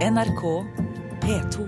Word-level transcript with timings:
NRK 0.00 0.42
P2. 1.20 1.64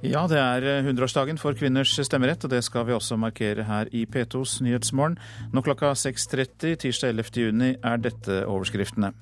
Ja, 0.00 0.22
det 0.24 0.38
er 0.38 0.64
100-årsdagen 0.80 1.36
for 1.36 1.52
kvinners 1.52 1.92
stemmerett, 1.92 2.46
og 2.46 2.52
det 2.54 2.62
skal 2.64 2.86
vi 2.88 2.94
også 2.96 3.18
markere 3.20 3.66
her 3.68 3.90
i 3.92 4.06
P2s 4.08 4.62
Nyhetsmorgen. 4.64 5.18
Nå 5.52 5.60
klokka 5.66 5.90
6.30 6.00 6.78
tirsdag 6.80 7.12
11. 7.12 7.28
juni 7.42 7.68
er 7.76 8.00
dette 8.00 8.38
overskriftene. 8.46 9.12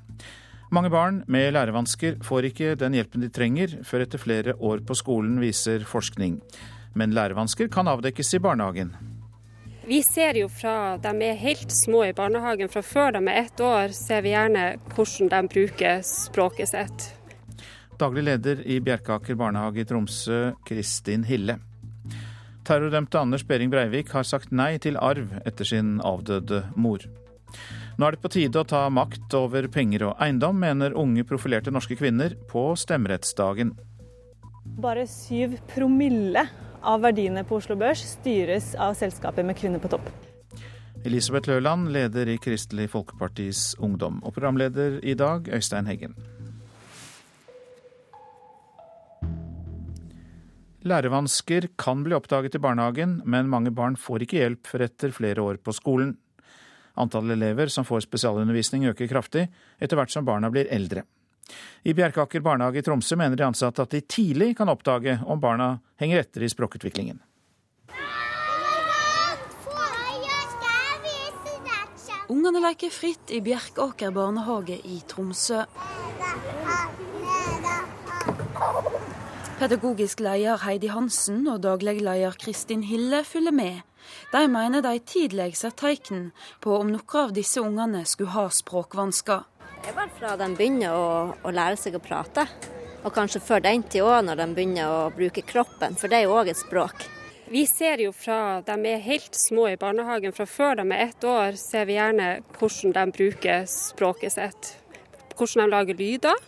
Mange 0.70 0.92
barn 0.94 1.24
med 1.26 1.50
lærevansker 1.56 2.22
får 2.22 2.46
ikke 2.52 2.76
den 2.78 2.94
hjelpen 2.94 3.26
de 3.26 3.32
trenger 3.34 3.74
før 3.82 4.06
etter 4.06 4.22
flere 4.22 4.54
år 4.62 4.86
på 4.86 4.94
skolen, 4.94 5.40
viser 5.42 5.82
forskning. 5.90 6.38
Men 6.94 7.14
lærevansker 7.16 7.70
kan 7.72 7.88
avdekkes 7.88 8.34
i 8.34 8.42
barnehagen. 8.42 8.92
Vi 9.86 9.98
ser 10.06 10.38
jo 10.38 10.46
fra 10.52 10.96
de 11.02 11.10
er 11.26 11.40
helt 11.40 11.72
små 11.74 12.04
i 12.06 12.14
barnehagen, 12.14 12.70
fra 12.70 12.84
før 12.86 13.16
de 13.16 13.24
er 13.26 13.40
ett 13.40 13.60
år, 13.60 13.90
ser 13.96 14.22
vi 14.22 14.30
gjerne 14.30 14.76
hvordan 14.94 15.32
de 15.32 15.40
bruker 15.50 16.04
språket 16.06 16.70
sitt. 16.70 17.08
Daglig 17.98 18.24
leder 18.28 18.62
i 18.66 18.78
Bjerkaker 18.82 19.34
barnehage 19.38 19.82
i 19.82 19.86
Tromsø, 19.86 20.52
Kristin 20.66 21.26
Hille. 21.26 21.58
Terrordømte 22.62 23.18
Anders 23.18 23.42
Behring 23.46 23.72
Breivik 23.72 24.12
har 24.14 24.26
sagt 24.26 24.54
nei 24.54 24.76
til 24.78 24.96
arv 25.02 25.34
etter 25.42 25.66
sin 25.66 25.96
avdøde 26.06 26.62
mor. 26.78 27.02
Nå 27.98 28.06
er 28.06 28.14
det 28.14 28.22
på 28.22 28.30
tide 28.32 28.62
å 28.62 28.66
ta 28.66 28.86
makt 28.88 29.34
over 29.36 29.66
penger 29.70 30.06
og 30.08 30.22
eiendom, 30.22 30.62
mener 30.62 30.94
unge 30.98 31.26
profilerte 31.28 31.74
norske 31.74 31.98
kvinner 31.98 32.38
på 32.50 32.70
stemmerettsdagen. 32.78 33.74
Bare 34.78 35.08
syv 35.10 35.58
promille 35.74 36.46
av 36.82 37.02
verdiene 37.04 37.44
på 37.46 37.56
Oslo 37.60 37.76
Børs 37.78 38.02
styres 38.18 38.74
av 38.74 38.94
selskaper 38.98 39.46
med 39.46 39.58
kvinner 39.58 39.82
på 39.82 39.90
topp. 39.92 40.10
Elisabeth 41.02 41.50
Løland, 41.50 41.88
leder 41.90 42.28
i 42.30 42.36
Kristelig 42.38 42.90
Folkepartis 42.92 43.72
Ungdom, 43.82 44.20
og 44.22 44.34
programleder 44.36 45.00
i 45.02 45.16
dag, 45.18 45.48
Øystein 45.50 45.88
Heggen. 45.90 46.14
Lærevansker 50.82 51.68
kan 51.78 52.02
bli 52.02 52.14
oppdaget 52.14 52.54
i 52.58 52.62
barnehagen, 52.62 53.20
men 53.24 53.50
mange 53.50 53.70
barn 53.70 53.94
får 53.98 54.24
ikke 54.24 54.40
hjelp 54.40 54.66
før 54.66 54.86
etter 54.88 55.14
flere 55.14 55.42
år 55.42 55.58
på 55.62 55.74
skolen. 55.74 56.16
Antallet 56.98 57.38
elever 57.38 57.70
som 57.70 57.86
får 57.86 58.04
spesialundervisning 58.04 58.88
øker 58.90 59.10
kraftig 59.10 59.46
etter 59.80 59.98
hvert 59.98 60.12
som 60.12 60.26
barna 60.26 60.50
blir 60.50 60.70
eldre. 60.74 61.06
I 61.82 61.94
Bjerkaker 61.94 62.40
barnehage 62.40 62.78
i 62.78 62.86
Tromsø 62.86 63.16
mener 63.16 63.36
de 63.36 63.46
ansatte 63.46 63.82
at 63.82 63.90
de 63.90 64.00
tidlig 64.00 64.56
kan 64.56 64.70
oppdage 64.72 65.18
om 65.26 65.40
barna 65.40 65.78
henger 66.00 66.22
etter 66.22 66.46
i 66.46 66.50
språkutviklingen. 66.52 67.20
Ungene 72.32 72.62
leker 72.64 72.90
fritt 72.90 73.30
i 73.34 73.42
Bjerkaker 73.44 74.14
barnehage 74.14 74.78
i 74.88 75.02
Tromsø. 75.08 75.64
Pedagogisk 79.58 80.22
leder 80.24 80.62
Heidi 80.64 80.88
Hansen 80.90 81.44
og 81.46 81.60
daglig 81.62 82.00
leder 82.00 82.34
Kristin 82.40 82.82
Hille 82.82 83.20
følger 83.24 83.54
med. 83.54 83.82
De 84.32 84.48
mener 84.50 84.82
de 84.82 84.98
tidlig 84.98 85.52
ser 85.60 85.74
tegn 85.78 86.30
på 86.64 86.74
om 86.80 86.90
noen 86.90 87.18
av 87.20 87.34
disse 87.36 87.62
ungene 87.62 88.02
skulle 88.08 88.34
ha 88.34 88.48
språkvansker. 88.50 89.44
Det 89.82 89.90
er 89.90 89.96
vel 89.96 90.10
fra 90.14 90.36
de 90.38 90.46
begynner 90.54 90.94
å, 90.94 91.06
å, 91.42 91.50
lære 91.50 91.74
seg 91.80 91.96
å 91.98 92.00
prate. 92.02 92.44
Og 93.02 93.10
kanskje 93.10 93.40
før 93.42 93.64
den 93.64 93.82
tid 93.82 94.04
òg, 94.06 94.20
når 94.28 94.38
de 94.38 94.46
begynner 94.54 94.86
å 94.86 95.00
bruke 95.10 95.42
kroppen, 95.42 95.96
for 95.98 96.06
det 96.06 96.20
er 96.20 96.28
jo 96.28 96.36
òg 96.38 96.52
et 96.52 96.60
språk. 96.60 97.02
Vi 97.50 97.64
ser 97.66 97.98
jo 98.04 98.12
fra 98.14 98.60
de 98.62 98.76
er 98.92 99.02
helt 99.02 99.34
små 99.34 99.66
i 99.72 99.80
barnehagen, 99.80 100.30
fra 100.36 100.46
før 100.46 100.78
de 100.78 100.86
er 100.86 101.08
ett 101.08 101.26
år, 101.26 101.58
ser 101.58 101.90
vi 101.90 101.98
gjerne 101.98 102.28
hvordan 102.60 102.94
de 102.94 103.16
bruker 103.18 103.66
språket 103.68 104.36
sitt. 104.36 104.70
Hvordan 105.34 105.64
de 105.64 105.74
lager 105.74 105.98
lyder. 105.98 106.46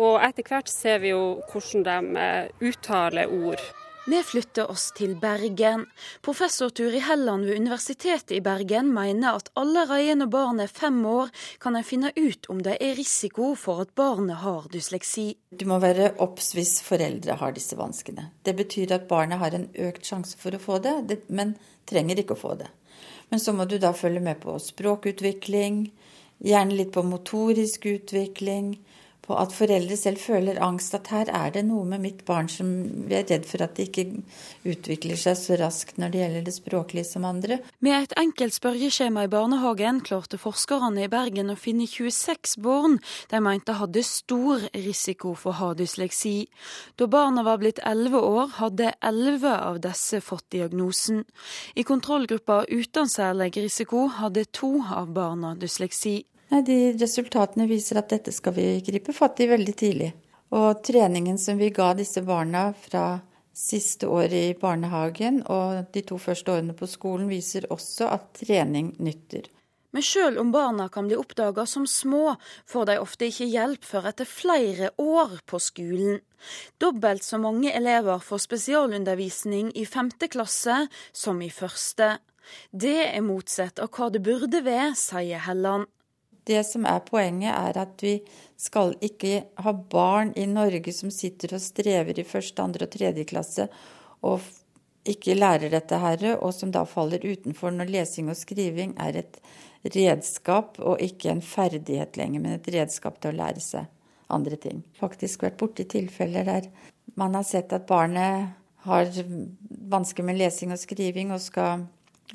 Og 0.00 0.16
etter 0.24 0.48
hvert 0.48 0.72
ser 0.72 1.04
vi 1.04 1.12
jo 1.12 1.22
hvordan 1.52 1.84
de 1.84 2.24
eh, 2.24 2.68
uttaler 2.72 3.28
ord. 3.28 3.60
Vi 4.04 4.18
flytter 4.22 4.70
oss 4.70 4.88
til 4.98 5.12
Bergen. 5.14 5.84
Professor 6.26 6.72
Turi 6.74 6.98
Helland 7.06 7.44
ved 7.46 7.60
Universitetet 7.60 8.32
i 8.34 8.40
Bergen 8.42 8.88
mener 8.90 9.36
at 9.38 9.52
allerede 9.54 10.16
når 10.18 10.30
barnet 10.32 10.64
er 10.64 10.72
fem 10.74 10.96
år, 11.06 11.30
kan 11.62 11.78
en 11.78 11.86
finne 11.86 12.10
ut 12.16 12.48
om 12.50 12.64
det 12.66 12.80
er 12.82 12.96
risiko 12.98 13.52
for 13.54 13.84
at 13.84 13.94
barnet 13.94 14.42
har 14.42 14.66
dysleksi. 14.74 15.28
Du 15.54 15.68
må 15.70 15.78
være 15.78 16.16
obs 16.18 16.50
hvis 16.56 16.80
foreldre 16.82 17.38
har 17.38 17.54
disse 17.54 17.78
vanskene. 17.78 18.32
Det 18.42 18.56
betyr 18.58 18.96
at 18.98 19.06
barnet 19.06 19.38
har 19.38 19.54
en 19.54 19.68
økt 19.70 20.10
sjanse 20.10 20.34
for 20.40 20.50
å 20.50 20.62
få 20.62 20.80
det, 20.82 21.22
men 21.30 21.54
trenger 21.86 22.24
ikke 22.24 22.34
å 22.34 22.42
få 22.42 22.56
det. 22.58 22.72
Men 23.30 23.38
så 23.38 23.54
må 23.54 23.70
du 23.70 23.78
da 23.78 23.94
følge 23.94 24.24
med 24.24 24.42
på 24.42 24.58
språkutvikling, 24.58 25.84
gjerne 26.42 26.74
litt 26.74 26.90
på 26.90 27.06
motorisk 27.06 27.86
utvikling 27.86 28.74
på 29.22 29.36
at 29.38 29.54
foreldre 29.54 29.96
selv 29.98 30.20
føler 30.22 30.60
angst. 30.62 30.94
At 30.98 31.10
her 31.14 31.30
er 31.30 31.52
det 31.54 31.64
noe 31.68 31.86
med 31.88 32.02
mitt 32.02 32.24
barn 32.28 32.48
som 32.50 32.70
vi 33.08 33.16
er 33.18 33.26
redd 33.28 33.46
for 33.48 33.62
at 33.64 33.76
det 33.78 33.88
ikke 33.90 34.22
utvikler 34.68 35.18
seg 35.20 35.38
så 35.38 35.58
raskt 35.60 36.00
når 36.00 36.12
det 36.12 36.22
gjelder 36.22 36.46
det 36.48 36.54
språklige 36.56 37.06
som 37.08 37.26
andre. 37.28 37.60
Med 37.84 37.96
et 37.98 38.16
enkelt 38.18 38.56
spørreskjema 38.56 39.26
i 39.26 39.32
barnehagen 39.32 40.02
klarte 40.04 40.40
forskerne 40.42 41.06
i 41.06 41.10
Bergen 41.12 41.52
å 41.54 41.58
finne 41.58 41.86
26 41.86 42.58
barn 42.62 42.98
de 43.30 43.42
mente 43.44 43.76
hadde 43.78 44.02
stor 44.06 44.66
risiko 44.74 45.36
for 45.38 45.52
å 45.52 45.58
ha 45.60 45.70
dysleksi. 45.78 46.48
Da 46.98 47.06
barna 47.10 47.46
var 47.46 47.62
blitt 47.62 47.80
11 47.82 48.18
år, 48.18 48.50
hadde 48.58 48.92
11 49.00 49.46
av 49.52 49.80
disse 49.84 50.22
fått 50.24 50.48
diagnosen. 50.54 51.22
I 51.74 51.86
kontrollgruppa 51.86 52.64
uten 52.68 53.10
særlig 53.10 53.52
risiko 53.56 54.08
hadde 54.18 54.48
to 54.50 54.74
av 54.82 55.12
barna 55.14 55.54
dysleksi. 55.58 56.22
De 56.52 56.92
Resultatene 57.00 57.64
viser 57.64 57.96
at 57.96 58.10
dette 58.12 58.32
skal 58.34 58.52
vi 58.52 58.66
gripe 58.84 59.14
fatt 59.16 59.40
i 59.40 59.48
veldig 59.48 59.72
tidlig. 59.72 60.10
Og 60.52 60.82
treningen 60.84 61.38
som 61.40 61.56
vi 61.56 61.70
ga 61.72 61.94
disse 61.96 62.20
barna 62.26 62.66
fra 62.76 63.22
siste 63.56 64.08
år 64.08 64.32
i 64.36 64.44
barnehagen 64.60 65.40
og 65.48 65.88
de 65.94 66.02
to 66.04 66.18
første 66.20 66.52
årene 66.52 66.76
på 66.76 66.88
skolen, 66.88 67.30
viser 67.32 67.68
også 67.72 68.10
at 68.12 68.28
trening 68.36 68.92
nytter. 69.00 69.48
Men 69.92 70.04
sjøl 70.04 70.38
om 70.40 70.52
barna 70.52 70.86
kan 70.92 71.08
bli 71.08 71.16
oppdaga 71.20 71.66
som 71.68 71.86
små, 71.88 72.34
får 72.68 72.86
de 72.88 72.98
ofte 73.00 73.28
ikke 73.28 73.48
hjelp 73.52 73.84
før 73.84 74.08
etter 74.12 74.28
flere 74.28 74.88
år 75.00 75.38
på 75.48 75.60
skolen. 75.60 76.20
Dobbelt 76.80 77.24
så 77.24 77.40
mange 77.40 77.72
elever 77.76 78.20
får 78.24 78.44
spesialundervisning 78.46 79.72
i 79.76 79.84
femte 79.88 80.28
klasse 80.32 80.86
som 81.12 81.40
i 81.44 81.50
første. 81.52 82.14
Det 82.72 83.02
er 83.08 83.24
motsatt 83.24 83.80
av 83.84 83.92
hva 83.92 84.08
det 84.12 84.24
burde 84.24 84.64
være, 84.64 84.94
sier 84.96 85.44
Helland. 85.44 85.88
Det 86.44 86.62
som 86.66 86.86
er 86.88 87.04
poenget, 87.06 87.52
er 87.54 87.78
at 87.84 88.02
vi 88.02 88.16
skal 88.58 88.96
ikke 89.04 89.44
ha 89.62 89.72
barn 89.72 90.32
i 90.38 90.46
Norge 90.50 90.94
som 90.94 91.12
sitter 91.14 91.54
og 91.54 91.62
strever 91.62 92.18
i 92.18 92.26
første, 92.26 92.62
andre 92.62 92.88
og 92.88 92.94
tredje 92.94 93.26
klasse 93.30 93.68
og 94.26 94.42
ikke 95.08 95.34
lærer 95.34 95.70
dette 95.72 95.98
her, 95.98 96.24
og 96.38 96.52
som 96.54 96.70
da 96.74 96.84
faller 96.86 97.22
utenfor 97.22 97.74
når 97.74 97.90
lesing 97.90 98.30
og 98.30 98.38
skriving 98.38 98.94
er 99.02 99.18
et 99.22 99.40
redskap 99.96 100.78
og 100.78 101.02
ikke 101.02 101.32
en 101.32 101.42
ferdighet 101.42 102.18
lenger, 102.18 102.42
men 102.42 102.58
et 102.58 102.70
redskap 102.74 103.18
til 103.18 103.32
å 103.32 103.38
lære 103.40 103.62
seg 103.62 103.88
andre 104.32 104.58
ting. 104.60 104.82
Faktisk 104.98 105.42
vært 105.42 105.58
borti 105.60 105.86
tilfeller 105.90 106.46
der 106.46 106.68
man 107.18 107.34
har 107.34 107.44
sett 107.44 107.74
at 107.74 107.88
barnet 107.88 108.54
har 108.86 109.10
vansker 109.90 110.26
med 110.26 110.38
lesing 110.38 110.72
og 110.74 110.80
skriving 110.80 111.34
og 111.34 111.42
skal 111.42 111.84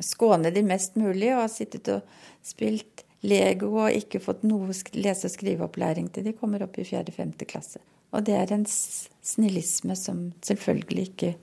skåne 0.03 0.51
de 0.53 0.63
mest 0.63 0.95
mulig, 0.99 1.31
og 1.33 1.45
har 1.45 1.51
sittet 1.51 1.89
og 1.89 2.17
spilt 2.45 3.06
Lego 3.25 3.71
og 3.81 3.95
ikke 3.95 4.21
fått 4.21 4.43
noe 4.45 4.69
lese- 4.93 5.27
og 5.27 5.33
skriveopplæring 5.33 6.11
til 6.13 6.27
de 6.27 6.35
kommer 6.37 6.63
opp 6.63 6.77
i 6.77 6.85
4.-5. 6.85 7.33
klasse. 7.49 7.81
Og 8.13 8.23
det 8.23 8.35
er 8.37 8.53
en 8.53 8.65
snillisme 8.67 9.95
som 9.95 10.31
selvfølgelig 10.45 11.07
ikke 11.09 11.33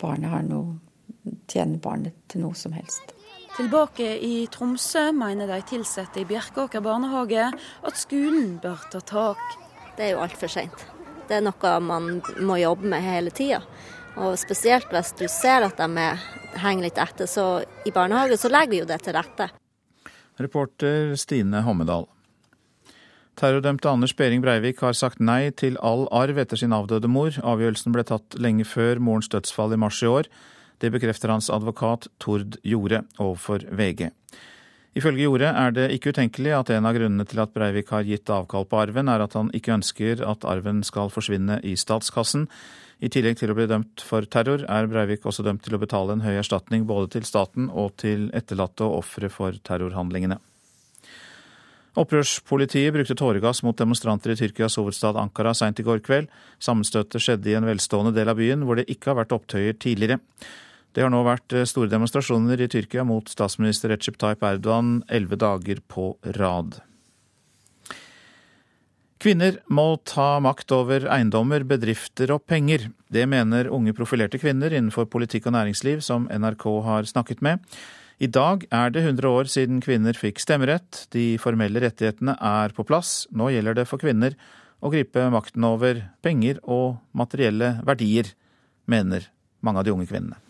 barnet 0.00 0.30
har 0.30 0.46
noe 0.46 0.78
tjener 1.50 1.78
barnet 1.82 2.14
til 2.28 2.44
noe 2.44 2.56
som 2.58 2.72
helst. 2.76 3.14
Tilbake 3.54 4.06
i 4.18 4.46
Tromsø 4.50 5.12
mener 5.14 5.46
de 5.46 5.76
ansatte 5.76 6.22
i 6.22 6.26
Bjerkåker 6.26 6.82
barnehage 6.82 7.50
at 7.86 7.98
skolen 8.00 8.56
bør 8.62 8.82
ta 8.90 9.00
tak. 9.00 9.42
Det 9.96 10.08
er 10.08 10.14
jo 10.16 10.22
altfor 10.24 10.50
seint. 10.50 10.86
Det 11.28 11.38
er 11.38 11.44
noe 11.44 11.74
man 11.80 12.18
må 12.42 12.58
jobbe 12.58 12.88
med 12.90 13.04
hele 13.04 13.30
tida. 13.30 13.62
Og 14.18 14.34
spesielt 14.38 14.90
hvis 14.94 15.14
du 15.18 15.26
ser 15.30 15.66
at 15.66 15.78
de 15.78 16.08
henger 16.62 16.86
litt 16.86 16.98
etter, 16.98 17.30
så 17.30 17.62
i 17.86 17.94
barnehage 17.94 18.38
så 18.38 18.50
legger 18.50 18.74
vi 18.74 18.82
jo 18.82 18.90
det 18.90 19.00
til 19.06 19.16
rette. 19.16 19.48
Reporter 20.40 21.14
Stine 21.16 21.62
Hommedal. 21.62 22.08
Terrordømte 23.38 23.90
Anders 23.90 24.14
Behring 24.14 24.42
Breivik 24.42 24.80
har 24.82 24.94
sagt 24.94 25.20
nei 25.22 25.50
til 25.50 25.78
all 25.82 26.06
arv 26.14 26.38
etter 26.38 26.58
sin 26.58 26.74
avdøde 26.74 27.10
mor. 27.10 27.34
Avgjørelsen 27.34 27.94
ble 27.94 28.04
tatt 28.06 28.36
lenge 28.38 28.66
før 28.66 29.02
morens 29.02 29.30
dødsfall 29.30 29.74
i 29.74 29.78
mars 29.78 30.00
i 30.02 30.10
år. 30.10 30.30
Det 30.82 30.90
bekrefter 30.94 31.30
hans 31.30 31.50
advokat 31.50 32.08
Tord 32.22 32.58
Jorde 32.66 33.04
overfor 33.18 33.62
VG. 33.70 34.10
Ifølge 34.94 35.26
Jorde 35.26 35.50
er 35.50 35.74
det 35.74 35.88
ikke 35.90 36.12
utenkelig 36.14 36.52
at 36.54 36.70
en 36.70 36.86
av 36.86 36.94
grunnene 36.94 37.26
til 37.26 37.42
at 37.42 37.54
Breivik 37.54 37.90
har 37.90 38.06
gitt 38.06 38.30
avkall 38.30 38.66
på 38.70 38.78
arven, 38.78 39.10
er 39.10 39.22
at 39.24 39.34
han 39.34 39.50
ikke 39.54 39.74
ønsker 39.74 40.22
at 40.22 40.46
arven 40.46 40.84
skal 40.86 41.10
forsvinne 41.10 41.58
i 41.66 41.74
statskassen. 41.78 42.46
I 43.02 43.10
tillegg 43.10 43.40
til 43.40 43.50
å 43.50 43.56
bli 43.58 43.66
dømt 43.70 44.02
for 44.04 44.26
terror, 44.30 44.62
er 44.70 44.88
Breivik 44.90 45.26
også 45.26 45.44
dømt 45.46 45.64
til 45.66 45.74
å 45.76 45.80
betale 45.82 46.14
en 46.14 46.24
høy 46.24 46.36
erstatning 46.38 46.86
både 46.86 47.10
til 47.16 47.26
staten 47.26 47.70
og 47.70 47.96
til 48.00 48.28
etterlatte 48.36 48.86
og 48.86 49.00
ofre 49.02 49.30
for 49.32 49.56
terrorhandlingene. 49.66 50.38
Opprørspolitiet 51.94 52.90
brukte 52.94 53.14
tåregass 53.14 53.62
mot 53.62 53.78
demonstranter 53.78 54.32
i 54.32 54.38
Tyrkias 54.38 54.74
hovedstad 54.80 55.18
Ankara 55.20 55.52
seint 55.54 55.78
i 55.78 55.84
går 55.86 56.02
kveld. 56.02 56.30
Sammenstøtet 56.58 57.22
skjedde 57.22 57.52
i 57.52 57.54
en 57.54 57.68
velstående 57.68 58.14
del 58.16 58.32
av 58.32 58.40
byen 58.40 58.64
hvor 58.66 58.80
det 58.80 58.88
ikke 58.90 59.12
har 59.12 59.20
vært 59.20 59.34
opptøyer 59.36 59.78
tidligere. 59.78 60.18
Det 60.94 61.02
har 61.02 61.10
nå 61.10 61.22
vært 61.26 61.54
eh, 61.54 61.66
store 61.66 61.90
demonstrasjoner 61.90 62.60
i 62.62 62.70
Tyrkia 62.70 63.06
mot 63.06 63.30
statsminister 63.30 63.90
Recep 63.94 64.18
Tayyip 64.18 64.42
Erdogan 64.46 65.00
elleve 65.10 65.38
dager 65.38 65.82
på 65.90 66.12
rad. 66.38 66.80
Kvinner 69.24 69.54
må 69.72 69.94
ta 70.04 70.36
makt 70.44 70.68
over 70.76 71.06
eiendommer, 71.08 71.62
bedrifter 71.64 72.28
og 72.34 72.42
penger. 72.44 72.90
Det 73.08 73.22
mener 73.24 73.70
unge 73.72 73.94
profilerte 73.96 74.36
kvinner 74.36 74.68
innenfor 74.68 75.06
politikk 75.08 75.48
og 75.48 75.54
næringsliv 75.56 76.02
som 76.04 76.26
NRK 76.28 76.66
har 76.84 77.08
snakket 77.08 77.40
med. 77.40 77.64
I 78.20 78.28
dag 78.28 78.68
er 78.68 78.92
det 78.92 79.00
100 79.00 79.30
år 79.30 79.48
siden 79.48 79.80
kvinner 79.80 80.12
fikk 80.12 80.44
stemmerett. 80.44 81.06
De 81.16 81.38
formelle 81.40 81.80
rettighetene 81.80 82.36
er 82.36 82.76
på 82.76 82.84
plass. 82.84 83.24
Nå 83.32 83.48
gjelder 83.54 83.80
det 83.80 83.88
for 83.88 84.04
kvinner 84.04 84.36
å 84.84 84.92
gripe 84.92 85.30
makten 85.32 85.64
over 85.72 86.04
penger 86.20 86.60
og 86.68 87.00
materielle 87.16 87.78
verdier, 87.88 88.28
mener 88.84 89.30
mange 89.64 89.80
av 89.80 89.88
de 89.88 89.96
unge 89.96 90.10
kvinnene. 90.12 90.43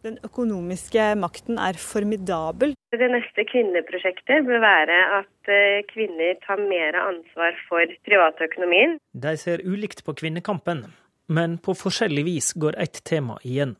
Den 0.00 0.16
økonomiske 0.24 1.10
makten 1.20 1.58
er 1.60 1.76
formidabel. 1.76 2.72
Det 2.94 3.08
neste 3.12 3.44
kvinneprosjektet 3.50 4.46
bør 4.46 4.62
være 4.62 4.96
at 5.18 5.50
eh, 5.52 5.82
kvinner 5.90 6.38
tar 6.46 6.62
mer 6.62 6.96
ansvar 7.02 7.58
for 7.68 7.92
privatøkonomien. 8.08 8.96
De 9.12 9.34
ser 9.36 9.60
ulikt 9.60 10.00
på 10.06 10.16
kvinnekampen, 10.16 10.86
men 11.28 11.58
på 11.60 11.76
forskjellig 11.76 12.24
vis 12.30 12.52
går 12.56 12.80
ett 12.80 13.02
tema 13.04 13.36
igjen 13.44 13.76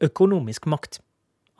økonomisk 0.00 0.66
makt. 0.72 1.02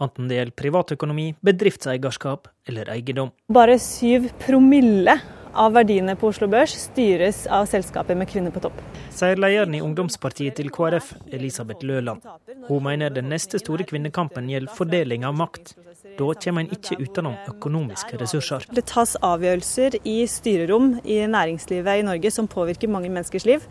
Enten 0.00 0.28
det 0.30 0.38
gjelder 0.38 0.56
privatøkonomi, 0.62 1.32
bedriftseierskap 1.44 2.48
eller 2.70 2.88
eiendom. 2.94 3.32
Bare 3.50 3.76
syv 3.82 4.30
promille 4.44 5.18
av 5.54 5.74
verdiene 5.76 6.14
på 6.18 6.28
Oslo 6.32 6.48
Børs 6.50 6.74
styres 6.88 7.46
av 7.46 7.66
selskaper 7.70 8.16
med 8.18 8.28
kvinner 8.30 8.54
på 8.54 8.62
topp. 8.64 8.78
Sier 9.14 9.38
lederen 9.40 9.74
i 9.74 9.82
ungdomspartiet 9.84 10.58
til 10.58 10.70
KrF, 10.74 11.12
Elisabeth 11.34 11.86
Løland. 11.86 12.24
Hun 12.68 12.84
mener 12.84 13.12
den 13.14 13.30
neste 13.32 13.60
store 13.62 13.86
kvinnekampen 13.88 14.50
gjelder 14.50 14.74
fordeling 14.76 15.24
av 15.28 15.36
makt. 15.38 15.74
Da 16.18 16.28
kommer 16.42 16.64
en 16.64 16.72
ikke 16.74 16.98
utenom 16.98 17.36
økonomiske 17.50 18.18
ressurser. 18.20 18.66
Det 18.74 18.86
tas 18.90 19.14
avgjørelser 19.22 19.98
i 20.02 20.18
styrerom 20.30 20.98
i 21.04 21.22
næringslivet 21.30 22.02
i 22.02 22.06
Norge 22.06 22.32
som 22.34 22.50
påvirker 22.50 22.90
mange 22.90 23.10
menneskers 23.12 23.46
liv. 23.48 23.64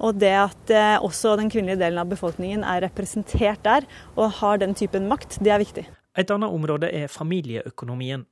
Og 0.00 0.16
det 0.20 0.32
at 0.40 0.72
eh, 0.72 0.96
også 1.04 1.36
den 1.36 1.50
kvinnelige 1.52 1.82
delen 1.82 2.00
av 2.00 2.08
befolkningen 2.08 2.64
er 2.64 2.86
representert 2.86 3.64
der 3.66 3.88
og 4.16 4.38
har 4.40 4.60
den 4.62 4.74
typen 4.74 5.08
makt, 5.10 5.38
det 5.44 5.52
er 5.52 5.60
viktig. 5.60 5.86
Et 6.18 6.30
annet 6.34 6.50
område 6.50 6.88
er 6.90 7.06
familieøkonomien. 7.12 8.24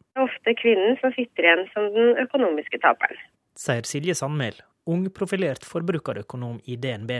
Ofte 0.49 0.63
kvinnen 0.63 0.97
som 0.97 1.13
sitter 1.13 1.45
igjen 1.45 1.67
som 1.75 1.91
den 1.93 2.15
økonomiske 2.23 2.79
taperen. 2.81 3.19
Sier 3.53 3.85
Silje 3.85 4.15
Sandmæl, 4.17 4.57
ung 4.89 5.03
profilert 5.13 5.67
forbrukerøkonom 5.69 6.63
i 6.65 6.77
DNB. 6.81 7.11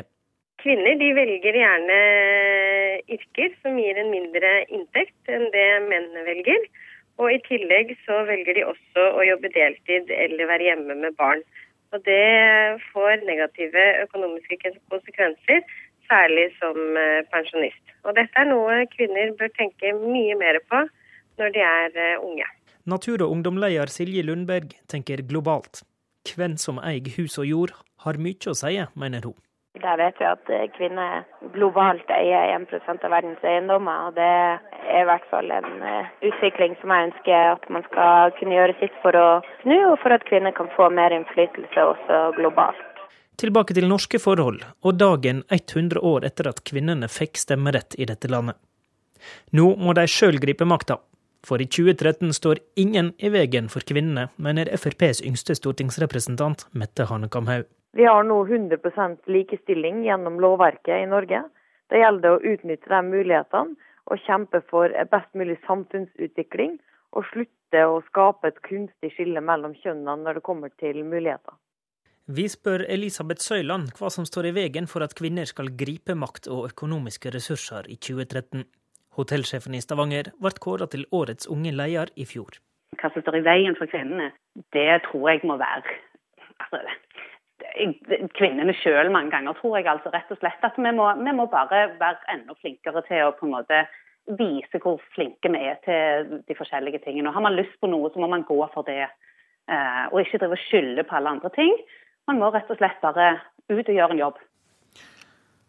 Kvinner 0.63 0.97
de 0.97 1.11
velger 1.13 1.59
gjerne 1.61 1.99
yrker 3.05 3.53
som 3.61 3.77
gir 3.77 4.01
en 4.01 4.09
mindre 4.15 4.55
inntekt 4.73 5.29
enn 5.29 5.45
det 5.53 5.67
mennene 5.91 6.25
velger. 6.25 6.65
Og 7.21 7.35
i 7.35 7.43
tillegg 7.45 7.93
så 8.07 8.23
velger 8.31 8.57
de 8.57 8.65
også 8.65 9.05
å 9.21 9.29
jobbe 9.29 9.53
deltid 9.53 10.09
eller 10.09 10.49
være 10.49 10.71
hjemme 10.71 10.97
med 11.05 11.21
barn. 11.21 11.45
Og 11.93 12.01
det 12.09 12.81
får 12.95 13.29
negative 13.29 13.89
økonomiske 14.09 14.73
konsekvenser 14.89 15.67
særlig 16.09 16.49
som 16.57 16.81
eh, 16.97 17.27
pensjonist. 17.29 17.85
Og 18.09 18.17
dette 18.17 18.41
er 18.41 18.49
noe 18.49 18.87
kvinner 18.97 19.37
bør 19.37 19.53
tenke 19.61 19.93
mye 20.01 20.39
mer 20.41 20.63
på 20.73 20.87
når 21.37 21.53
de 21.59 21.69
er 21.77 22.07
eh, 22.07 22.23
unge. 22.25 22.49
Natur- 22.89 23.23
og 23.27 23.35
ungdomleder 23.35 23.91
Silje 23.93 24.23
Lundberg 24.25 24.73
tenker 24.89 25.21
globalt. 25.29 25.83
Hvem 26.29 26.57
som 26.57 26.79
eier 26.81 27.05
hus 27.19 27.37
og 27.41 27.45
jord, 27.45 27.75
har 28.05 28.17
mye 28.17 28.49
å 28.49 28.55
si, 28.57 28.79
mener 28.97 29.27
hun. 29.29 29.37
Der 29.79 29.99
vet 30.01 30.17
vi 30.19 30.27
at 30.27 30.49
eh, 30.51 30.65
kvinner 30.75 31.27
globalt 31.55 32.09
eier 32.11 32.55
1% 32.57 33.05
av 33.05 33.13
verdens 33.13 33.45
eiendommer. 33.45 34.09
og 34.09 34.17
Det 34.17 34.25
er 34.25 35.03
i 35.03 35.07
hvert 35.07 35.27
fall 35.31 35.53
en 35.53 35.69
utvikling 36.25 36.75
som 36.81 36.95
jeg 36.95 37.11
ønsker 37.11 37.51
at 37.53 37.69
man 37.71 37.85
skal 37.91 38.33
kunne 38.39 38.57
gjøre 38.57 38.79
sitt 38.81 38.97
for 39.05 39.19
å 39.21 39.27
snu, 39.63 39.77
og 39.93 39.99
for 40.03 40.17
at 40.17 40.25
kvinner 40.31 40.57
kan 40.57 40.73
få 40.75 40.89
mer 40.91 41.15
innflytelse 41.15 41.85
også 41.93 42.23
globalt. 42.41 42.89
Tilbake 43.39 43.77
til 43.77 43.87
norske 43.87 44.19
forhold, 44.19 44.65
og 44.83 44.97
dagen 44.99 45.45
100 45.53 46.01
år 46.03 46.25
etter 46.27 46.49
at 46.51 46.65
kvinnene 46.67 47.07
fikk 47.13 47.39
stemmerett 47.39 47.95
i 47.95 48.09
dette 48.09 48.33
landet. 48.33 48.59
Nå 49.55 49.77
må 49.79 49.95
de 49.95 50.09
sjøl 50.11 50.41
gripe 50.43 50.67
makta, 50.67 50.97
for 51.47 51.63
i 51.63 51.67
2013 51.67 52.33
står 52.35 52.61
ingen 52.77 53.13
i 53.19 53.31
veien 53.33 53.69
for 53.73 53.85
kvinnene, 53.87 54.29
mener 54.37 54.71
FrPs 54.77 55.23
yngste 55.27 55.57
stortingsrepresentant 55.59 56.67
Mette 56.73 57.07
Hanekamhaug. 57.11 57.69
Vi 57.97 58.05
har 58.05 58.25
nå 58.25 58.41
100% 58.47 59.31
likestilling 59.33 60.05
gjennom 60.05 60.41
lovverket 60.41 61.05
i 61.05 61.07
Norge. 61.09 61.45
Det 61.89 62.03
gjelder 62.03 62.37
å 62.37 62.43
utnytte 62.53 62.91
de 62.93 63.01
mulighetene 63.07 63.79
og 64.09 64.21
kjempe 64.25 64.61
for 64.71 64.93
best 65.13 65.31
mulig 65.37 65.59
samfunnsutvikling, 65.67 66.79
og 67.17 67.25
slutte 67.33 67.85
å 67.89 68.01
skape 68.09 68.51
et 68.51 68.61
kunstig 68.65 69.15
skille 69.15 69.41
mellom 69.45 69.75
kjønnene 69.81 70.25
når 70.25 70.39
det 70.39 70.45
kommer 70.45 70.73
til 70.81 71.01
muligheter. 71.05 71.57
Vi 72.29 72.45
spør 72.53 72.85
Elisabeth 72.93 73.41
Søyland 73.41 73.95
hva 73.97 74.11
som 74.13 74.27
står 74.29 74.51
i 74.51 74.57
veien 74.59 74.89
for 74.91 75.05
at 75.05 75.15
kvinner 75.17 75.49
skal 75.49 75.71
gripe 75.81 76.13
makt 76.13 76.51
og 76.53 76.67
økonomiske 76.69 77.33
ressurser 77.33 77.89
i 77.89 77.97
2013. 77.97 78.67
Hotellsjefen 79.19 79.75
i 79.75 79.83
Stavanger 79.83 80.31
ble 80.39 80.55
kåret 80.63 80.93
til 80.95 81.07
årets 81.15 81.49
unge 81.51 81.73
leder 81.75 82.13
i 82.17 82.27
fjor. 82.29 82.61
Hva 82.99 83.11
som 83.13 83.23
står 83.23 83.41
i 83.41 83.47
veien 83.47 83.77
for 83.79 83.91
kvinnene, 83.91 84.31
det 84.75 85.03
tror 85.09 85.31
jeg 85.33 85.43
må 85.47 85.59
være 85.61 85.99
altså, 86.63 86.81
kvinnene 88.39 88.75
sjøl 88.79 89.11
mange 89.13 89.33
ganger, 89.35 89.57
tror 89.59 89.79
jeg. 89.79 89.87
altså 89.91 90.13
rett 90.15 90.31
og 90.33 90.41
slett 90.41 90.65
At 90.65 90.79
vi 90.79 90.93
må, 90.95 91.09
vi 91.19 91.35
må, 91.35 91.47
bare 91.51 91.89
være 92.01 92.35
enda 92.35 92.55
flinkere 92.61 93.03
til 93.09 93.27
å 93.27 93.35
på 93.37 93.47
en 93.49 93.57
måte 93.57 93.83
vise 94.39 94.81
hvor 94.83 95.01
flinke 95.15 95.51
vi 95.53 95.61
er 95.71 95.79
til 95.85 96.43
de 96.49 96.57
forskjellige 96.57 97.01
tingene. 97.05 97.31
Og 97.31 97.35
Har 97.35 97.47
man 97.47 97.57
lyst 97.57 97.79
på 97.81 97.89
noe, 97.89 98.11
så 98.13 98.21
må 98.21 98.29
man 98.29 98.45
gå 98.49 98.59
for 98.75 98.85
det. 98.85 99.07
Eh, 99.69 100.05
og 100.13 100.21
ikke 100.21 100.41
drive 100.43 100.57
og 100.57 100.65
skylde 100.67 101.05
på 101.09 101.17
alle 101.17 101.33
andre 101.37 101.51
ting. 101.57 101.73
Man 102.29 102.41
må 102.41 102.51
rett 102.53 102.69
og 102.71 102.77
slett 102.77 103.01
bare 103.01 103.39
ut 103.69 103.89
og 103.89 103.97
gjøre 103.97 104.15
en 104.15 104.23
jobb. 104.23 104.43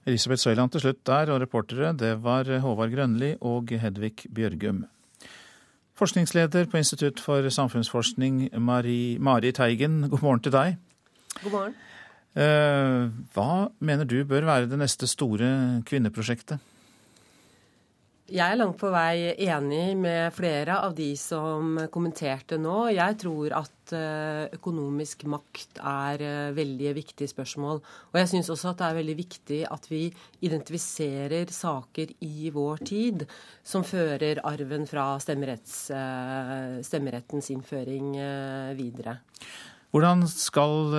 Elisabeth 0.07 0.41
Søyland 0.41 0.71
til 0.71 0.83
slutt 0.83 1.01
der, 1.07 1.33
og 1.33 1.41
reportere 1.41 1.91
det 1.97 2.15
var 2.23 2.47
Håvard 2.63 2.93
Grønli 2.93 3.33
og 3.41 3.73
Hedvig 3.81 4.29
Bjørgum. 4.35 4.85
Forskningsleder 5.99 6.69
på 6.71 6.79
Institutt 6.79 7.19
for 7.19 7.49
samfunnsforskning, 7.51 8.47
Mari, 8.61 9.17
Mari 9.19 9.51
Teigen, 9.51 10.05
god 10.09 10.21
morgen 10.23 10.43
til 10.45 10.55
deg. 10.55 10.77
God 11.43 11.51
morgen. 11.51 11.75
Eh, 12.39 13.09
hva 13.35 13.51
mener 13.83 14.07
du 14.07 14.21
bør 14.23 14.47
være 14.47 14.69
det 14.71 14.79
neste 14.79 15.09
store 15.09 15.81
kvinneprosjektet? 15.89 16.61
Jeg 18.29 18.45
er 18.45 18.59
langt 18.59 18.77
på 18.77 18.91
vei 18.93 19.31
enig 19.41 19.95
med 19.97 20.29
flere 20.35 20.75
av 20.85 20.93
de 20.93 21.07
som 21.17 21.79
kommenterte 21.89 22.59
nå. 22.61 22.91
Jeg 22.93 23.15
tror 23.23 23.55
at 23.57 23.93
eh, 23.97 24.43
økonomisk 24.53 25.23
makt 25.29 25.79
er 25.81 26.23
eh, 26.25 26.51
veldig 26.53 26.91
viktig 26.99 27.25
spørsmål. 27.31 27.81
Og 27.81 28.19
jeg 28.19 28.29
syns 28.29 28.51
også 28.53 28.69
at 28.69 28.81
det 28.81 28.89
er 28.89 28.99
veldig 28.99 29.15
viktig 29.17 29.59
at 29.65 29.87
vi 29.89 30.03
identifiserer 30.45 31.49
saker 31.53 32.13
i 32.27 32.51
vår 32.53 32.83
tid 32.91 33.25
som 33.65 33.87
fører 33.87 34.43
arven 34.45 34.85
fra 34.89 35.07
eh, 35.17 36.77
stemmerettens 36.85 37.49
innføring 37.55 38.13
videre. 38.77 39.17
Hvordan 39.89 40.27
skal 40.29 40.93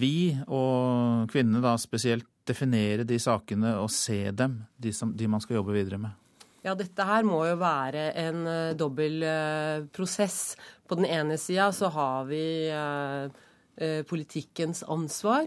vi 0.00 0.32
og 0.48 1.28
kvinnene 1.28 1.60
da 1.60 1.76
spesielt 1.76 2.30
definere 2.48 3.04
de 3.04 3.20
sakene 3.20 3.76
og 3.76 3.92
se 3.92 4.24
dem, 4.32 4.62
de, 4.80 4.96
som, 4.96 5.12
de 5.12 5.28
man 5.28 5.44
skal 5.44 5.60
jobbe 5.60 5.76
videre 5.76 6.00
med? 6.00 6.16
Ja, 6.62 6.76
dette 6.78 7.02
her 7.02 7.24
må 7.26 7.40
jo 7.48 7.56
være 7.58 8.12
en 8.22 8.44
uh, 8.46 8.74
dobbel 8.78 9.24
uh, 9.26 9.86
prosess. 9.94 10.54
På 10.86 10.94
den 10.98 11.08
ene 11.10 11.34
sida 11.40 11.72
så 11.74 11.90
har 11.90 12.28
vi 12.30 12.44
uh, 12.70 13.32
politikkens 14.06 14.82
ansvar. 14.84 15.46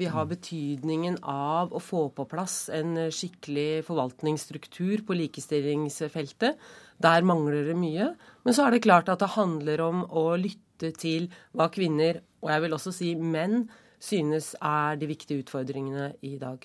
vi 0.00 0.06
har 0.08 0.24
betydningen 0.26 1.18
av 1.28 1.74
å 1.76 1.78
få 1.78 2.06
på 2.16 2.24
plass 2.24 2.70
en 2.72 2.96
skikkelig 3.12 3.84
forvaltningsstruktur 3.84 5.04
på 5.04 5.18
likestillingsfeltet. 5.18 6.56
Der 7.04 7.28
mangler 7.28 7.68
det 7.68 7.76
mye. 7.76 8.08
Men 8.48 8.56
så 8.56 8.64
er 8.64 8.74
det 8.74 8.82
klart 8.88 9.12
at 9.12 9.20
det 9.20 9.36
handler 9.36 9.84
om 9.84 10.02
å 10.08 10.24
lytte 10.40 10.94
til 10.96 11.28
hva 11.52 11.68
kvinner, 11.68 12.22
og 12.40 12.50
jeg 12.54 12.64
vil 12.64 12.78
også 12.80 12.96
si 12.96 13.12
menn, 13.14 13.68
synes 14.00 14.54
er 14.56 14.96
de 14.96 15.12
viktige 15.12 15.44
utfordringene 15.44 16.14
i 16.24 16.38
dag. 16.40 16.64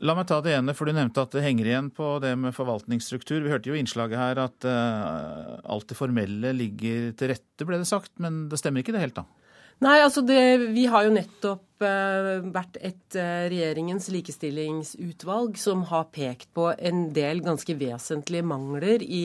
La 0.00 0.14
meg 0.16 0.30
ta 0.30 0.38
det 0.40 0.54
ene, 0.56 0.72
for 0.76 0.88
du 0.88 0.96
nevnte 0.96 1.20
at 1.20 1.34
det 1.36 1.42
henger 1.44 1.68
igjen 1.68 1.90
på 1.92 2.14
det 2.24 2.32
med 2.40 2.56
forvaltningsstruktur. 2.56 3.42
Vi 3.44 3.52
hørte 3.52 3.68
jo 3.68 3.76
i 3.76 3.82
innslaget 3.82 4.16
her 4.16 4.38
at 4.46 4.64
uh, 4.64 5.58
alt 5.60 5.90
det 5.90 5.98
formelle 5.98 6.54
ligger 6.56 7.10
til 7.20 7.34
rette, 7.34 7.66
ble 7.68 7.82
det 7.82 7.88
sagt. 7.90 8.14
Men 8.22 8.46
det 8.48 8.62
stemmer 8.62 8.80
ikke 8.80 8.94
det 8.96 9.02
helt, 9.04 9.18
da? 9.20 9.26
Nei, 9.84 9.98
altså 10.00 10.22
det, 10.24 10.40
vi 10.72 10.86
har 10.92 11.04
jo 11.04 11.12
nettopp 11.12 11.84
uh, 11.84 12.40
vært 12.52 12.78
et 12.80 13.16
uh, 13.20 13.44
regjeringens 13.52 14.08
likestillingsutvalg 14.12 15.60
som 15.60 15.84
har 15.90 16.06
pekt 16.16 16.48
på 16.56 16.70
en 16.72 17.02
del 17.16 17.42
ganske 17.44 17.76
vesentlige 17.80 18.44
mangler 18.48 19.04
i 19.04 19.22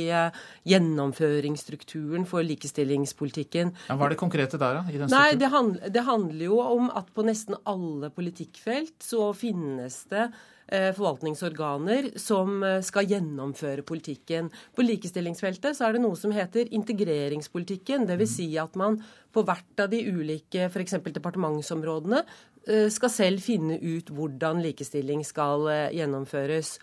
gjennomføringsstrukturen 0.68 2.28
for 2.28 2.44
likestillingspolitikken. 2.44 3.72
Ja, 3.88 3.96
hva 3.96 4.10
er 4.10 4.18
det 4.18 4.20
konkrete 4.20 4.60
der, 4.60 4.82
da? 4.82 4.84
i 4.92 5.00
den 5.00 5.08
Nei, 5.16 5.40
det, 5.40 5.54
handl 5.56 5.80
det 5.88 6.04
handler 6.04 6.44
jo 6.50 6.60
om 6.66 6.92
at 6.92 7.16
på 7.16 7.24
nesten 7.28 7.56
alle 7.64 8.12
politikkfelt 8.12 9.00
så 9.08 9.32
finnes 9.40 10.02
det 10.12 10.28
forvaltningsorganer 10.96 12.10
som 12.22 12.64
eh, 12.64 12.82
skal 12.86 13.08
gjennomføre 13.10 13.86
politikken. 13.86 14.50
På 14.76 14.86
likestillingsfeltet 14.86 15.78
så 15.78 15.88
er 15.88 15.96
det 15.96 16.04
noe 16.04 16.18
som 16.20 16.34
heter 16.34 16.72
integreringspolitikken. 16.74 18.08
Dvs. 18.10 18.36
Si 18.36 18.50
at 18.62 18.76
man 18.80 18.98
på 19.36 19.46
hvert 19.46 19.84
av 19.84 19.92
de 19.94 20.02
ulike 20.10 20.68
f.eks. 20.70 20.98
departementsområdene 21.06 22.24
eh, 22.68 22.90
skal 22.94 23.14
selv 23.14 23.46
finne 23.46 23.78
ut 23.80 24.10
hvordan 24.10 24.64
likestilling 24.66 25.26
skal 25.28 25.70
gjennomføres. 25.94 26.80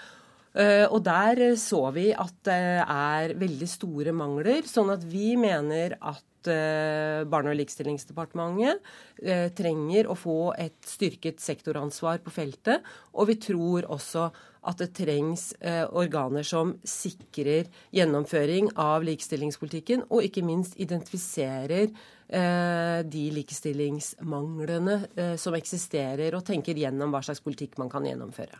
Og 0.52 0.98
der 1.00 1.38
så 1.56 1.78
vi 1.96 2.10
at 2.12 2.34
det 2.44 2.84
er 2.84 3.32
veldig 3.40 3.68
store 3.70 4.12
mangler, 4.12 4.66
sånn 4.68 4.90
at 4.92 5.06
vi 5.08 5.30
mener 5.40 5.94
at 5.96 6.20
Eh, 6.46 7.24
Barne- 7.24 7.50
og 7.50 7.56
likestillingsdepartementet 7.56 8.80
eh, 9.22 9.48
trenger 9.54 10.08
å 10.10 10.16
få 10.18 10.54
et 10.58 10.74
styrket 10.86 11.40
sektoransvar 11.40 12.22
på 12.24 12.32
feltet. 12.34 12.82
Og 13.14 13.28
vi 13.30 13.36
tror 13.38 13.86
også 13.86 14.30
at 14.62 14.78
det 14.78 14.92
trengs 14.94 15.52
eh, 15.60 15.84
organer 15.86 16.46
som 16.46 16.76
sikrer 16.86 17.70
gjennomføring 17.94 18.72
av 18.78 19.06
likestillingspolitikken, 19.06 20.06
og 20.10 20.26
ikke 20.26 20.44
minst 20.46 20.78
identifiserer 20.80 21.94
de 22.32 23.22
likestillingsmanglene 23.36 24.94
som 25.36 25.52
eksisterer, 25.52 26.32
og 26.32 26.46
tenker 26.48 26.78
gjennom 26.80 27.12
hva 27.12 27.20
slags 27.20 27.42
politikk 27.44 27.76
man 27.76 27.90
kan 27.92 28.06
gjennomføre. 28.08 28.56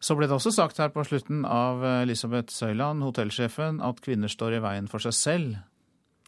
Så 0.00 0.16
ble 0.16 0.28
det 0.28 0.36
også 0.36 0.52
sagt 0.54 0.78
her 0.82 0.90
på 0.92 1.04
slutten 1.08 1.44
av 1.48 1.84
Elisabeth 2.02 2.52
Søyland, 2.52 3.04
hotellsjefen, 3.06 3.80
at 3.84 4.02
kvinner 4.04 4.30
står 4.30 4.58
i 4.58 4.64
veien 4.64 4.90
for 4.90 5.02
seg 5.02 5.16
selv. 5.16 5.56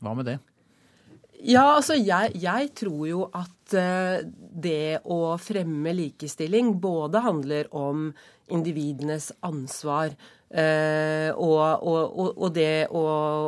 Hva 0.01 0.15
med 0.17 0.31
det? 0.31 0.39
Ja, 1.39 1.77
altså 1.77 1.95
jeg, 1.95 2.33
jeg, 2.43 2.73
tror 2.79 3.05
jo 3.07 3.27
at 3.37 3.58
uh, 3.77 4.23
det 4.25 5.01
å 5.05 5.37
fremme 5.43 5.95
likestilling 5.97 6.77
både 6.81 7.25
handler 7.25 7.71
om 7.77 8.11
individenes 8.55 9.31
ansvar 9.45 10.13
eh, 10.49 11.29
og, 11.35 11.85
og, 11.85 12.31
og, 12.31 12.49
det 12.55 12.89
å, 12.95 13.03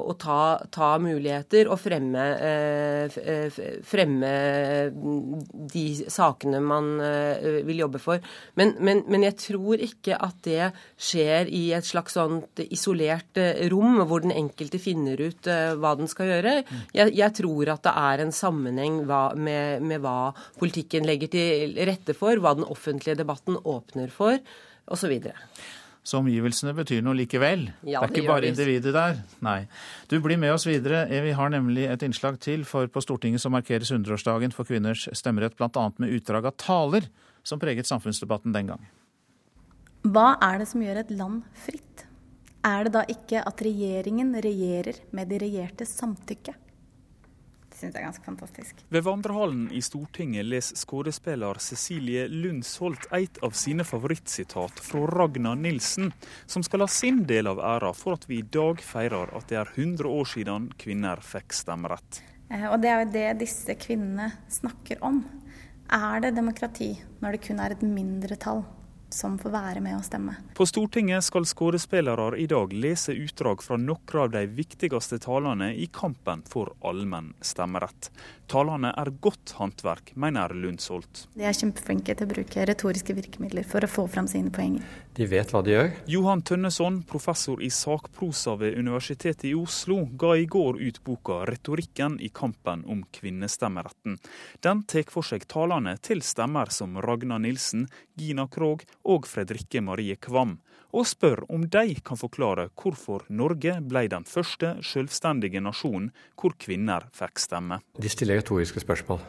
å 0.04 0.14
ta, 0.20 0.60
ta, 0.72 0.90
muligheter 1.00 1.70
og 1.70 1.80
fremme, 1.80 2.26
eh, 2.36 3.60
fremme 3.86 4.32
de 5.74 5.84
sakene 6.12 6.60
man 6.64 6.92
eh, 7.04 7.62
vil 7.66 7.84
jobbe 7.84 8.02
for. 8.02 8.20
Men, 8.60 8.74
men, 8.80 9.04
men, 9.08 9.24
jeg 9.30 9.38
tror 9.46 9.80
ikke 9.84 10.18
at 10.20 10.42
det 10.46 10.70
skjer 11.00 11.48
i 11.48 11.70
et 11.76 11.86
slags 11.86 12.18
sånt 12.18 12.62
isolert 12.68 13.40
rom 13.72 14.02
hvor 14.04 14.24
den 14.24 14.34
enkelte 14.36 14.80
finner 14.82 15.20
ut 15.20 15.48
hva 15.80 15.94
den 15.98 16.10
skal 16.10 16.34
gjøre. 16.34 16.56
Jeg, 16.96 17.14
jeg, 17.16 17.36
tror 17.40 17.72
at 17.72 17.84
det 17.86 17.96
er 17.96 18.24
en 18.24 18.34
sammenheng 18.34 19.02
hva, 19.08 19.30
med, 19.38 19.84
med 19.86 20.02
hva 20.04 20.09
politikken 20.60 21.06
legger 21.08 21.32
til 21.32 21.76
rette 21.88 22.16
for, 22.16 22.40
hva 22.40 22.54
den 22.58 22.68
offentlige 22.68 23.18
debatten 23.20 23.58
åpner 23.60 24.12
for, 24.14 24.38
osv. 24.90 25.16
Så 26.00 26.18
omgivelsene 26.22 26.72
betyr 26.74 27.02
noe 27.04 27.18
likevel. 27.18 27.66
Ja, 27.84 28.00
det 28.00 28.08
er 28.08 28.22
ikke 28.22 28.30
bare 28.30 28.48
individet 28.48 28.94
der. 28.96 29.18
Nei. 29.44 29.58
Du 30.08 30.16
blir 30.24 30.40
med 30.40 30.54
oss 30.54 30.64
videre. 30.66 31.04
Vi 31.10 31.34
har 31.36 31.52
nemlig 31.52 31.84
et 31.90 32.06
innslag 32.06 32.38
til, 32.40 32.64
for 32.68 32.88
på 32.88 33.02
Stortinget 33.04 33.42
så 33.42 33.52
markeres 33.52 33.92
100-årsdagen 33.92 34.54
for 34.56 34.68
kvinners 34.68 35.04
stemmerett, 35.12 35.58
bl.a. 35.60 35.84
med 36.00 36.16
utdrag 36.16 36.48
av 36.48 36.56
taler 36.60 37.10
som 37.44 37.60
preget 37.60 37.88
samfunnsdebatten 37.88 38.56
den 38.56 38.72
gang. 38.72 38.88
Hva 40.08 40.32
er 40.40 40.62
det 40.62 40.70
som 40.70 40.80
gjør 40.80 41.02
et 41.02 41.12
land 41.12 41.44
fritt? 41.66 42.06
Er 42.64 42.88
det 42.88 42.94
da 42.96 43.04
ikke 43.08 43.44
at 43.44 43.60
regjeringen 43.64 44.32
regjerer 44.40 44.98
med 45.16 45.28
de 45.28 45.38
regjertes 45.40 45.92
samtykke? 46.00 46.56
Syns 47.80 47.96
jeg 47.96 48.02
er 48.02 48.06
ganske 48.08 48.26
fantastisk. 48.26 48.82
Ved 48.92 49.04
vandrehallen 49.06 49.66
i 49.74 49.82
Stortinget 49.84 50.46
leser 50.46 50.78
skuespiller 50.78 51.60
Cecilie 51.62 52.26
Lundsholt 52.30 53.08
et 53.16 53.40
av 53.44 53.56
sine 53.58 53.86
favorittsitat 53.86 54.82
fra 54.84 55.04
Ragna 55.10 55.54
Nilsen, 55.58 56.12
som 56.46 56.64
skal 56.66 56.84
ha 56.84 56.90
sin 56.90 57.24
del 57.28 57.50
av 57.50 57.62
æra 57.64 57.92
for 57.96 58.18
at 58.18 58.28
vi 58.30 58.40
i 58.40 58.48
dag 58.58 58.82
feirer 58.84 59.32
at 59.36 59.48
det 59.50 59.60
er 59.60 59.72
100 59.74 60.08
år 60.08 60.28
siden 60.28 60.70
kvinner 60.80 61.22
fikk 61.24 61.56
stemmerett. 61.56 62.22
Eh, 62.50 62.66
og 62.70 62.80
det 62.82 62.90
er 62.90 63.04
jo 63.04 63.12
det 63.14 63.28
disse 63.44 63.76
kvinnene 63.80 64.32
snakker 64.50 65.02
om. 65.06 65.22
Er 65.90 66.22
det 66.22 66.36
demokrati 66.36 66.92
når 67.22 67.34
det 67.34 67.46
kun 67.48 67.62
er 67.62 67.74
et 67.74 67.82
mindretall 67.86 68.62
som 69.14 69.38
får 69.38 69.52
være 69.54 69.82
med 69.84 69.98
å 69.98 70.02
stemme. 70.04 70.36
På 70.56 70.66
Stortinget 70.68 71.24
skal 71.26 71.46
skuespillere 71.48 72.38
i 72.38 72.46
dag 72.50 72.72
lese 72.72 73.14
utdrag 73.16 73.62
fra 73.64 73.78
noen 73.80 74.22
av 74.22 74.30
de 74.34 74.44
viktigste 74.46 75.20
talene 75.22 75.72
i 75.74 75.88
kampen 75.92 76.44
for 76.48 76.74
allmenn 76.86 77.32
stemmerett. 77.40 78.10
Talene 78.50 78.90
er 78.98 79.12
godt 79.22 79.52
håndverk, 79.60 80.10
mener 80.18 80.50
Lundsholt. 80.50 81.28
De 81.38 81.44
er 81.46 81.54
kjempeflinke 81.54 82.16
til 82.18 82.26
å 82.26 82.30
bruke 82.32 82.64
retoriske 82.66 83.14
virkemidler 83.14 83.62
for 83.62 83.86
å 83.86 83.90
få 83.90 84.08
fram 84.10 84.26
sine 84.30 84.50
poenger. 84.50 84.82
De 85.14 85.28
vet 85.30 85.52
hva 85.54 85.60
de 85.62 85.76
gjør. 85.76 85.90
Johan 86.10 86.42
Tønneson, 86.42 86.96
professor 87.06 87.62
i 87.62 87.68
sakprosa 87.70 88.56
ved 88.58 88.74
Universitetet 88.80 89.46
i 89.52 89.54
Oslo, 89.54 90.00
ga 90.18 90.32
i 90.34 90.48
går 90.50 90.80
ut 90.82 90.98
boka 91.06 91.44
'Retorikken 91.46 92.18
i 92.18 92.32
kampen 92.34 92.82
om 92.90 93.04
kvinnestemmeretten'. 93.14 94.18
Den 94.66 94.82
tar 94.82 95.06
for 95.14 95.22
seg 95.22 95.46
talene 95.46 95.94
til 96.02 96.18
stemmer 96.18 96.74
som 96.74 96.98
Ragna 96.98 97.38
Nilsen, 97.38 97.86
Gina 98.18 98.48
Krog 98.48 98.82
og 99.04 99.30
Fredrikke 99.30 99.80
Marie 99.80 100.16
Kvam, 100.16 100.58
og 100.90 101.06
spør 101.08 101.44
om 101.52 101.66
de 101.70 101.96
kan 102.04 102.18
forklare 102.18 102.68
hvorfor 102.78 103.26
Norge 103.28 103.76
ble 103.86 104.06
den 104.10 104.26
første 104.28 104.76
selvstendige 104.86 105.62
nasjonen 105.62 106.10
hvor 106.38 106.56
kvinner 106.58 107.06
fikk 107.16 107.42
stemme. 107.42 107.80
De 108.00 108.10
stiller 108.10 108.40
retoriske 108.40 108.82
spørsmål. 108.82 109.22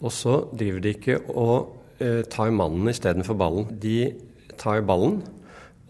Og 0.00 0.12
så 0.12 0.42
driver 0.52 0.82
de 0.84 0.94
ikke 0.96 1.20
og 1.32 1.76
eh, 2.00 2.22
tar 2.28 2.52
mannen 2.52 2.88
istedenfor 2.92 3.36
ballen. 3.38 3.70
De 3.80 4.12
tar 4.60 4.84
ballen, 4.88 5.22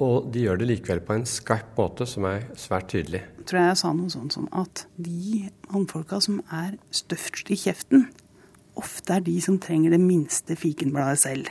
og 0.03 0.29
de 0.33 0.45
gjør 0.45 0.61
det 0.61 0.69
likevel 0.71 1.01
på 1.07 1.17
en 1.17 1.27
skarp 1.29 1.79
måte 1.79 2.07
som 2.09 2.27
er 2.29 2.45
svært 2.59 2.91
tydelig. 2.93 3.23
Jeg 3.41 3.49
tror 3.49 3.63
jeg 3.63 3.81
sa 3.81 3.93
noe 3.97 4.13
sånt 4.13 4.37
som 4.37 4.49
at 4.55 4.85
de 5.01 5.47
mannfolka 5.71 6.21
som 6.23 6.43
er 6.53 6.77
størst 6.95 7.51
i 7.55 7.59
kjeften, 7.59 8.09
ofte 8.77 9.17
er 9.17 9.25
de 9.25 9.39
som 9.41 9.57
trenger 9.63 9.95
det 9.95 10.03
minste 10.03 10.59
fikenbladet 10.59 11.23
selv. 11.23 11.49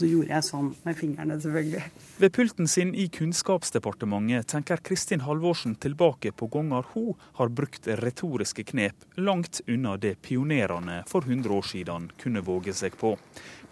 Så 0.00 0.08
gjorde 0.08 0.32
jeg 0.32 0.44
sånn 0.46 0.70
med 0.86 0.96
fingrene, 0.96 1.34
selvfølgelig. 1.36 1.82
Ved 2.22 2.32
pulten 2.32 2.68
sin 2.70 2.94
i 2.96 3.04
Kunnskapsdepartementet 3.12 4.48
tenker 4.48 4.80
Kristin 4.80 5.26
Halvorsen 5.26 5.74
tilbake 5.76 6.32
på 6.32 6.48
ganger 6.54 6.88
hun 6.94 7.18
har 7.36 7.52
brukt 7.52 7.88
retoriske 8.00 8.64
knep 8.72 9.04
langt 9.20 9.60
unna 9.68 9.98
det 10.00 10.14
pionerene 10.24 11.02
for 11.10 11.28
100 11.28 11.52
år 11.52 11.68
siden 11.68 12.08
kunne 12.22 12.40
våge 12.46 12.72
seg 12.76 12.96
på. 12.96 13.12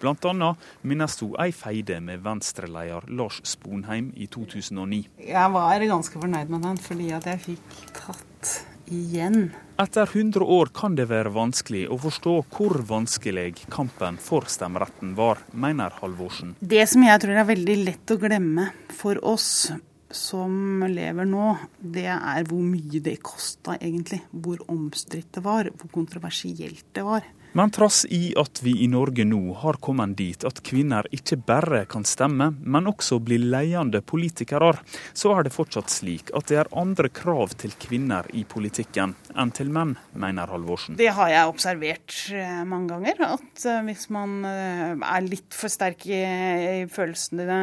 Blant 0.03 0.29
annet 0.29 0.69
minnes 0.85 1.17
hun 1.23 1.33
ei 1.41 1.49
feide 1.57 1.97
med 2.05 2.21
Venstre-leder 2.27 3.09
Lars 3.09 3.41
Sponheim 3.49 4.13
i 4.15 4.29
2009. 4.29 5.07
Jeg 5.33 5.55
var 5.57 5.87
ganske 5.95 6.21
fornøyd 6.21 6.53
med 6.53 6.69
den, 6.69 6.83
fordi 6.91 7.09
at 7.17 7.33
jeg 7.33 7.47
fikk 7.55 7.81
tatt 7.97 8.59
igjen. 8.93 9.51
Etter 9.79 10.09
100 10.11 10.45
år 10.45 10.73
kan 10.75 10.97
det 10.99 11.09
være 11.11 11.31
vanskelig 11.35 11.85
å 11.93 11.99
forstå 12.03 12.35
hvor 12.55 12.81
vanskelig 12.89 13.53
kampen 13.71 14.19
for 14.23 14.49
stemmeretten 14.51 15.15
var, 15.19 15.45
mener 15.53 15.95
Halvorsen. 16.01 16.57
Det 16.59 16.83
som 16.91 17.05
jeg 17.07 17.23
tror 17.23 17.39
er 17.39 17.49
veldig 17.53 17.79
lett 17.85 18.15
å 18.15 18.19
glemme 18.21 18.71
for 18.91 19.21
oss 19.23 19.71
som 20.11 20.85
lever 20.89 21.29
nå, 21.29 21.53
det 21.79 22.09
er 22.11 22.47
hvor 22.49 22.63
mye 22.65 23.01
det 23.05 23.19
kosta 23.25 23.77
egentlig. 23.77 24.23
Hvor 24.33 24.63
omstridt 24.73 25.35
det 25.37 25.45
var, 25.45 25.69
hvor 25.77 25.93
kontroversielt 25.93 26.87
det 26.97 27.05
var. 27.07 27.27
Men 27.59 27.73
trass 27.75 28.05
i 28.05 28.35
at 28.39 28.61
vi 28.63 28.71
i 28.85 28.87
Norge 28.87 29.25
nå 29.27 29.41
har 29.59 29.81
kommet 29.83 30.13
dit 30.19 30.45
at 30.47 30.61
kvinner 30.63 31.09
ikke 31.11 31.41
bare 31.43 31.81
kan 31.91 32.05
stemme, 32.07 32.53
men 32.63 32.87
også 32.87 33.17
bli 33.19 33.35
ledende 33.43 33.99
politikere, 34.07 34.77
så 35.11 35.33
er 35.35 35.49
det 35.49 35.53
fortsatt 35.57 35.91
slik 35.91 36.31
at 36.39 36.47
det 36.53 36.61
er 36.63 36.71
andre 36.79 37.11
krav 37.11 37.57
til 37.59 37.75
kvinner 37.83 38.29
i 38.31 38.45
politikken 38.47 39.17
enn 39.35 39.51
til 39.59 39.73
menn, 39.75 39.97
mener 40.15 40.55
Halvorsen. 40.55 40.95
Det 41.01 41.11
har 41.17 41.33
jeg 41.33 41.51
observert 41.51 42.15
eh, 42.31 42.63
mange 42.63 42.93
ganger. 42.95 43.25
At 43.27 43.67
eh, 43.67 43.83
hvis 43.89 44.07
man 44.15 44.39
eh, 44.47 44.95
er 44.95 45.27
litt 45.27 45.59
for 45.59 45.75
sterk 45.75 46.07
i, 46.07 46.23
følelsene 46.95 47.59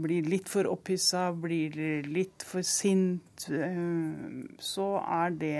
blir 0.00 0.32
litt 0.32 0.48
for 0.48 0.64
opphissa, 0.70 1.28
blir 1.36 1.76
litt 2.08 2.48
for 2.48 2.64
sint, 2.64 3.20
så 3.40 4.86
er 5.00 5.34
det 5.40 5.56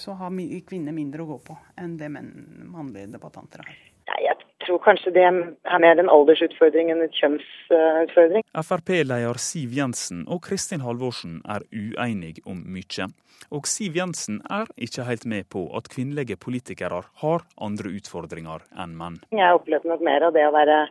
så 0.00 0.16
har 0.18 0.34
kvinner 0.68 0.94
mindre 0.96 1.24
å 1.24 1.30
gå 1.34 1.38
på 1.46 1.56
enn 1.80 1.96
det 2.00 2.08
menn, 2.12 2.32
mannlige 2.72 3.12
debattanter 3.14 3.64
har. 3.64 3.80
Jeg 4.22 4.36
tror 4.66 4.78
kanskje 4.84 5.12
det 5.14 5.24
er 5.26 5.80
mer 5.82 5.98
en 5.98 6.10
aldersutfordring 6.10 6.92
enn 6.92 7.02
en 7.04 7.14
kjønnsutfordring. 7.18 8.44
Frp-leder 8.54 9.40
Siv 9.42 9.74
Jensen 9.74 10.22
og 10.30 10.44
Kristin 10.46 10.84
Halvorsen 10.84 11.40
er 11.50 11.66
uenige 11.74 12.44
om 12.46 12.62
mye. 12.74 13.08
Og 13.52 13.66
Siv 13.66 13.98
Jensen 13.98 14.40
er 14.50 14.70
ikke 14.76 15.06
helt 15.08 15.26
med 15.28 15.48
på 15.52 15.64
at 15.76 15.90
kvinnelige 15.92 16.38
politikere 16.40 17.02
har 17.24 17.46
andre 17.58 17.94
utfordringer 17.98 18.64
enn 18.78 18.94
menn. 18.98 19.18
Jeg 19.34 19.58
opplevde 19.58 19.90
nok 19.90 20.04
mer 20.06 20.28
av 20.28 20.36
det 20.36 20.46
å 20.46 20.54
være 20.54 20.84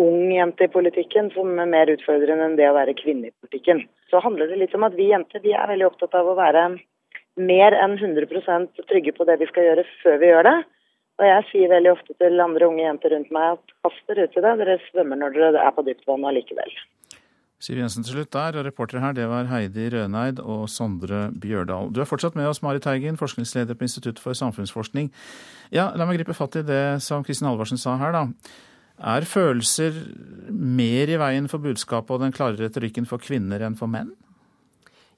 ung 0.00 0.32
jente 0.32 0.66
i 0.66 0.72
politikken 0.72 1.30
som 1.34 1.52
er 1.60 1.70
mer 1.70 1.92
utfordrende 1.92 2.48
enn 2.48 2.56
det 2.58 2.66
å 2.70 2.76
være 2.76 2.96
kvinne 2.98 3.30
i 3.30 3.34
politikken. 3.42 3.84
Så 4.10 4.22
handler 4.24 4.50
det 4.50 4.58
litt 4.62 4.74
om 4.74 4.86
at 4.86 4.96
vi 4.98 5.10
jenter 5.12 5.42
vi 5.44 5.54
er 5.54 5.70
veldig 5.70 5.86
opptatt 5.90 6.16
av 6.18 6.30
å 6.30 6.38
være 6.38 6.64
mer 7.38 7.76
enn 7.78 7.98
100% 7.98 8.84
trygge 8.90 9.14
på 9.14 9.26
det 9.28 9.38
vi 9.42 9.50
skal 9.50 9.68
gjøre 9.68 9.86
før 10.02 10.18
vi 10.22 10.32
gjør 10.32 10.48
det. 10.50 10.56
Og 11.22 11.28
jeg 11.28 11.46
sier 11.52 11.70
veldig 11.70 11.92
ofte 11.94 12.16
til 12.18 12.42
andre 12.42 12.66
unge 12.66 12.82
jenter 12.82 13.14
rundt 13.14 13.30
meg 13.34 13.54
at 13.54 13.74
kast 13.86 14.02
dere 14.10 14.26
ut 14.26 14.34
i 14.34 14.42
det, 14.42 14.54
dere 14.60 14.80
svømmer 14.88 15.20
når 15.20 15.36
dere 15.38 15.62
er 15.62 15.74
på 15.76 15.86
dypt 15.86 16.06
vann 16.10 16.26
allikevel. 16.26 16.74
Siv 17.62 17.78
Jensen 17.78 18.04
til 18.04 18.18
slutt 18.18 18.32
der, 18.34 18.58
og 18.58 18.66
reportere 18.66 19.00
her 19.00 19.14
det 19.16 19.28
var 19.30 19.46
Heidi 19.48 19.86
Røneid 19.94 20.42
og 20.42 20.66
Sondre 20.68 21.28
Bjørdal. 21.40 21.92
Du 21.94 22.02
er 22.02 22.08
fortsatt 22.10 22.34
med 22.36 22.50
oss, 22.50 22.60
Marit 22.66 22.82
Teigen, 22.84 23.16
forskningsleder 23.16 23.78
på 23.78 23.86
Institutt 23.86 24.18
for 24.20 24.36
samfunnsforskning. 24.36 25.12
Ja, 25.72 25.92
La 25.94 26.04
meg 26.04 26.18
gripe 26.18 26.34
fatt 26.36 26.58
i 26.58 26.64
det 26.66 27.00
som 27.06 27.24
Kristin 27.24 27.48
Halvorsen 27.48 27.80
sa 27.80 27.94
her, 28.02 28.12
da. 28.12 28.26
Er 29.02 29.26
følelser 29.26 29.96
mer 30.50 31.10
i 31.10 31.18
veien 31.18 31.48
for 31.50 31.62
budskapet 31.62 32.14
og 32.14 32.22
den 32.22 32.34
klare 32.34 32.60
retorikken 32.60 33.08
for 33.10 33.22
kvinner 33.22 33.64
enn 33.66 33.78
for 33.78 33.90
menn? 33.90 34.12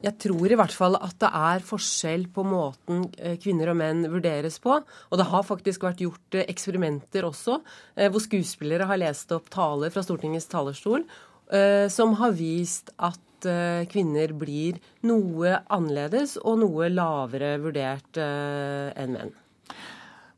Jeg 0.04 0.18
tror 0.20 0.52
i 0.52 0.56
hvert 0.58 0.74
fall 0.76 0.96
at 1.00 1.16
det 1.22 1.28
er 1.32 1.64
forskjell 1.64 2.26
på 2.32 2.44
måten 2.44 3.06
eh, 3.16 3.38
kvinner 3.40 3.72
og 3.72 3.78
menn 3.80 4.04
vurderes 4.12 4.58
på. 4.62 4.76
Og 4.76 5.20
det 5.20 5.28
har 5.30 5.46
faktisk 5.46 5.86
vært 5.86 6.02
gjort 6.04 6.36
eh, 6.36 6.44
eksperimenter 6.52 7.24
også, 7.28 7.62
eh, 7.96 8.10
hvor 8.12 8.24
skuespillere 8.24 8.88
har 8.88 9.00
lest 9.00 9.32
opp 9.36 9.48
taler 9.52 9.92
fra 9.92 10.04
Stortingets 10.04 10.50
talerstol 10.52 11.08
som 11.46 12.16
har 12.18 12.32
vist 12.34 12.88
at 13.06 13.46
kvinner 13.92 14.32
blir 14.34 14.80
noe 15.06 15.52
annerledes 15.70 16.32
og 16.40 16.56
noe 16.58 16.88
lavere 16.90 17.52
vurdert 17.62 18.18
enn 18.18 19.12
menn. 19.14 19.30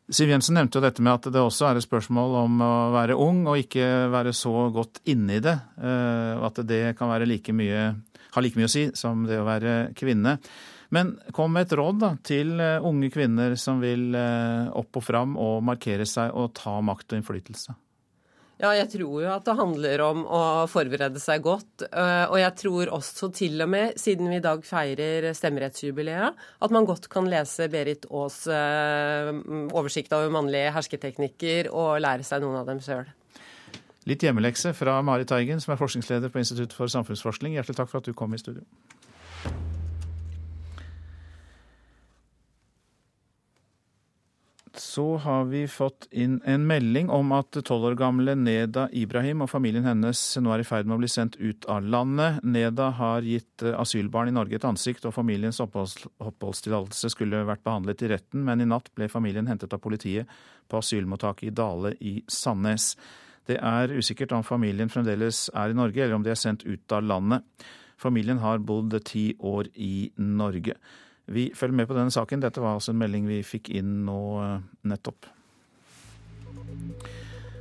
Siv 0.09 0.31
Jensen 0.33 0.57
nevnte 0.57 0.79
jo 0.79 0.85
dette 0.85 1.05
med 1.05 1.19
at 1.19 1.29
det 1.35 1.41
også 1.43 1.67
er 1.69 1.79
et 1.79 1.85
spørsmål 1.85 2.39
om 2.47 2.63
å 2.65 2.73
være 2.95 3.19
ung 3.21 3.43
og 3.51 3.61
ikke 3.61 4.09
være 4.09 4.33
så 4.33 4.71
godt 4.73 5.03
inne 5.13 5.37
i 5.37 5.43
det. 5.45 5.53
Og 5.85 6.47
at 6.49 6.63
det 6.65 6.81
kan 6.97 7.13
like 7.29 7.53
mye, 7.53 7.83
ha 8.33 8.41
like 8.41 8.57
mye 8.57 8.71
å 8.71 8.73
si 8.73 8.87
som 8.97 9.27
det 9.29 9.37
å 9.37 9.45
være 9.45 9.75
kvinne. 9.99 10.39
Men 10.95 11.19
kom 11.37 11.53
med 11.53 11.67
et 11.67 11.77
råd 11.77 12.01
da, 12.01 12.13
til 12.25 12.55
eh, 12.65 12.85
unge 12.85 13.11
kvinner 13.13 13.57
som 13.61 13.83
vil 13.83 14.15
eh, 14.17 14.71
opp 14.73 14.97
og 14.97 15.05
fram 15.05 15.37
og 15.41 15.61
markere 15.67 16.07
seg 16.09 16.33
og 16.33 16.55
ta 16.57 16.79
makt 16.85 17.13
og 17.13 17.21
innflytelse. 17.21 17.77
Ja, 18.59 18.73
jeg 18.75 18.89
tror 18.91 19.21
jo 19.23 19.29
at 19.31 19.47
det 19.47 19.55
handler 19.55 20.03
om 20.03 20.25
å 20.27 20.41
forberede 20.71 21.21
seg 21.23 21.45
godt. 21.45 21.85
Eh, 21.87 22.25
og 22.27 22.41
jeg 22.41 22.57
tror 22.59 22.91
også 22.97 23.31
til 23.37 23.55
og 23.63 23.71
med, 23.71 23.95
siden 24.01 24.27
vi 24.33 24.41
i 24.41 24.43
dag 24.43 24.65
feirer 24.67 25.29
stemmerettsjubileet, 25.39 26.43
at 26.67 26.75
man 26.75 26.89
godt 26.89 27.07
kan 27.13 27.31
lese 27.31 27.71
Berit 27.71 28.09
Aas' 28.11 28.49
eh, 28.51 29.31
oversikt 29.71 30.17
over 30.17 30.35
mannlige 30.35 30.75
hersketeknikker 30.75 31.71
og 31.71 32.03
lære 32.03 32.27
seg 32.27 32.43
noen 32.43 32.59
av 32.59 32.67
dem 32.67 32.83
sjøl. 32.83 33.07
Litt 34.11 34.27
hjemmelekse 34.27 34.75
fra 34.75 34.99
Marit 35.07 35.31
Teigen, 35.31 35.63
som 35.63 35.77
er 35.77 35.79
forskningsleder 35.79 36.33
på 36.33 36.43
Institutt 36.43 36.75
for 36.75 36.91
samfunnsforskning. 36.91 37.55
Hjertelig 37.55 37.79
takk 37.79 37.93
for 37.93 38.03
at 38.03 38.11
du 38.11 38.17
kom 38.17 38.35
i 38.35 38.43
studio. 38.43 38.67
Så 44.81 45.17
har 45.17 45.45
vi 45.45 45.63
fått 45.69 46.07
inn 46.11 46.41
en 46.45 46.67
melding 46.67 47.11
om 47.11 47.33
at 47.37 47.57
tolv 47.67 47.89
år 47.91 47.97
gamle 47.99 48.35
Neda 48.39 48.87
Ibrahim 48.97 49.43
og 49.45 49.51
familien 49.53 49.87
hennes 49.87 50.21
nå 50.43 50.53
er 50.55 50.63
i 50.63 50.67
ferd 50.69 50.89
med 50.89 50.97
å 50.97 51.01
bli 51.03 51.11
sendt 51.13 51.39
ut 51.41 51.67
av 51.71 51.87
landet. 51.87 52.39
Neda 52.43 52.91
har 52.99 53.27
gitt 53.27 53.65
eh, 53.65 53.77
asylbarn 53.79 54.31
i 54.31 54.37
Norge 54.37 54.59
et 54.59 54.67
ansikt, 54.69 55.07
og 55.09 55.17
familiens 55.17 55.61
oppholdstillatelse 55.65 57.13
skulle 57.15 57.45
vært 57.49 57.65
behandlet 57.67 58.05
i 58.05 58.13
retten, 58.15 58.45
men 58.47 58.63
i 58.63 58.69
natt 58.69 58.93
ble 58.99 59.11
familien 59.13 59.51
hentet 59.51 59.75
av 59.75 59.83
politiet 59.85 60.31
på 60.69 60.81
asylmottaket 60.83 61.51
i 61.51 61.57
Dale 61.63 61.95
i 61.99 62.15
Sandnes. 62.29 62.93
Det 63.49 63.59
er 63.59 63.95
usikkert 63.97 64.37
om 64.37 64.47
familien 64.47 64.93
fremdeles 64.93 65.47
er 65.57 65.73
i 65.73 65.77
Norge, 65.79 66.05
eller 66.05 66.19
om 66.19 66.25
de 66.27 66.35
er 66.35 66.41
sendt 66.41 66.67
ut 66.69 66.93
av 66.93 67.07
landet. 67.07 67.45
Familien 67.99 68.39
har 68.45 68.63
bodd 68.63 68.95
ti 69.09 69.33
år 69.41 69.73
i 69.75 70.11
Norge. 70.23 70.77
Vi 71.29 71.51
følger 71.55 71.77
med 71.77 71.89
på 71.89 71.97
denne 71.97 72.15
saken. 72.15 72.41
Dette 72.45 72.63
var 72.65 72.79
altså 72.79 72.95
en 72.95 73.03
melding 73.03 73.29
vi 73.29 73.43
fikk 73.47 73.73
inn 73.77 74.03
nå 74.09 74.21
eh, 74.45 74.57
nettopp. 74.89 75.29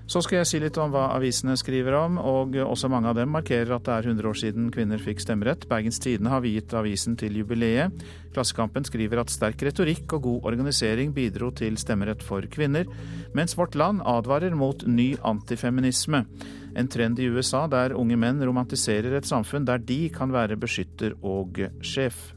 Så 0.08 0.22
skal 0.24 0.38
jeg 0.38 0.48
si 0.48 0.60
litt 0.64 0.78
om 0.80 0.94
hva 0.94 1.10
avisene 1.18 1.58
skriver 1.60 1.98
om, 2.00 2.14
og 2.16 2.54
også 2.64 2.88
mange 2.88 3.10
av 3.12 3.18
dem 3.18 3.34
markerer 3.36 3.74
at 3.76 3.84
det 3.84 3.92
er 3.92 4.06
100 4.08 4.30
år 4.30 4.38
siden 4.40 4.70
kvinner 4.72 5.02
fikk 5.04 5.20
stemmerett. 5.20 5.66
Bergens 5.68 6.00
Tidende 6.00 6.32
har 6.32 6.46
viet 6.46 6.72
avisen 6.80 7.18
til 7.20 7.36
jubileet. 7.36 8.06
Klassekampen 8.32 8.88
skriver 8.88 9.20
at 9.20 9.34
sterk 9.34 9.66
retorikk 9.68 10.16
og 10.16 10.24
god 10.30 10.48
organisering 10.54 11.12
bidro 11.12 11.52
til 11.52 11.76
stemmerett 11.82 12.24
for 12.24 12.48
kvinner, 12.48 12.88
mens 13.36 13.58
Vårt 13.60 13.76
Land 13.76 14.00
advarer 14.08 14.56
mot 14.56 14.88
ny 14.88 15.10
antifeminisme. 15.28 16.24
En 16.80 16.88
trend 16.88 17.20
i 17.20 17.28
USA 17.28 17.66
der 17.68 17.98
unge 18.00 18.16
menn 18.16 18.40
romantiserer 18.40 19.20
et 19.20 19.28
samfunn 19.28 19.68
der 19.68 19.84
de 19.84 20.06
kan 20.16 20.32
være 20.32 20.56
beskytter 20.56 21.20
og 21.20 21.60
sjef. 21.84 22.30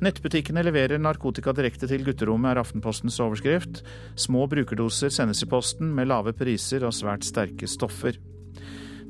Nettbutikkene 0.00 0.62
leverer 0.64 1.00
narkotika 1.00 1.52
direkte 1.52 1.84
til 1.90 2.06
gutterommet, 2.06 2.54
er 2.54 2.62
Aftenpostens 2.62 3.18
overskrift. 3.20 3.82
Små 4.16 4.46
brukerdoser 4.48 5.12
sendes 5.12 5.42
i 5.44 5.48
posten 5.50 5.92
med 5.96 6.08
lave 6.08 6.32
priser 6.36 6.86
og 6.88 6.94
svært 6.96 7.26
sterke 7.28 7.68
stoffer. 7.68 8.16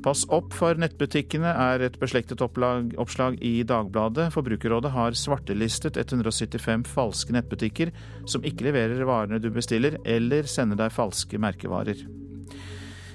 Pass 0.03 0.25
opp 0.33 0.51
for 0.57 0.75
nettbutikkene 0.81 1.47
er 1.47 1.85
et 1.85 1.99
beslektet 2.01 2.41
opplag, 2.43 2.89
oppslag 2.99 3.37
i 3.45 3.61
Dagbladet. 3.63 4.31
Forbrukerrådet 4.33 4.91
har 4.91 5.15
svartelistet 5.15 5.99
175 6.01 6.87
falske 6.89 7.37
nettbutikker 7.37 7.93
som 8.25 8.43
ikke 8.43 8.67
leverer 8.67 9.05
varene 9.07 9.39
du 9.39 9.51
bestiller, 9.53 9.95
eller 10.03 10.49
sender 10.49 10.81
deg 10.81 10.97
falske 10.97 11.39
merkevarer. 11.39 12.20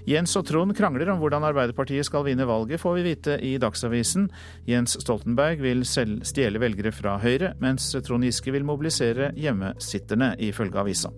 Jens 0.06 0.36
og 0.38 0.44
Trond 0.46 0.70
krangler 0.78 1.08
om 1.10 1.18
hvordan 1.18 1.42
Arbeiderpartiet 1.48 2.06
skal 2.06 2.22
vinne 2.28 2.46
valget, 2.46 2.78
får 2.78 2.92
vi 2.94 3.04
vite 3.08 3.32
i 3.42 3.56
Dagsavisen. 3.58 4.28
Jens 4.68 4.94
Stoltenberg 5.02 5.58
vil 5.64 5.82
selv 5.82 6.20
stjele 6.28 6.60
velgere 6.62 6.92
fra 6.94 7.16
Høyre, 7.18 7.56
mens 7.58 7.88
Trond 8.06 8.22
Giske 8.22 8.54
vil 8.54 8.66
mobilisere 8.68 9.32
hjemmesitterne, 9.34 10.36
ifølge 10.46 10.78
avisa. 10.78 11.10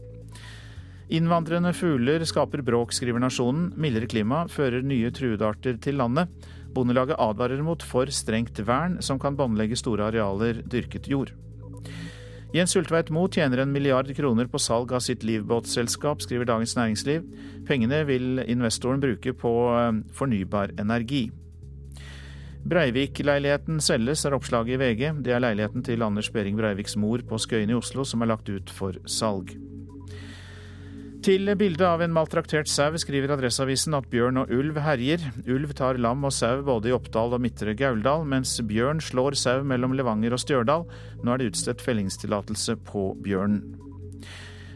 Innvandrende 1.13 1.75
fugler 1.77 2.25
skaper 2.29 2.65
bråk, 2.65 2.95
skriver 2.97 3.21
Nasjonen. 3.21 3.75
Mildere 3.77 4.09
klima 4.09 4.47
fører 4.49 4.81
nye 4.85 5.13
truedarter 5.13 5.77
til 5.85 6.01
landet. 6.01 6.33
Bondelaget 6.73 7.21
advarer 7.21 7.61
mot 7.65 7.85
for 7.85 8.09
strengt 8.13 8.61
vern, 8.65 9.03
som 9.05 9.21
kan 9.21 9.37
båndlegge 9.37 9.77
store 9.77 10.09
arealer 10.09 10.65
dyrket 10.65 11.09
jord. 11.13 11.35
Jens 12.49 12.73
Ulltveit 12.81 13.11
Moe 13.13 13.29
tjener 13.29 13.61
en 13.61 13.73
milliard 13.75 14.09
kroner 14.17 14.47
på 14.49 14.61
salg 14.63 14.93
av 14.97 15.03
sitt 15.05 15.25
livbåtselskap, 15.27 16.23
skriver 16.25 16.49
Dagens 16.49 16.73
Næringsliv. 16.79 17.27
Pengene 17.69 18.01
vil 18.09 18.41
investoren 18.47 19.03
bruke 19.05 19.35
på 19.37 19.53
eh, 19.77 19.99
fornybar 20.17 20.73
energi. 20.81 21.27
Breivik-leiligheten 22.69 23.83
selges, 23.85 24.25
er 24.25 24.37
oppslaget 24.37 24.79
i 24.79 24.81
VG. 24.81 25.03
Det 25.25 25.37
er 25.37 25.45
leiligheten 25.45 25.85
til 25.85 26.03
Anders 26.03 26.33
Behring 26.33 26.57
Breiviks 26.57 26.97
mor 26.97 27.21
på 27.29 27.37
Skøyen 27.37 27.71
i 27.73 27.77
Oslo 27.77 28.09
som 28.09 28.25
er 28.25 28.33
lagt 28.33 28.49
ut 28.49 28.73
for 28.73 28.97
salg. 29.05 29.53
Til 31.19 31.51
bildet 31.59 31.83
av 31.83 32.03
en 32.05 32.13
maltraktert 32.15 32.69
sau 32.71 32.95
skriver 33.01 33.33
Adresseavisen 33.35 33.97
at 33.99 34.07
bjørn 34.13 34.39
og 34.45 34.53
ulv 34.55 34.77
herjer. 34.85 35.25
Ulv 35.51 35.73
tar 35.75 35.99
lam 35.99 36.23
og 36.29 36.31
sau 36.35 36.61
både 36.63 36.93
i 36.93 36.95
Oppdal 36.95 37.35
og 37.35 37.43
Midtre 37.43 37.75
Gauldal, 37.75 38.23
mens 38.29 38.53
bjørn 38.63 39.03
slår 39.03 39.35
sau 39.41 39.65
mellom 39.67 39.97
Levanger 39.99 40.37
og 40.37 40.43
Stjørdal. 40.45 40.87
Nå 41.25 41.35
er 41.35 41.43
det 41.43 41.51
utstedt 41.51 41.83
fellingstillatelse 41.83 42.79
på 42.87 43.11
bjørnen. 43.25 43.65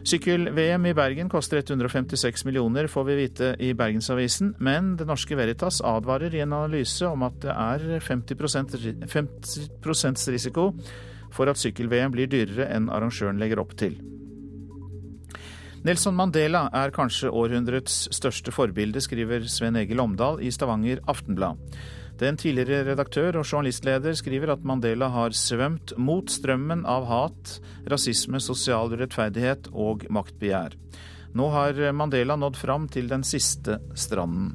Sykkel-VM 0.03 0.89
i 0.89 0.93
Bergen 0.97 1.29
koster 1.31 1.61
156 1.61 2.43
millioner, 2.43 2.89
får 2.91 3.05
vi 3.07 3.15
vite 3.21 3.53
i 3.63 3.71
Bergensavisen, 3.71 4.51
men 4.59 4.97
Det 4.99 5.07
Norske 5.07 5.37
Veritas 5.39 5.79
advarer 5.79 6.35
i 6.35 6.41
en 6.43 6.57
analyse 6.57 7.07
om 7.07 7.23
at 7.23 7.39
det 7.39 7.55
er 7.55 8.01
50 8.03 9.07
50 9.07 10.27
risiko 10.35 10.73
for 11.31 11.47
at 11.47 11.61
sykkel-VM 11.61 12.11
blir 12.11 12.27
dyrere 12.27 12.67
enn 12.75 12.91
arrangøren 12.91 13.39
legger 13.39 13.63
opp 13.63 13.77
til. 13.79 13.95
Nelson 15.83 16.15
Mandela 16.15 16.69
er 16.71 16.93
kanskje 16.95 17.27
århundrets 17.27 18.05
største 18.15 18.53
forbilde, 18.55 19.01
skriver 19.03 19.43
Sven 19.51 19.75
Egil 19.75 19.99
Omdal 19.99 20.37
i 20.39 20.47
Stavanger 20.55 21.01
Aftenblad. 21.11 21.59
Den 22.21 22.37
tidligere 22.39 22.85
redaktør 22.87 23.41
og 23.41 23.43
journalistleder 23.43 24.15
skriver 24.15 24.53
at 24.53 24.63
Mandela 24.63 25.09
har 25.11 25.35
svømt 25.35 25.91
mot 25.99 26.31
strømmen 26.31 26.85
av 26.87 27.09
hat, 27.09 27.57
rasisme, 27.91 28.39
sosial 28.39 28.95
urettferdighet 28.95 29.73
og 29.73 30.07
maktbegjær. 30.07 30.77
Nå 31.35 31.49
har 31.51 31.81
Mandela 31.91 32.39
nådd 32.39 32.61
fram 32.63 32.87
til 32.87 33.11
den 33.11 33.27
siste 33.27 33.81
stranden. 33.91 34.53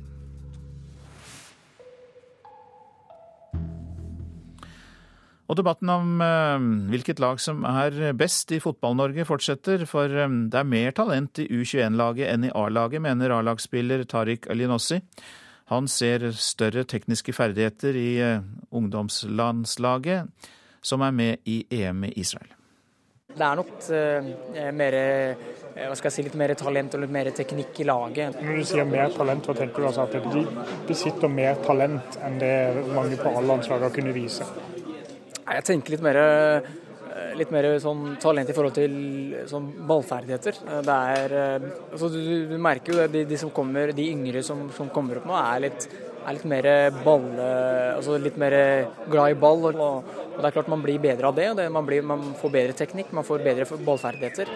Og 5.48 5.56
debatten 5.56 5.88
om 5.88 6.20
uh, 6.20 6.60
hvilket 6.92 7.22
lag 7.24 7.38
som 7.40 7.62
er 7.64 8.12
best 8.16 8.52
i 8.52 8.60
Fotball-Norge 8.60 9.24
fortsetter, 9.24 9.86
for 9.88 10.12
um, 10.26 10.42
det 10.52 10.60
er 10.60 10.68
mer 10.68 10.92
talent 10.96 11.40
i 11.40 11.48
U21-laget 11.48 12.28
enn 12.28 12.44
i 12.50 12.52
A-laget, 12.52 13.00
mener 13.04 13.32
A-lagsspiller 13.38 14.04
Tariq 14.04 14.50
Alinossi. 14.52 15.00
Han 15.72 15.88
ser 15.88 16.28
større 16.36 16.84
tekniske 16.88 17.32
ferdigheter 17.32 17.96
i 17.96 18.10
uh, 18.20 18.44
ungdomslandslaget, 18.76 20.52
som 20.84 21.08
er 21.08 21.16
med 21.16 21.48
i 21.48 21.62
EM 21.80 22.04
i 22.10 22.12
Israel. 22.20 22.52
Det 23.32 23.44
er 23.44 23.56
nok 23.56 23.74
uh, 23.88 24.30
mer, 24.76 25.00
hva 25.80 25.96
skal 25.96 26.10
jeg 26.10 26.18
si, 26.18 26.28
litt 26.28 26.36
mer 26.44 26.58
talent 26.60 26.92
og 26.92 27.06
litt 27.06 27.18
mer 27.22 27.32
teknikk 27.32 27.80
i 27.80 27.88
laget. 27.88 28.36
Når 28.36 28.60
du 28.60 28.68
sier 28.68 28.88
mer 28.88 29.16
talent, 29.16 29.48
hva 29.48 29.56
tenker 29.56 29.80
du 29.80 29.88
altså 29.94 30.04
at 30.04 30.28
de 30.28 30.44
besitter 30.88 31.32
mer 31.32 31.56
talent 31.64 32.20
enn 32.20 32.36
det 32.42 32.56
mange 32.92 33.16
på 33.16 33.32
A-landslagene 33.32 33.96
kunne 33.96 34.20
vise? 34.26 34.44
Jeg 35.48 35.64
tenker 35.64 35.94
litt 35.94 36.04
mer, 36.04 36.18
eh, 36.20 37.32
litt 37.38 37.50
mer 37.54 37.68
sånn 37.80 38.16
talent 38.20 38.50
i 38.50 38.56
forhold 38.56 38.74
til 38.76 38.92
sånn 39.48 39.70
ballferdigheter. 39.88 40.60
Det 40.84 40.98
er, 41.14 41.32
eh, 41.32 41.68
altså 41.92 42.10
du, 42.12 42.20
du, 42.50 42.58
merker 42.58 42.92
jo 42.92 42.98
det, 43.00 43.08
de, 43.14 43.24
de, 43.32 43.38
som 43.40 43.50
kommer, 43.50 43.92
de 43.96 44.10
yngre 44.12 44.42
som, 44.44 44.66
som 44.76 44.90
kommer 44.92 45.20
opp 45.20 45.28
nå, 45.30 45.36
er 45.38 45.64
litt, 45.68 45.88
er 46.26 46.36
litt 46.36 46.44
mer 46.44 46.68
ball, 47.04 47.24
altså 47.94 48.18
litt 48.20 48.36
mer 48.36 48.52
glad 49.08 49.32
i 49.32 49.38
ball. 49.40 49.64
Og, 49.70 49.80
og, 49.80 50.36
det 50.38 50.50
er 50.50 50.58
klart 50.58 50.68
man 50.68 50.84
blir 50.84 51.00
bedre 51.00 51.30
av 51.30 51.38
det. 51.38 51.48
det 51.62 51.70
man, 51.72 51.86
blir, 51.88 52.04
man 52.04 52.34
får 52.38 52.54
bedre 52.58 52.76
teknikk, 52.76 53.14
man 53.16 53.24
får 53.24 53.46
bedre 53.46 53.66
ballferdigheter. 53.88 54.52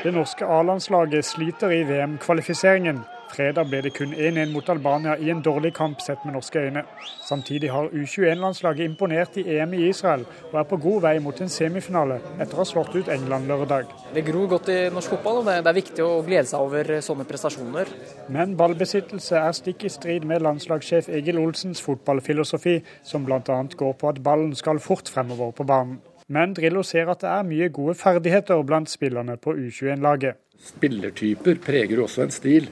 Det 0.00 0.12
norske 0.16 0.46
A-landslaget 0.48 1.26
sliter 1.28 1.72
i 1.76 1.82
VM-kvalifiseringen. 1.84 3.02
Fredag 3.30 3.68
ble 3.70 3.80
det 3.84 3.92
kun 3.94 4.10
1-1 4.14 4.50
mot 4.50 4.68
Albania 4.72 5.14
i 5.18 5.30
en 5.30 5.42
dårlig 5.42 5.70
kamp 5.76 6.00
sett 6.02 6.24
med 6.24 6.34
norske 6.34 6.58
øyne. 6.58 6.82
Samtidig 7.22 7.70
har 7.70 7.92
U21-landslaget 7.94 8.84
imponert 8.84 9.36
i 9.38 9.44
EM 9.56 9.74
i 9.78 9.86
Israel 9.88 10.24
og 10.50 10.56
er 10.60 10.66
på 10.70 10.78
god 10.82 11.04
vei 11.06 11.14
mot 11.22 11.40
en 11.40 11.52
semifinale 11.52 12.18
etter 12.40 12.58
å 12.58 12.62
ha 12.62 12.66
slått 12.66 12.96
ut 12.96 13.10
England 13.12 13.46
lørdag. 13.50 13.92
Det 14.14 14.24
gror 14.26 14.50
godt 14.50 14.72
i 14.74 14.78
norsk 14.90 15.14
fotball, 15.14 15.40
og 15.42 15.48
det 15.50 15.60
er 15.60 15.78
viktig 15.78 16.04
å 16.04 16.20
glede 16.26 16.50
seg 16.50 16.66
over 16.66 16.92
sånne 17.06 17.26
prestasjoner. 17.30 17.94
Men 18.34 18.56
ballbesittelse 18.58 19.38
er 19.38 19.56
stikk 19.56 19.86
i 19.86 19.94
strid 19.94 20.26
med 20.26 20.42
landslagssjef 20.42 21.08
Egil 21.20 21.38
Olsens 21.38 21.82
fotballfilosofi, 21.86 22.80
som 23.06 23.26
bl.a. 23.28 23.40
går 23.84 23.96
på 24.00 24.10
at 24.10 24.22
ballen 24.26 24.56
skal 24.58 24.82
fort 24.82 25.08
fremover 25.08 25.54
på 25.54 25.66
banen. 25.70 26.00
Men 26.30 26.52
Drillo 26.54 26.82
ser 26.86 27.08
at 27.10 27.22
det 27.24 27.30
er 27.30 27.46
mye 27.46 27.70
gode 27.74 27.96
ferdigheter 27.98 28.60
blant 28.62 28.90
spillerne 28.90 29.34
på 29.42 29.56
U21-laget. 29.56 30.38
Spillertyper 30.62 31.58
preger 31.64 32.02
også 32.04 32.22
en 32.26 32.34
stil 32.34 32.68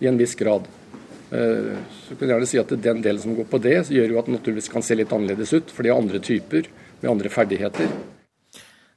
i 0.00 0.08
en 0.10 0.18
viss 0.20 0.34
grad. 0.38 0.66
Eh, 1.30 1.72
så 2.06 2.14
kan 2.14 2.28
jeg 2.28 2.34
gjerne 2.34 2.48
si 2.50 2.58
at 2.60 2.74
Den 2.82 3.00
delen 3.02 3.22
som 3.22 3.34
går 3.34 3.48
på 3.50 3.60
det, 3.62 3.78
gjør 3.90 4.12
jo 4.12 4.20
at 4.20 4.28
det 4.28 4.36
naturligvis 4.36 4.70
kan 4.72 4.84
se 4.84 4.94
litt 4.98 5.12
annerledes 5.12 5.54
ut. 5.56 5.72
For 5.72 5.82
de 5.82 5.90
er 5.92 5.98
andre 5.98 6.20
typer 6.22 6.68
med 7.02 7.10
andre 7.10 7.32
ferdigheter. 7.32 7.90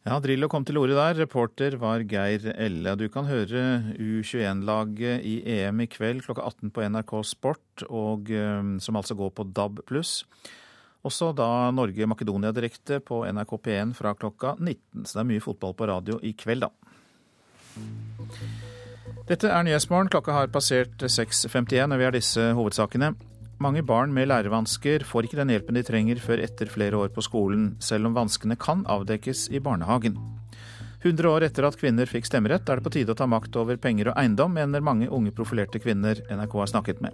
Ja, 0.08 0.16
Drillo 0.24 0.48
kom 0.50 0.64
til 0.66 0.80
orde 0.80 0.96
der. 0.96 1.18
Reporter 1.20 1.76
var 1.78 2.06
Geir 2.08 2.54
Elle. 2.56 2.96
Du 2.98 3.10
kan 3.12 3.28
høre 3.28 3.94
U21-laget 4.00 5.26
i 5.28 5.36
EM 5.60 5.84
i 5.84 5.90
kveld 5.92 6.24
klokka 6.26 6.48
18 6.48 6.72
på 6.74 6.86
NRK 6.88 7.14
Sport, 7.28 7.84
og, 7.90 8.32
eh, 8.32 8.64
som 8.80 8.96
altså 8.96 9.18
går 9.20 9.36
på 9.36 9.46
DAB+. 9.54 9.84
Også 11.06 11.30
da 11.36 11.72
Norge-Makedonia 11.72 12.52
direkte 12.52 13.00
på 13.00 13.22
NRK 13.28 13.58
P1 13.64 13.94
fra 13.96 14.16
klokka 14.16 14.58
19. 14.60 15.06
Så 15.06 15.20
det 15.20 15.22
er 15.24 15.32
mye 15.32 15.44
fotball 15.44 15.74
på 15.74 15.88
radio 15.88 16.20
i 16.24 16.34
kveld, 16.34 16.68
da. 16.68 16.72
Dette 19.30 19.46
er 19.46 19.62
Nyhetsmorgen. 19.62 20.08
Klokka 20.10 20.34
har 20.34 20.48
passert 20.50 21.04
6.51, 21.06 21.92
og 21.94 22.00
vi 22.02 22.06
har 22.08 22.16
disse 22.16 22.46
hovedsakene. 22.58 23.12
Mange 23.62 23.84
barn 23.86 24.10
med 24.16 24.32
lærevansker 24.32 25.04
får 25.06 25.28
ikke 25.28 25.38
den 25.38 25.52
hjelpen 25.54 25.78
de 25.78 25.84
trenger 25.86 26.22
før 26.24 26.42
etter 26.42 26.72
flere 26.72 26.98
år 26.98 27.12
på 27.14 27.22
skolen, 27.22 27.76
selv 27.78 28.10
om 28.10 28.16
vanskene 28.16 28.58
kan 28.58 28.82
avdekkes 28.90 29.44
i 29.54 29.62
barnehagen. 29.62 30.16
100 31.04 31.30
år 31.30 31.46
etter 31.46 31.68
at 31.68 31.78
kvinner 31.78 32.10
fikk 32.10 32.26
stemmerett, 32.26 32.66
er 32.66 32.80
det 32.80 32.88
på 32.88 32.94
tide 32.96 33.14
å 33.14 33.20
ta 33.20 33.28
makt 33.30 33.60
over 33.62 33.78
penger 33.78 34.10
og 34.10 34.18
eiendom, 34.18 34.56
mener 34.58 34.82
mange 34.82 35.12
unge 35.14 35.36
profilerte 35.38 35.78
kvinner 35.84 36.24
NRK 36.34 36.56
har 36.64 36.72
snakket 36.74 37.04
med. 37.06 37.14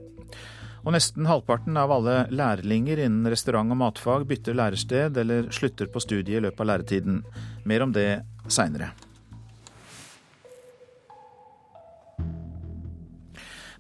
Og 0.86 0.95
nesten 0.95 1.28
halvparten 1.28 1.75
av 1.82 1.91
alle 1.97 2.15
lærlinger 2.32 3.01
innen 3.10 3.28
restaurant 3.28 3.75
og 3.75 3.82
matfag 3.82 4.23
bytter 4.30 4.56
lærested 4.56 5.19
eller 5.19 5.51
slutter 5.51 5.91
på 5.91 5.99
studiet 5.99 6.39
i 6.39 6.45
løpet 6.47 6.63
av 6.63 6.71
læretiden. 6.71 7.19
Mer 7.67 7.84
om 7.84 7.91
det 7.91 8.08
seinere. 8.47 8.93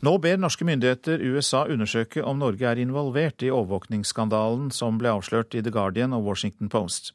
Nå 0.03 0.17
ber 0.19 0.39
norske 0.39 0.65
myndigheter 0.67 1.21
USA 1.23 1.63
undersøke 1.71 2.23
om 2.27 2.41
Norge 2.41 2.67
er 2.67 2.81
involvert 2.81 3.43
i 3.45 3.51
overvåkningsskandalen 3.53 4.67
som 4.75 4.97
ble 4.99 5.13
avslørt 5.13 5.55
i 5.55 5.61
The 5.63 5.71
Guardian 5.71 6.15
og 6.15 6.25
Washington 6.27 6.71
Post. 6.71 7.13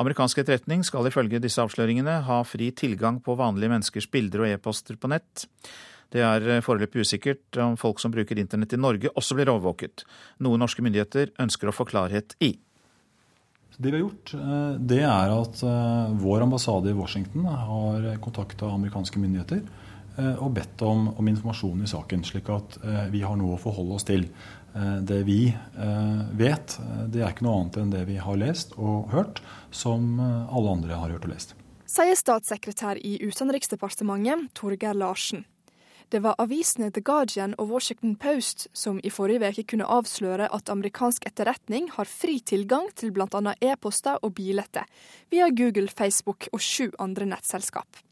Amerikansk 0.00 0.42
etterretning 0.42 0.84
skal 0.84 1.08
ifølge 1.08 1.40
disse 1.40 1.60
avsløringene 1.62 2.18
ha 2.26 2.40
fri 2.48 2.70
tilgang 2.76 3.20
på 3.24 3.36
vanlige 3.36 3.72
menneskers 3.72 4.08
bilder 4.12 4.44
og 4.44 4.52
e-poster 4.52 4.98
på 5.00 5.08
nett. 5.12 5.46
Det 6.12 6.20
er 6.20 6.60
foreløpig 6.64 7.06
usikkert 7.06 7.60
om 7.60 7.78
folk 7.80 8.00
som 8.00 8.12
bruker 8.12 8.40
internett 8.40 8.74
i 8.76 8.80
Norge 8.80 9.12
også 9.16 9.36
blir 9.38 9.48
overvåket, 9.52 10.04
noe 10.44 10.60
norske 10.60 10.84
myndigheter 10.84 11.32
ønsker 11.40 11.70
å 11.70 11.76
få 11.76 11.88
klarhet 11.88 12.36
i. 12.44 12.52
Det 13.72 13.88
vi 13.88 13.96
har 13.96 14.02
gjort, 14.02 14.34
eh, 14.36 14.74
det 14.76 15.00
er 15.00 15.32
at 15.32 15.62
eh, 15.64 16.12
vår 16.20 16.44
ambassade 16.44 16.92
i 16.92 16.96
Washington 16.96 17.48
har 17.48 18.04
kontakta 18.20 18.68
amerikanske 18.68 19.20
myndigheter 19.20 19.64
Eh, 19.64 19.91
og 20.40 20.52
bedt 20.56 20.82
om, 20.84 21.08
om, 21.16 21.28
informasjon 21.28 21.84
i 21.84 21.90
saken, 21.90 22.24
slik 22.26 22.50
at 22.52 22.76
eh, 22.84 23.06
vi 23.14 23.22
har 23.24 23.38
noe 23.40 23.56
å 23.56 23.60
forholde 23.60 23.96
oss 23.96 24.06
til. 24.08 24.26
Eh, 24.74 24.98
det 25.08 25.22
vi 25.28 25.40
vet, 26.38 26.76
det 27.12 27.22
er 27.22 27.32
ikke 27.32 27.46
noe 27.46 27.60
annet 27.60 27.80
enn 27.80 27.94
det 27.94 28.04
vi 28.08 28.18
har 28.20 28.40
lest 28.40 28.76
og 28.78 29.12
hørt, 29.12 29.42
som 29.70 30.18
alle 30.20 30.76
andre 30.76 30.98
har 30.98 31.14
hørt 31.14 31.28
og 31.28 31.34
lest. 31.34 31.56
Sier 31.92 32.16
statssekretær 32.16 33.00
i 33.04 33.18
Utenriksdepartementet, 33.20 34.48
Torgeir 34.56 34.96
Larsen. 34.96 35.44
Det 36.12 36.20
var 36.20 36.36
avisene 36.40 36.90
The 36.92 37.00
Guardian 37.00 37.54
og 37.56 37.70
Washington 37.72 38.18
Post 38.20 38.66
som 38.76 38.98
i 39.00 39.08
forrige 39.08 39.48
uke 39.48 39.64
kunne 39.72 39.88
avsløre 39.88 40.50
at 40.52 40.68
amerikansk 40.68 41.24
etterretning 41.30 41.88
har 41.94 42.08
fri 42.08 42.34
tilgang 42.44 42.90
til 43.00 43.14
bl.a. 43.16 43.54
e-poster 43.64 44.20
og 44.20 44.34
billetter 44.36 44.84
via 45.32 45.48
Google, 45.48 45.88
Facebook 45.88 46.50
og 46.52 46.60
sju 46.60 46.90
andre 47.00 47.30
nettselskap. 47.32 48.02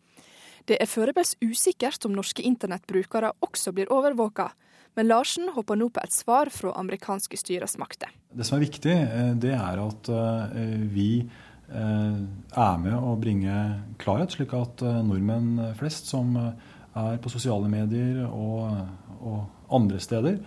Det 0.70 0.76
er 0.78 0.86
foreløpig 0.86 1.24
usikkert 1.50 2.04
om 2.06 2.12
norske 2.14 2.44
internettbrukere 2.46 3.32
også 3.42 3.72
blir 3.74 3.90
overvåka, 3.90 4.52
men 4.94 5.08
Larsen 5.08 5.48
håper 5.56 5.78
nå 5.80 5.88
på 5.90 6.02
et 6.04 6.14
svar 6.14 6.50
fra 6.54 6.76
amerikanske 6.78 7.38
styresmakter. 7.40 8.12
Det 8.30 8.46
som 8.46 8.58
er 8.58 8.68
viktig, 8.68 8.94
eh, 8.94 9.32
det 9.34 9.50
er 9.56 9.82
at 9.82 10.10
eh, 10.14 10.84
vi 10.94 11.08
eh, 11.24 12.20
er 12.54 12.78
med 12.84 12.94
å 12.94 13.16
bringe 13.18 13.56
klarhet, 13.98 14.36
slik 14.36 14.54
at 14.54 14.86
nordmenn 15.08 15.74
flest 15.80 16.06
som 16.10 16.38
er 16.38 17.18
på 17.18 17.34
sosiale 17.34 17.66
medier 17.70 18.22
og, 18.28 18.70
og 19.18 19.74
andre 19.74 19.98
steder, 20.02 20.38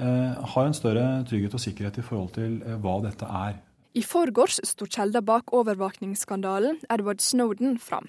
har 0.00 0.64
en 0.64 0.76
større 0.76 1.02
trygghet 1.28 1.56
og 1.56 1.60
sikkerhet 1.60 1.98
i 2.00 2.04
forhold 2.04 2.30
til 2.32 2.54
hva 2.80 2.94
dette 3.04 3.26
er. 3.26 3.58
I 3.92 4.00
forgårs 4.06 4.62
sto 4.64 4.86
kjelder 4.88 5.20
bak 5.20 5.52
overvåkningsskandalen, 5.52 6.78
Edward 6.88 7.20
Snowden, 7.20 7.76
fram. 7.76 8.08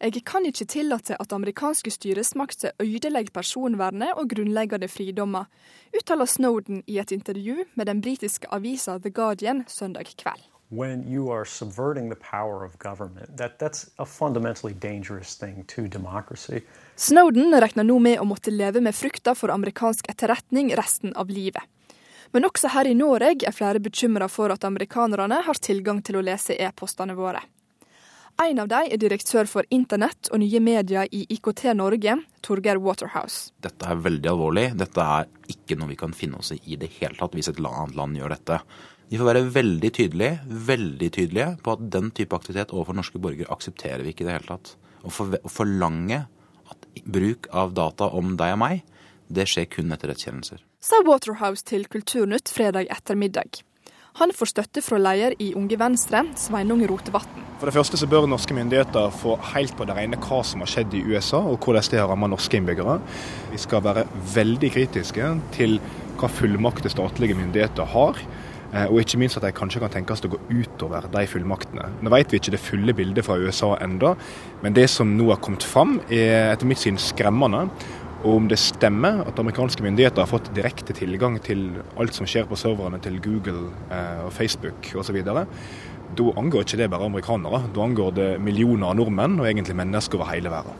Jeg 0.00 0.22
kan 0.24 0.46
ikke 0.48 0.64
tillate 0.64 1.16
at 1.20 1.32
amerikanske 1.36 1.90
styresmakter 1.92 2.70
ødelegger 2.80 3.34
personvernet 3.34 4.14
og 4.16 4.30
grunnleggende 4.30 4.88
fridommer, 4.88 5.44
uttaler 5.92 6.24
Snowden 6.24 6.82
i 6.86 6.96
et 6.98 7.12
intervju 7.12 7.66
med 7.76 7.86
den 7.86 8.00
britiske 8.00 8.48
avisa 8.48 8.98
The 8.98 9.10
Guardian 9.10 9.64
søndag 9.68 10.06
kveld. 10.16 10.40
When 10.72 11.04
you 11.04 11.30
are 11.32 11.44
subverting 11.44 12.08
the 12.10 12.20
power 12.30 12.64
of 12.64 12.78
government, 12.78 13.36
that, 13.36 13.58
that's 13.58 13.90
a 13.98 14.06
fundamentally 14.06 14.72
dangerous 14.72 15.36
thing 15.36 15.64
to 15.64 15.82
democracy. 15.82 16.60
Snowden 16.96 17.60
regner 17.60 17.84
nå 17.84 17.98
med 17.98 18.20
å 18.20 18.24
måtte 18.24 18.50
leve 18.50 18.80
med 18.80 18.96
frykta 18.96 19.34
for 19.34 19.52
amerikansk 19.52 20.08
etterretning 20.08 20.72
resten 20.76 21.12
av 21.12 21.28
livet. 21.28 21.62
Men 22.32 22.48
også 22.48 22.72
her 22.72 22.88
i 22.88 22.96
Norge 22.96 23.44
er 23.44 23.52
flere 23.52 23.84
bekymra 23.84 24.32
for 24.32 24.48
at 24.48 24.64
amerikanerne 24.64 25.42
har 25.44 25.60
tilgang 25.60 26.00
til 26.00 26.16
å 26.16 26.24
lese 26.24 26.56
e-postene 26.56 27.18
våre. 27.18 27.44
En 28.40 28.56
av 28.62 28.68
dem 28.72 28.86
er 28.88 28.96
direktør 28.96 29.44
for 29.44 29.66
internett 29.74 30.30
og 30.32 30.40
nye 30.40 30.60
medier 30.64 31.10
i 31.12 31.26
IKT 31.34 31.74
Norge, 31.76 32.14
Torgeir 32.40 32.78
Waterhouse. 32.80 33.50
Dette 33.60 33.84
er 33.84 34.00
veldig 34.00 34.30
alvorlig. 34.30 34.62
Dette 34.80 35.04
er 35.04 35.28
ikke 35.52 35.76
noe 35.76 35.90
vi 35.90 35.98
kan 36.00 36.14
finne 36.16 36.40
oss 36.40 36.54
i 36.54 36.60
i 36.72 36.78
det 36.80 36.88
hele 36.96 37.18
tatt 37.18 37.36
hvis 37.36 37.50
et 37.52 37.60
annet 37.60 37.98
land 37.98 38.16
gjør 38.16 38.32
dette. 38.32 38.60
De 39.10 39.20
får 39.20 39.28
være 39.28 39.44
veldig 39.58 39.92
tydelige, 39.92 40.40
veldig 40.70 41.10
tydelige 41.18 41.50
på 41.66 41.76
at 41.76 41.84
den 41.92 42.08
type 42.16 42.38
aktivitet 42.38 42.72
overfor 42.72 42.96
norske 42.96 43.20
borgere 43.20 43.52
aksepterer 43.52 44.06
vi 44.06 44.14
ikke 44.14 44.24
i 44.24 44.30
det 44.30 44.38
hele 44.38 44.52
tatt. 44.54 44.72
Å 45.04 45.12
forlange 45.52 46.24
at 46.72 46.90
bruk 47.04 47.50
av 47.52 47.74
data 47.76 48.08
om 48.16 48.38
deg 48.40 48.56
og 48.56 48.62
meg, 48.64 48.84
det 49.28 49.50
skjer 49.52 49.68
kun 49.68 49.92
etter 49.92 50.14
rettskjennelser. 50.14 50.64
Sa 50.80 51.02
Waterhouse 51.04 51.66
til 51.68 51.84
Kulturnytt 51.92 52.48
fredag 52.48 52.88
ettermiddag. 52.88 53.60
Han 54.20 54.34
får 54.36 54.50
støtte 54.50 54.82
fra 54.84 54.98
leder 55.00 55.32
i 55.40 55.54
Unge 55.56 55.78
Venstre, 55.80 56.20
Sveinung 56.36 56.82
Rotevatn. 56.90 57.46
For 57.56 57.68
det 57.68 57.72
første 57.72 57.96
så 57.96 58.08
bør 58.08 58.26
norske 58.28 58.52
myndigheter 58.52 59.14
få 59.16 59.38
helt 59.54 59.72
på 59.78 59.86
det 59.88 59.96
rene 59.96 60.18
hva 60.20 60.42
som 60.44 60.60
har 60.60 60.68
skjedd 60.68 60.92
i 60.98 61.00
USA, 61.08 61.40
og 61.40 61.56
hvordan 61.64 61.88
det 61.88 62.02
har 62.02 62.10
rammet 62.10 62.28
norske 62.34 62.60
innbyggere. 62.60 62.98
Vi 63.48 63.60
skal 63.62 63.80
være 63.86 64.04
veldig 64.34 64.70
kritiske 64.76 65.30
til 65.56 65.78
hva 66.20 66.28
fullmakter 66.36 66.92
statlige 66.92 67.38
myndigheter 67.38 67.88
har. 67.94 68.20
Eh, 68.70 68.86
og 68.86 69.00
ikke 69.00 69.18
minst 69.18 69.40
at 69.40 69.46
de 69.46 69.54
kanskje 69.56 69.80
kan 69.82 69.90
tenkes 69.96 70.20
å 70.28 70.30
gå 70.34 70.38
utover 70.50 71.08
de 71.10 71.24
fullmaktene. 71.26 71.88
Nå 72.04 72.12
vet 72.12 72.30
vi 72.30 72.38
ikke 72.42 72.52
det 72.54 72.62
fulle 72.62 72.94
bildet 72.94 73.26
fra 73.26 73.38
USA 73.40 73.72
enda, 73.82 74.12
men 74.60 74.76
det 74.76 74.86
som 74.92 75.16
nå 75.16 75.30
har 75.32 75.40
kommet 75.42 75.64
fram 75.66 75.96
er 76.12 76.52
etter 76.52 76.68
mitt 76.68 76.82
syn 76.82 77.00
skremmende. 77.00 77.70
Og 78.20 78.34
om 78.36 78.48
det 78.50 78.58
stemmer 78.60 79.22
at 79.24 79.38
amerikanske 79.40 79.84
myndigheter 79.84 80.20
har 80.20 80.28
fått 80.28 80.50
direkte 80.56 80.92
tilgang 80.96 81.38
til 81.40 81.70
alt 81.96 82.16
som 82.16 82.28
skjer 82.28 82.44
på 82.50 82.58
serverne 82.60 83.00
til 83.00 83.16
Google 83.24 83.70
eh, 83.88 84.26
og 84.26 84.32
Facebook 84.36 84.92
osv., 85.00 85.22
da 86.10 86.24
angår 86.36 86.64
ikke 86.64 86.78
det 86.80 86.88
bare 86.90 87.06
amerikanere. 87.06 87.60
Da 87.70 87.82
angår 87.84 88.14
det 88.16 88.30
millioner 88.42 88.90
av 88.90 88.96
nordmenn 88.98 89.38
og 89.38 89.46
egentlig 89.46 89.76
mennesker 89.78 90.18
over 90.18 90.32
hele 90.32 90.50
verden. 90.50 90.74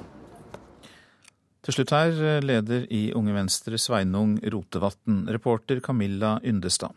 Til 1.62 1.76
slutt 1.76 1.92
her, 1.94 2.10
eh, 2.10 2.42
leder 2.42 2.86
i 2.90 3.12
Unge 3.14 3.36
Venstre 3.36 3.78
Sveinung 3.78 4.40
Rotevatn, 4.42 5.28
reporter 5.30 5.80
Camilla 5.80 6.40
Yndestad. 6.42 6.92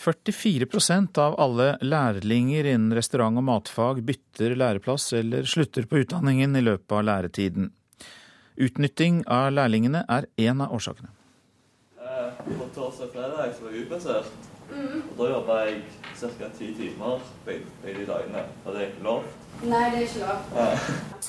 44% 0.00 1.18
av 1.18 1.34
alle 1.40 1.74
lærlinger 1.82 2.64
innen 2.64 2.92
restaurant- 2.96 3.36
og 3.36 3.44
matfag 3.44 4.00
bytter 4.04 4.54
læreplass 4.56 5.12
eller 5.12 5.44
slutter 5.44 5.84
på 5.84 6.00
utdanningen 6.04 6.56
i 6.56 6.62
løpet 6.64 6.92
av 6.92 7.04
læretiden. 7.04 7.70
Utnytting 8.60 9.22
av 9.24 9.54
lærlingene 9.56 10.04
er 10.08 10.28
én 10.36 10.60
av 10.60 10.74
årsakene. 10.76 11.08
På 12.44 12.66
torsdag 12.74 13.06
og 13.06 13.12
fredag 13.14 13.54
så 13.56 13.64
var 13.64 13.72
jeg 13.72 13.84
utplassert. 13.86 14.48
Mm. 14.70 15.02
Og 15.02 15.16
da 15.18 15.28
jobba 15.30 15.54
jeg 15.66 15.78
ca. 16.20 16.48
ti 16.58 16.66
timer 16.76 17.22
begge 17.46 18.04
dagene. 18.06 18.42
Var 18.64 18.76
det 18.76 18.82
ikke 18.90 19.04
lov? 19.06 19.24
Nei, 19.62 19.80
det 19.90 19.98
er 19.98 20.04
ikke 20.04 20.20
lov. 20.26 20.44
Ja. 20.56 20.66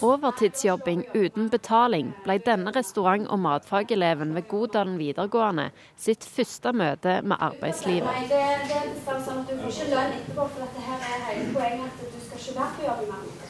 Overtidsjobbing 0.08 1.06
uten 1.16 1.50
betaling 1.54 2.12
ble 2.26 2.38
denne 2.46 2.74
restaurant- 2.76 3.30
og 3.32 3.40
matfageleven 3.40 4.36
ved 4.36 4.48
Godalen 4.52 5.00
videregående 5.00 5.70
sitt 5.98 6.28
første 6.36 6.74
møte 6.74 7.22
med 7.24 7.38
arbeidslivet. 7.40 8.12
Nei, 8.12 8.28
det, 8.30 8.44
det 8.70 8.78
er 8.84 9.24
sånn 9.26 9.42
at 9.42 9.50
Du 9.50 9.56
får 9.64 9.72
ikke 9.74 9.90
lønn 9.96 10.20
etterpå, 10.20 10.50
for 10.52 10.68
dette 10.68 10.86
her 10.90 11.08
er 11.10 11.26
hele 11.30 11.48
poenget 11.56 12.04
at 12.06 12.14
du 12.14 12.22
skal 12.28 12.44
ikke 12.44 12.60
være 12.60 12.76
på 12.78 12.88
jobb 12.90 13.08
i 13.08 13.12
mange 13.16 13.41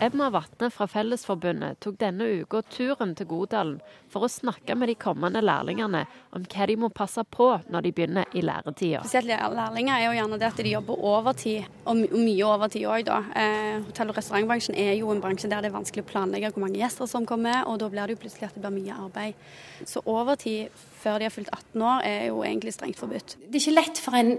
Emma 0.00 0.28
Vatne 0.30 0.68
fra 0.70 0.86
Fellesforbundet 0.86 1.80
tok 1.82 1.96
denne 1.98 2.26
uka 2.42 2.60
turen 2.70 3.14
til 3.18 3.26
Godalen 3.30 3.78
for 4.12 4.26
å 4.26 4.30
snakke 4.30 4.76
med 4.78 4.90
de 4.90 4.94
kommende 5.00 5.40
lærlingene 5.42 6.04
om 6.36 6.44
hva 6.46 6.66
de 6.70 6.76
må 6.78 6.90
passe 6.94 7.24
på 7.34 7.48
når 7.72 7.86
de 7.86 7.92
begynner 7.96 8.36
i 8.36 8.44
læretida. 8.46 9.02
Spesielt 9.02 9.30
lærlinger 9.30 9.96
er 9.96 10.04
jo 10.06 10.14
gjerne 10.18 10.38
det 10.40 10.50
at 10.50 10.62
de 10.62 10.74
jobber 10.74 11.02
overtid, 11.10 11.66
og 11.86 12.04
mye 12.14 12.46
overtid 12.46 12.86
òg, 12.86 13.06
da. 13.08 13.18
Eh, 13.34 13.80
hotell- 13.88 14.12
og 14.12 14.20
restaurantbransjen 14.20 14.78
er 14.78 14.94
jo 15.00 15.10
en 15.10 15.24
bransje 15.24 15.50
der 15.50 15.64
det 15.64 15.72
er 15.72 15.78
vanskelig 15.78 16.06
å 16.06 16.10
planlegge 16.12 16.52
hvor 16.52 16.66
mange 16.66 16.78
gjester 16.78 17.10
som 17.10 17.26
kommer, 17.26 17.64
og 17.66 17.80
da 17.82 17.90
blir 17.90 18.06
det 18.06 18.16
jo 18.16 18.22
plutselig 18.22 18.50
at 18.50 18.54
det 18.54 18.62
blir 18.62 18.76
mye 18.78 19.00
arbeid. 19.08 19.34
Så 19.84 20.04
overtid 20.06 20.70
før 21.02 21.18
de 21.18 21.26
har 21.26 21.34
fylt 21.34 21.50
18 21.50 21.82
år 21.82 22.06
er 22.06 22.22
jo 22.30 22.44
egentlig 22.46 22.76
strengt 22.76 23.00
forbudt. 23.02 23.36
Det 23.42 23.58
er 23.58 23.64
ikke 23.64 23.80
lett 23.80 23.98
for 23.98 24.14
en 24.14 24.32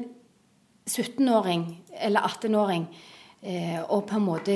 17-åring 0.87 1.69
eller 1.99 2.21
18-åring 2.23 2.87
Eh, 2.87 3.16
og 3.87 4.01
på 4.09 4.17
en 4.17 4.25
måte 4.25 4.55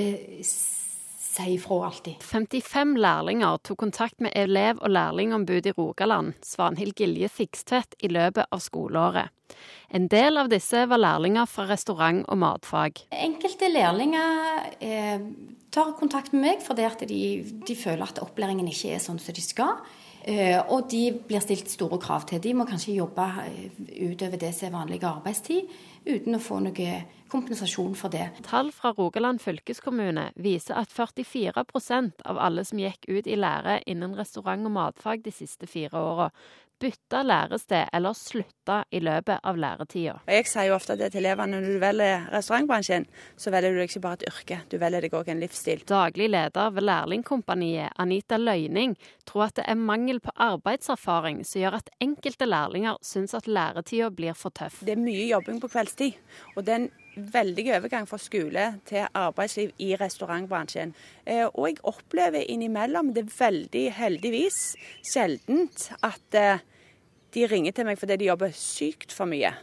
si 1.31 1.53
ifra 1.55 1.85
alltid. 1.87 2.19
55 2.19 2.95
lærlinger 2.99 3.57
tok 3.63 3.77
kontakt 3.77 4.19
med 4.19 4.33
elev- 4.35 4.81
og 4.81 4.89
lærlingombud 4.89 5.65
i 5.65 5.71
Rogaland, 5.77 6.33
Svanhild 6.43 6.95
Gilje 6.99 7.29
Sigstvedt, 7.29 7.95
i 8.03 8.07
løpet 8.11 8.51
av 8.51 8.59
skoleåret. 8.59 9.31
En 9.91 10.07
del 10.07 10.37
av 10.39 10.49
disse 10.51 10.85
var 10.87 10.99
lærlinger 10.99 11.47
fra 11.47 11.65
restaurant- 11.67 12.25
og 12.27 12.37
matfag. 12.37 13.03
Enkelte 13.11 13.67
lærlinger 13.71 14.69
eh, 14.79 15.25
tar 15.71 15.95
kontakt 15.99 16.33
med 16.33 16.45
meg 16.45 16.63
fordi 16.63 16.87
de, 17.07 17.23
de, 17.67 17.75
føler 17.75 18.07
at 18.07 18.21
opplæringen 18.23 18.67
ikke 18.71 18.95
er 18.95 19.03
sånn 19.03 19.19
som 19.19 19.35
de 19.35 19.43
skal. 19.43 19.81
Eh, 20.23 20.59
og 20.69 20.87
de 20.91 21.09
blir 21.27 21.41
stilt 21.43 21.71
store 21.71 21.99
krav 21.99 22.27
til. 22.29 22.39
De 22.43 22.53
må 22.53 22.67
kanskje 22.69 22.95
jobbe 22.99 23.27
eh, 23.43 23.71
utover 24.11 24.39
det 24.39 24.53
som 24.55 24.69
er 24.69 24.77
vanlig 24.77 25.01
arbeidstid, 25.03 25.67
uten 26.05 26.37
å 26.37 26.41
få 26.41 26.59
noe 26.63 26.93
kompensasjon 27.31 27.93
for 27.95 28.11
det. 28.13 28.27
Tall 28.47 28.71
fra 28.75 28.91
Rogaland 28.97 29.41
fylkeskommune 29.41 30.29
viser 30.35 30.79
at 30.81 30.91
44% 30.91 32.25
av 32.27 32.39
alle 32.41 32.65
som 32.67 32.81
gikk 32.81 33.07
ut 33.07 33.27
i 33.27 33.37
lære 33.39 33.81
innen 33.87 34.17
restaurant- 34.17 34.67
og 34.67 34.75
matfag 34.75 35.23
de 35.23 35.31
siste 35.31 35.69
fire 35.69 36.01
åra, 36.01 36.29
bytte 36.81 37.21
lærested 37.23 37.91
eller 37.93 38.15
slutte 38.17 38.77
i 38.91 39.01
løpet 39.03 39.43
av 39.47 39.59
læretida. 39.59 40.15
Jeg 40.27 40.47
sier 40.49 40.69
jo 40.69 40.77
ofte 40.77 40.97
det 40.99 41.11
til 41.13 41.21
elevene 41.21 41.59
når 41.59 41.67
du 41.67 41.81
velger 41.81 42.25
restaurantbransjen, 42.33 43.05
så 43.37 43.53
velger 43.53 43.75
du 43.75 43.83
ikke 43.85 44.03
bare 44.03 44.19
et 44.19 44.27
yrke, 44.31 44.59
du 44.71 44.77
velger 44.81 45.05
deg 45.05 45.17
òg 45.17 45.31
en 45.31 45.43
livsstil. 45.43 45.83
Daglig 45.89 46.31
leder 46.33 46.73
ved 46.73 46.87
Lærlingkompaniet, 46.87 47.93
Anita 48.01 48.39
Løyning, 48.41 48.97
tror 49.29 49.49
at 49.49 49.59
det 49.59 49.67
er 49.69 49.79
mangel 49.79 50.21
på 50.23 50.33
arbeidserfaring 50.41 51.43
som 51.47 51.63
gjør 51.63 51.79
at 51.81 51.93
enkelte 52.01 52.49
lærlinger 52.49 52.99
syns 53.05 53.35
at 53.37 53.47
læretida 53.47 54.09
blir 54.13 54.37
for 54.37 54.53
tøff. 54.55 54.81
Det 54.85 54.95
er 54.95 55.01
mye 55.01 55.29
jobbing 55.29 55.61
på 55.61 55.69
kveldstid, 55.71 56.19
og 56.55 56.65
den 56.67 56.89
veldig 57.15 57.65
overgang 57.77 58.07
fra 58.09 58.19
skole 58.21 58.67
til 58.87 59.07
arbeidsliv 59.17 59.73
i 59.83 59.93
restaurantbransjen. 59.99 60.93
Eh, 61.25 61.47
og 61.47 61.67
jeg 61.67 61.81
opplever 61.87 62.45
innimellom 62.47 63.13
det 63.15 63.27
veldig 63.33 63.87
heldigvis 63.97 64.61
sjeldent 65.13 65.89
at 66.05 66.39
eh, 66.39 66.63
de 67.35 67.47
ringer 67.47 67.75
til 67.75 67.87
meg 67.87 67.99
fordi 67.99 68.19
de 68.21 68.31
jobber 68.31 68.55
sykt 68.55 69.15
for 69.15 69.29
mye. 69.29 69.53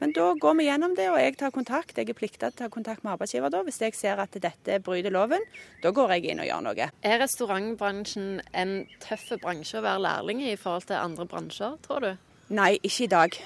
Men 0.00 0.14
da 0.16 0.30
går 0.40 0.54
vi 0.56 0.64
gjennom 0.64 0.94
det, 0.96 1.10
og 1.12 1.18
jeg 1.20 1.36
tar 1.36 1.52
kontakt. 1.52 1.98
Jeg 1.98 2.08
er 2.08 2.16
plikta 2.16 2.48
til 2.48 2.54
å 2.54 2.58
ta 2.62 2.68
kontakt 2.72 3.04
med 3.04 3.12
arbeidsgiver 3.12 3.52
da, 3.52 3.60
hvis 3.66 3.82
jeg 3.82 3.96
ser 3.98 4.20
at 4.22 4.36
dette 4.40 4.78
bryter 4.84 5.12
loven. 5.12 5.44
Da 5.84 5.92
går 5.92 6.14
jeg 6.16 6.32
inn 6.32 6.40
og 6.40 6.48
gjør 6.48 6.64
noe. 6.64 6.88
Er 7.04 7.20
restaurantbransjen 7.20 8.40
en 8.56 8.74
tøff 9.04 9.28
bransje 9.42 9.76
å 9.80 9.84
være 9.84 10.04
lærling 10.06 10.40
i 10.46 10.54
i 10.54 10.58
forhold 10.60 10.88
til 10.88 10.96
andre 10.96 11.28
bransjer, 11.28 11.76
tror 11.84 12.06
du? 12.06 12.10
Nei, 12.56 12.78
ikke 12.80 13.04
i 13.04 13.12
dag. 13.12 13.36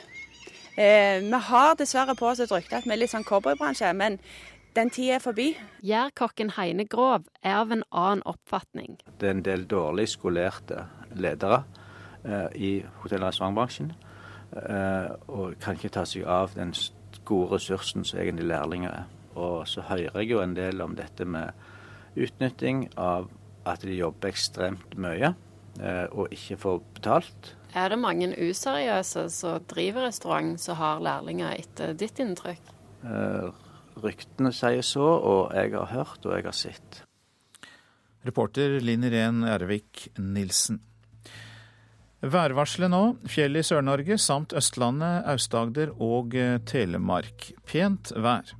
Eh, 0.76 1.20
vi 1.22 1.38
har 1.48 1.76
dessverre 1.78 2.16
på 2.18 2.26
oss 2.26 2.40
et 2.42 2.50
rykte 2.50 2.80
at 2.80 2.86
vi 2.88 2.94
er 2.96 2.98
litt 2.98 3.12
sånn 3.12 3.26
cowboybransje, 3.26 3.92
men 3.94 4.18
den 4.74 4.90
tida 4.90 5.20
er 5.20 5.22
forbi. 5.22 5.52
Gjærkokken 5.86 6.50
Heine 6.56 6.86
Grov 6.90 7.28
er 7.42 7.60
av 7.60 7.70
en 7.70 7.84
annen 7.92 8.24
oppfatning. 8.26 8.98
Det 9.20 9.28
er 9.28 9.36
en 9.36 9.44
del 9.46 9.68
dårlig 9.70 10.08
skolerte 10.16 10.88
ledere 11.14 11.62
eh, 12.24 12.48
i 12.58 12.72
hotell- 13.04 13.22
og 13.22 13.30
restaurantbransjen. 13.30 13.92
Eh, 14.54 15.14
og 15.30 15.54
kan 15.62 15.78
ikke 15.78 15.94
ta 15.94 16.02
seg 16.08 16.26
av 16.26 16.56
den 16.58 16.74
gode 17.24 17.54
ressursen 17.54 18.02
som 18.04 18.18
egentlig 18.18 18.50
lærlinger 18.50 18.90
er. 18.90 19.06
Og 19.38 19.68
så 19.70 19.86
hører 19.86 20.20
jeg 20.22 20.34
jo 20.34 20.42
en 20.42 20.58
del 20.58 20.82
om 20.82 20.98
dette 20.98 21.24
med 21.24 21.54
utnytting 22.18 22.88
av 22.98 23.30
at 23.66 23.82
de 23.86 23.94
jobber 23.94 24.30
ekstremt 24.30 24.98
mye 24.98 25.34
og 25.80 26.30
ikke 26.34 26.56
får 26.60 26.76
betalt. 26.94 27.48
Er 27.74 27.90
det 27.90 27.98
mange 27.98 28.28
useriøse 28.38 29.24
som 29.34 29.64
driver 29.66 30.06
restaurant 30.06 30.60
som 30.62 30.78
har 30.78 31.02
lærlinger, 31.02 31.56
etter 31.58 31.96
ditt 31.98 32.20
inntrykk? 32.22 32.70
Eh, 33.04 33.48
ryktene 33.98 34.52
sier 34.54 34.84
så, 34.86 35.02
og 35.02 35.54
jeg 35.56 35.74
har 35.74 35.90
hørt 35.90 36.24
og 36.24 36.36
jeg 36.36 36.46
har 36.46 36.56
sett. 36.56 37.00
Reporter 38.24 38.78
Linn 38.80 39.04
Irén 39.04 39.42
Ervik 39.44 40.06
Nilsen. 40.16 40.78
Værvarselet 42.24 42.88
nå. 42.88 43.02
Fjell 43.28 43.58
i 43.60 43.64
Sør-Norge 43.66 44.16
samt 44.22 44.54
Østlandet, 44.56 45.26
Aust-Agder 45.28 45.92
og 46.00 46.38
eh, 46.38 46.56
Telemark. 46.64 47.50
Pent 47.68 48.14
vær. 48.16 48.54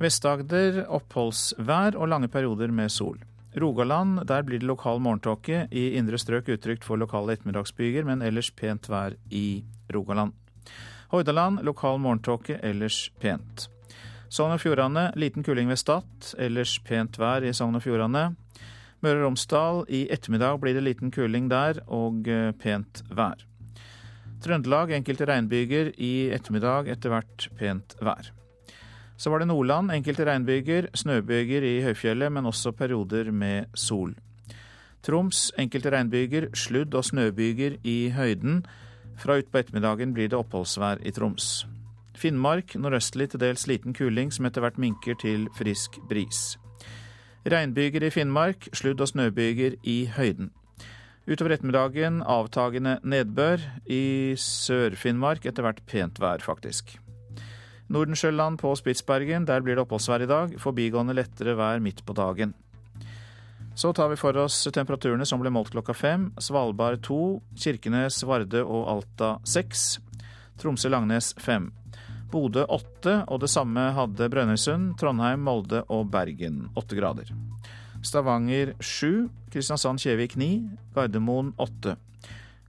Vest-Agder 0.00 0.86
oppholdsvær 0.88 1.98
og 1.98 2.10
lange 2.10 2.32
perioder 2.32 2.72
med 2.74 2.90
sol. 2.90 3.20
Rogaland, 3.60 4.22
der 4.26 4.42
blir 4.42 4.60
det 4.60 4.68
lokal 4.68 5.00
morgentåke. 5.00 5.66
I 5.70 5.94
indre 5.98 6.18
strøk 6.18 6.48
utrygt 6.52 6.84
for 6.86 7.00
lokale 7.00 7.34
ettermiddagsbyger, 7.36 8.06
men 8.08 8.22
ellers 8.22 8.50
pent 8.50 8.88
vær 8.90 9.16
i 9.30 9.64
Rogaland. 9.94 10.32
Hordaland 11.12 11.62
lokal 11.64 11.98
morgentåke, 12.02 12.58
ellers 12.62 13.08
pent. 13.20 13.68
Sogn 14.28 14.52
og 14.52 14.60
Fjordane 14.60 15.08
liten 15.16 15.44
kuling 15.44 15.70
ved 15.70 15.80
Stad, 15.80 16.34
ellers 16.36 16.76
pent 16.84 17.16
vær 17.16 17.46
i 17.46 17.54
Sogn 17.56 17.78
og 17.78 17.84
Fjordane. 17.86 18.34
Møre 19.00 19.22
og 19.22 19.28
Romsdal 19.28 19.84
i 19.94 20.04
ettermiddag 20.12 20.58
blir 20.60 20.76
det 20.76 20.84
liten 20.84 21.12
kuling 21.14 21.46
der 21.48 21.80
og 21.86 22.28
eh, 22.28 22.50
pent 22.60 23.04
vær. 23.14 23.44
Trøndelag 24.42 24.92
enkelte 24.94 25.26
regnbyger, 25.26 25.94
i 25.96 26.28
ettermiddag 26.34 26.90
etter 26.92 27.14
hvert 27.14 27.48
pent 27.58 27.96
vær. 28.04 28.32
Så 29.18 29.30
var 29.30 29.42
det 29.42 29.48
Nordland. 29.50 29.90
Enkelte 29.90 30.24
regnbyger, 30.28 30.92
snøbyger 30.94 31.64
i 31.66 31.80
høyfjellet, 31.82 32.30
men 32.32 32.46
også 32.46 32.70
perioder 32.72 33.32
med 33.34 33.66
sol. 33.74 34.14
Troms. 35.02 35.48
Enkelte 35.58 35.90
regnbyger, 35.90 36.52
sludd- 36.54 36.94
og 36.94 37.04
snøbyger 37.04 37.80
i 37.82 38.10
høyden. 38.14 38.62
Fra 39.18 39.40
utpå 39.40 39.58
ettermiddagen 39.58 40.14
blir 40.14 40.30
det 40.30 40.38
oppholdsvær 40.38 41.02
i 41.02 41.10
Troms. 41.10 41.66
Finnmark 42.18 42.76
nordøstlig 42.78 43.30
til 43.30 43.42
dels 43.42 43.66
liten 43.66 43.94
kuling, 43.94 44.30
som 44.34 44.46
etter 44.46 44.62
hvert 44.62 44.78
minker 44.78 45.18
til 45.18 45.48
frisk 45.58 45.98
bris. 46.10 46.58
Regnbyger 47.46 48.06
i 48.06 48.10
Finnmark, 48.14 48.70
sludd- 48.72 49.02
og 49.02 49.10
snøbyger 49.10 49.78
i 49.82 49.98
høyden. 50.14 50.52
Utover 51.26 51.56
ettermiddagen 51.56 52.22
avtagende 52.22 52.98
nedbør. 53.02 53.58
I 53.86 54.34
Sør-Finnmark 54.38 55.46
etter 55.46 55.66
hvert 55.66 55.82
pent 55.90 56.22
vær, 56.22 56.38
faktisk. 56.38 56.98
Nordensjøland 57.88 58.58
på 58.60 58.74
Spitsbergen, 58.76 59.46
der 59.48 59.62
blir 59.64 59.78
det 59.78 59.84
oppholdsvær 59.86 60.24
i 60.24 60.28
dag. 60.28 60.56
Forbigående 60.60 61.16
lettere 61.16 61.54
vær 61.56 61.80
midt 61.80 62.04
på 62.04 62.16
dagen. 62.16 62.52
Så 63.78 63.92
tar 63.94 64.10
vi 64.10 64.18
for 64.18 64.36
oss 64.42 64.56
temperaturene 64.74 65.24
som 65.28 65.40
ble 65.40 65.52
målt 65.54 65.70
klokka 65.72 65.94
fem. 65.94 66.28
Svalbard 66.42 67.00
to, 67.06 67.38
Kirkenes, 67.56 68.20
Vardø 68.26 68.64
og 68.66 68.88
Alta 68.90 69.36
seks. 69.46 70.00
Tromsø-Langnes 70.58 71.32
fem. 71.40 71.70
Bodø 72.28 72.66
åtte, 72.68 73.22
og 73.30 73.40
det 73.40 73.48
samme 73.48 73.86
hadde 73.96 74.28
Brønnøysund, 74.28 74.98
Trondheim, 75.00 75.46
Molde 75.46 75.84
og 75.88 76.10
Bergen. 76.12 76.66
Åtte 76.76 76.98
grader. 76.98 77.30
Stavanger 78.04 78.74
sju, 78.84 79.30
Kristiansand-Kjevik 79.54 80.36
ni, 80.36 80.50
Gardermoen 80.94 81.54
åtte. 81.56 81.96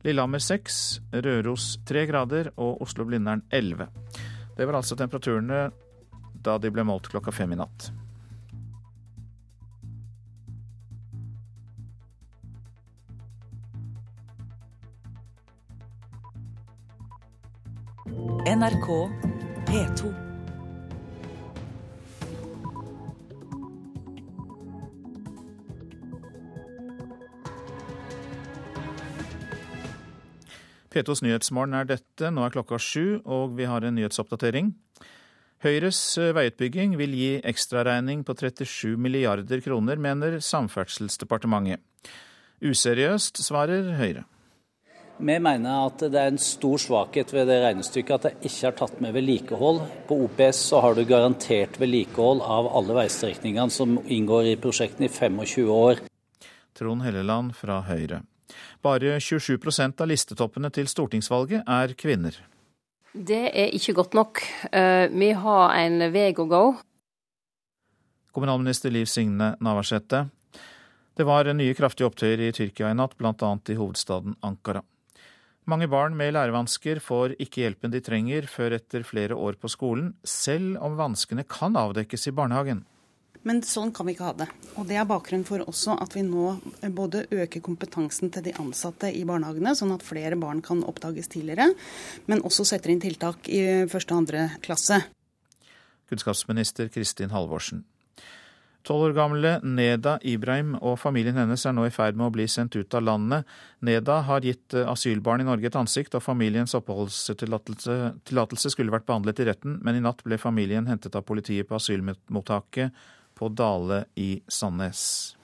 Lillehammer 0.06 0.40
seks, 0.40 1.02
Røros 1.12 1.74
tre 1.90 2.06
grader 2.08 2.54
og 2.56 2.80
Oslo-Blindern 2.86 3.44
elleve. 3.52 3.90
Det 4.60 4.66
var 4.66 4.76
altså 4.76 4.96
temperaturene 5.00 5.70
da 6.44 6.58
de 6.60 6.68
ble 6.68 6.84
målt 6.84 7.08
klokka 7.08 7.32
fem 7.32 7.54
i 7.56 7.60
natt. 7.62 7.94
NRK 18.52 18.90
P2. 19.70 20.29
P2s 30.90 31.22
Nyhetsmorgen 31.26 31.78
er 31.78 31.90
dette. 31.90 32.32
Nå 32.34 32.46
er 32.46 32.54
klokka 32.54 32.80
sju, 32.82 33.20
og 33.26 33.58
vi 33.60 33.68
har 33.70 33.86
en 33.86 33.98
nyhetsoppdatering. 33.98 34.74
Høyres 35.60 36.00
eh, 36.18 36.32
veiutbygging 36.38 36.96
vil 37.00 37.14
gi 37.18 37.32
ekstraregning 37.44 38.24
på 38.24 38.36
37 38.40 38.96
milliarder 38.96 39.60
kroner, 39.66 40.00
mener 40.00 40.40
Samferdselsdepartementet. 40.40 41.84
Useriøst, 42.64 43.42
svarer 43.44 43.94
Høyre. 44.00 44.26
Vi 45.20 45.36
mener 45.36 45.90
at 45.90 46.00
det 46.00 46.16
er 46.16 46.30
en 46.32 46.40
stor 46.40 46.80
svakhet 46.80 47.34
ved 47.36 47.50
det 47.52 47.58
regnestykket 47.60 48.14
at 48.16 48.28
det 48.30 48.48
ikke 48.48 48.70
er 48.70 48.76
tatt 48.80 49.02
med 49.04 49.12
vedlikehold. 49.18 49.82
På 50.08 50.22
OPS 50.30 50.62
så 50.70 50.80
har 50.86 50.96
du 50.96 51.04
garantert 51.04 51.76
vedlikehold 51.82 52.40
av 52.40 52.70
alle 52.80 52.96
veistrekningene 53.02 53.76
som 53.76 53.98
inngår 54.08 54.54
i 54.54 54.58
prosjektene 54.64 55.10
i 55.10 55.12
25 55.12 55.74
år. 55.76 56.06
Trond 56.80 57.04
Helleland 57.04 57.52
fra 57.60 57.82
Høyre. 57.84 58.22
Bare 58.86 59.18
27% 59.20 60.02
av 60.02 60.10
listetoppene 60.10 60.72
til 60.74 60.90
stortingsvalget 60.90 61.68
er 61.68 61.96
kvinner. 62.00 62.38
Det 63.14 63.46
er 63.50 63.74
ikke 63.74 63.96
godt 63.98 64.14
nok. 64.18 64.44
Eh, 64.72 65.08
vi 65.10 65.32
har 65.34 65.74
en 65.80 66.12
vei 66.14 66.30
å 66.34 66.46
gå. 66.46 66.64
Kommunalminister 68.36 68.94
Liv 68.94 69.10
Signe 69.10 69.56
Navarsete. 69.60 70.28
Det 71.18 71.26
var 71.28 71.50
nye 71.52 71.74
kraftige 71.76 72.08
opptøyer 72.08 72.46
i 72.46 72.54
Tyrkia 72.56 72.94
i 72.94 72.96
natt, 72.96 73.18
bl.a. 73.18 73.34
i 73.34 73.76
hovedstaden 73.76 74.38
Ankara. 74.46 74.84
Mange 75.70 75.90
barn 75.92 76.16
med 76.18 76.32
lærevansker 76.34 77.02
får 77.04 77.36
ikke 77.44 77.66
hjelpen 77.66 77.92
de 77.94 78.00
trenger 78.02 78.48
før 78.50 78.78
etter 78.78 79.04
flere 79.06 79.36
år 79.36 79.58
på 79.60 79.70
skolen, 79.70 80.14
selv 80.24 80.80
om 80.86 80.96
vanskene 80.98 81.44
kan 81.46 81.76
avdekkes 81.78 82.30
i 82.30 82.34
barnehagen. 82.38 82.86
Men 83.50 83.64
sånn 83.66 83.90
kan 83.96 84.06
vi 84.06 84.14
ikke 84.14 84.28
ha 84.28 84.36
det. 84.38 84.46
Og 84.78 84.86
Det 84.86 84.98
er 85.02 85.08
bakgrunnen 85.10 85.46
for 85.48 85.64
også 85.66 85.96
at 85.98 86.14
vi 86.14 86.22
nå 86.22 86.52
både 86.94 87.24
øker 87.34 87.64
kompetansen 87.66 88.30
til 88.30 88.46
de 88.46 88.54
ansatte 88.62 89.10
i 89.10 89.24
barnehagene, 89.26 89.74
sånn 89.74 89.96
at 89.96 90.06
flere 90.06 90.38
barn 90.38 90.62
kan 90.62 90.84
oppdages 90.86 91.32
tidligere, 91.34 91.72
men 92.30 92.46
også 92.46 92.68
setter 92.70 92.94
inn 92.94 93.02
tiltak 93.02 93.50
i 93.50 93.90
første 93.90 94.14
og 94.14 94.22
andre 94.22 94.52
klasse. 94.62 95.02
Kunnskapsminister 96.14 96.94
Kristin 96.94 97.34
Halvorsen. 97.34 97.88
Tolv 98.86 99.10
år 99.10 99.18
gamle 99.18 99.58
Neda 99.66 100.16
Ibrahim 100.26 100.78
og 100.78 100.96
familien 101.02 101.36
hennes 101.38 101.66
er 101.68 101.74
nå 101.76 101.84
i 101.90 101.94
ferd 101.94 102.16
med 102.18 102.30
å 102.30 102.34
bli 102.34 102.46
sendt 102.50 102.78
ut 102.78 102.96
av 102.96 103.04
landet. 103.04 103.50
Neda 103.86 104.22
har 104.30 104.46
gitt 104.46 104.78
eh, 104.78 104.88
asylbarn 104.88 105.44
i 105.44 105.50
Norge 105.50 105.68
et 105.68 105.78
ansikt, 105.78 106.16
og 106.16 106.24
familiens 106.24 106.78
oppholdstillatelse 106.78 108.72
skulle 108.72 108.94
vært 108.94 109.10
behandlet 109.10 109.42
i 109.42 109.50
retten, 109.50 109.82
men 109.84 109.98
i 109.98 110.04
natt 110.06 110.24
ble 110.24 110.40
familien 110.40 110.88
hentet 110.90 111.18
av 111.18 111.26
politiet 111.28 111.68
på 111.70 111.78
asylmottaket 111.82 112.94
på 113.40 113.50
Dale 113.56 114.04
i 114.20 114.42
Sandnes. 114.52 115.36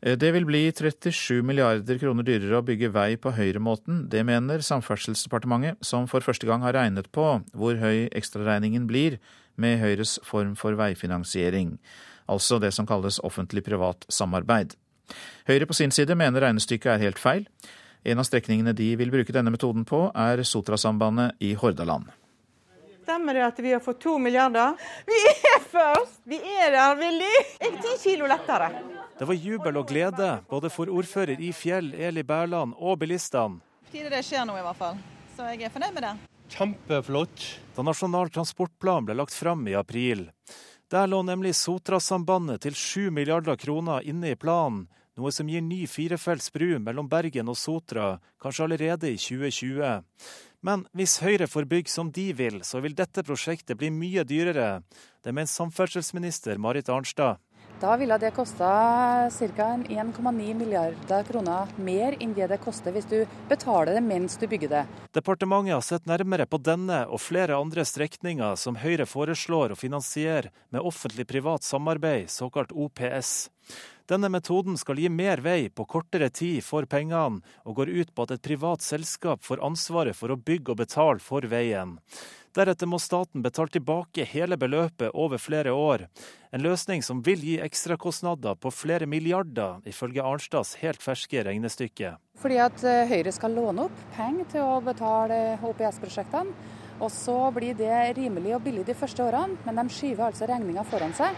Eh, 0.00 0.18
det 0.18 0.32
vil 0.34 0.46
bli 0.46 0.62
37 0.72 1.42
milliarder 1.42 1.98
kroner 1.98 2.26
dyrere 2.26 2.60
å 2.60 2.66
bygge 2.66 2.90
vei 2.94 3.16
på 3.20 3.32
høyremåten. 3.34 4.06
Det 4.10 4.24
mener 4.26 4.62
Samferdselsdepartementet, 4.64 5.80
som 5.82 6.06
for 6.10 6.24
første 6.24 6.46
gang 6.46 6.62
har 6.66 6.76
regnet 6.76 7.10
på 7.14 7.26
hvor 7.54 7.80
høy 7.80 8.08
ekstraregningen 8.12 8.86
blir 8.90 9.18
med 9.58 9.80
Høyres 9.82 10.18
form 10.22 10.54
for 10.58 10.78
veifinansiering, 10.78 11.78
altså 12.30 12.60
det 12.62 12.70
som 12.76 12.86
kalles 12.86 13.18
offentlig-privat 13.26 14.06
samarbeid. 14.12 14.76
Høyre 15.48 15.66
på 15.66 15.74
sin 15.74 15.90
side 15.94 16.14
mener 16.14 16.44
regnestykket 16.44 16.94
er 16.94 17.04
helt 17.08 17.18
feil. 17.18 17.48
En 18.06 18.20
av 18.22 18.28
strekningene 18.28 18.76
de 18.76 18.92
vil 19.00 19.10
bruke 19.10 19.34
denne 19.34 19.50
metoden 19.50 19.88
på, 19.88 20.06
er 20.14 20.44
Sotrasambandet 20.46 21.42
i 21.42 21.54
Hordaland. 21.58 22.12
Stemmer 23.08 23.34
det 23.34 23.44
at 23.46 23.58
vi 23.58 23.70
har 23.72 23.80
fått 23.80 24.02
to 24.04 24.18
milliarder? 24.20 24.74
Vi 25.08 25.18
er 25.48 25.62
først! 25.64 26.18
Vi 26.28 26.36
er 26.36 26.74
der, 26.74 26.96
Willy! 26.98 27.30
Jeg 27.56 27.70
er 27.70 27.76
ti 27.80 27.92
kilo 28.02 28.26
lettere. 28.28 28.66
Det 29.16 29.24
var 29.30 29.38
jubel 29.46 29.78
og 29.80 29.86
glede 29.88 30.26
både 30.50 30.68
for 30.68 30.92
ordfører 30.92 31.40
i 31.40 31.48
Fjell, 31.56 31.88
Eli 31.96 32.20
Bærland, 32.20 32.74
og 32.76 32.98
bilistene. 33.00 33.62
Tide 33.88 34.12
det 34.12 34.20
skjer 34.28 34.44
noe, 34.44 34.60
i 34.60 34.66
hvert 34.66 34.76
fall. 34.76 35.00
Så 35.38 35.48
jeg 35.54 35.64
er 35.64 35.72
fornøyd 35.72 35.96
med 35.96 36.04
det. 36.04 36.12
Kjempeflott. 36.52 37.46
Da 37.78 37.86
Nasjonal 37.88 38.28
transportplan 38.34 39.08
ble 39.08 39.16
lagt 39.16 39.32
fram 39.32 39.64
i 39.72 39.78
april. 39.80 40.26
Der 40.92 41.08
lå 41.08 41.22
nemlig 41.24 41.54
Sotrasambandet 41.56 42.66
til 42.66 42.76
7 42.76 43.08
milliarder 43.08 43.56
kroner 43.56 44.04
inne 44.04 44.34
i 44.34 44.36
planen, 44.36 44.84
noe 45.18 45.32
som 45.34 45.48
gir 45.50 45.64
ny 45.64 45.80
firefelts 45.90 46.52
bru 46.54 46.76
mellom 46.78 47.08
Bergen 47.10 47.48
og 47.48 47.56
Sotra, 47.58 48.18
kanskje 48.38 48.68
allerede 48.68 49.08
i 49.10 49.16
2020. 49.18 49.96
Men 50.64 50.86
hvis 50.96 51.20
Høyre 51.22 51.46
får 51.46 51.68
bygge 51.70 51.92
som 51.92 52.10
de 52.10 52.32
vil, 52.34 52.62
så 52.66 52.80
vil 52.82 52.96
dette 52.98 53.22
prosjektet 53.22 53.78
bli 53.78 53.92
mye 53.94 54.24
dyrere. 54.26 54.80
Det 55.22 55.34
mener 55.34 55.50
samferdselsminister 55.50 56.58
Marit 56.58 56.90
Arnstad. 56.90 57.38
Da 57.78 57.92
ville 57.96 58.16
det 58.18 58.32
kosta 58.34 58.68
ca. 59.30 59.66
1,9 59.86 60.54
milliarder 60.58 61.22
kroner 61.28 61.68
mer 61.78 62.16
enn 62.18 62.32
det 62.34 62.48
det 62.50 62.58
koster 62.58 62.90
hvis 62.90 63.06
du 63.06 63.20
betaler 63.46 63.94
det 63.94 64.02
mens 64.02 64.34
du 64.34 64.48
bygger 64.50 64.72
det. 64.72 64.80
Departementet 65.14 65.76
har 65.76 65.84
sett 65.86 66.10
nærmere 66.10 66.48
på 66.50 66.58
denne 66.58 67.04
og 67.06 67.22
flere 67.22 67.54
andre 67.54 67.84
strekninger 67.86 68.58
som 68.58 68.80
Høyre 68.82 69.06
foreslår 69.06 69.76
å 69.76 69.78
finansiere 69.78 70.50
med 70.74 70.82
offentlig-privat 70.90 71.62
samarbeid, 71.62 72.26
såkalt 72.34 72.74
OPS. 72.74 73.46
Denne 74.08 74.30
metoden 74.32 74.78
skal 74.80 74.96
gi 75.02 75.08
mer 75.12 75.42
vei 75.44 75.68
på 75.68 75.84
kortere 75.84 76.30
tid 76.32 76.62
for 76.64 76.86
pengene, 76.88 77.42
og 77.68 77.74
går 77.76 77.90
ut 77.92 78.14
på 78.16 78.24
at 78.24 78.30
et 78.38 78.46
privat 78.46 78.80
selskap 78.80 79.44
får 79.44 79.60
ansvaret 79.66 80.16
for 80.16 80.32
å 80.32 80.38
bygge 80.40 80.72
og 80.72 80.80
betale 80.80 81.20
for 81.20 81.44
veien. 81.44 81.98
Deretter 82.56 82.88
må 82.88 82.96
staten 83.04 83.44
betale 83.44 83.68
tilbake 83.74 84.24
hele 84.24 84.56
beløpet 84.56 85.12
over 85.12 85.36
flere 85.36 85.76
år. 85.76 86.06
En 86.56 86.64
løsning 86.64 87.04
som 87.04 87.20
vil 87.20 87.44
gi 87.44 87.58
ekstrakostnader 87.60 88.56
på 88.56 88.72
flere 88.72 89.04
milliarder, 89.04 89.84
ifølge 89.84 90.24
Arnstads 90.24 90.78
helt 90.80 91.04
ferske 91.04 91.44
regnestykke. 91.44 92.16
Fordi 92.40 92.58
at 92.64 92.88
eh, 92.88 93.04
Høyre 93.12 93.36
skal 93.36 93.60
låne 93.60 93.90
opp 93.90 94.02
penger 94.16 94.48
til 94.56 94.64
å 94.64 94.80
betale 94.88 95.58
OPS-prosjektene. 95.60 96.56
Og 96.98 97.12
så 97.14 97.36
blir 97.54 97.76
det 97.78 97.94
rimelig 98.16 98.56
og 98.56 98.64
billig 98.64 98.88
de 98.88 98.96
første 98.98 99.22
årene, 99.22 99.60
men 99.68 99.76
de 99.78 99.92
skyver 99.92 100.32
altså 100.32 100.48
regninga 100.48 100.82
foran 100.88 101.12
seg. 101.14 101.36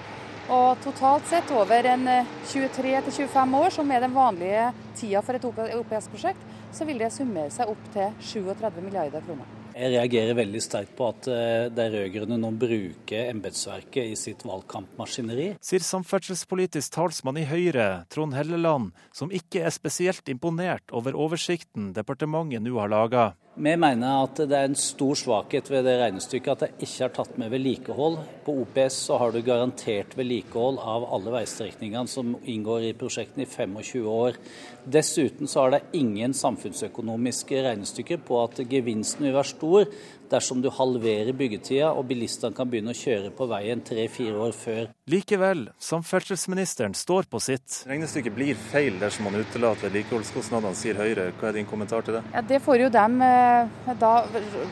Og 0.48 0.80
totalt 0.84 1.28
sett 1.30 1.50
over 1.54 1.86
en 1.92 2.08
23-25 2.48 3.36
eh, 3.36 3.56
år, 3.60 3.70
som 3.74 3.90
er 3.92 4.04
den 4.06 4.16
vanlige 4.16 4.70
tida 4.98 5.22
for 5.22 5.36
et 5.36 5.46
OPS-prosjekt, 5.76 6.46
så 6.72 6.86
vil 6.88 7.02
det 7.02 7.12
summere 7.14 7.52
seg 7.54 7.70
opp 7.70 7.90
til 7.94 8.14
37 8.32 8.80
milliarder 8.84 9.24
kroner. 9.26 9.56
Jeg 9.70 9.92
reagerer 9.94 10.34
veldig 10.34 10.60
sterkt 10.64 10.96
på 10.98 11.06
at 11.12 11.28
eh, 11.30 11.68
de 11.72 11.86
rød-grønne 11.94 12.38
nå 12.42 12.50
bruker 12.58 13.30
embetsverket 13.30 14.10
i 14.10 14.16
sitt 14.18 14.42
valgkampmaskineri. 14.46 15.52
Sier 15.62 15.84
samferdselspolitisk 15.86 16.96
talsmann 16.96 17.38
i 17.40 17.46
Høyre, 17.48 18.04
Trond 18.10 18.34
Helleland, 18.34 18.90
som 19.14 19.30
ikke 19.34 19.62
er 19.64 19.74
spesielt 19.74 20.28
imponert 20.32 20.90
over 20.90 21.16
oversikten 21.16 21.92
departementet 21.96 22.64
nå 22.66 22.74
har 22.80 22.90
laga. 22.90 23.30
Vi 23.60 23.72
mener 23.76 24.22
at 24.22 24.38
det 24.48 24.56
er 24.56 24.70
en 24.70 24.78
stor 24.78 25.18
svakhet 25.20 25.66
ved 25.68 25.82
det 25.84 25.98
regnestykket 26.00 26.52
at 26.54 26.62
det 26.62 26.86
ikke 26.86 27.02
er 27.04 27.10
tatt 27.12 27.34
med 27.36 27.50
vedlikehold. 27.52 28.14
På 28.46 28.54
OPS 28.62 28.96
så 29.10 29.18
har 29.20 29.34
du 29.34 29.42
garantert 29.44 30.14
vedlikehold 30.16 30.78
av 30.80 31.04
alle 31.12 31.34
veistrekningene 31.34 32.08
som 32.08 32.38
inngår 32.40 32.86
i 32.88 32.94
prosjektene 32.96 33.44
i 33.44 33.50
25 33.50 34.08
år. 34.08 34.38
Dessuten 34.96 35.50
så 35.50 35.66
har 35.66 35.74
det 35.74 35.82
ingen 36.00 36.32
samfunnsøkonomiske 36.32 37.60
regnestykker 37.66 38.22
på 38.24 38.40
at 38.46 38.62
gevinsten 38.64 39.28
vil 39.28 39.36
være 39.36 39.52
stor 39.52 39.92
dersom 40.30 40.62
du 40.62 40.70
halverer 40.72 41.34
byggetida 41.36 41.90
og 41.92 42.06
bilistene 42.10 42.54
kan 42.56 42.68
begynne 42.70 42.94
å 42.94 42.98
kjøre 42.98 43.32
på 43.36 43.48
veien 43.50 43.82
tre-fire 43.84 44.36
år 44.46 44.54
før. 44.56 44.90
Likevel, 45.10 45.64
samferdselsministeren 45.82 46.94
står 46.94 47.26
på 47.30 47.40
sitt. 47.42 47.80
Regnestykket 47.90 48.34
blir 48.36 48.58
feil 48.70 48.98
dersom 49.00 49.26
man 49.26 49.40
utelater 49.40 49.88
vedlikeholdskostnadene, 49.88 50.78
sier 50.78 50.98
Høyre. 51.00 51.30
Hva 51.40 51.50
er 51.50 51.58
din 51.58 51.68
kommentar 51.68 52.04
til 52.06 52.18
det? 52.18 52.22
Ja, 52.34 52.44
det, 52.46 52.60
får 52.62 52.84
jo 52.84 52.90
dem, 52.94 53.18
eh, 53.26 53.94
da, 54.00 54.12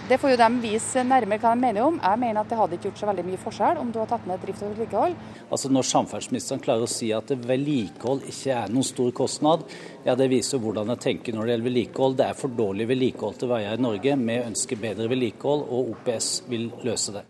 det 0.09 0.21
får 0.23 0.35
jo 0.35 0.41
dem 0.45 0.61
vise 0.63 1.05
nærmere 1.07 1.43
hva 1.43 1.55
de 1.57 1.65
mener 1.65 1.87
om. 1.89 1.99
Jeg 2.03 2.23
mener 2.23 2.43
at 2.43 2.53
det 2.53 2.61
hadde 2.61 2.79
ikke 2.79 2.91
gjort 2.91 3.03
så 3.03 3.11
veldig 3.11 3.27
mye 3.27 3.43
forskjell 3.43 3.83
om 3.83 3.93
du 3.95 4.01
har 4.03 4.11
tatt 4.13 4.29
ned 4.31 4.43
drift 4.45 4.63
og 4.63 4.75
vedlikehold. 4.75 5.19
Altså 5.49 5.73
Når 5.73 5.89
samferdselsministeren 5.91 6.63
klarer 6.65 6.87
å 6.87 6.93
si 6.93 7.11
at 7.17 7.35
vedlikehold 7.49 8.25
ikke 8.31 8.55
er 8.61 8.73
noen 8.73 8.87
stor 8.87 9.11
kostnad, 9.17 9.67
ja 10.07 10.15
det 10.19 10.29
viser 10.31 10.61
hvordan 10.63 10.93
jeg 10.95 11.03
tenker 11.05 11.35
når 11.35 11.47
det 11.47 11.55
gjelder 11.55 11.69
vedlikehold. 11.71 12.17
Det 12.21 12.29
er 12.29 12.39
for 12.39 12.55
dårlig 12.61 12.87
vedlikehold 12.91 13.41
til 13.41 13.51
veier 13.51 13.75
i 13.75 13.83
Norge. 13.83 14.15
Vi 14.21 14.39
ønsker 14.45 14.81
bedre 14.83 15.11
vedlikehold, 15.11 15.67
og 15.67 15.93
OPS 15.97 16.31
vil 16.51 16.71
løse 16.87 17.17
det. 17.17 17.25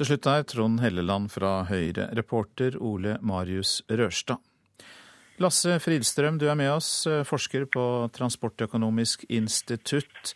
Til 0.00 0.08
slutt 0.08 0.28
er 0.32 0.46
Trond 0.48 0.80
Helleland 0.80 1.28
fra 1.28 1.58
Høyre, 1.68 2.06
reporter 2.16 2.78
Ole 2.80 3.18
Marius 3.20 3.82
Rørstad. 3.90 4.40
Lasse 5.40 5.78
Fridstrøm, 5.80 6.36
du 6.40 6.46
er 6.52 6.56
med 6.56 6.68
oss, 6.72 7.06
eh, 7.08 7.22
forsker 7.24 7.64
på 7.72 7.84
Transportøkonomisk 8.12 9.24
institutt. 9.32 10.34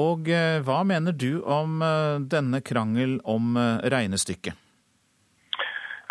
Og 0.00 0.28
eh, 0.32 0.62
hva 0.64 0.80
mener 0.84 1.12
du 1.12 1.42
om 1.44 1.82
eh, 1.84 2.16
denne 2.24 2.62
krangel 2.64 3.18
om 3.28 3.56
regnestykket? 3.56 4.56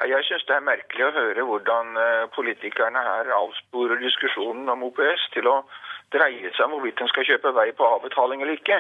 Jeg 0.07 0.23
syns 0.23 0.45
det 0.47 0.55
er 0.55 0.63
merkelig 0.63 1.03
å 1.05 1.11
høre 1.11 1.43
hvordan 1.43 1.97
politikerne 2.31 3.01
her 3.03 3.31
avsporer 3.35 3.99
diskusjonen 3.99 4.69
om 4.71 4.85
OPS 4.87 5.25
til 5.33 5.49
å 5.51 5.57
dreie 6.15 6.51
seg 6.55 6.65
om 6.65 6.77
hvorvidt 6.77 7.01
en 7.03 7.11
skal 7.11 7.27
kjøpe 7.27 7.51
vei 7.57 7.67
på 7.75 7.87
avbetaling 7.97 8.41
eller 8.41 8.55
ikke. 8.55 8.79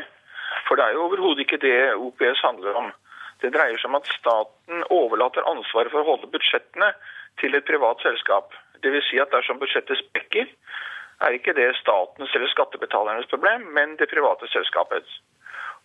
For 0.67 0.79
det 0.79 0.85
er 0.85 0.95
jo 0.95 1.07
overhodet 1.09 1.43
ikke 1.43 1.59
det 1.65 1.75
OPS 1.97 2.43
handler 2.45 2.79
om. 2.83 2.91
Det 3.43 3.51
dreier 3.55 3.75
seg 3.79 3.91
om 3.91 3.99
at 3.99 4.07
staten 4.13 4.85
overlater 4.95 5.47
ansvaret 5.47 5.91
for 5.91 6.03
å 6.03 6.09
holde 6.13 6.31
budsjettene 6.31 6.93
til 7.41 7.55
et 7.55 7.67
privat 7.67 7.99
selskap. 8.05 8.55
Dvs. 8.83 9.09
Si 9.11 9.19
at 9.19 9.31
dersom 9.35 9.59
budsjettet 9.59 9.99
sprekker, 9.99 10.47
er 11.19 11.35
ikke 11.35 11.55
det 11.55 11.73
statens 11.81 12.31
eller 12.35 12.51
skattebetalernes 12.51 13.27
problem, 13.31 13.67
men 13.75 13.97
det 13.99 14.07
private 14.11 14.47
selskapets. 14.53 15.19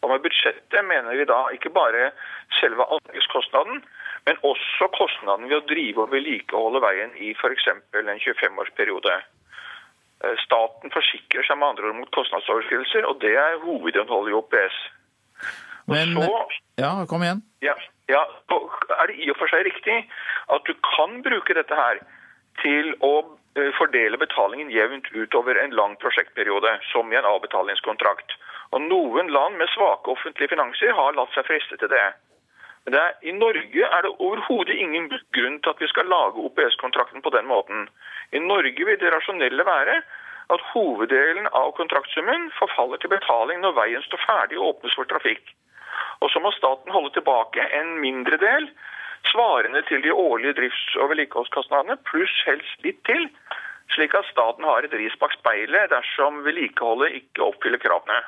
Og 0.03 0.11
Med 0.11 0.23
budsjettet 0.23 0.85
mener 0.85 1.17
vi 1.17 1.27
da 1.27 1.47
ikke 1.55 1.73
bare 1.75 2.11
selve 2.61 2.87
anleggskostnaden, 2.87 3.83
men 4.25 4.41
også 4.49 4.89
kostnaden 4.97 5.49
ved 5.51 5.59
å 5.59 5.67
drive 5.69 6.05
og 6.05 6.13
vedlikeholde 6.15 6.81
veien 6.85 7.15
i 7.21 7.33
f.eks. 7.37 7.67
en 7.69 8.13
25-årsperiode. 8.27 9.17
Eh, 10.25 10.37
staten 10.45 10.93
forsikrer 10.95 11.45
seg 11.45 11.61
med 11.61 11.75
andre 11.75 11.91
ord 11.91 11.99
mot 12.01 12.15
kostnadsoverskridelser, 12.17 13.05
og 13.11 13.21
det 13.25 13.35
er 13.37 13.61
hovedinnholdet 13.67 14.33
i 14.33 14.39
OPS. 14.39 14.81
Men, 15.93 16.17
så, 16.17 16.39
ja, 16.81 16.93
kom 17.11 17.25
igjen. 17.27 17.45
Ja, 17.65 17.77
ja, 18.09 18.23
er 18.97 19.11
det 19.11 19.19
i 19.21 19.29
og 19.33 19.37
for 19.41 19.53
seg 19.53 19.67
riktig 19.69 19.97
at 20.55 20.65
du 20.69 20.73
kan 20.95 21.21
bruke 21.25 21.57
dette 21.57 21.77
her 21.77 22.01
til 22.63 22.95
å 23.05 23.15
eh, 23.59 23.71
fordele 23.77 24.21
betalingen 24.21 24.73
jevnt 24.73 25.11
utover 25.13 25.61
en 25.61 25.77
lang 25.77 25.99
prosjektperiode, 26.01 26.79
som 26.93 27.13
i 27.13 27.21
en 27.21 27.29
avbetalingskontrakt. 27.29 28.39
Og 28.73 28.89
Noen 28.89 29.29
land 29.33 29.61
med 29.61 29.69
svake 29.75 30.17
offentlige 30.17 30.55
finanser 30.55 30.97
har 30.97 31.17
latt 31.19 31.37
seg 31.37 31.45
friste 31.51 31.77
til 31.81 31.93
det. 31.93 32.07
Er, 32.85 33.15
I 33.23 33.33
Norge 33.33 33.87
er 33.97 34.03
det 34.05 34.13
overhodet 34.21 34.77
ingen 34.77 35.09
grunn 35.09 35.57
til 35.65 35.71
at 35.73 35.81
vi 35.81 35.89
skal 35.89 36.11
lage 36.13 36.43
OPS-kontrakten 36.47 37.23
på 37.25 37.33
den 37.33 37.47
måten. 37.49 37.89
I 38.33 38.39
Norge 38.45 38.85
vil 38.85 38.99
det 39.01 39.13
rasjonelle 39.15 39.65
være 39.65 40.03
at 40.53 40.65
hoveddelen 40.75 41.49
av 41.57 41.73
kontraktsummen 41.79 42.51
forfaller 42.59 43.01
til 43.01 43.13
betaling 43.15 43.63
når 43.63 43.77
veien 43.79 44.05
står 44.05 44.21
ferdig 44.27 44.61
og 44.61 44.75
åpnes 44.75 44.97
for 44.99 45.09
trafikk. 45.09 45.55
Og 46.21 46.29
så 46.31 46.43
må 46.45 46.53
staten 46.53 46.93
holde 46.93 47.15
tilbake 47.17 47.65
en 47.79 47.97
mindre 48.05 48.37
del, 48.37 48.69
svarende 49.33 49.81
til 49.89 50.05
de 50.05 50.13
årlige 50.13 50.53
drifts- 50.61 50.99
og 51.01 51.09
vedlikeholdskostnadene, 51.15 51.97
pluss 52.05 52.37
helst 52.45 52.85
litt 52.85 53.01
til, 53.09 53.29
slik 53.97 54.15
at 54.15 54.29
staten 54.29 54.69
har 54.69 54.85
et 54.85 54.97
ris 55.01 55.17
bak 55.21 55.33
speilet 55.39 55.93
dersom 55.93 56.43
vedlikeholdet 56.45 57.17
ikke 57.23 57.49
oppfyller 57.49 57.81
kravene. 57.81 58.21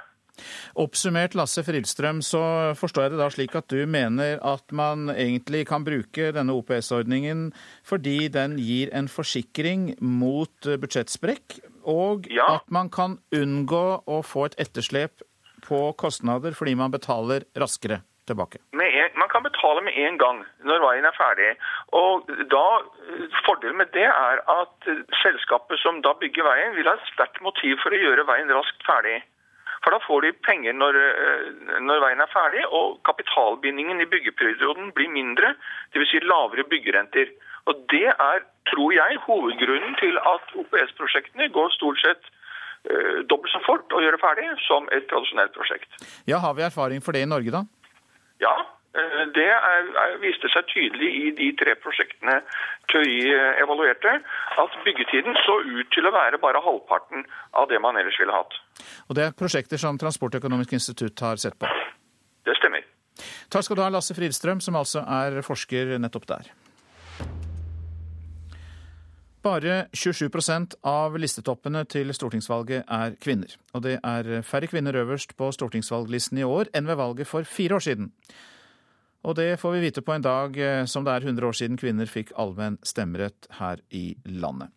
Oppsummert, 0.79 1.37
Lasse 1.39 1.65
Fridstrøm, 1.67 2.23
så 2.25 2.43
forstår 2.79 3.07
jeg 3.07 3.15
det 3.15 3.21
da 3.23 3.29
slik 3.33 3.57
at 3.59 3.69
du 3.73 3.83
mener 3.91 4.41
at 4.45 4.75
man 4.77 5.11
egentlig 5.15 5.67
kan 5.71 5.87
bruke 5.87 6.33
denne 6.37 6.57
OPS-ordningen 6.57 7.49
fordi 7.87 8.29
den 8.33 8.59
gir 8.61 8.93
en 8.97 9.09
forsikring 9.11 9.95
mot 10.01 10.67
budsjettsprekk, 10.67 11.61
og 11.87 12.27
ja. 12.33 12.59
at 12.59 12.67
man 12.73 12.91
kan 12.93 13.21
unngå 13.35 13.87
å 14.07 14.21
få 14.27 14.49
et 14.51 14.61
etterslep 14.67 15.25
på 15.67 15.81
kostnader 15.99 16.55
fordi 16.57 16.77
man 16.79 16.95
betaler 16.95 17.47
raskere 17.59 18.03
tilbake? 18.27 18.59
En, 18.75 18.83
man 19.21 19.31
kan 19.31 19.45
betale 19.47 19.83
med 19.87 19.95
en 20.07 20.19
gang 20.19 20.43
når 20.67 20.83
veien 20.83 21.07
er 21.07 21.17
ferdig. 21.17 21.53
Og 21.95 22.27
da, 22.53 22.67
Fordelen 23.47 23.79
med 23.81 23.93
det 23.95 24.07
er 24.09 24.43
at 24.51 24.91
selskapet 25.23 25.81
som 25.83 26.03
da 26.07 26.15
bygger 26.21 26.47
veien, 26.47 26.77
vil 26.79 26.91
ha 26.91 26.97
et 26.99 27.11
sterkt 27.13 27.43
motiv 27.47 27.79
for 27.83 27.95
å 27.95 28.03
gjøre 28.03 28.27
veien 28.29 28.53
raskt 28.55 28.87
ferdig. 28.89 29.21
For 29.87 29.95
da 29.95 30.01
får 30.03 30.25
de 30.27 30.33
penger 30.43 30.75
når, 30.75 30.97
når 31.87 32.01
veien 32.03 32.23
er 32.25 32.33
ferdig, 32.33 32.65
og 32.75 32.99
kapitalbindingen 33.07 34.03
i 34.03 34.09
byggeperioden 34.11 34.91
blir 34.97 35.13
mindre, 35.15 35.53
dvs. 35.95 36.11
Si 36.11 36.23
lavere 36.27 36.67
byggerenter. 36.67 37.31
Og 37.71 37.87
Det 37.91 38.09
er, 38.11 38.43
tror 38.73 38.91
jeg, 38.95 39.21
hovedgrunnen 39.29 39.95
til 40.03 40.19
at 40.19 40.57
OPS-prosjektene 40.59 41.49
går 41.55 41.71
stort 41.79 42.03
sett 42.03 42.27
Eh, 42.87 43.23
dobbelt 43.27 43.51
så 43.51 43.61
fort 43.67 43.95
å 43.95 44.01
gjøre 44.03 44.21
ferdig 44.23 44.47
som 44.63 44.87
et 44.95 45.09
tradisjonelt 45.11 45.55
prosjekt. 45.57 45.91
Ja, 46.31 46.39
Har 46.39 46.55
vi 46.55 46.63
erfaring 46.63 47.03
for 47.03 47.17
det 47.17 47.25
i 47.25 47.31
Norge, 47.31 47.51
da? 47.51 47.65
Ja, 48.39 48.55
eh, 48.95 49.25
det 49.35 49.49
er, 49.55 49.89
er, 50.03 50.15
viste 50.23 50.51
seg 50.53 50.69
tydelig 50.71 51.11
i 51.23 51.33
de 51.41 51.51
tre 51.59 51.75
prosjektene 51.83 52.39
TØI 52.93 53.33
evaluerte, 53.65 54.21
at 54.63 54.79
byggetiden 54.87 55.35
så 55.43 55.59
ut 55.67 55.91
til 55.97 56.07
å 56.07 56.15
være 56.15 56.39
bare 56.43 56.63
halvparten 56.63 57.27
av 57.59 57.67
det 57.73 57.83
man 57.83 57.99
ellers 57.99 58.21
ville 58.23 58.37
hatt. 58.37 58.55
Og 59.09 59.17
Det 59.17 59.25
er 59.25 59.37
prosjekter 59.37 59.81
som 59.81 59.99
Transportøkonomisk 59.99 60.73
institutt 60.77 61.21
har 61.21 61.41
sett 61.41 61.59
på? 61.59 61.71
Det 62.47 62.57
stemmer. 62.59 62.85
Takk 63.51 63.65
skal 63.65 63.77
du 63.79 63.83
ha, 63.83 63.91
Lasse 63.91 64.15
Fridstrøm, 64.15 64.61
som 64.61 64.77
altså 64.77 65.03
er 65.03 65.41
forsker 65.47 65.97
nettopp 65.99 66.27
der. 66.31 66.51
Bare 69.47 69.87
27% 69.95 70.75
av 70.83 71.15
listetoppene 71.23 71.85
til 71.87 72.11
stortingsvalget 72.17 72.89
er 72.91 73.15
kvinner. 73.23 73.53
Og 73.79 73.85
det 73.85 74.01
er 74.03 74.43
færre 74.43 74.67
kvinner 74.67 74.97
øverst 75.05 75.37
på 75.39 75.53
stortingsvalglisten 75.55 76.41
i 76.43 76.47
år 76.47 76.73
enn 76.75 76.89
ved 76.89 76.99
valget 76.99 77.31
for 77.31 77.47
fire 77.47 77.79
år 77.79 77.85
siden. 77.87 78.11
Og 79.27 79.37
det 79.39 79.57
får 79.61 79.77
vi 79.77 79.85
vite 79.87 80.03
på 80.03 80.15
en 80.15 80.23
dag 80.23 80.59
eh, 80.59 80.85
som 80.87 81.07
det 81.07 81.15
er 81.15 81.27
100 81.27 81.47
år 81.47 81.57
siden 81.59 81.79
kvinner 81.79 82.11
fikk 82.11 82.33
allmenn 82.39 82.79
stemmerett 82.87 83.49
her 83.59 83.83
i 83.91 84.17
landet. 84.27 84.71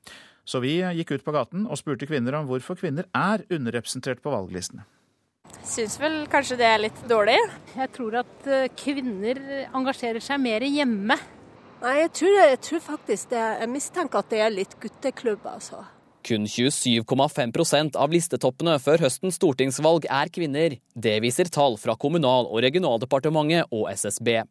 Så 0.50 0.62
vi 0.64 0.80
gikk 0.82 1.14
ut 1.14 1.26
på 1.26 1.34
gaten 1.36 1.68
og 1.70 1.78
spurte 1.78 2.08
kvinner 2.10 2.40
om 2.40 2.48
hvorfor 2.50 2.80
kvinner 2.80 3.06
er 3.14 3.44
underrepresentert 3.54 4.24
på 4.24 4.34
valglistene. 4.34 4.88
Syns 5.66 5.98
vel 6.02 6.24
kanskje 6.30 6.58
det 6.60 6.66
er 6.66 6.82
litt 6.82 7.02
dårlig. 7.10 7.38
Jeg 7.76 7.92
tror 7.94 8.22
at 8.24 8.50
eh, 8.50 8.70
kvinner 8.78 9.40
engasjerer 9.78 10.24
seg 10.24 10.42
mer 10.42 10.66
hjemme 10.66 11.18
Nei, 11.80 11.94
jeg 12.02 12.10
tror, 12.18 12.34
jeg 12.36 12.60
tror 12.66 12.82
faktisk 12.84 13.30
det. 13.32 13.44
Jeg 13.62 13.72
mistenker 13.72 14.20
at 14.20 14.34
det 14.34 14.40
er 14.44 14.52
litt 14.52 14.74
gutteklubb, 14.84 15.46
altså. 15.48 15.86
Kun 16.28 16.44
27,5% 16.52 17.96
av 17.96 18.12
listetoppene 18.12 18.74
før 18.84 19.06
høstens 19.06 19.38
stortingsvalg 19.40 20.10
er 20.12 20.32
kvinner. 20.36 20.76
Det 20.92 21.16
viser 21.24 21.48
tall 21.48 21.78
fra 21.80 21.96
Kommunal- 21.96 22.50
og 22.50 22.60
regionaldepartementet 22.66 23.72
og 23.72 23.88
SSB. 23.94 24.42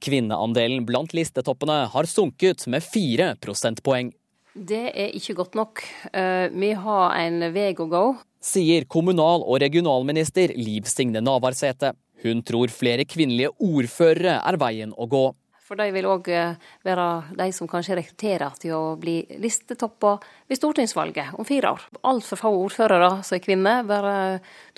Kvinneandelen 0.00 0.86
blant 0.88 1.12
listetoppene 1.12 1.82
har 1.92 2.08
sunket 2.08 2.64
med 2.72 2.86
fire 2.86 3.34
prosentpoeng. 3.42 4.14
Det 4.58 4.88
er 4.90 5.12
ikke 5.14 5.36
godt 5.38 5.54
nok. 5.54 5.82
Eh, 6.12 6.48
vi 6.50 6.72
har 6.74 7.14
en 7.20 7.52
vei 7.54 7.70
å 7.78 7.86
gå. 7.86 8.04
Sier 8.42 8.86
kommunal- 8.90 9.44
og 9.46 9.60
regionalminister 9.62 10.50
Liv 10.56 10.86
Signe 10.90 11.20
Navarsete. 11.22 11.92
Hun 12.24 12.42
tror 12.42 12.68
flere 12.74 13.04
kvinnelige 13.06 13.52
ordførere 13.62 14.40
er 14.42 14.58
veien 14.58 14.92
å 14.98 15.06
gå. 15.06 15.32
For 15.68 15.76
de 15.76 15.90
vil 15.92 16.06
òg 16.08 16.30
eh, 16.32 16.54
være 16.86 17.06
de 17.36 17.48
som 17.52 17.68
kanskje 17.68 17.98
rekrutterer 17.98 18.54
til 18.62 18.72
å 18.72 18.94
bli 19.00 19.18
listetoppa 19.42 20.14
ved 20.48 20.56
stortingsvalget 20.56 21.34
om 21.36 21.44
fire 21.48 21.74
år. 21.76 21.84
Altfor 22.08 22.40
få 22.40 22.52
ordførere 22.62 23.10
som 23.26 23.36
er 23.36 23.42
kvinner, 23.44 23.84
bare 23.88 24.14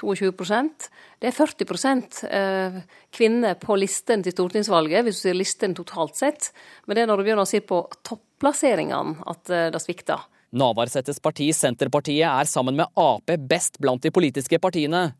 22% 0.00 0.88
Det 1.22 1.30
er 1.30 1.36
40 1.36 2.26
eh, 2.26 2.80
kvinner 3.14 3.54
på 3.60 3.78
listen 3.78 4.24
til 4.26 4.34
stortingsvalget, 4.34 5.04
hvis 5.06 5.20
du 5.20 5.28
ser 5.28 5.38
listen 5.38 5.78
totalt 5.78 6.18
sett. 6.18 6.50
Men 6.86 6.96
det 6.96 7.04
er 7.04 7.12
når 7.12 7.22
du 7.22 7.28
begynner 7.28 7.46
å 7.46 7.52
se 7.52 7.62
på 7.62 7.84
topplasseringene 8.02 9.22
at 9.30 9.54
eh, 9.54 9.70
det 9.70 9.84
svikter. 9.84 10.26
Navarsetes 10.50 11.22
parti, 11.22 11.52
Senterpartiet, 11.54 12.26
er 12.26 12.50
sammen 12.50 12.74
med 12.80 12.90
Ap 12.98 13.30
best 13.46 13.78
blant 13.78 14.02
de 14.02 14.10
politiske 14.10 14.58
partiene. 14.58 15.12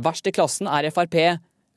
Verst 0.00 0.30
i 0.30 0.32
klassen 0.32 0.70
er 0.70 0.88
Frp, 0.94 1.18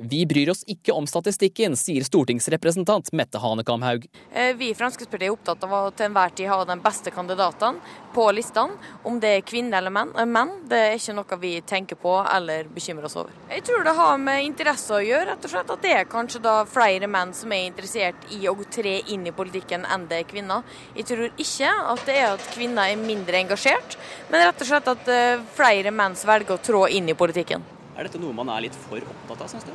Vi 0.02 0.26
bryr 0.26 0.50
oss 0.50 0.64
ikke 0.66 0.96
om 0.98 1.06
statistikken, 1.06 1.76
sier 1.78 2.02
stortingsrepresentant 2.02 3.12
Mette 3.14 3.38
Hanekamhaug. 3.38 4.08
Eh, 4.34 4.56
vi 4.58 4.72
i 4.72 4.78
Fremskrittspartiet 4.78 5.28
er 5.28 5.36
opptatt 5.36 5.66
av 5.68 5.76
å 5.78 5.82
til 5.94 6.08
enhver 6.08 6.34
tid 6.34 6.50
ha 6.50 6.58
de 6.66 6.78
beste 6.82 7.12
kandidatene 7.14 7.78
på 8.16 8.26
listene. 8.34 8.80
Om 9.06 9.20
det 9.22 9.36
er 9.36 9.44
kvinner 9.46 9.78
eller 9.78 9.94
menn, 9.94 10.10
eh, 10.18 10.26
menn, 10.26 10.56
det 10.68 10.80
er 10.80 10.96
ikke 10.98 11.14
noe 11.20 11.38
vi 11.42 11.52
tenker 11.62 12.00
på 12.02 12.16
eller 12.34 12.64
bekymrer 12.64 13.06
oss 13.06 13.16
over. 13.22 13.36
Jeg 13.52 13.64
tror 13.68 13.84
det 13.84 13.96
har 13.96 14.18
med 14.18 14.46
interesse 14.46 14.90
å 14.90 15.06
gjøre, 15.06 15.28
rett 15.28 15.46
og 15.46 15.52
slett. 15.52 15.70
At 15.70 15.82
det 15.82 15.92
er 15.92 16.06
kanskje 16.06 16.42
da 16.42 16.56
flere 16.66 17.08
menn 17.08 17.34
som 17.34 17.52
er 17.52 17.70
interessert 17.70 18.26
i 18.32 18.48
å 18.50 18.58
tre 18.72 19.02
inn 19.08 19.28
i 19.28 19.32
politikken 19.32 19.86
enn 19.86 20.08
det 20.08 20.18
er 20.20 20.24
kvinner. 20.24 20.64
Jeg 20.96 21.06
tror 21.06 21.30
ikke 21.38 21.70
at 21.94 22.06
det 22.06 22.16
er 22.16 22.34
at 22.34 22.50
kvinner 22.56 22.90
er 22.90 22.96
mindre 22.98 23.38
engasjert, 23.38 23.98
men 24.32 24.48
rett 24.48 24.62
og 24.62 24.68
slett 24.68 24.88
at 24.88 25.08
eh, 25.08 25.46
flere 25.54 25.92
menn 25.92 26.16
velger 26.16 26.58
å 26.58 26.62
trå 26.62 26.88
inn 26.88 27.10
i 27.10 27.18
politikken. 27.18 27.81
Er 27.98 28.08
dette 28.08 28.22
noe 28.22 28.36
man 28.36 28.50
er 28.54 28.68
litt 28.68 28.78
for 28.88 29.02
opptatt 29.04 29.46
av, 29.46 29.52
syns 29.52 29.68
du? 29.68 29.74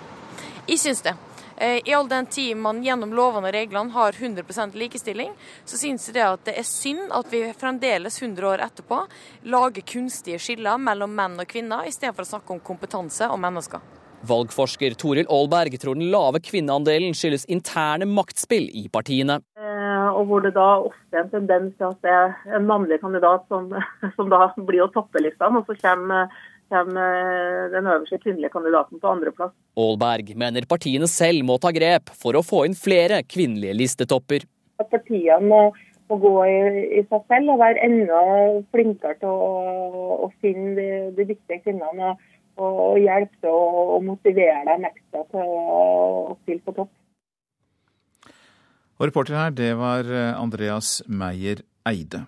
Jeg 0.67 0.81
syns 0.83 1.03
det. 1.05 1.12
Eh, 1.57 1.81
I 1.89 1.95
all 1.95 2.09
den 2.09 2.27
tid 2.27 2.57
man 2.61 2.83
gjennom 2.85 3.12
lovene 3.17 3.49
og 3.49 3.55
reglene 3.55 3.95
har 3.95 4.12
100% 4.12 4.77
likestilling, 4.77 5.33
så 5.64 5.79
syns 5.81 6.09
jeg 6.09 6.19
det 6.19 6.25
at 6.27 6.43
det 6.49 6.57
er 6.61 6.67
synd 6.69 7.12
at 7.17 7.31
vi 7.33 7.45
fremdeles 7.57 8.21
100 8.21 8.49
år 8.51 8.64
etterpå 8.67 9.03
lager 9.53 9.87
kunstige 9.95 10.41
skiller 10.43 10.81
mellom 10.81 11.14
menn 11.17 11.39
og 11.41 11.49
kvinner, 11.49 11.87
istedenfor 11.89 12.27
å 12.27 12.33
snakke 12.35 12.57
om 12.57 12.64
kompetanse 12.64 13.29
og 13.31 13.41
mennesker. 13.41 13.85
Valgforsker 14.27 14.97
Toril 14.99 15.29
Aalberg 15.31 15.77
tror 15.81 15.97
den 15.97 16.11
lave 16.11 16.41
kvinneandelen 16.45 17.14
skyldes 17.14 17.47
interne 17.53 18.09
maktspill 18.11 18.67
i 18.75 18.87
partiene. 18.93 19.39
Eh, 19.61 20.09
og 20.11 20.27
hvor 20.29 20.45
det 20.45 20.55
da 20.57 20.67
ofte 20.89 21.17
er 21.17 21.25
en 21.25 21.33
tendens 21.33 21.77
til 21.79 21.89
at 21.89 22.05
det 22.05 22.12
er 22.12 22.59
en 22.59 22.69
mannlig 22.69 23.01
kandidat 23.05 23.47
som, 23.53 23.71
som 24.19 24.33
da 24.33 24.49
blir 24.59 24.85
å 24.85 24.91
toppe 24.93 25.23
listene, 25.25 25.62
og 25.62 25.71
så 25.71 25.79
kommer 25.81 26.29
kommer 26.73 27.71
den 27.73 27.87
øverste 27.87 28.19
kvinnelige 28.23 28.53
kandidaten 28.53 29.01
på 29.03 29.11
andreplass. 29.11 29.55
Aalberg 29.79 30.33
mener 30.39 30.69
partiene 30.69 31.09
selv 31.11 31.45
må 31.47 31.59
ta 31.62 31.73
grep 31.75 32.12
for 32.19 32.39
å 32.39 32.45
få 32.47 32.64
inn 32.67 32.77
flere 32.79 33.23
kvinnelige 33.27 33.77
listetopper. 33.79 34.47
At 34.83 34.91
partiene 34.93 35.41
må, 35.47 35.61
må 36.11 36.19
gå 36.23 36.35
i, 36.49 36.59
i, 37.01 37.03
seg 37.09 37.25
selv 37.33 37.55
og 37.55 37.62
være 37.62 37.83
enda 37.87 38.21
flinkere 38.75 39.19
til 39.23 39.33
å, 39.33 40.21
å 40.27 40.31
finne 40.43 40.75
de, 40.79 40.91
de 41.17 41.29
dyktige 41.33 41.62
kvinnene. 41.64 42.14
Og, 42.57 42.79
og 42.91 43.01
hjelpe 43.03 43.37
til 43.45 43.53
å 43.53 43.99
motivere 44.01 44.62
dem 44.64 44.87
ekstra 44.89 45.27
til 45.33 45.51
å 45.51 46.37
stille 46.43 46.64
på 46.64 46.77
topp. 46.79 46.95
Og 48.97 49.11
reporter 49.11 49.37
her, 49.37 49.53
det 49.53 49.75
var 49.77 50.09
Andreas 50.41 51.03
Meyer 51.05 51.61
Eide. 51.85 52.25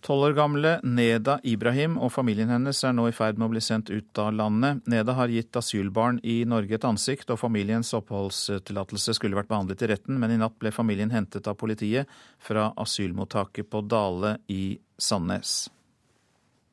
Tolv 0.00 0.30
år 0.30 0.32
gamle 0.32 0.70
Neda 0.80 1.34
Ibrahim 1.44 1.98
og 2.00 2.08
familien 2.14 2.48
hennes 2.48 2.78
er 2.88 2.94
nå 2.96 3.04
i 3.10 3.12
ferd 3.12 3.36
med 3.36 3.50
å 3.50 3.52
bli 3.52 3.60
sendt 3.60 3.90
ut 3.92 4.20
av 4.22 4.30
landet. 4.32 4.80
Neda 4.88 5.12
har 5.18 5.28
gitt 5.28 5.56
asylbarn 5.60 6.22
i 6.24 6.38
Norge 6.48 6.78
et 6.78 6.86
ansikt, 6.88 7.28
og 7.28 7.40
familiens 7.42 7.92
oppholdstillatelse 7.98 9.12
skulle 9.18 9.36
vært 9.36 9.50
behandlet 9.50 9.84
i 9.84 9.90
retten, 9.92 10.16
men 10.22 10.32
i 10.32 10.38
natt 10.40 10.56
ble 10.62 10.72
familien 10.72 11.12
hentet 11.12 11.50
av 11.52 11.58
politiet 11.60 12.08
fra 12.40 12.70
asylmottaket 12.80 13.68
på 13.68 13.84
Dale 13.92 14.38
i 14.48 14.78
Sandnes. 14.96 15.68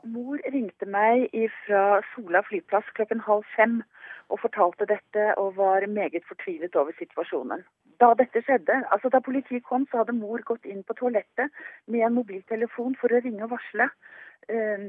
Mor 0.08 0.40
ringte 0.54 0.88
meg 0.88 1.28
fra 1.66 2.00
Sola 2.14 2.46
flyplass 2.48 2.88
klokken 2.96 3.26
halv 3.28 3.44
fem 3.58 3.82
og 4.30 4.42
fortalte 4.44 4.90
dette 4.90 5.34
og 5.42 5.56
var 5.58 5.88
meget 5.88 6.26
fortvilet 6.30 6.76
over 6.76 6.96
situasjonen 7.00 7.64
da 8.02 8.14
dette 8.18 8.42
skjedde, 8.46 8.82
altså 8.94 9.10
da 9.14 9.22
politiet 9.24 9.66
kom, 9.66 9.88
så 9.90 10.04
hadde 10.04 10.18
mor 10.18 10.42
gått 10.46 10.66
inn 10.70 10.84
på 10.86 10.96
toalettet 10.98 11.54
med 11.92 12.06
en 12.06 12.18
mobiltelefon 12.18 12.98
for 13.02 13.14
å 13.14 13.22
ringe 13.24 13.46
og 13.46 13.56
varsle. 13.56 13.88
Uh, 14.52 14.86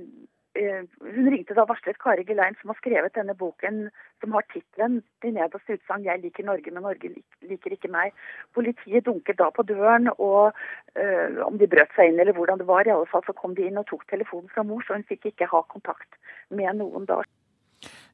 uh, 0.58 0.82
hun 1.16 1.30
ringte 1.32 1.56
da 1.56 1.64
og 1.64 1.72
varslet 1.72 2.00
Kari 2.02 2.26
Gelein, 2.28 2.58
som 2.60 2.72
har 2.72 2.78
skrevet 2.80 3.16
denne 3.16 3.36
boken 3.38 3.86
som 4.20 4.36
har 4.36 4.46
tittelen 4.52 5.00
til 5.22 5.34
nederste 5.38 5.78
utsagn 5.78 6.06
jeg 6.06 6.22
liker 6.24 6.46
Norge, 6.46 6.74
men 6.74 6.84
Norge 6.84 7.12
liker 7.48 7.76
ikke 7.76 7.92
meg'. 7.94 8.12
Politiet 8.58 9.08
dunket 9.08 9.40
da 9.40 9.50
på 9.54 9.64
døren, 9.72 10.12
og 10.18 10.52
uh, 10.52 11.28
om 11.48 11.58
de 11.58 11.70
brøt 11.70 11.96
seg 11.96 12.12
inn 12.12 12.20
eller 12.20 12.36
hvordan 12.36 12.60
det 12.60 12.68
var, 12.68 12.86
i 12.86 12.94
alle 12.94 13.08
fall 13.08 13.24
så 13.26 13.36
kom 13.36 13.56
de 13.56 13.70
inn 13.70 13.80
og 13.80 13.88
tok 13.88 14.04
telefonen 14.12 14.52
fra 14.52 14.66
mor, 14.66 14.84
så 14.84 14.98
hun 14.98 15.08
fikk 15.08 15.32
ikke 15.32 15.52
ha 15.54 15.64
kontakt 15.72 16.20
med 16.50 16.76
noen 16.82 17.08
da. 17.08 17.22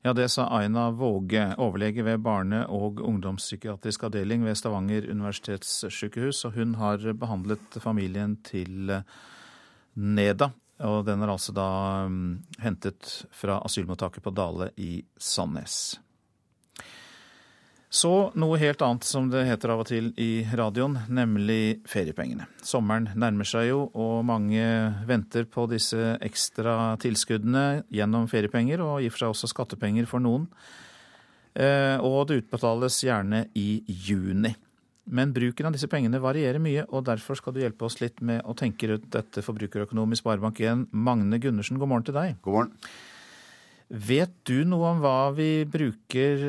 Ja, 0.04 0.12
Det 0.12 0.28
sa 0.28 0.48
Aina 0.58 0.90
Våge, 0.90 1.54
overlege 1.58 2.04
ved 2.04 2.20
barne- 2.20 2.66
og 2.68 3.00
ungdomspsykiatrisk 3.00 4.04
avdeling 4.04 4.44
ved 4.44 4.54
Stavanger 4.54 5.10
universitetssykehus. 5.10 6.44
Og 6.44 6.52
hun 6.52 6.74
har 6.74 7.12
behandlet 7.12 7.80
familien 7.80 8.36
til 8.44 9.02
Neda. 9.94 10.50
Og 10.84 11.04
den 11.06 11.22
er 11.22 11.30
altså 11.30 11.54
da 11.54 11.68
um, 12.08 12.42
hentet 12.58 13.26
fra 13.32 13.60
asylmottaket 13.64 14.24
på 14.24 14.32
Dale 14.34 14.72
i 14.76 15.04
Sandnes. 15.16 16.00
Så 17.94 18.10
noe 18.34 18.58
helt 18.58 18.80
annet, 18.82 19.06
som 19.06 19.28
det 19.30 19.44
heter 19.46 19.70
av 19.70 19.84
og 19.84 19.86
til 19.86 20.08
i 20.18 20.42
radioen, 20.58 20.96
nemlig 21.14 21.84
feriepengene. 21.86 22.48
Sommeren 22.66 23.06
nærmer 23.14 23.46
seg 23.46 23.68
jo, 23.68 23.84
og 23.94 24.24
mange 24.26 24.64
venter 25.06 25.46
på 25.46 25.68
disse 25.70 26.16
ekstra 26.18 26.96
tilskuddene 27.04 27.84
gjennom 27.94 28.26
feriepenger, 28.30 28.82
og 28.82 28.98
i 28.98 29.06
og 29.06 29.14
for 29.14 29.22
seg 29.22 29.36
også 29.36 29.52
skattepenger 29.52 30.10
for 30.10 30.24
noen. 30.24 30.48
Eh, 31.54 32.02
og 32.02 32.24
det 32.26 32.40
utbetales 32.42 32.98
gjerne 33.06 33.44
i 33.62 33.84
juni. 33.86 34.50
Men 35.14 35.30
bruken 35.36 35.70
av 35.70 35.78
disse 35.78 35.86
pengene 35.92 36.18
varierer 36.18 36.58
mye, 36.58 36.88
og 36.90 37.06
derfor 37.06 37.38
skal 37.38 37.54
du 37.54 37.62
hjelpe 37.62 37.86
oss 37.86 38.00
litt 38.02 38.18
med 38.26 38.42
å 38.42 38.58
tenke 38.58 38.90
rundt 38.90 39.06
dette 39.14 39.44
Forbrukerøkonomisk 39.46 40.26
Sparebank1. 40.26 40.88
Magne 40.90 41.38
Gundersen, 41.38 41.78
god 41.78 41.94
morgen 41.94 42.10
til 42.10 42.18
deg. 42.18 42.40
God 42.42 42.58
morgen. 42.58 42.78
Vet 43.88 44.32
du 44.48 44.64
noe 44.64 44.94
om 44.94 45.02
hva 45.04 45.30
vi, 45.36 45.66
bruker, 45.68 46.48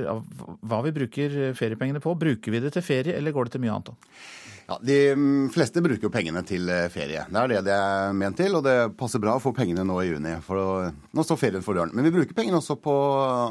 hva 0.64 0.80
vi 0.86 0.94
bruker 0.96 1.38
feriepengene 1.58 2.02
på? 2.04 2.16
Bruker 2.18 2.54
vi 2.54 2.64
det 2.64 2.72
til 2.78 2.86
ferie, 2.86 3.18
eller 3.18 3.36
går 3.36 3.50
det 3.50 3.58
til 3.58 3.66
mye 3.66 3.76
annet? 3.76 4.10
Ja, 4.66 4.80
De 4.82 4.98
mm, 5.14 5.50
fleste 5.54 5.82
bruker 5.84 6.08
jo 6.08 6.14
pengene 6.14 6.42
til 6.48 6.66
eh, 6.74 6.88
ferie. 6.90 7.28
Det 7.30 7.42
er 7.42 7.52
det 7.52 7.62
det 7.68 7.76
er 7.76 8.16
ment 8.18 8.40
til. 8.40 8.56
Og 8.58 8.66
det 8.66 8.78
passer 8.98 9.22
bra 9.22 9.36
å 9.38 9.44
få 9.44 9.54
pengene 9.54 9.86
nå 9.86 10.00
i 10.02 10.10
juni, 10.10 10.34
for 10.46 10.90
nå 10.90 11.26
står 11.26 11.42
ferien 11.42 11.66
for 11.66 11.78
døren. 11.78 11.94
Men 11.94 12.08
vi 12.08 12.16
bruker 12.16 12.38
pengene 12.38 12.58
også 12.62 12.80
på 12.82 12.96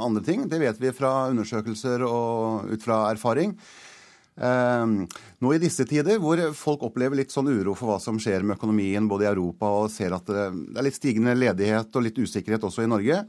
andre 0.09 0.25
ting. 0.27 0.49
Det 0.51 0.59
vet 0.63 0.81
vi 0.83 0.95
fra 0.97 1.29
undersøkelser 1.31 2.03
og 2.09 2.73
ut 2.73 2.83
fra 2.83 3.05
erfaring. 3.13 3.55
Eh, 4.35 4.87
nå 5.39 5.53
i 5.55 5.61
disse 5.63 5.87
tider 5.87 6.19
hvor 6.19 6.41
folk 6.59 6.83
opplever 6.89 7.21
litt 7.21 7.31
sånn 7.31 7.53
uro 7.53 7.77
for 7.79 7.93
hva 7.93 8.01
som 8.03 8.19
skjer 8.19 8.43
med 8.43 8.57
økonomien 8.57 9.07
både 9.07 9.29
i 9.29 9.31
Europa 9.31 9.71
og 9.71 9.93
ser 9.95 10.17
at 10.17 10.27
det 10.27 10.49
er 10.51 10.87
litt 10.89 10.99
stigende 10.99 11.37
ledighet 11.39 11.95
og 11.95 12.03
litt 12.09 12.19
usikkerhet 12.19 12.67
også 12.67 12.83
i 12.83 12.91
Norge, 12.91 13.21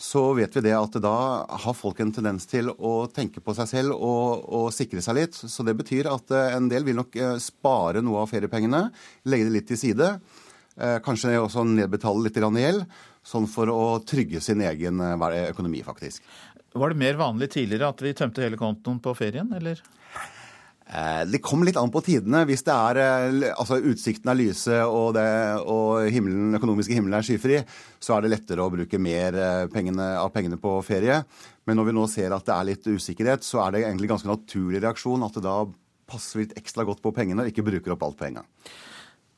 så 0.00 0.20
vet 0.32 0.54
vi 0.56 0.62
det 0.64 0.72
at 0.72 0.94
da 1.04 1.16
har 1.44 1.74
folk 1.76 1.98
en 2.00 2.12
tendens 2.14 2.46
til 2.48 2.70
å 2.72 3.04
tenke 3.12 3.42
på 3.44 3.52
seg 3.58 3.68
selv 3.68 3.96
og, 3.98 4.46
og, 4.48 4.70
sikre 4.72 5.02
seg 5.04 5.18
litt. 5.18 5.36
Så 5.36 5.66
det 5.66 5.74
betyr 5.76 6.08
at 6.08 6.32
eh, 6.32 6.54
en 6.56 6.70
del 6.72 6.86
vil 6.86 6.96
nok 6.96 7.18
eh, 7.20 7.34
spare 7.42 8.00
noe 8.00 8.22
av 8.22 8.30
feriepengene, 8.32 8.86
legge 9.28 9.50
det 9.50 9.54
litt 9.58 9.68
til 9.68 9.80
side. 9.82 10.08
Eh, 10.80 10.96
kanskje 11.04 11.34
også 11.36 11.66
nedbetale 11.68 12.24
litt 12.24 12.40
gjeld, 12.40 12.86
sånn 13.20 13.50
for 13.52 13.68
å 13.68 14.00
trygge 14.00 14.40
sin 14.40 14.64
egen 14.64 15.04
økonomi, 15.04 15.84
faktisk. 15.84 16.24
Var 16.72 16.94
det 16.94 17.02
mer 17.02 17.20
vanlig 17.20 17.50
tidligere 17.52 17.92
at 17.92 18.00
vi 18.00 18.16
tømte 18.16 18.46
hele 18.46 18.56
kontoen 18.56 19.02
på 19.04 19.12
ferien, 19.18 19.52
eller? 19.52 19.84
Eh, 20.90 21.24
det 21.30 21.38
kommer 21.38 21.68
litt 21.68 21.78
an 21.78 21.90
på 21.92 22.02
tidene. 22.02 22.42
Hvis 22.48 22.64
det 22.66 22.74
er, 22.74 22.98
eh, 22.98 23.52
altså 23.54 23.78
utsikten 23.78 24.32
er 24.32 24.38
lyse 24.40 24.80
og, 24.82 25.14
det, 25.14 25.26
og 25.62 26.10
himmelen, 26.10 26.56
økonomiske 26.58 26.96
himmelen 26.96 27.20
er 27.20 27.26
skyfri, 27.26 27.60
så 28.02 28.16
er 28.16 28.24
det 28.24 28.32
lettere 28.34 28.64
å 28.64 28.72
bruke 28.72 28.98
mer 28.98 29.38
eh, 29.38 29.66
pengene, 29.70 30.16
av 30.18 30.32
pengene 30.34 30.58
på 30.58 30.74
ferie. 30.86 31.20
Men 31.68 31.78
når 31.78 31.90
vi 31.90 31.94
nå 31.94 32.08
ser 32.10 32.34
at 32.34 32.46
det 32.48 32.56
er 32.56 32.68
litt 32.72 32.90
usikkerhet, 32.90 33.46
så 33.46 33.62
er 33.62 33.76
det 33.76 33.84
egentlig 33.84 34.10
ganske 34.10 34.30
naturlig 34.30 34.82
reaksjon 34.82 35.26
at 35.26 35.38
det 35.38 35.46
da 35.46 35.58
passer 36.10 36.42
litt 36.42 36.56
ekstra 36.58 36.82
godt 36.88 37.04
på 37.04 37.14
pengene 37.14 37.44
og 37.44 37.52
ikke 37.52 37.68
bruker 37.68 37.94
opp 37.94 38.08
alt 38.08 38.18
på 38.18 38.26
en 38.26 38.40
gang. 38.40 38.48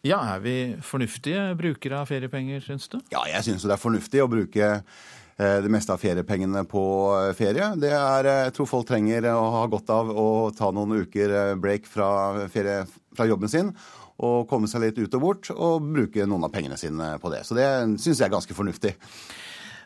Ja, 0.03 0.19
Er 0.35 0.41
vi 0.43 0.75
fornuftige 0.83 1.53
brukere 1.55 2.01
av 2.01 2.09
feriepenger, 2.11 2.65
syns 2.65 2.89
du? 2.91 2.97
Ja, 3.13 3.21
jeg 3.29 3.45
syns 3.47 3.63
det 3.63 3.77
er 3.77 3.79
fornuftig 3.79 4.25
å 4.25 4.31
bruke 4.31 4.71
det 5.39 5.71
meste 5.73 5.95
av 5.95 6.03
feriepengene 6.03 6.65
på 6.69 6.85
eh, 7.17 7.33
ferie. 7.37 7.73
Det 7.81 7.93
er, 7.95 8.29
eh, 8.29 8.45
jeg 8.49 8.57
tror 8.59 8.71
folk 8.71 8.89
trenger 8.89 9.31
å 9.33 9.49
ha 9.57 9.65
godt 9.71 9.93
av 9.95 10.13
å 10.13 10.29
ta 10.57 10.71
noen 10.75 11.05
uker 11.05 11.55
break 11.63 11.89
fra, 11.89 12.49
ferie, 12.53 12.83
fra 13.17 13.29
jobben 13.31 13.53
sin 13.53 13.73
og 14.23 14.45
komme 14.51 14.69
seg 14.71 14.85
litt 14.85 14.99
ut 15.01 15.15
og 15.17 15.23
bort 15.23 15.49
og 15.55 15.87
bruke 15.89 16.27
noen 16.29 16.45
av 16.47 16.53
pengene 16.55 16.77
sine 16.79 17.17
på 17.19 17.33
det. 17.33 17.41
Så 17.49 17.57
det 17.59 17.67
syns 17.99 18.21
jeg 18.21 18.29
er 18.29 18.35
ganske 18.35 18.55
fornuftig. 18.55 18.93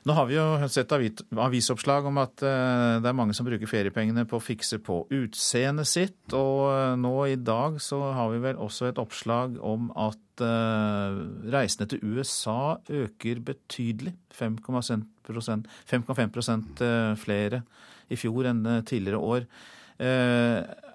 Nå 0.06 0.14
har 0.14 0.26
vi 0.28 0.36
jo 0.36 0.68
sett 0.70 0.92
avisoppslag 0.92 2.04
om 2.10 2.20
at 2.20 2.42
det 2.42 3.08
er 3.08 3.16
mange 3.16 3.34
som 3.34 3.46
bruker 3.46 3.70
feriepengene 3.70 4.26
på 4.28 4.36
å 4.38 4.44
fikse 4.44 4.78
på 4.84 5.00
utseendet 5.14 5.88
sitt. 5.88 6.18
Og 6.36 7.00
nå 7.00 7.14
i 7.32 7.38
dag 7.40 7.80
så 7.82 8.02
har 8.18 8.34
vi 8.34 8.42
vel 8.44 8.60
også 8.60 8.90
et 8.90 9.00
oppslag 9.02 9.56
om 9.64 9.88
at 9.96 10.20
reisene 10.42 11.86
til 11.88 12.00
USA 12.04 12.74
øker 12.90 13.40
betydelig. 13.40 14.14
5,5% 14.34 16.82
flere 17.22 17.62
i 18.10 18.16
fjor 18.20 18.44
enn 18.50 18.82
tidligere 18.86 19.18
år. 19.18 19.40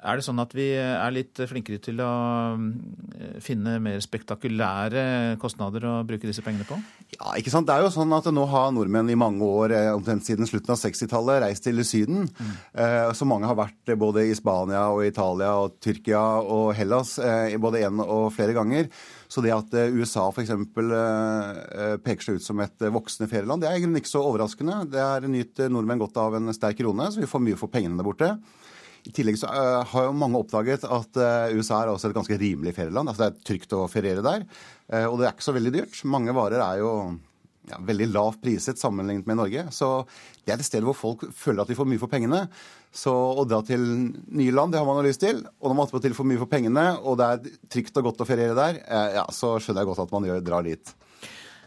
Er 0.01 0.17
det 0.17 0.23
sånn 0.25 0.41
at 0.41 0.53
vi 0.57 0.65
er 0.73 1.13
litt 1.13 1.37
flinkere 1.45 1.77
til 1.81 1.99
å 2.01 2.11
mm, 2.57 2.69
finne 3.45 3.75
mer 3.83 3.99
spektakulære 4.01 5.03
kostnader 5.41 5.85
å 5.85 5.91
bruke 6.09 6.25
disse 6.25 6.41
pengene 6.41 6.65
på? 6.65 6.79
Ja, 7.13 7.35
ikke 7.37 7.53
sant. 7.53 7.67
Det 7.69 7.75
er 7.75 7.85
jo 7.85 7.91
sånn 7.93 8.15
at 8.17 8.25
nå 8.33 8.47
har 8.49 8.71
nordmenn 8.73 9.11
i 9.13 9.17
mange 9.19 9.45
år, 9.45 9.75
eh, 9.77 9.91
omtrent 9.93 10.25
siden 10.25 10.49
slutten 10.49 10.73
av 10.73 10.79
60-tallet, 10.81 11.43
reist 11.45 11.67
til 11.67 11.83
Syden. 11.85 12.25
Mm. 12.33 12.55
Så 13.13 13.27
mange 13.29 13.45
har 13.45 13.59
vært 13.59 13.91
både 14.01 14.23
i 14.25 14.33
Spania 14.37 14.87
og 14.89 15.03
Italia 15.05 15.51
og 15.61 15.77
Tyrkia 15.83 16.21
og 16.41 16.71
Hellas 16.77 17.19
eh, 17.21 17.53
både 17.61 17.83
én 17.85 18.01
og 18.01 18.31
flere 18.33 18.55
ganger. 18.57 18.89
Så 19.31 19.43
det 19.45 19.53
at 19.53 19.69
USA 19.93 20.25
f.eks. 20.31 20.49
peker 22.01 22.25
seg 22.25 22.41
ut 22.41 22.47
som 22.47 22.59
et 22.65 22.89
voksende 22.89 23.29
ferieland, 23.31 23.61
det 23.61 23.69
er 23.69 23.77
egentlig 23.77 24.01
ikke 24.01 24.15
så 24.15 24.25
overraskende. 24.25 24.81
Det 24.91 25.05
er 25.05 25.29
nytt 25.29 25.61
nordmenn 25.69 26.01
godt 26.01 26.17
av 26.19 26.41
en 26.41 26.51
sterk 26.57 26.81
krone, 26.81 27.11
så 27.13 27.21
vi 27.21 27.29
får 27.29 27.45
mye 27.45 27.61
for 27.61 27.71
pengene 27.71 28.01
der 28.01 28.09
borte. 28.09 28.33
I 29.07 29.13
tillegg 29.15 29.39
så 29.39 29.49
uh, 29.49 29.81
har 29.87 30.07
jo 30.07 30.13
mange 30.17 30.39
oppdaget 30.41 30.85
at 30.85 31.17
uh, 31.17 31.53
USA 31.57 31.81
er 31.81 31.91
også 31.91 32.11
et 32.11 32.17
ganske 32.17 32.37
rimelig 32.37 32.75
ferieland. 32.77 33.09
Altså 33.09 33.23
det 33.23 33.29
er 33.31 33.47
trygt 33.49 33.75
å 33.77 33.87
feriere 33.89 34.25
der. 34.25 34.45
Uh, 34.91 35.07
og 35.07 35.19
det 35.19 35.27
er 35.27 35.35
ikke 35.35 35.47
så 35.47 35.55
veldig 35.57 35.73
dyrt. 35.73 36.03
Mange 36.09 36.35
varer 36.37 36.61
er 36.61 36.81
jo 36.83 36.91
ja, 37.69 37.79
veldig 37.87 38.11
lavt 38.11 38.43
priset 38.43 38.81
sammenlignet 38.81 39.29
med 39.29 39.41
Norge. 39.41 39.65
Så 39.73 39.89
det 40.45 40.53
er 40.53 40.61
et 40.61 40.69
sted 40.69 40.85
hvor 40.85 40.97
folk 40.97 41.25
føler 41.37 41.63
at 41.63 41.73
de 41.73 41.77
får 41.79 41.89
mye 41.89 42.01
for 42.01 42.11
pengene. 42.11 42.43
Så 42.93 43.11
å 43.11 43.45
dra 43.47 43.61
til 43.65 43.81
nye 43.81 44.53
land, 44.53 44.75
det 44.75 44.81
har 44.81 44.87
man 44.87 45.01
jo 45.01 45.09
lyst 45.09 45.23
til. 45.23 45.41
Og 45.61 45.71
når 45.71 45.77
man 45.79 45.89
attpåtil 45.89 46.17
får 46.17 46.27
mye 46.27 46.41
for 46.41 46.51
pengene, 46.51 46.87
og 47.01 47.17
det 47.21 47.29
er 47.29 47.61
trygt 47.71 47.97
og 47.97 48.09
godt 48.09 48.25
å 48.25 48.27
feriere 48.27 48.57
der, 48.57 48.81
ja, 49.15 49.23
så 49.31 49.55
skjønner 49.57 49.85
jeg 49.85 49.93
godt 49.93 50.03
at 50.03 50.11
man 50.13 50.27
drar 50.43 50.67
dit. 50.67 50.91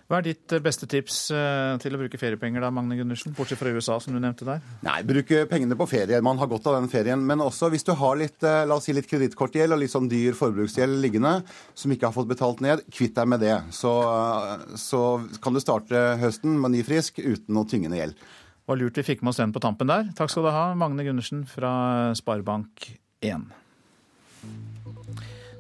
Hva 0.05 0.19
er 0.21 0.27
ditt 0.27 0.53
eh, 0.53 0.61
beste 0.61 0.87
tips 0.91 1.19
eh, 1.33 1.77
til 1.81 1.97
å 1.97 2.01
bruke 2.03 2.19
feriepenger, 2.21 2.61
da, 2.61 2.69
Magne 2.75 2.99
Gundersen? 2.99 3.33
Bortsett 3.37 3.61
fra 3.61 3.73
USA, 3.73 3.97
som 4.03 4.13
du 4.13 4.21
nevnte 4.21 4.45
der. 4.45 4.61
Nei, 4.85 4.99
bruke 5.09 5.45
pengene 5.49 5.79
på 5.81 5.87
ferie. 5.89 6.21
Man 6.25 6.41
har 6.41 6.51
godt 6.51 6.69
av 6.69 6.77
den 6.77 6.91
ferien. 6.93 7.25
Men 7.25 7.41
også 7.45 7.71
hvis 7.73 7.87
du 7.89 7.95
har 7.97 8.19
litt 8.21 8.45
eh, 8.45 8.67
la 8.69 8.77
oss 8.77 8.89
si 8.91 8.97
litt 8.97 9.09
kredittkortgjeld 9.09 9.77
og 9.77 9.81
litt 9.81 9.95
sånn 9.95 10.11
dyr 10.13 10.37
forbruksgjeld 10.37 11.01
liggende 11.01 11.39
som 11.73 11.95
ikke 11.95 12.11
har 12.11 12.17
fått 12.17 12.29
betalt 12.35 12.61
ned, 12.65 12.85
kvitt 12.93 13.17
deg 13.17 13.33
med 13.33 13.45
det. 13.47 13.57
Så, 13.73 13.95
så 14.81 15.03
kan 15.45 15.57
du 15.57 15.63
starte 15.65 16.05
høsten 16.21 16.61
med 16.61 16.77
ny 16.77 16.85
frisk 16.85 17.23
uten 17.25 17.57
noe 17.57 17.69
tyngende 17.71 18.03
gjeld. 18.03 18.21
Det 18.21 18.73
var 18.73 18.81
lurt 18.81 19.01
vi 19.01 19.09
fikk 19.09 19.25
med 19.25 19.33
oss 19.33 19.41
den 19.41 19.57
på 19.57 19.61
tampen 19.65 19.89
der. 19.89 20.13
Takk 20.17 20.33
skal 20.33 20.45
du 20.47 20.53
ha, 20.53 20.67
Magne 20.77 21.05
Gundersen 21.05 21.47
fra 21.49 21.73
Sparebank1. 22.21 23.49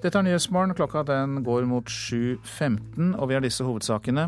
Dette 0.04 0.20
er 0.20 0.26
Nyhetsmorgen. 0.26 0.74
Klokka 0.76 1.00
den 1.08 1.38
går 1.46 1.64
mot 1.64 1.88
7.15, 1.88 3.14
og 3.16 3.30
vi 3.30 3.36
har 3.38 3.40
disse 3.40 3.64
hovedsakene. 3.64 4.26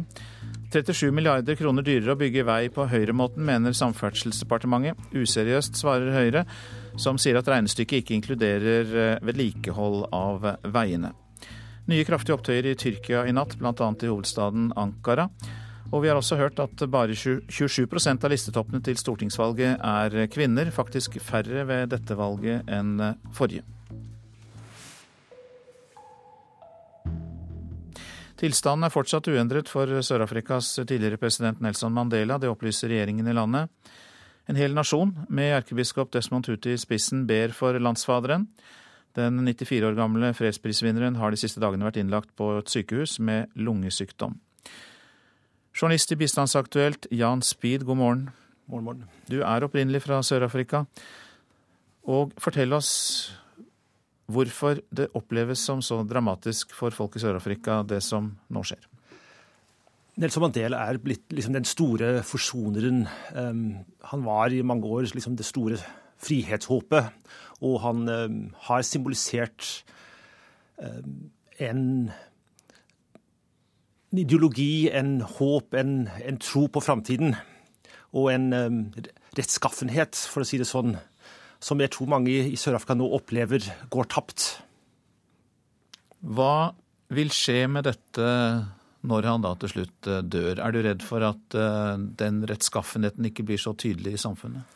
37 0.73 1.11
milliarder 1.13 1.59
kroner 1.59 1.85
dyrere 1.85 2.15
å 2.15 2.21
bygge 2.21 2.47
vei 2.49 2.71
på 2.73 2.87
høyremåten, 2.89 3.45
mener 3.45 3.77
Samferdselsdepartementet. 3.77 4.97
Useriøst, 5.13 5.77
svarer 5.77 6.17
Høyre, 6.17 6.47
som 6.97 7.21
sier 7.21 7.37
at 7.37 7.53
regnestykket 7.53 8.01
ikke 8.01 8.17
inkluderer 8.17 8.97
eh, 9.03 9.21
vedlikehold 9.29 10.09
av 10.17 10.49
veiene. 10.65 11.13
Nye 11.93 12.09
kraftige 12.09 12.41
opptøyer 12.41 12.73
i 12.73 12.75
Tyrkia 12.81 13.27
i 13.29 13.37
natt, 13.37 13.59
bl.a. 13.61 13.77
i 13.77 14.09
hovedstaden 14.09 14.73
Ankara. 14.81 15.29
Og 15.93 16.01
vi 16.03 16.09
har 16.09 16.17
også 16.17 16.41
hørt 16.41 16.59
at 16.65 16.89
bare 16.89 17.13
27% 17.13 18.25
av 18.25 18.33
listetoppene 18.33 18.81
til 18.81 18.97
stortingsvalget 18.97 19.77
er 19.77 20.23
kvinner, 20.33 20.73
faktisk 20.73 21.21
færre 21.21 21.69
ved 21.69 21.93
dette 21.93 22.17
valget 22.17 22.65
enn 22.65 22.97
forrige. 23.37 23.76
Tilstanden 28.37 28.85
er 28.85 28.93
fortsatt 28.93 29.31
uendret 29.33 29.71
for 29.73 29.89
Sør-Afrikas 30.05 30.75
tidligere 30.83 31.17
president 31.17 31.63
Nelson 31.65 31.95
Mandela. 31.97 32.37
Det 32.37 32.51
opplyser 32.53 32.93
regjeringen 32.93 33.29
i 33.31 33.35
landet. 33.37 33.71
En 34.47 34.59
hel 34.61 34.77
nasjon, 34.77 35.15
med 35.33 35.55
erkebiskop 35.57 36.13
Desmond 36.13 36.45
Tutu 36.45 36.69
i 36.75 36.79
spissen, 36.79 37.25
ber 37.27 37.55
for 37.57 37.79
landsfaderen. 37.81 38.45
Den 39.17 39.41
94 39.41 39.89
år 39.89 39.97
gamle 39.97 40.35
fredsprisvinneren 40.37 41.17
har 41.17 41.33
de 41.33 41.41
siste 41.41 41.63
dagene 41.65 41.89
vært 41.89 41.97
innlagt 42.03 42.35
på 42.37 42.51
et 42.59 42.71
sykehus 42.71 43.17
med 43.25 43.49
lungesykdom. 43.57 44.37
Journalist 45.77 46.13
i 46.13 46.21
Bistandsaktuelt, 46.21 47.09
Jan 47.11 47.41
Speed, 47.43 47.89
god 47.89 47.97
morgen. 47.97 48.29
Morgen, 48.69 48.85
morgen. 48.85 49.09
Du 49.33 49.41
er 49.41 49.65
opprinnelig 49.65 50.05
fra 50.05 50.21
Sør-Afrika. 50.21 50.85
Og 52.05 52.37
fortell 52.37 52.77
oss 52.77 52.93
hvorfor 54.27 54.81
det 54.91 55.11
oppleves 55.15 55.63
som 55.63 55.83
så 55.85 56.01
dramatisk 56.07 56.75
for 56.75 56.95
folk 56.95 57.17
i 57.17 57.23
Sør-Afrika, 57.23 57.83
det 57.87 58.03
som 58.05 58.33
nå 58.51 58.63
skjer. 58.67 58.83
Nelson 60.17 60.47
Mandela 60.47 60.81
er 60.89 60.99
blitt 61.03 61.33
liksom 61.35 61.55
den 61.55 61.67
store 61.69 62.23
forsoneren. 62.25 63.05
Um, 63.37 63.85
han 64.11 64.25
var 64.25 64.53
i 64.55 64.63
mange 64.65 64.89
år 64.89 65.11
liksom 65.13 65.37
det 65.37 65.47
store 65.47 65.79
frihetshåpet, 66.25 67.11
og 67.61 67.81
han 67.85 68.09
um, 68.09 68.39
har 68.69 68.87
symbolisert 68.89 69.85
um, 70.81 71.29
en, 71.61 71.83
ideologi, 74.17 74.89
en 74.89 75.21
håp, 75.21 75.77
en, 75.77 76.09
en 76.25 76.41
tro 76.41 76.65
på 76.73 76.81
framtiden. 76.81 77.37
Og 78.17 78.31
en 78.33 78.49
rettskaffenhet, 79.37 80.17
for 80.33 80.41
å 80.41 80.49
si 80.49 80.57
det 80.57 80.69
sånn, 80.69 80.97
som 81.63 81.81
jeg 81.81 81.93
tror 81.95 82.11
mange 82.13 82.33
i 82.33 82.57
Sør-Afrika 82.59 82.97
nå 82.99 83.09
opplever 83.17 83.65
går 83.93 84.09
tapt. 84.13 84.49
Hva 86.21 86.73
vil 87.15 87.31
skje 87.35 87.67
med 87.71 87.87
dette 87.87 88.31
når 89.07 89.29
han 89.29 89.45
da 89.45 89.53
til 89.61 89.73
slutt 89.73 90.09
eh, 90.11 90.25
dør? 90.25 90.63
Er 90.63 90.75
du 90.75 90.81
redd 90.85 91.05
for 91.07 91.25
at 91.27 91.57
eh, 91.57 91.93
den 92.23 92.43
rettskaffenheten 92.49 93.29
ikke 93.29 93.47
blir 93.47 93.61
så 93.63 93.77
tydelig 93.79 94.17
i 94.17 94.23
samfunnet? 94.25 94.75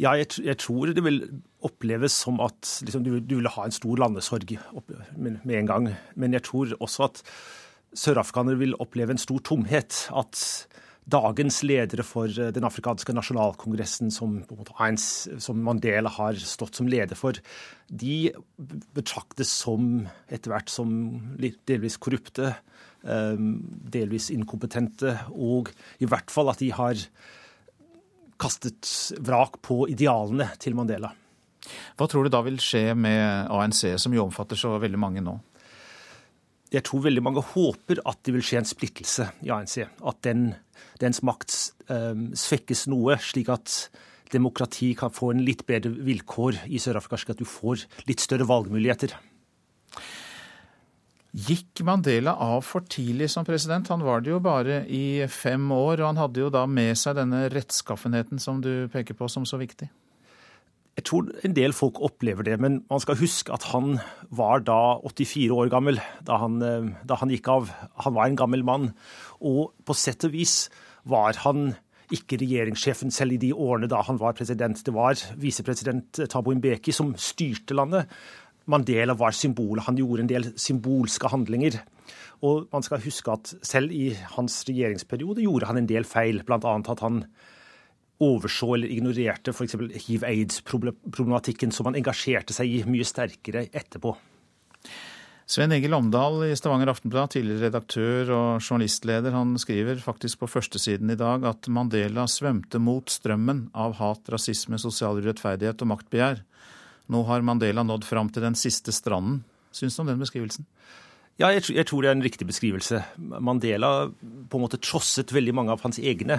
Ja, 0.00 0.16
jeg, 0.18 0.32
jeg 0.42 0.58
tror 0.58 0.90
det 0.90 1.02
vil 1.06 1.20
oppleves 1.64 2.16
som 2.24 2.40
at 2.42 2.66
liksom, 2.82 3.04
du, 3.06 3.18
du, 3.22 3.36
vil 3.38 3.50
ha 3.54 3.66
en 3.66 3.74
stor 3.74 4.00
landesorg 4.02 4.56
med, 5.14 5.38
med 5.44 5.58
en 5.60 5.70
gang. 5.70 5.90
Men 6.18 6.34
jeg 6.34 6.46
tror 6.48 6.74
også 6.82 7.06
at 7.06 7.22
sørafghanere 7.94 8.58
vil 8.58 8.74
oppleve 8.82 9.14
en 9.14 9.22
stor 9.22 9.38
tomhet. 9.46 10.08
At 10.10 10.40
dagens 11.10 11.60
ledere 11.66 12.04
for 12.06 12.30
eh, 12.30 12.52
den 12.54 12.66
afrikanske 12.66 13.14
nasjonalkongressen, 13.16 14.12
som, 14.14 14.38
som, 14.44 15.62
Mandela 15.64 16.12
har 16.16 16.38
stått 16.40 16.80
som 16.80 16.88
leder 16.90 17.18
for, 17.18 17.38
de 17.88 18.32
betraktes 18.96 19.52
som 19.52 20.06
etter 20.32 20.54
hvert 20.54 20.72
som 20.72 20.94
delvis 21.68 21.98
korrupte, 22.00 22.54
eh, 23.04 23.48
delvis 23.96 24.30
inkompetente, 24.34 25.18
og 25.32 25.72
i 26.00 26.08
hvert 26.08 26.32
fall 26.32 26.52
at 26.52 26.62
de 26.64 26.72
har 26.74 27.00
kastet 28.40 28.88
vrak 29.22 29.60
på 29.62 29.84
idealene 29.92 30.48
til 30.60 30.74
Mandela. 30.76 31.12
Hva 31.96 32.08
tror 32.10 32.26
du 32.26 32.32
da 32.32 32.42
vil 32.44 32.58
skje 32.60 32.90
med 32.98 33.48
ANC, 33.52 33.94
som 34.00 34.12
jo 34.12 34.26
omfatter 34.26 34.58
så 34.58 34.74
veldig 34.82 35.00
mange 35.00 35.22
nå? 35.24 35.38
Jeg 36.74 36.82
tror 36.88 37.04
veldig 37.04 37.22
mange 37.22 37.42
håper 37.54 38.00
at 38.08 38.18
det 38.26 38.34
vil 38.34 38.42
skje 38.44 38.60
en 38.60 38.66
splittelse 38.66 39.28
i 39.46 39.52
ANC. 39.54 39.78
At 40.02 40.24
den 40.26 40.48
dens 41.02 41.22
makt 41.26 41.54
um, 41.90 42.32
svekkes 42.38 42.86
noe, 42.90 43.18
slik 43.22 43.50
at 43.52 43.76
demokrati 44.34 44.92
kan 44.98 45.12
få 45.14 45.30
en 45.34 45.44
litt 45.46 45.64
bedre 45.68 45.92
vilkår 46.04 46.64
i 46.66 46.80
Sør-Afrika, 46.82 47.20
slik 47.20 47.36
at 47.36 47.42
du 47.42 47.48
får 47.48 47.84
litt 48.08 48.22
større 48.22 48.48
valgmuligheter. 48.48 49.14
Gikk 51.34 51.82
Mandela 51.86 52.36
av 52.38 52.60
for 52.62 52.86
tidlig 52.86 53.26
som 53.32 53.46
president? 53.46 53.90
Han 53.90 54.04
var 54.06 54.22
det 54.22 54.30
jo 54.30 54.40
bare 54.42 54.84
i 54.86 55.26
fem 55.30 55.66
år, 55.74 55.98
og 55.98 56.08
han 56.12 56.20
hadde 56.22 56.44
jo 56.44 56.50
da 56.54 56.62
med 56.70 56.94
seg 56.98 57.18
denne 57.18 57.48
rettskaffenheten 57.50 58.42
som 58.42 58.62
du 58.62 58.86
peker 58.92 59.18
på 59.18 59.30
som 59.30 59.46
så 59.46 59.58
viktig. 59.58 59.90
Jeg 60.94 61.06
tror 61.08 61.30
en 61.42 61.54
del 61.56 61.72
folk 61.74 61.98
opplever 62.06 62.46
det, 62.46 62.58
men 62.62 62.82
man 62.90 63.02
skal 63.02 63.18
huske 63.18 63.50
at 63.54 63.66
han 63.72 63.98
var 64.30 64.62
da 64.62 65.00
84 65.02 65.50
år 65.50 65.72
gammel 65.72 65.98
da 66.26 66.38
han, 66.38 66.60
eh, 66.62 66.92
da 67.02 67.18
han 67.18 67.32
gikk 67.34 67.48
av. 67.50 67.72
Han 68.06 68.14
var 68.14 68.28
en 68.28 68.38
gammel 68.38 68.62
mann. 68.62 68.92
Og 69.42 69.74
på 69.84 69.96
sett 69.98 70.24
og 70.24 70.34
vis 70.36 70.68
var 71.04 71.34
han 71.42 71.74
ikke 72.14 72.38
regjeringssjefen 72.38 73.10
selv 73.10 73.34
i 73.34 73.40
de 73.42 73.50
årene 73.52 73.88
da 73.90 74.02
han 74.06 74.20
var 74.20 74.36
president. 74.38 74.78
Det 74.84 74.94
var 74.94 75.18
visepresident 75.40 76.20
Tabo 76.30 76.54
Mbeki 76.54 76.92
som 76.94 77.14
styrte 77.18 77.74
landet. 77.74 78.06
Mandela 78.70 79.16
var 79.18 79.34
symbolet. 79.34 79.84
Han 79.88 79.98
gjorde 79.98 80.24
en 80.24 80.30
del 80.30 80.52
symbolske 80.56 81.28
handlinger. 81.28 81.80
Og 82.44 82.68
man 82.72 82.84
skal 82.84 83.02
huske 83.02 83.32
at 83.32 83.54
selv 83.64 83.92
i 83.92 84.12
hans 84.36 84.62
regjeringsperiode 84.68 85.44
gjorde 85.44 85.66
han 85.66 85.80
en 85.80 85.88
del 85.88 86.04
feil, 86.04 86.42
bl.a. 86.44 86.58
at 86.60 87.02
han 87.04 87.24
overså 88.22 88.74
eller 88.76 88.92
ignorerte 88.92 89.54
f.eks. 89.54 89.74
hiv-aids-problematikken, 90.06 91.72
som 91.74 91.90
han 91.90 91.98
engasjerte 91.98 92.54
seg 92.54 92.70
i 92.70 92.84
mye 92.86 93.06
sterkere 93.06 93.66
etterpå. 93.72 94.14
Sven 95.44 95.74
Egil 95.76 95.92
Omdal 95.92 96.46
i 96.46 96.54
Stavanger 96.56 96.88
Aftenblad, 96.88 97.34
tidligere 97.34 97.66
redaktør 97.66 98.30
og 98.32 98.62
journalistleder, 98.64 99.34
han 99.36 99.52
skriver 99.60 100.00
faktisk 100.00 100.40
på 100.40 100.48
førstesiden 100.48 101.12
i 101.12 101.18
dag 101.20 101.44
at 101.50 101.68
Mandela 101.68 102.24
svømte 102.30 102.80
mot 102.80 103.12
strømmen 103.12 103.66
av 103.76 103.98
hat, 103.98 104.24
rasisme, 104.32 104.80
sosial 104.80 105.20
urettferdighet 105.20 105.84
og 105.84 105.90
maktbegjær. 105.92 106.40
Nå 107.12 107.26
har 107.28 107.44
Mandela 107.44 107.84
nådd 107.84 108.08
fram 108.08 108.32
til 108.32 108.46
den 108.46 108.56
siste 108.56 108.94
stranden. 108.96 109.42
Syns 109.74 109.98
du 109.98 110.04
om 110.04 110.08
den 110.08 110.22
beskrivelsen? 110.22 110.64
Ja, 111.36 111.50
jeg, 111.50 111.66
tror 111.90 112.00
det 112.00 112.12
er 112.12 112.16
en 112.16 112.24
riktig 112.24 112.46
beskrivelse. 112.48 113.02
Mandela 113.18 114.06
på 114.14 114.56
en 114.56 114.64
måte 114.64 114.80
trosset 114.80 115.34
veldig 115.34 115.54
mange 115.58 115.74
av 115.74 115.82
hans 115.84 115.98
egne 115.98 116.38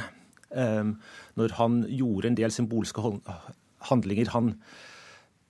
når 0.56 1.56
han 1.58 1.82
gjorde 1.92 2.30
en 2.32 2.38
del 2.40 2.54
symbolske 2.54 3.04
handlinger. 3.90 4.32
Han 4.32 4.54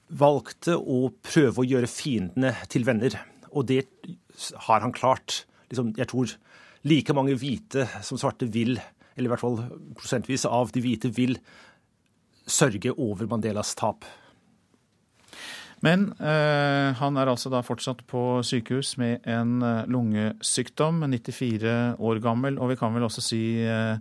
valgte 0.09 0.77
å 0.77 1.09
prøve 1.25 1.61
å 1.61 1.67
gjøre 1.67 1.89
fiendene 1.89 2.53
til 2.71 2.85
venner. 2.87 3.17
Og 3.53 3.67
det 3.69 3.85
har 4.67 4.83
han 4.83 4.95
klart. 4.95 5.43
Liksom, 5.69 5.93
jeg 5.97 6.09
tror 6.11 6.35
like 6.85 7.15
mange 7.17 7.37
hvite 7.41 7.87
som 8.05 8.19
svarte 8.21 8.49
vil, 8.51 8.75
eller 9.15 9.29
i 9.29 9.31
hvert 9.33 9.41
fall 9.45 9.63
prosentvis 9.97 10.45
av 10.49 10.73
de 10.75 10.83
hvite 10.83 11.09
vil, 11.15 11.39
sørge 12.45 12.93
over 13.01 13.25
Mandelas 13.29 13.73
tap. 13.77 14.05
Men 15.83 16.07
eh, 16.17 16.93
han 16.97 17.17
er 17.19 17.29
altså 17.29 17.51
da 17.53 17.61
fortsatt 17.65 18.05
på 18.09 18.21
sykehus 18.45 18.95
med 19.01 19.25
en 19.29 19.59
eh, 19.65 19.89
lungesykdom, 19.91 21.03
94 21.11 21.75
år 21.99 22.21
gammel. 22.23 22.57
Og 22.61 22.71
vi 22.71 22.77
kan 22.79 22.95
vel 22.95 23.05
også 23.05 23.23
si 23.25 23.41
eh, 23.65 23.97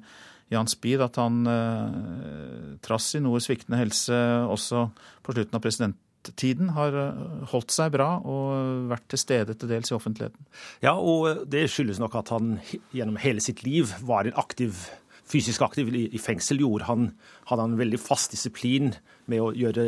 Jan 0.53 0.71
Speed 0.71 1.03
at 1.05 1.19
han 1.21 1.45
eh, 1.49 2.75
trass 2.85 3.15
i 3.17 3.23
noe 3.25 3.43
sviktende 3.43 3.81
helse 3.81 4.17
også 4.51 4.89
på 5.25 5.37
slutten 5.37 5.57
av 5.57 5.63
presidenttiden 5.65 6.75
har 6.77 6.99
eh, 7.01 7.23
holdt 7.53 7.75
seg 7.75 7.95
bra 7.97 8.11
og 8.21 8.91
vært 8.93 9.09
til 9.13 9.23
stede 9.23 9.57
til 9.57 9.73
dels 9.73 9.93
i 9.93 9.97
offentligheten. 9.97 10.51
Ja, 10.85 10.97
og 10.99 11.47
det 11.51 11.67
skyldes 11.73 12.03
nok 12.03 12.19
at 12.21 12.35
han 12.35 12.59
gjennom 12.95 13.21
hele 13.23 13.45
sitt 13.45 13.65
liv 13.67 13.95
var 14.05 14.29
en 14.29 14.39
aktiv 14.41 14.85
fysisk 15.25 15.63
aktiv 15.65 15.89
i 15.95 16.21
fengsel, 16.21 16.61
gjorde 16.61 16.89
han, 16.89 17.07
hadde 17.49 17.65
han 17.65 17.79
veldig 17.79 18.01
fast 18.01 18.35
disiplin 18.35 18.93
med 19.31 19.41
å 19.41 19.51
gjøre, 19.57 19.87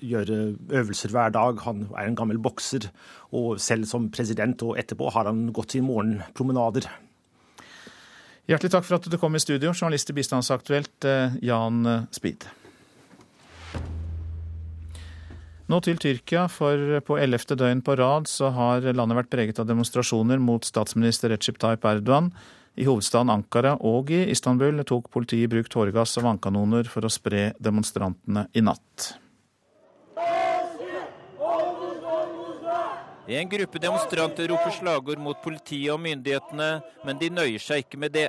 gjøre, 0.00 0.38
øvelser 0.80 1.12
hver 1.12 1.34
dag. 1.36 1.60
Han 1.66 1.84
er 1.92 2.08
en 2.08 2.16
gammel 2.18 2.40
bokser, 2.42 2.88
og 3.36 3.60
selv 3.62 3.88
som 3.90 4.08
president 4.14 4.64
og 4.66 4.78
etterpå 4.80 5.12
har 5.14 5.28
han 5.28 5.50
gått 5.56 5.76
sin 5.76 5.86
morgenpromenader. 5.88 6.88
Hjertelig 8.50 8.72
takk 8.74 8.86
for 8.88 8.98
at 8.98 9.04
du 9.06 9.14
kom 9.14 9.36
i 9.38 9.40
studio, 9.42 9.70
journalist 9.70 10.10
i 10.10 10.14
Bistandsaktuelt, 10.16 11.04
eh, 11.06 11.36
Jan 11.46 11.84
Speed. 12.10 12.48
Nå 15.70 15.78
til 15.86 16.00
Tyrkia, 16.02 16.48
for 16.50 16.98
på 17.06 17.18
ellevte 17.22 17.54
døgn 17.54 17.78
på 17.86 17.94
rad 18.00 18.26
så 18.26 18.50
har 18.50 18.82
landet 18.90 19.20
vært 19.20 19.30
preget 19.30 19.60
av 19.62 19.68
demonstrasjoner 19.68 20.42
mot 20.42 20.66
statsminister 20.66 21.30
Recep 21.30 21.60
Tayyip 21.62 21.86
Erdogan. 21.86 22.32
I 22.74 22.88
hovedstaden 22.88 23.30
Ankara 23.30 23.76
og 23.86 24.10
i 24.10 24.24
Istanbul 24.32 24.82
tok 24.82 25.12
politiet 25.14 25.46
i 25.46 25.52
bruk 25.52 25.70
tåregass 25.70 26.18
og 26.18 26.26
vannkanoner 26.26 26.90
for 26.90 27.06
å 27.06 27.12
spre 27.12 27.52
demonstrantene 27.62 28.48
i 28.50 28.66
natt. 28.66 29.12
En 33.30 33.48
gruppe 33.48 33.78
demonstranter 33.78 34.48
roper 34.48 34.72
slagord 34.74 35.20
mot 35.22 35.38
politiet 35.42 35.92
og 35.94 36.00
myndighetene, 36.02 36.80
men 37.06 37.18
de 37.20 37.28
nøyer 37.30 37.62
seg 37.62 37.84
ikke 37.84 38.00
med 38.02 38.10
det. 38.16 38.24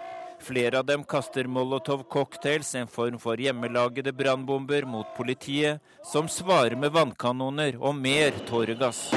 Flere 0.45 0.77
av 0.77 0.85
dem 0.85 1.01
kaster 1.01 1.49
molotov-cocktails, 1.49 2.75
en 2.77 2.85
form 2.85 3.17
for 3.17 3.41
hjemmelagede 3.41 4.13
brannbomber, 4.13 4.85
mot 4.85 5.09
politiet, 5.17 5.81
som 6.05 6.29
svarer 6.29 6.77
med 6.77 6.93
vannkanoner 6.93 7.81
og 7.81 7.97
mer 7.97 8.37
tåregass. 8.45 9.07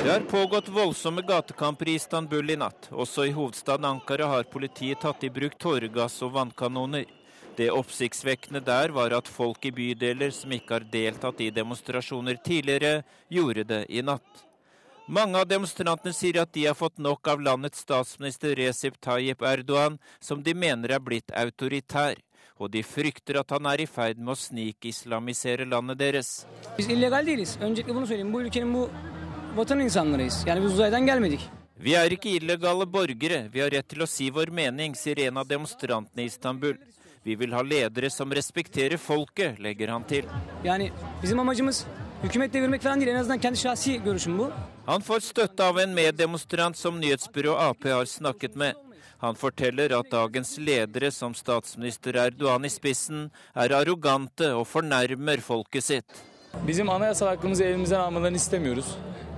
Det 0.00 0.08
har 0.08 0.24
pågått 0.32 0.72
voldsomme 0.72 1.20
gatekamper 1.20 1.92
i 1.92 2.00
Istanbul 2.00 2.48
i 2.50 2.56
natt. 2.56 2.88
Også 2.96 3.28
i 3.28 3.36
hovedstaden 3.36 3.92
Ankara 3.92 4.32
har 4.32 4.48
politiet 4.48 5.04
tatt 5.04 5.20
i 5.20 5.30
bruk 5.30 5.60
tåregass 5.60 6.16
og 6.24 6.32
vannkanoner. 6.32 7.04
Det 7.56 7.68
oppsiktsvekkende 7.68 8.62
der 8.64 8.94
var 8.96 9.12
at 9.12 9.28
folk 9.28 9.66
i 9.68 9.72
bydeler 9.76 10.30
som 10.32 10.52
ikke 10.56 10.78
har 10.78 10.86
deltatt 10.88 11.40
i 11.44 11.50
demonstrasjoner 11.52 12.38
tidligere, 12.40 13.02
gjorde 13.28 13.66
det 13.68 13.82
i 13.92 14.00
natt. 14.00 14.44
Mange 15.12 15.36
av 15.36 15.48
demonstrantene 15.50 16.14
sier 16.16 16.38
at 16.40 16.52
de 16.54 16.64
har 16.64 16.76
fått 16.78 17.00
nok 17.02 17.28
av 17.28 17.42
landets 17.42 17.82
statsminister 17.84 18.54
Recep 18.56 18.96
Tayyip 19.02 19.42
Erdogan, 19.42 19.98
som 20.20 20.40
de 20.42 20.54
mener 20.54 20.94
er 20.94 21.02
blitt 21.02 21.34
autoritær. 21.36 22.16
Og 22.62 22.70
de 22.70 22.84
frykter 22.86 23.40
at 23.40 23.50
han 23.50 23.66
er 23.66 23.82
i 23.82 23.88
ferd 23.90 24.20
med 24.22 24.32
å 24.32 24.38
snikislamisere 24.38 25.66
landet 25.66 25.98
deres. 25.98 26.30
Vi 31.82 31.94
er 31.98 32.14
ikke 32.14 32.32
illegale 32.38 32.86
borgere, 32.86 33.44
vi 33.52 33.60
har 33.60 33.72
rett 33.74 33.88
til 33.90 34.04
å 34.04 34.08
si 34.08 34.30
vår 34.30 34.54
mening, 34.54 34.94
sier 34.94 35.26
en 35.26 35.42
av 35.42 35.48
demonstrantene 35.50 36.22
i 36.22 36.30
Istanbul. 36.30 36.78
Vi 37.22 37.34
vil 37.34 37.52
ha 37.52 37.62
ledere 37.62 38.10
som 38.10 38.32
respekterer 38.34 38.96
folket, 38.98 39.58
legger 39.62 39.88
han 39.88 40.04
til. 40.04 40.26
Han 44.86 45.02
får 45.02 45.20
støtte 45.20 45.68
av 45.68 45.78
en 45.78 45.94
meddemonstrant 45.94 46.76
som 46.76 46.98
nyhetsbyrået 47.00 47.62
Ap 47.68 47.84
har 47.84 48.04
snakket 48.04 48.56
med. 48.56 48.74
Han 49.22 49.38
forteller 49.38 49.94
at 49.94 50.10
dagens 50.10 50.56
ledere, 50.58 51.12
som 51.14 51.34
statsminister 51.34 52.16
Erdogan 52.24 52.64
i 52.66 52.70
spissen, 52.70 53.28
er 53.54 53.70
arrogante 53.78 54.50
og 54.50 54.66
fornærmer 54.66 55.38
folket 55.40 55.84
sitt. 55.84 56.22
Bizim 56.66 56.90
anayasal 56.90 57.26
hakkımızı 57.26 57.64
elimizden 57.64 58.00
almalarını 58.00 58.36
istemiyoruz. 58.36 58.86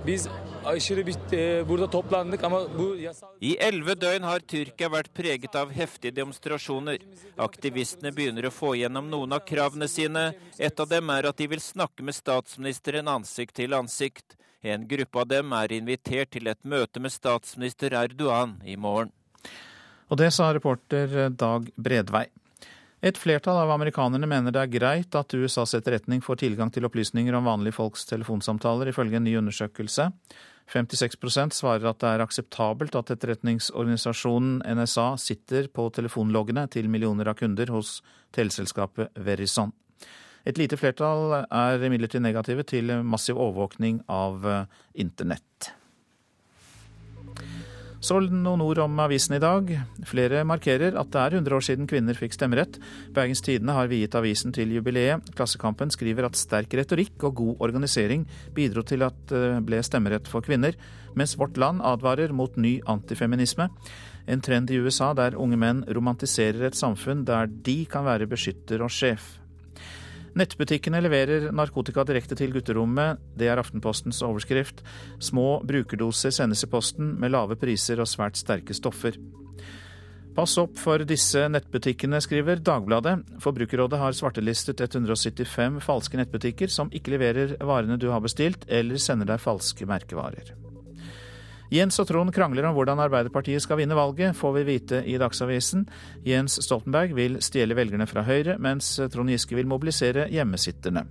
Biz 0.05 0.29
E, 0.65 0.79
I 3.41 3.51
elleve 3.61 3.93
døgn 4.01 4.23
har 4.25 4.41
Tyrkia 4.49 4.87
vært 4.89 5.11
preget 5.13 5.57
av 5.59 5.69
heftige 5.69 6.15
demonstrasjoner. 6.17 7.03
Aktivistene 7.37 8.09
begynner 8.15 8.47
å 8.49 8.53
få 8.53 8.71
gjennom 8.79 9.05
noen 9.11 9.35
av 9.37 9.43
kravene 9.45 9.85
sine. 9.89 10.23
Et 10.57 10.79
av 10.81 10.89
dem 10.89 11.11
er 11.13 11.29
at 11.29 11.37
de 11.37 11.45
vil 11.51 11.61
snakke 11.61 12.01
med 12.01 12.17
statsministeren 12.17 13.11
ansikt 13.13 13.53
til 13.61 13.77
ansikt. 13.77 14.33
En 14.65 14.87
gruppe 14.89 15.21
av 15.21 15.29
dem 15.29 15.53
er 15.53 15.75
invitert 15.77 16.33
til 16.33 16.49
et 16.49 16.63
møte 16.65 16.97
med 17.01 17.13
statsminister 17.13 17.93
Erdogan 17.93 18.57
i 18.65 18.73
morgen. 18.77 19.13
Og 20.09 20.17
det 20.17 20.33
sa 20.33 20.49
reporter 20.53 21.29
Dag 21.29 21.69
Bredvei. 21.77 22.25
Et 23.05 23.17
flertall 23.21 23.59
av 23.61 23.69
amerikanerne 23.69 24.25
mener 24.25 24.53
det 24.53 24.63
er 24.63 24.71
greit 24.73 25.15
at 25.19 25.33
USAs 25.37 25.75
etterretning 25.77 26.23
får 26.25 26.39
tilgang 26.41 26.71
til 26.73 26.87
opplysninger 26.87 27.35
om 27.37 27.45
vanlige 27.45 27.77
folks 27.77 28.07
telefonsamtaler, 28.09 28.89
ifølge 28.89 29.19
en 29.19 29.27
ny 29.27 29.35
undersøkelse. 29.37 30.07
56% 30.73 31.53
svarer 31.53 31.85
at 31.91 32.01
det 32.01 32.15
er 32.15 32.23
akseptabelt 32.25 32.97
at 32.97 33.13
etterretningsorganisasjonen 33.13 34.57
NSA 34.81 35.11
sitter 35.21 35.69
på 35.69 35.85
telefonloggene 35.93 36.65
til 36.73 36.89
millioner 36.89 37.29
av 37.29 37.37
kunder 37.37 37.69
hos 37.75 37.99
teleselskapet 38.33 39.13
Verizon. 39.21 39.69
Et 40.49 40.57
lite 40.57 40.77
flertall 40.81 41.43
er 41.45 41.85
imidlertid 41.85 42.25
negative 42.25 42.65
til 42.65 42.89
massiv 43.05 43.37
overvåkning 43.37 44.01
av 44.09 44.49
internett. 44.97 45.75
Så 48.05 48.19
noen 48.21 48.61
ord 48.61 48.77
om 48.83 48.99
avisen 49.01 49.33
i 49.33 49.41
dag. 49.41 49.71
Flere 50.05 50.43
markerer 50.45 50.93
at 50.99 51.09
det 51.09 51.21
er 51.23 51.35
100 51.39 51.55
år 51.57 51.63
siden 51.65 51.87
kvinner 51.89 52.17
fikk 52.17 52.35
stemmerett. 52.35 52.77
Bergens 53.15 53.41
Tidende 53.41 53.73
har 53.73 53.89
viet 53.89 54.13
avisen 54.19 54.53
til 54.53 54.75
jubileet. 54.75 55.31
Klassekampen 55.33 55.89
skriver 55.89 56.27
at 56.27 56.37
sterk 56.37 56.75
retorikk 56.77 57.25
og 57.25 57.39
god 57.39 57.63
organisering 57.65 58.27
bidro 58.53 58.83
til 58.85 59.07
at 59.07 59.17
det 59.31 59.63
ble 59.65 59.79
stemmerett 59.81 60.29
for 60.29 60.45
kvinner, 60.45 60.77
mens 61.17 61.33
Vårt 61.39 61.57
Land 61.57 61.81
advarer 61.81 62.35
mot 62.35 62.59
ny 62.61 62.75
antifeminisme. 62.85 63.71
En 64.29 64.45
trend 64.45 64.69
i 64.69 64.77
USA 64.85 65.09
der 65.17 65.39
unge 65.41 65.57
menn 65.57 65.81
romantiserer 65.89 66.67
et 66.69 66.77
samfunn 66.77 67.25
der 67.25 67.49
de 67.49 67.79
kan 67.89 68.05
være 68.05 68.29
beskytter 68.29 68.85
og 68.85 68.93
sjef. 68.93 69.39
Nettbutikkene 70.35 70.99
leverer 70.99 71.47
narkotika 71.55 72.03
direkte 72.03 72.35
til 72.35 72.51
gutterommet. 72.51 73.21
Det 73.39 73.47
er 73.47 73.61
Aftenpostens 73.61 74.19
overskrift. 74.25 74.81
Små 75.23 75.61
brukerdoser 75.63 76.33
sendes 76.35 76.65
i 76.65 76.69
posten 76.71 77.13
med 77.21 77.31
lave 77.31 77.55
priser 77.59 78.01
og 78.03 78.09
svært 78.11 78.35
sterke 78.35 78.75
stoffer. 78.75 79.15
Pass 80.35 80.57
opp 80.59 80.75
for 80.75 80.99
disse 81.07 81.45
nettbutikkene, 81.47 82.19
skriver 82.19 82.59
Dagbladet. 82.59 83.21
Forbrukerrådet 83.39 84.01
har 84.01 84.17
svartelistet 84.17 84.83
175 84.83 85.79
falske 85.85 86.19
nettbutikker 86.19 86.67
som 86.67 86.91
ikke 86.91 87.15
leverer 87.15 87.55
varene 87.63 87.95
du 87.95 88.09
har 88.11 88.19
bestilt, 88.19 88.67
eller 88.67 88.99
sender 88.99 89.31
deg 89.31 89.39
falske 89.39 89.87
merkevarer. 89.87 90.64
Jens 91.75 91.97
og 91.99 92.07
Trond 92.07 92.31
krangler 92.31 92.69
om 92.69 92.75
hvordan 92.77 93.01
Arbeiderpartiet 93.03 93.63
skal 93.63 93.81
vinne 93.81 93.97
valget, 93.97 94.35
får 94.37 94.53
vi 94.55 94.63
vite 94.69 95.01
i 95.11 95.17
Dagsavisen. 95.19 95.83
Jens 96.23 96.55
Stoltenberg 96.63 97.15
vil 97.17 97.35
stjele 97.43 97.75
velgerne 97.75 98.07
fra 98.07 98.23
Høyre, 98.23 98.55
mens 98.61 98.93
Trond 99.11 99.33
Giske 99.33 99.57
vil 99.57 99.67
mobilisere 99.67 100.29
hjemmesitterne. 100.31 101.03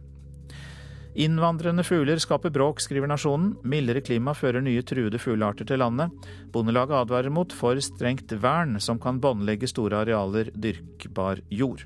Innvandrende 1.20 1.84
fugler 1.86 2.18
skaper 2.18 2.50
bråk, 2.54 2.80
skriver 2.82 3.10
Nasjonen. 3.10 3.52
Mildere 3.62 4.02
klima 4.02 4.32
fører 4.34 4.64
nye 4.64 4.82
truede 4.82 5.20
fuglearter 5.20 5.68
til 5.68 5.78
landet. 5.82 6.14
Bondelaget 6.54 6.96
advarer 7.04 7.34
mot 7.34 7.52
for 7.54 7.78
strengt 7.84 8.32
vern, 8.42 8.78
som 8.80 8.98
kan 9.02 9.20
båndlegge 9.22 9.68
store 9.70 10.00
arealer 10.02 10.50
dyrkbar 10.54 11.44
jord. 11.54 11.84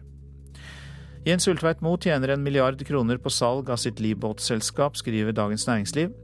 Jens 1.27 1.49
Ulltveit 1.51 1.83
Moe 1.85 1.99
tjener 2.01 2.31
en 2.33 2.45
milliard 2.47 2.81
kroner 2.89 3.19
på 3.21 3.33
salg 3.35 3.69
av 3.69 3.83
sitt 3.83 3.99
livbåtselskap, 4.01 4.97
skriver 4.97 5.35
Dagens 5.37 5.67
Næringsliv. 5.69 6.15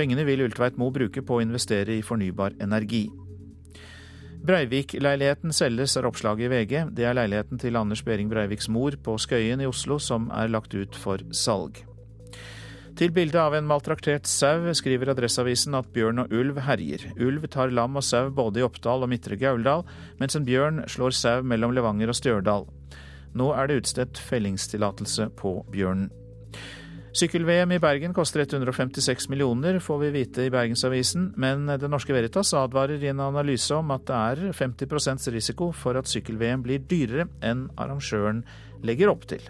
Pengene 0.00 0.24
vil 0.24 0.40
Ultveit 0.46 0.78
Moe 0.80 0.94
bruke 0.94 1.20
på 1.20 1.36
å 1.36 1.42
investere 1.44 1.98
i 1.98 2.04
fornybar 2.04 2.54
energi. 2.64 3.02
Breivik-leiligheten 4.48 5.52
selges, 5.52 5.98
er 6.00 6.06
oppslaget 6.08 6.46
i 6.46 6.48
VG. 6.48 6.72
Det 6.96 7.04
er 7.04 7.18
leiligheten 7.18 7.60
til 7.60 7.76
Anders 7.76 8.00
Behring 8.06 8.30
Breiviks 8.30 8.70
mor 8.72 8.96
på 9.04 9.18
Skøyen 9.20 9.60
i 9.60 9.68
Oslo 9.68 9.98
som 10.00 10.30
er 10.32 10.48
lagt 10.48 10.72
ut 10.72 10.96
for 10.96 11.20
salg. 11.36 11.82
Til 12.96 13.12
bildet 13.12 13.36
av 13.42 13.58
en 13.58 13.68
maltraktert 13.68 14.24
sau 14.28 14.72
skriver 14.76 15.12
Adresseavisen 15.12 15.76
at 15.76 15.92
bjørn 15.92 16.24
og 16.24 16.32
ulv 16.32 16.62
herjer. 16.64 17.04
Ulv 17.20 17.44
tar 17.52 17.74
lam 17.76 18.00
og 18.00 18.06
sau 18.06 18.30
både 18.32 18.62
i 18.62 18.64
Oppdal 18.64 19.04
og 19.04 19.12
Midtre 19.12 19.36
Gauldal, 19.40 19.84
mens 20.16 20.36
en 20.36 20.48
bjørn 20.48 20.80
slår 20.88 21.16
sau 21.16 21.44
mellom 21.44 21.76
Levanger 21.76 22.08
og 22.08 22.16
Stjørdal. 22.16 22.64
Nå 23.36 23.52
er 23.52 23.68
det 23.68 23.82
utstedt 23.82 24.24
fellingstillatelse 24.30 25.28
på 25.36 25.58
bjørnen. 25.76 26.08
Sykkel-VM 27.10 27.72
i 27.74 27.78
Bergen 27.82 28.12
koster 28.14 28.44
156 28.44 29.28
millioner, 29.28 29.80
får 29.82 29.98
vi 29.98 30.10
vite 30.14 30.44
i 30.46 30.50
Bergensavisen, 30.50 31.32
men 31.36 31.66
Det 31.66 31.88
Norske 31.90 32.14
Veritas 32.14 32.52
advarer 32.54 33.02
i 33.02 33.08
en 33.10 33.20
analyse 33.24 33.74
om 33.74 33.90
at 33.90 34.04
det 34.06 34.14
er 34.14 34.52
50 34.54 35.32
risiko 35.34 35.72
for 35.74 35.98
at 35.98 36.06
sykkel-VM 36.06 36.62
blir 36.62 36.78
dyrere 36.78 37.26
enn 37.42 37.66
arrangøren 37.74 38.44
legger 38.86 39.10
opp 39.10 39.26
til. 39.26 39.42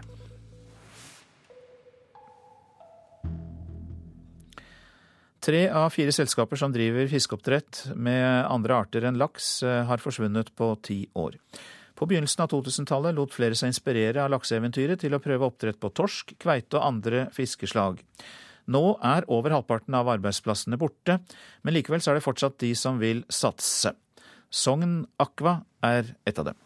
Tre 5.41 5.61
av 5.69 5.93
fire 5.93 6.13
selskaper 6.17 6.57
som 6.57 6.73
driver 6.73 7.09
fiskeoppdrett 7.13 7.91
med 7.97 8.25
andre 8.49 8.81
arter 8.87 9.05
enn 9.05 9.21
laks, 9.21 9.63
eh, 9.63 9.85
har 9.85 10.01
forsvunnet 10.01 10.55
på 10.57 10.73
ti 10.81 11.07
år. 11.15 11.37
På 12.01 12.07
begynnelsen 12.09 12.41
av 12.47 12.49
2000-tallet 12.49 13.13
lot 13.13 13.35
flere 13.37 13.57
seg 13.59 13.75
inspirere 13.75 14.23
av 14.25 14.31
lakseeventyret 14.33 15.03
til 15.03 15.13
å 15.13 15.19
prøve 15.21 15.45
oppdrett 15.51 15.77
på 15.77 15.91
torsk, 15.93 16.33
kveite 16.41 16.79
og 16.79 16.87
andre 16.87 17.27
fiskeslag. 17.37 17.99
Nå 18.73 18.81
er 19.05 19.27
over 19.29 19.53
halvparten 19.53 19.99
av 19.99 20.09
arbeidsplassene 20.09 20.79
borte, 20.81 21.19
men 21.61 21.77
likevel 21.77 22.01
er 22.01 22.17
det 22.17 22.25
fortsatt 22.25 22.57
de 22.65 22.71
som 22.73 22.97
vil 23.03 23.21
satse. 23.29 23.93
Sogn 24.49 25.03
Aqua 25.21 25.59
er 25.85 26.15
et 26.25 26.41
av 26.41 26.49
dem. 26.49 26.65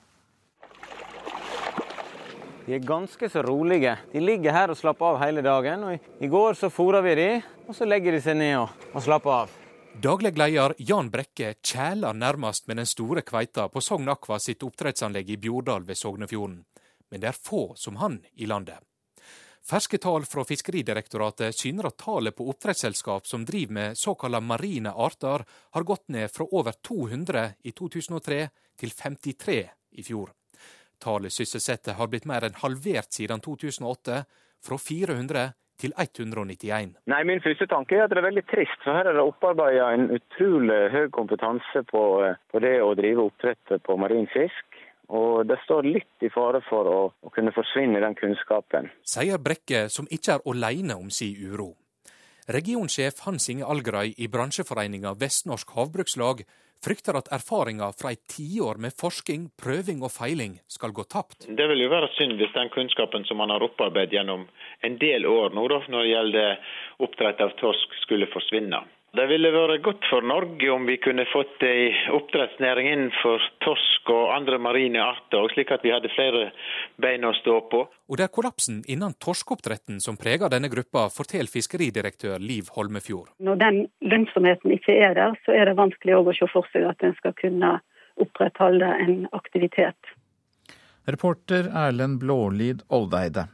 De 2.69 2.79
er 2.79 2.87
ganske 2.87 3.29
så 3.29 3.43
rolige. 3.43 3.97
De 4.15 4.23
ligger 4.23 4.55
her 4.55 4.71
og 4.71 4.79
slapper 4.79 5.17
av 5.17 5.21
hele 5.25 5.43
dagen. 5.43 5.83
og 5.83 6.23
I 6.23 6.31
går 6.31 6.55
så 6.63 6.71
fôra 6.71 7.03
vi 7.03 7.19
de, 7.19 7.29
og 7.67 7.75
så 7.75 7.91
legger 7.91 8.15
de 8.15 8.23
seg 8.23 8.39
ned 8.39 8.55
og, 8.63 8.87
og 8.95 9.03
slapper 9.03 9.39
av. 9.43 9.61
Daglig 10.03 10.35
leder 10.39 10.75
Jan 10.79 11.07
Brekke 11.11 11.55
kjæler 11.63 12.17
nærmest 12.19 12.67
med 12.67 12.81
den 12.81 12.87
store 12.87 13.23
kveita 13.23 13.69
på 13.71 13.81
Sogn 13.81 14.11
Aqua 14.11 14.41
sitt 14.43 14.65
oppdrettsanlegg 14.67 15.31
i 15.31 15.37
Bjordal 15.39 15.87
ved 15.87 15.97
Sognefjorden. 15.97 16.65
Men 17.11 17.23
det 17.23 17.29
er 17.31 17.39
få 17.39 17.77
som 17.79 18.01
han 18.03 18.19
i 18.35 18.49
landet. 18.51 18.83
Ferske 19.65 20.01
tall 20.03 20.27
fra 20.27 20.43
Fiskeridirektoratet 20.45 21.55
syner 21.55 21.89
at 21.89 21.99
tallet 22.03 22.35
på 22.37 22.49
oppdrettsselskap 22.51 23.27
som 23.31 23.47
driver 23.47 23.79
med 23.79 23.99
såkalte 23.99 24.43
marine 24.43 24.91
arter, 24.91 25.47
har 25.71 25.87
gått 25.87 26.09
ned 26.09 26.31
fra 26.35 26.45
over 26.51 26.75
200 26.83 27.47
i 27.63 27.73
2003 27.73 28.41
til 28.77 28.91
53 28.99 29.61
i 29.95 30.03
fjor. 30.03 30.35
Tallet 30.99 31.33
sysselsatte 31.33 31.95
har 31.95 32.11
blitt 32.11 32.27
mer 32.27 32.45
enn 32.45 32.59
halvert 32.61 33.15
siden 33.15 33.41
2008, 33.41 34.25
fra 34.65 34.79
400 34.79 35.53
til 35.81 35.95
191. 35.99 36.95
Nei, 37.11 37.21
Min 37.25 37.43
første 37.45 37.67
tanke 37.71 37.97
er 37.99 38.07
at 38.07 38.13
det 38.13 38.21
er 38.21 38.29
veldig 38.29 38.47
trist. 38.51 38.81
for 38.85 38.97
Her 38.97 39.11
er 39.11 39.19
det 39.19 39.25
opparbeida 39.25 39.91
en 39.95 40.11
utrolig 40.15 40.81
høy 40.95 41.09
kompetanse 41.15 41.85
på, 41.91 42.03
på, 42.51 42.63
det 42.65 42.77
å 42.83 42.95
drive 42.99 43.29
oppdrett 43.29 43.79
på 43.83 43.97
marin 44.01 44.29
fisk. 44.33 44.81
Og 45.15 45.45
det 45.47 45.59
står 45.67 45.85
litt 45.85 46.25
i 46.25 46.31
fare 46.33 46.63
for 46.65 46.89
å, 46.89 47.01
å 47.13 47.33
kunne 47.35 47.53
forsvinne 47.53 48.01
den 48.01 48.17
kunnskapen. 48.17 48.89
Sier 49.05 49.41
Brekke, 49.43 49.89
som 49.93 50.09
ikke 50.11 50.39
er 50.39 50.47
alene 50.49 50.97
om 50.97 51.11
si 51.13 51.35
uro. 51.45 51.75
Regionsjef 52.49 53.23
Hans 53.25 53.49
Inge 53.49 53.69
Algerøy 53.69 54.15
i 54.21 54.29
bransjeforeninga 54.29 55.15
Vestnorsk 55.21 55.71
Havbrukslag 55.77 56.45
frykter 56.85 57.17
at 57.19 57.31
erfaringer 57.33 57.95
fra 57.97 58.13
et 58.15 58.23
tiår 58.31 58.81
med 58.83 58.95
forskning, 59.01 59.49
prøving 59.61 60.03
og 60.05 60.13
feiling 60.13 60.59
skal 60.71 60.93
gå 60.97 61.07
tapt. 61.09 61.49
Det 61.49 61.69
vil 61.71 61.85
jo 61.85 61.93
være 61.93 62.11
synd 62.19 62.37
hvis 62.41 62.53
den 62.57 62.73
kunnskapen 62.75 63.25
som 63.29 63.41
man 63.41 63.53
har 63.55 63.65
opparbeidet 63.65 64.19
gjennom 64.19 64.47
en 64.85 64.99
del 65.01 65.27
år 65.27 65.57
nå, 65.57 65.65
når 65.65 66.03
det 66.03 66.13
gjelder 66.13 66.77
oppdrett 67.07 67.41
av 67.45 67.57
torsk, 67.61 67.97
skulle 68.05 68.29
forsvinne. 68.33 68.85
Det 69.15 69.29
ville 69.31 69.51
vært 69.55 69.85
godt 69.87 70.07
for 70.11 70.27
Norge 70.27 70.71
om 70.75 70.89
vi 70.89 70.97
kunne 70.99 71.23
fått 71.31 71.63
ei 71.63 71.93
oppdrettsnæring 72.17 72.89
innenfor 72.91 73.45
torsk 73.63 74.11
og 74.11 74.33
andre 74.35 74.59
marine 74.59 74.99
arter, 74.99 75.47
slik 75.53 75.71
at 75.71 75.85
vi 75.87 75.93
hadde 75.95 76.11
flere 76.11 76.49
bein 76.99 77.23
å 77.23 77.31
stå 77.39 77.61
på. 77.71 77.85
Og 78.11 78.19
det 78.19 78.27
er 78.27 78.33
kollapsen 78.35 78.81
innen 78.91 79.15
torskeoppdretten 79.23 80.03
som 80.03 80.19
preger 80.19 80.51
denne 80.51 80.67
gruppa, 80.73 81.07
forteller 81.15 81.53
fiskeridirektør 81.53 82.43
Liv 82.43 82.75
Holmefjord. 82.75 83.31
Når 83.39 83.63
den 83.63 83.81
lønnsomheten 84.03 84.75
ikke 84.81 84.99
er 85.07 85.15
der, 85.21 85.39
så 85.47 85.55
er 85.55 85.71
det 85.71 85.79
vanskelig 85.79 86.19
å 86.19 86.35
se 86.35 86.51
for 86.51 86.67
seg 86.75 86.91
at 86.91 87.07
en 87.07 87.15
skal 87.23 87.39
kunne 87.39 87.77
opprettholde 88.19 88.91
en 89.07 89.29
aktivitet. 89.31 90.15
Reporter 91.07 91.71
Erlend 91.71 92.19
Blålid 92.19 92.83
Oldeide. 92.91 93.47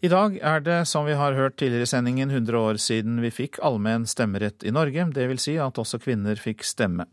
I 0.00 0.08
dag 0.08 0.38
er 0.40 0.62
det, 0.64 0.78
som 0.88 1.04
vi 1.04 1.12
har 1.12 1.34
hørt 1.36 1.58
tidligere 1.60 1.84
i 1.84 1.90
sendingen, 1.90 2.30
100 2.32 2.56
år 2.56 2.78
siden 2.80 3.18
vi 3.20 3.28
fikk 3.28 3.58
allmenn 3.60 4.06
stemmerett 4.08 4.64
i 4.64 4.72
Norge. 4.72 5.04
Det 5.12 5.26
vil 5.28 5.40
si 5.42 5.58
at 5.60 5.76
også 5.76 6.00
kvinner 6.00 6.40
fikk 6.40 6.64
stemme. 6.64 7.04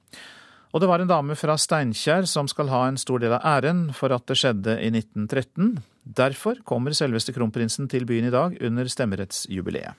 Og 0.71 0.79
det 0.79 0.87
var 0.87 1.03
en 1.03 1.09
dame 1.09 1.35
fra 1.35 1.57
Steinkjer 1.59 2.23
som 2.31 2.47
skal 2.47 2.71
ha 2.71 2.85
en 2.87 2.99
stor 2.99 3.19
del 3.19 3.35
av 3.35 3.43
æren 3.43 3.89
for 3.95 4.15
at 4.15 4.23
det 4.31 4.37
skjedde 4.39 4.77
i 4.79 4.87
1913. 4.93 5.81
Derfor 6.15 6.63
kommer 6.63 6.95
selveste 6.95 7.35
kronprinsen 7.35 7.91
til 7.91 8.07
byen 8.07 8.29
i 8.29 8.31
dag 8.31 8.55
under 8.63 8.87
stemmerettsjubileet. 8.87 9.91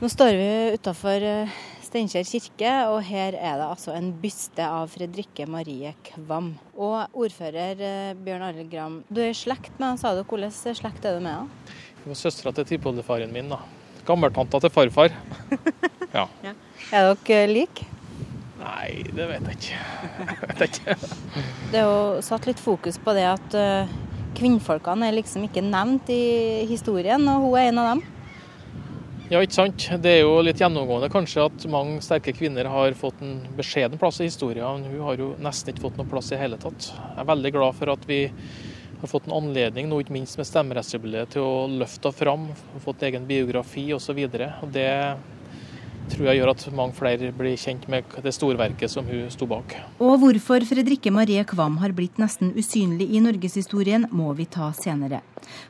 Nå 0.00 0.08
står 0.08 0.32
vi 0.38 0.50
utafor 0.78 1.28
eh, 1.28 1.56
Steinkjer 1.88 2.26
kirke, 2.28 2.70
og 2.92 2.98
her 3.08 3.32
er 3.32 3.54
det 3.56 3.64
altså 3.64 3.94
en 3.96 4.10
byste 4.20 4.60
av 4.60 4.90
Fredrikke 4.92 5.46
Marie 5.48 5.94
Kvam. 6.04 6.50
Og 6.76 7.14
ordfører 7.16 7.80
eh, 7.80 8.10
Bjørn 8.26 8.44
Arild 8.44 8.68
Gram, 8.68 8.98
du 9.08 9.22
er 9.24 9.30
i 9.32 9.36
slekt 9.36 9.72
med 9.78 9.86
han, 9.94 10.00
sa 10.00 10.12
du. 10.12 10.20
Hvordan 10.28 10.52
slekt 10.52 11.06
er 11.08 11.16
du 11.16 11.24
med 11.24 11.32
han? 11.32 11.48
Hun 12.02 12.10
var 12.10 12.18
søstera 12.20 12.52
til 12.58 12.66
tippoldefaren 12.68 13.32
min, 13.32 13.48
da. 13.54 13.62
Gammeltanta 14.04 14.60
til 14.60 14.74
farfar. 14.74 15.16
ja. 16.18 16.26
ja. 16.44 16.52
Er 16.92 17.14
dere 17.24 17.48
like? 17.54 17.88
Nei, 18.60 18.90
det 19.08 19.30
vet 19.32 19.48
jeg 19.48 19.56
ikke. 19.56 19.80
vet 20.60 20.62
jeg 20.66 20.98
ikke. 20.98 21.10
det 21.72 21.80
er 21.80 21.88
jo 21.88 22.20
satt 22.28 22.50
litt 22.50 22.60
fokus 22.60 23.00
på 23.00 23.16
det 23.16 23.24
at 23.30 23.58
kvinnfolkene 24.36 25.08
er 25.08 25.16
liksom 25.16 25.48
ikke 25.48 25.64
nevnt 25.64 26.12
i 26.12 26.22
historien, 26.68 27.24
og 27.32 27.48
hun 27.48 27.56
er 27.56 27.72
en 27.72 27.80
av 27.80 27.92
dem. 27.94 28.06
Ja, 29.28 29.42
ikke 29.44 29.58
sant. 29.58 29.84
Det 30.00 30.08
er 30.08 30.22
jo 30.22 30.38
litt 30.40 30.56
gjennomgående 30.62 31.10
kanskje 31.12 31.42
at 31.50 31.64
mange 31.68 31.98
sterke 32.00 32.32
kvinner 32.32 32.64
har 32.72 32.94
fått 32.96 33.18
en 33.20 33.42
beskjeden 33.58 34.00
plass 34.00 34.22
i 34.22 34.28
historien. 34.30 34.86
Hun 34.88 35.02
har 35.04 35.20
jo 35.20 35.34
nesten 35.44 35.74
ikke 35.74 35.84
fått 35.84 35.98
noen 36.00 36.08
plass 36.08 36.30
i 36.32 36.38
hele 36.40 36.56
tatt. 36.56 36.86
Jeg 36.96 37.20
er 37.20 37.28
veldig 37.28 37.52
glad 37.52 37.76
for 37.76 37.92
at 37.92 38.06
vi 38.08 38.22
har 39.02 39.10
fått 39.12 39.28
en 39.28 39.36
anledning, 39.36 39.90
nå 39.90 39.98
ikke 40.00 40.16
minst 40.16 40.40
med 40.40 40.48
stemmerettsjubileet, 40.48 41.34
til 41.34 41.44
å 41.44 41.66
løfte 41.68 42.08
henne 42.08 42.20
fram. 42.22 42.48
Fått 42.86 43.04
egen 43.04 43.28
biografi 43.28 43.84
osv. 43.92 44.22
Det 44.72 44.88
tror 46.12 46.28
jeg 46.28 46.40
gjør 46.40 46.52
at 46.54 46.64
mange 46.74 46.96
flere 46.98 47.30
blir 47.36 47.58
kjent 47.60 47.86
med 47.92 48.18
det 48.24 48.32
storverket 48.36 48.92
som 48.92 49.06
hun 49.08 49.28
sto 49.32 49.48
bak. 49.50 49.76
Og 50.02 50.16
hvorfor 50.22 50.66
Fredrikke 50.68 51.12
Marie 51.14 51.44
Kvam 51.48 51.78
har 51.82 51.94
blitt 51.96 52.18
nesten 52.20 52.52
usynlig 52.58 53.10
i 53.12 53.22
norgeshistorien, 53.24 54.08
må 54.10 54.32
vi 54.38 54.48
ta 54.50 54.72
senere. 54.76 55.22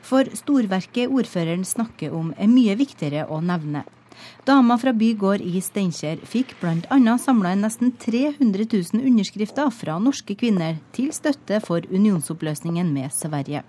For 0.05 0.27
storverket 0.37 1.11
ordføreren 1.11 1.65
snakker 1.67 2.15
om 2.15 2.33
er 2.37 2.51
mye 2.51 2.75
viktigere 2.79 3.27
å 3.29 3.41
nevne. 3.43 3.85
Dama 4.45 4.75
fra 4.81 4.91
bygård 4.95 5.43
i 5.45 5.61
Steinkjer 5.63 6.19
fikk 6.27 6.55
bl.a. 6.59 6.97
samla 7.21 7.53
inn 7.55 7.63
nesten 7.63 7.93
300 8.01 8.65
000 8.67 9.05
underskrifter 9.11 9.69
fra 9.75 9.99
norske 10.01 10.35
kvinner 10.39 10.79
til 10.95 11.11
støtte 11.15 11.61
for 11.63 11.85
unionsoppløsningen 11.87 12.91
med 12.95 13.13
Sverige. 13.15 13.63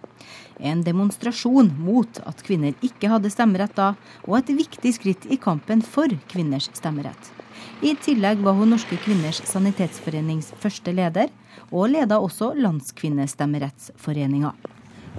En 0.60 0.82
demonstrasjon 0.84 1.70
mot 1.80 2.20
at 2.28 2.42
kvinner 2.44 2.74
ikke 2.84 3.08
hadde 3.12 3.32
stemmerett 3.32 3.74
da, 3.76 3.94
og 4.26 4.38
et 4.40 4.52
viktig 4.58 4.92
skritt 4.96 5.26
i 5.30 5.38
kampen 5.40 5.82
for 5.84 6.12
kvinners 6.32 6.68
stemmerett. 6.76 7.32
I 7.80 7.94
tillegg 7.96 8.42
var 8.44 8.58
hun 8.58 8.74
Norske 8.74 8.98
kvinners 9.00 9.40
sanitetsforenings 9.48 10.52
første 10.60 10.92
leder, 10.92 11.32
og 11.70 11.88
leda 11.94 12.18
også 12.20 12.52
Landskvinnestemmerettsforeninga. 12.60 14.52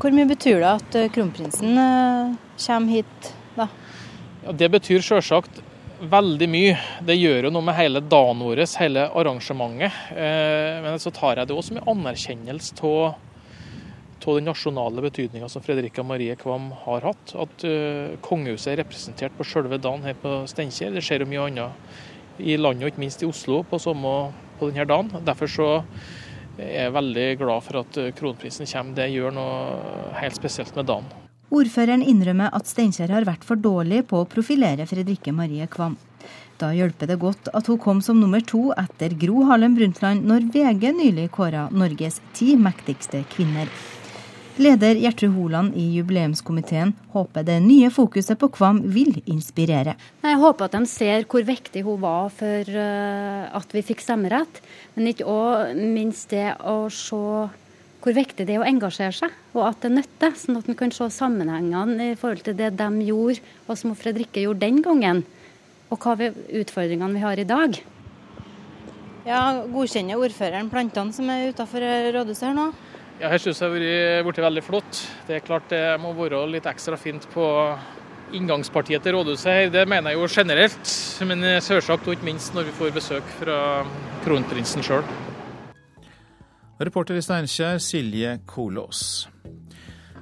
Hvor 0.02 0.14
mye 0.16 0.30
betyr 0.30 0.62
det 0.62 0.70
at 0.70 0.96
eh, 0.98 1.10
kronprinsen 1.14 1.78
eh, 1.78 2.38
kommer 2.66 2.96
hit 2.96 3.34
da? 3.58 3.68
Ja, 4.46 4.56
det 4.58 4.72
betyr 4.74 5.04
selvsagt 5.06 5.62
veldig 6.02 6.48
mye. 6.50 6.78
Det 7.06 7.18
gjør 7.18 7.48
jo 7.48 7.52
noe 7.54 7.66
med 7.66 7.78
hele 7.78 8.02
dagen 8.02 8.42
vår, 8.42 8.64
hele 8.82 9.08
arrangementet. 9.10 10.00
Eh, 10.16 10.80
men 10.86 11.02
så 11.02 11.14
tar 11.14 11.42
jeg 11.42 11.50
det 11.50 11.58
også 11.58 11.74
som 11.74 11.82
en 11.82 11.92
anerkjennelse 11.98 12.78
av 12.88 13.31
den 14.26 14.48
nasjonale 14.50 15.04
betydninga 15.04 15.50
som 15.50 15.64
Fredrika 15.66 16.04
Marie 16.06 16.36
Kvam 16.40 16.70
har 16.86 17.08
hatt. 17.10 17.34
At 17.34 17.66
uh, 17.68 18.18
kongehuset 18.26 18.74
er 18.74 18.82
representert 18.84 19.38
på 19.38 19.48
selve 19.48 19.80
dagen 19.82 20.06
her 20.08 20.18
på 20.22 20.42
Steinkjer. 20.50 20.94
Det 20.96 21.04
skjer 21.06 21.26
jo 21.26 21.32
mye 21.32 21.48
annet 21.50 22.42
i 22.42 22.58
landet, 22.58 22.86
og 22.86 22.94
ikke 22.94 23.04
minst 23.04 23.24
i 23.24 23.30
Oslo, 23.30 23.62
på, 23.68 23.80
samme, 23.82 24.14
på 24.60 24.70
denne 24.70 24.88
dagen. 24.90 25.12
Derfor 25.26 25.52
så 25.52 25.72
er 26.62 26.88
jeg 26.88 26.96
veldig 26.96 27.28
glad 27.42 27.66
for 27.66 27.82
at 27.82 28.00
kronprisen 28.18 28.70
kommer. 28.70 28.98
Det 29.02 29.10
gjør 29.14 29.36
noe 29.36 30.16
helt 30.22 30.38
spesielt 30.38 30.78
med 30.78 30.90
dagen. 30.90 31.10
Ordføreren 31.52 32.04
innrømmer 32.08 32.54
at 32.56 32.70
Steinkjer 32.70 33.12
har 33.12 33.26
vært 33.28 33.44
for 33.44 33.60
dårlig 33.60 34.06
på 34.08 34.22
å 34.22 34.28
profilere 34.30 34.86
Fredrikke 34.88 35.34
Marie 35.36 35.68
Kvam. 35.68 35.98
Da 36.62 36.70
hjelper 36.72 37.10
det 37.10 37.18
godt 37.20 37.50
at 37.58 37.68
hun 37.68 37.80
kom 37.82 38.02
som 38.06 38.20
nummer 38.22 38.44
to 38.46 38.70
etter 38.78 39.16
Gro 39.20 39.48
Harlem 39.50 39.74
Brundtland 39.76 40.28
når 40.30 40.46
VG 40.54 40.92
nylig 40.94 41.32
kåra 41.34 41.66
Norges 41.74 42.22
ti 42.38 42.54
mektigste 42.56 43.24
kvinner. 43.34 43.68
Leder 44.60 44.96
Gjertrud 45.00 45.32
Holand 45.32 45.76
i 45.80 45.84
jubileumskomiteen 45.96 46.92
håper 47.14 47.46
det 47.48 47.56
nye 47.64 47.88
fokuset 47.94 48.36
på 48.40 48.50
Kvam 48.52 48.82
vil 48.92 49.22
inspirere. 49.24 49.94
Jeg 50.26 50.40
håper 50.42 50.68
at 50.68 50.76
de 50.76 50.90
ser 50.92 51.24
hvor 51.32 51.46
viktig 51.48 51.86
hun 51.88 52.02
var 52.04 52.28
for 52.36 52.68
eh, 52.68 53.46
at 53.48 53.72
vi 53.72 53.84
fikk 53.86 54.04
stemmerett, 54.04 54.60
men 54.98 55.08
ikke 55.14 55.38
minst 55.80 56.36
det 56.36 56.50
å 56.68 56.90
se 56.92 57.22
hvor 58.02 58.18
viktig 58.18 58.44
det 58.50 58.58
er 58.58 58.64
å 58.64 58.68
engasjere 58.68 59.14
seg, 59.14 59.40
og 59.56 59.64
at 59.70 59.86
det 59.86 59.94
nytter. 59.94 60.36
Sånn 60.36 60.60
at 60.60 60.68
en 60.68 60.78
kan 60.78 60.92
se 60.92 61.08
sammenhengene 61.14 62.12
i 62.12 62.20
forhold 62.20 62.44
til 62.44 62.58
det 62.60 62.74
de 62.76 62.92
gjorde, 63.08 63.40
og 63.70 63.80
som 63.80 63.96
Fredrikke 63.96 64.44
gjorde 64.44 64.66
den 64.66 64.84
gangen, 64.84 65.24
og 65.94 66.02
hva 66.02 66.18
vi, 66.20 66.32
utfordringene 66.60 67.16
vi 67.16 67.24
har 67.24 67.40
i 67.40 67.48
dag. 67.48 67.80
Ja, 69.22 69.42
Godkjenner 69.70 70.20
ordføreren 70.20 70.72
plantene 70.74 71.14
som 71.16 71.30
er 71.30 71.54
utafor 71.54 71.86
rådhuset 72.18 72.50
her 72.50 72.58
nå? 72.58 72.72
Ja, 73.20 73.30
Her 73.30 73.42
syns 73.42 73.60
jeg 73.62 73.82
det 73.82 73.96
har 74.18 74.24
blitt 74.26 74.40
veldig 74.42 74.64
flott. 74.66 75.02
Det 75.28 75.36
er 75.38 75.46
klart 75.46 75.68
det 75.70 75.84
må 76.02 76.14
være 76.18 76.46
litt 76.50 76.70
ekstra 76.70 76.98
fint 76.98 77.28
på 77.34 77.46
inngangspartiet 78.34 79.04
til 79.04 79.18
rådhuset 79.18 79.52
her. 79.52 79.74
Det 79.74 79.84
mener 79.90 80.14
jeg 80.14 80.22
jo 80.22 80.30
generelt, 80.32 80.96
men 81.28 81.44
selvsagt 81.62 82.08
og 82.08 82.16
ikke 82.16 82.30
minst 82.32 82.56
når 82.56 82.70
vi 82.70 82.78
får 82.80 82.96
besøk 82.96 83.36
fra 83.42 83.60
kronprinsen 84.24 84.86
sjøl. 84.86 85.04
Reporter 86.82 87.20
i 87.20 87.22
Steinkjer, 87.22 87.78
Silje 87.78 88.40
Kolås. 88.50 89.28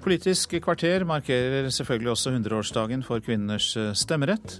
Politisk 0.03 0.57
kvarter 0.63 1.05
markerer 1.07 1.69
selvfølgelig 1.71 2.11
også 2.11 2.33
100-årsdagen 2.33 3.03
for 3.07 3.23
kvinners 3.23 3.71
eh, 3.79 3.93
stemmerett. 3.95 4.59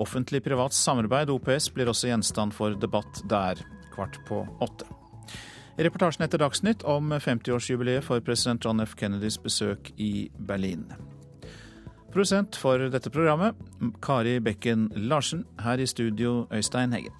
Offentlig-privat 0.00 0.76
samarbeid, 0.76 1.32
OPS, 1.32 1.70
blir 1.72 1.88
også 1.88 2.08
gjenstand 2.08 2.56
for 2.56 2.76
debatt 2.80 3.22
der 3.28 3.60
kvart 3.92 4.20
på 4.28 4.44
åtte. 4.60 4.99
Reportasjen 5.78 6.24
etter 6.24 6.38
Dagsnytt 6.38 6.82
om 6.82 7.12
50-årsjubileet 7.12 8.04
for 8.04 8.20
president 8.20 8.64
John 8.64 8.80
F. 8.80 8.96
Kennedys 8.96 9.38
besøk 9.38 9.92
i 9.96 10.30
Berlin. 10.38 10.84
Produsent 12.10 12.56
for 12.56 12.90
dette 12.90 13.10
programmet, 13.10 13.54
Kari 14.02 14.40
Bekken 14.40 14.90
Larsen. 14.96 15.44
Her 15.62 15.78
i 15.78 15.86
studio, 15.86 16.46
Øystein 16.52 16.92
Heggen. 16.92 17.12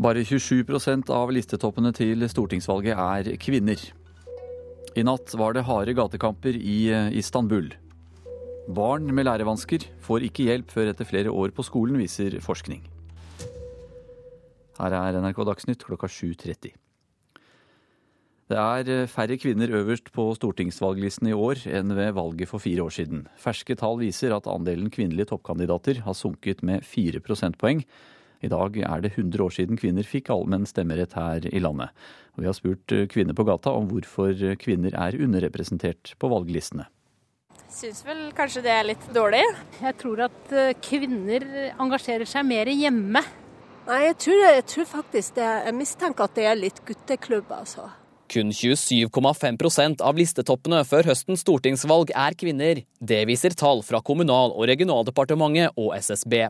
Bare 0.00 0.22
27% 0.24 1.10
av 1.12 1.30
listetoppene 1.30 1.92
til 1.92 2.24
stortingsvalget 2.28 2.96
er 2.96 3.36
kvinner. 3.36 3.99
I 4.98 5.04
natt 5.06 5.30
var 5.38 5.54
det 5.54 5.62
harde 5.68 5.94
gatekamper 5.94 6.56
i 6.56 6.90
eh, 6.90 7.12
Istanbul. 7.14 7.68
Barn 8.74 9.06
med 9.14 9.28
lærevansker 9.28 9.84
får 10.02 10.26
ikke 10.26 10.48
hjelp 10.48 10.72
før 10.74 10.90
etter 10.90 11.06
flere 11.06 11.30
år 11.30 11.54
på 11.54 11.62
skolen, 11.66 11.98
viser 12.00 12.34
forskning. 12.42 12.82
Her 14.80 14.96
er 14.98 15.20
NRK 15.22 15.44
Dagsnytt 15.46 15.84
klokka 15.86 16.10
7.30. 16.10 16.74
Det 18.50 18.58
er 18.58 18.90
eh, 18.90 19.06
færre 19.06 19.38
kvinner 19.38 19.70
øverst 19.78 20.10
på 20.10 20.26
stortingsvalglisten 20.34 21.30
i 21.30 21.38
år 21.38 21.62
enn 21.70 21.94
ved 21.94 22.16
valget 22.18 22.50
for 22.50 22.62
fire 22.62 22.82
år 22.88 22.96
siden. 22.98 23.28
Ferske 23.38 23.78
tall 23.78 24.00
viser 24.02 24.34
at 24.34 24.50
andelen 24.50 24.90
kvinnelige 24.90 25.30
toppkandidater 25.30 26.02
har 26.02 26.18
sunket 26.18 26.66
med 26.66 26.82
fire 26.82 27.22
prosentpoeng 27.22 27.84
i 28.40 28.50
dag 28.52 28.76
er 28.80 29.02
det 29.04 29.12
100 29.16 29.44
år 29.44 29.52
siden 29.54 29.80
kvinner 29.80 30.06
fikk 30.06 30.30
allmenn 30.32 30.68
stemmerett 30.68 31.16
her 31.18 31.44
i 31.50 31.60
landet. 31.60 31.92
Og 32.36 32.44
vi 32.44 32.48
har 32.48 32.56
spurt 32.56 32.94
eh, 32.96 33.06
kvinner 33.10 33.36
på 33.36 33.46
gata 33.48 33.74
om 33.76 33.90
hvorfor 33.90 34.32
kvinner 34.62 34.96
er 34.96 35.18
underrepresentert 35.20 36.14
på 36.18 36.32
valglistene. 36.32 36.88
Syns 37.70 38.00
vel 38.02 38.30
kanskje 38.34 38.64
det 38.64 38.72
er 38.74 38.88
litt 38.88 39.04
dårlig. 39.14 39.44
Jeg 39.78 39.96
tror 40.00 40.24
at 40.26 40.54
eh, 40.56 40.74
kvinner 40.82 41.46
engasjerer 41.76 42.26
seg 42.28 42.48
mer 42.48 42.70
hjemme. 42.72 43.22
Nei, 43.86 44.02
jeg 44.08 44.16
tror, 44.24 44.42
jeg 44.44 44.66
tror 44.70 44.86
faktisk 44.90 45.38
det. 45.38 45.48
Jeg 45.66 45.76
mistenker 45.78 46.26
at 46.26 46.36
det 46.36 46.46
er 46.46 46.58
litt 46.58 46.80
gutteklubb, 46.86 47.50
altså. 47.54 47.88
Kun 48.30 48.52
27,5% 48.54 50.04
av 50.06 50.18
listetoppene 50.18 50.84
før 50.86 51.08
høstens 51.10 51.42
stortingsvalg 51.42 52.12
er 52.14 52.36
kvinner. 52.38 52.84
Det 53.02 53.24
viser 53.26 53.56
tall 53.58 53.82
fra 53.82 53.98
Kommunal- 54.06 54.54
og 54.54 54.68
regionaldepartementet 54.70 55.74
og 55.74 55.96
SSB. 55.98 56.44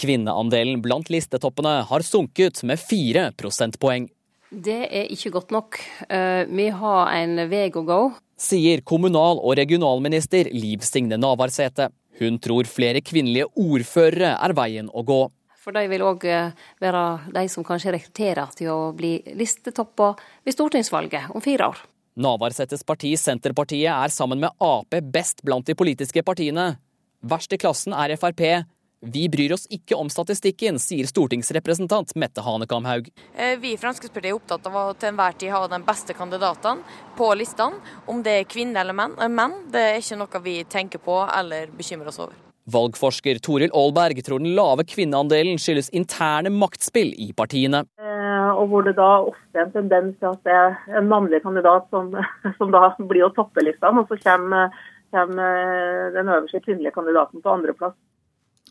Kvinneandelen 0.00 0.80
blant 0.80 1.10
listetoppene 1.12 1.80
har 1.88 2.04
sunket 2.06 2.62
med 2.64 2.80
fire 2.80 3.28
prosentpoeng. 3.36 4.08
Det 4.50 4.80
er 4.88 5.10
ikke 5.12 5.30
godt 5.34 5.52
nok. 5.54 5.78
Eh, 6.08 6.46
vi 6.48 6.70
har 6.74 7.10
en 7.14 7.44
vei 7.50 7.68
å 7.68 7.84
gå. 7.86 7.98
Sier 8.40 8.80
kommunal- 8.80 9.38
og 9.38 9.54
regionalminister 9.60 10.48
Liv 10.50 10.80
Signe 10.80 11.20
Navarsete. 11.20 11.90
Hun 12.18 12.38
tror 12.38 12.64
flere 12.64 13.00
kvinnelige 13.04 13.46
ordførere 13.54 14.32
er 14.40 14.56
veien 14.56 14.88
å 14.88 15.04
gå. 15.04 15.20
For 15.60 15.76
de 15.76 15.84
vil 15.92 16.02
òg 16.02 16.24
eh, 16.24 16.56
være 16.80 17.04
de 17.36 17.46
som 17.52 17.64
kanskje 17.64 17.92
rekrutterer 17.94 18.56
til 18.56 18.72
å 18.72 18.80
bli 18.96 19.18
listetopper 19.36 20.16
ved 20.44 20.56
stortingsvalget 20.56 21.30
om 21.36 21.44
fire 21.44 21.68
år. 21.74 21.84
Navarsetes 22.20 22.82
parti 22.82 23.12
Senterpartiet 23.20 23.92
er 23.92 24.12
sammen 24.12 24.40
med 24.40 24.56
Ap 24.58 24.96
best 25.12 25.44
blant 25.44 25.68
de 25.68 25.76
politiske 25.76 26.24
partiene. 26.26 26.72
Verst 27.20 27.52
i 27.52 27.60
klassen 27.60 27.92
er 27.92 28.16
Frp, 28.16 28.64
vi 29.00 29.28
bryr 29.28 29.52
oss 29.52 29.64
ikke 29.72 29.96
om 29.96 30.10
statistikken, 30.12 30.78
sier 30.78 31.08
stortingsrepresentant 31.08 32.12
Mette 32.20 32.42
Hanekamhaug. 32.44 33.08
Eh, 33.34 33.56
vi 33.60 33.72
i 33.72 33.78
Fremskrittspartiet 33.80 34.28
er 34.28 34.36
opptatt 34.36 34.66
av 34.68 34.76
å 34.76 34.82
til 34.92 35.08
enhver 35.08 35.38
tid 35.40 35.54
ha 35.54 35.62
de 35.72 35.78
beste 35.86 36.16
kandidatene 36.16 36.84
på 37.16 37.30
listene. 37.40 37.80
Om 38.10 38.20
det 38.26 38.36
er 38.42 38.50
kvinner 38.50 38.84
eller 38.84 38.96
menn, 38.96 39.16
eh, 39.16 39.32
menn, 39.32 39.56
det 39.72 39.80
er 39.86 39.96
ikke 40.02 40.20
noe 40.20 40.42
vi 40.44 40.56
tenker 40.64 41.00
på 41.00 41.16
eller 41.32 41.72
bekymrer 41.72 42.12
oss 42.12 42.20
over. 42.20 42.36
Valgforsker 42.70 43.40
Toril 43.40 43.72
Aalberg 43.72 44.20
tror 44.22 44.38
den 44.38 44.54
lave 44.54 44.84
kvinneandelen 44.84 45.56
skyldes 45.58 45.88
interne 45.96 46.52
maktspill 46.52 47.14
i 47.16 47.32
partiene. 47.32 47.86
Eh, 47.98 48.50
og 48.52 48.68
hvor 48.68 48.84
det 48.84 48.98
da 49.00 49.24
ofte 49.24 49.56
er 49.56 49.64
en 49.64 49.72
tendens 49.72 50.20
til 50.20 50.28
at 50.28 50.44
det 50.44 50.52
er 50.52 51.00
en 51.00 51.08
mannlig 51.08 51.40
kandidat 51.42 51.88
som, 51.88 52.12
som 52.58 52.70
da 52.70 52.92
blir 53.00 53.30
å 53.30 53.32
toppe 53.32 53.64
listene, 53.64 54.04
og 54.04 54.12
så 54.12 54.20
kommer, 54.20 54.76
kommer 55.10 56.12
den 56.12 56.28
øverste 56.28 56.60
kvinnelige 56.60 56.92
kandidaten 56.92 57.40
på 57.40 57.56
andreplass. 57.56 57.96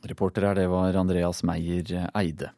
Reporter 0.07 0.47
her, 0.47 0.55
det 0.55 0.69
var 0.71 0.95
Andreas 0.95 1.43
Meyer 1.43 2.07
Eide. 2.15 2.53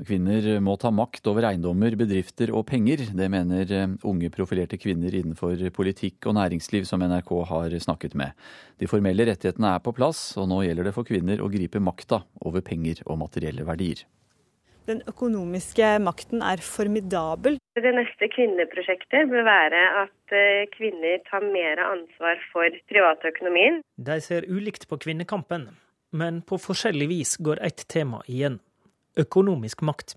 Kvinner 0.00 0.46
må 0.64 0.78
ta 0.80 0.88
makt 0.92 1.26
over 1.28 1.44
eiendommer, 1.44 1.92
bedrifter 1.98 2.52
og 2.56 2.64
penger. 2.70 3.02
Det 3.16 3.26
mener 3.32 3.72
eh, 3.76 3.96
unge 4.08 4.30
profilerte 4.32 4.78
kvinner 4.80 5.12
innenfor 5.12 5.60
politikk 5.76 6.30
og 6.30 6.38
næringsliv 6.38 6.86
som 6.88 7.04
NRK 7.04 7.32
har 7.50 7.76
snakket 7.84 8.16
med. 8.16 8.32
De 8.80 8.88
formelle 8.88 9.26
rettighetene 9.28 9.74
er 9.74 9.82
på 9.84 9.92
plass, 9.96 10.22
og 10.40 10.48
nå 10.48 10.62
gjelder 10.64 10.88
det 10.88 10.94
for 10.96 11.08
kvinner 11.08 11.42
å 11.44 11.50
gripe 11.52 11.82
makta 11.84 12.22
over 12.40 12.64
penger 12.64 13.02
og 13.04 13.20
materielle 13.26 13.66
verdier. 13.68 14.06
Den 14.88 15.02
økonomiske 15.10 15.92
makten 16.02 16.40
er 16.42 16.64
formidabel. 16.64 17.60
Det 17.76 17.92
neste 17.94 18.30
kvinneprosjektet 18.32 19.28
bør 19.28 19.44
være 19.46 19.84
at 20.06 20.34
eh, 20.34 20.64
kvinner 20.72 21.20
tar 21.28 21.44
mer 21.44 21.84
ansvar 21.84 22.40
for 22.54 22.80
privatøkonomien. 22.88 23.82
De 24.00 24.18
ser 24.24 24.48
ulikt 24.48 24.88
på 24.88 24.98
kvinnekampen 25.04 25.68
men 26.12 26.42
på 26.42 26.58
forskjellig 26.58 27.08
vis 27.08 27.36
går 27.36 27.62
ett 27.66 27.86
tema 27.88 28.22
igjen 28.26 28.58
økonomisk 29.18 29.80
makt. 29.80 30.16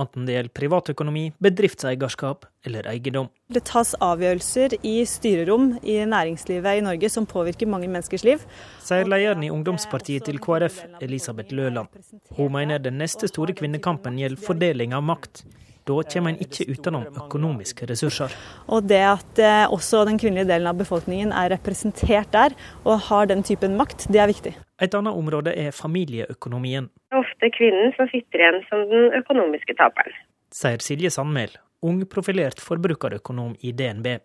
Enten 0.00 0.24
det 0.24 0.32
gjelder 0.32 0.54
privatøkonomi, 0.56 1.22
bedriftseierskap 1.44 2.46
eller 2.64 2.86
eiendom. 2.88 3.26
Det 3.52 3.60
tas 3.68 3.90
avgjørelser 4.00 4.78
i 4.88 4.94
styrerom 5.04 5.74
i 5.84 5.98
næringslivet 6.08 6.78
i 6.78 6.84
Norge 6.86 7.10
som 7.12 7.26
påvirker 7.28 7.68
mange 7.68 7.90
menneskers 7.92 8.24
liv. 8.24 8.46
Sier 8.80 9.04
lederen 9.04 9.44
i 9.44 9.50
ungdomspartiet 9.52 10.24
til 10.24 10.40
KrF, 10.40 10.80
Elisabeth 11.04 11.52
Løland. 11.52 11.92
Hun 12.38 12.54
mener 12.56 12.80
den 12.80 12.96
neste 13.02 13.28
store 13.28 13.52
kvinnekampen 13.58 14.16
gjelder 14.16 14.40
fordeling 14.46 14.96
av 14.96 15.04
makt. 15.04 15.44
Da 15.88 15.96
kommer 16.06 16.30
en 16.30 16.42
ikke 16.42 16.68
utenom 16.70 17.08
økonomiske 17.10 17.88
ressurser. 17.90 18.34
Og 18.70 18.86
det 18.86 19.00
at 19.02 19.40
eh, 19.42 19.64
også 19.66 20.04
den 20.06 20.20
kvinnelige 20.22 20.46
delen 20.52 20.70
av 20.70 20.78
befolkningen 20.78 21.34
er 21.34 21.50
representert 21.56 22.30
der 22.34 22.54
og 22.84 23.00
har 23.08 23.26
den 23.30 23.42
typen 23.42 23.74
makt, 23.78 24.06
det 24.12 24.22
er 24.22 24.30
viktig. 24.30 24.54
Et 24.82 24.94
annet 24.94 25.18
område 25.18 25.54
er 25.58 25.74
familieøkonomien. 25.74 26.86
Det 26.86 27.18
er 27.18 27.24
ofte 27.24 27.50
kvinnen 27.58 27.94
som 27.98 28.10
sitter 28.14 28.44
igjen 28.44 28.62
som 28.70 28.86
den 28.90 29.10
økonomiske 29.18 29.74
taperen. 29.78 30.14
Sier 30.54 30.82
Silje 30.84 31.10
Sandmæl, 31.10 31.56
ung 31.82 32.04
profilert 32.06 32.62
forbrukerøkonom 32.62 33.56
i 33.60 33.74
DNB. 33.74 34.20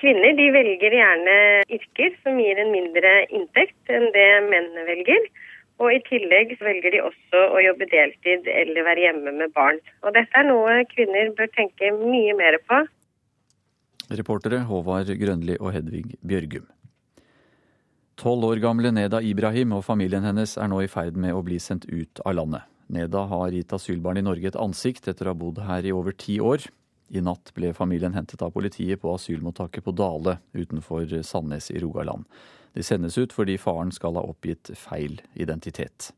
Kvinner 0.00 0.34
de 0.38 0.46
velger 0.56 0.96
gjerne 0.98 1.34
yrker 1.72 2.16
som 2.24 2.38
gir 2.40 2.58
en 2.58 2.72
mindre 2.74 3.12
inntekt 3.28 3.92
enn 3.92 4.08
det 4.16 4.28
mennene 4.48 4.86
velger. 4.88 5.28
Og 5.82 5.90
i 5.90 6.00
tillegg 6.06 6.54
velger 6.60 6.94
de 6.94 7.00
også 7.02 7.40
å 7.50 7.62
jobbe 7.64 7.88
deltid 7.90 8.46
eller 8.50 8.86
være 8.86 9.08
hjemme 9.08 9.32
med 9.40 9.54
barn. 9.56 9.80
Og 10.06 10.14
dette 10.14 10.38
er 10.38 10.46
noe 10.46 10.84
kvinner 10.92 11.32
bør 11.34 11.50
tenke 11.56 11.90
mye 11.98 12.36
mer 12.38 12.60
på. 12.68 12.84
Reportere 14.14 14.62
Håvard 14.68 15.10
Grønli 15.18 15.56
og 15.58 15.72
Hedvig 15.74 16.14
Bjørgum. 16.22 16.68
Tolv 18.20 18.46
år 18.46 18.60
gamle 18.62 18.92
Neda 18.94 19.18
Ibrahim 19.24 19.74
og 19.74 19.82
familien 19.86 20.22
hennes 20.22 20.54
er 20.60 20.70
nå 20.70 20.84
i 20.84 20.90
ferd 20.90 21.18
med 21.18 21.34
å 21.34 21.42
bli 21.42 21.58
sendt 21.58 21.88
ut 21.90 22.22
av 22.22 22.36
landet. 22.38 22.62
Neda 22.94 23.24
har 23.26 23.54
gitt 23.56 23.72
asylbarn 23.74 24.20
i 24.20 24.24
Norge 24.26 24.52
et 24.52 24.60
ansikt 24.60 25.08
etter 25.10 25.26
å 25.26 25.32
ha 25.32 25.40
bodd 25.40 25.58
her 25.66 25.86
i 25.88 25.94
over 25.96 26.14
ti 26.14 26.36
år. 26.38 26.68
I 27.10 27.22
natt 27.24 27.50
ble 27.56 27.72
familien 27.74 28.14
hentet 28.14 28.42
av 28.44 28.52
politiet 28.54 29.00
på 29.02 29.12
asylmottaket 29.16 29.84
på 29.84 29.94
Dale 29.96 30.38
utenfor 30.54 31.10
Sandnes 31.26 31.72
i 31.72 31.80
Rogaland. 31.82 32.28
De 32.74 32.82
sendes 32.82 33.16
ut 33.18 33.32
fordi 33.32 33.56
faren 33.60 33.92
skal 33.94 34.18
ha 34.18 34.26
oppgitt 34.26 34.72
feil 34.78 35.20
identitet. 35.38 36.10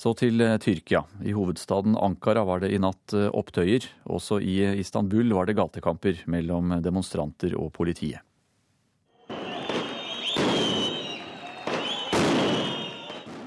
Så 0.00 0.14
til 0.16 0.40
eh, 0.40 0.56
Tyrkia. 0.56 1.02
I 1.20 1.34
hovedstaden 1.36 1.98
Ankara 2.00 2.46
var 2.48 2.62
det 2.62 2.72
i 2.72 2.80
natt 2.80 3.12
eh, 3.12 3.28
opptøyer. 3.36 3.84
Også 4.08 4.38
i 4.40 4.56
Istanbul 4.80 5.34
var 5.36 5.50
det 5.50 5.58
gatekamper 5.58 6.22
mellom 6.32 6.78
demonstranter 6.80 7.52
og 7.60 7.68
politiet. 7.76 8.24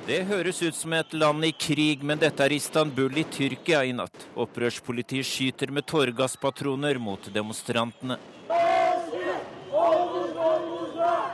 Det 0.03 0.19
høres 0.27 0.59
ut 0.61 0.75
som 0.75 0.93
et 0.93 1.13
land 1.15 1.45
i 1.47 1.53
krig, 1.55 2.03
men 2.05 2.19
dette 2.21 2.43
er 2.43 2.53
Istanbul 2.53 3.17
i 3.17 3.23
Tyrkia 3.33 3.85
i 3.87 3.95
natt. 3.95 4.27
Opprørspolitiet 4.35 5.25
skyter 5.25 5.71
med 5.73 5.87
tåregasspatroner 5.89 6.99
mot 7.01 7.31
demonstrantene. 7.33 8.19
Over! 9.73 10.22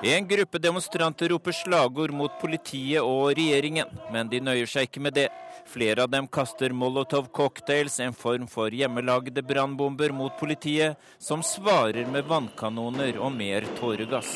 En 0.03 0.27
gruppe 0.27 0.59
demonstranter 0.59 1.29
roper 1.29 1.51
slagord 1.51 2.13
mot 2.15 2.31
politiet 2.39 3.03
og 3.03 3.33
regjeringen, 3.35 3.89
men 4.13 4.29
de 4.31 4.39
nøyer 4.39 4.69
seg 4.69 4.87
ikke 4.87 5.01
med 5.03 5.17
det. 5.17 5.25
Flere 5.67 6.05
av 6.05 6.13
dem 6.13 6.27
kaster 6.31 6.71
molotov-cocktails, 6.71 7.97
en 7.99 8.15
form 8.15 8.45
for 8.47 8.71
hjemmelagde 8.71 9.43
brannbomber, 9.43 10.13
mot 10.15 10.31
politiet, 10.39 10.95
som 11.19 11.43
svarer 11.43 12.07
med 12.07 12.29
vannkanoner 12.31 13.19
og 13.19 13.35
mer 13.35 13.67
tåregass. 13.81 14.31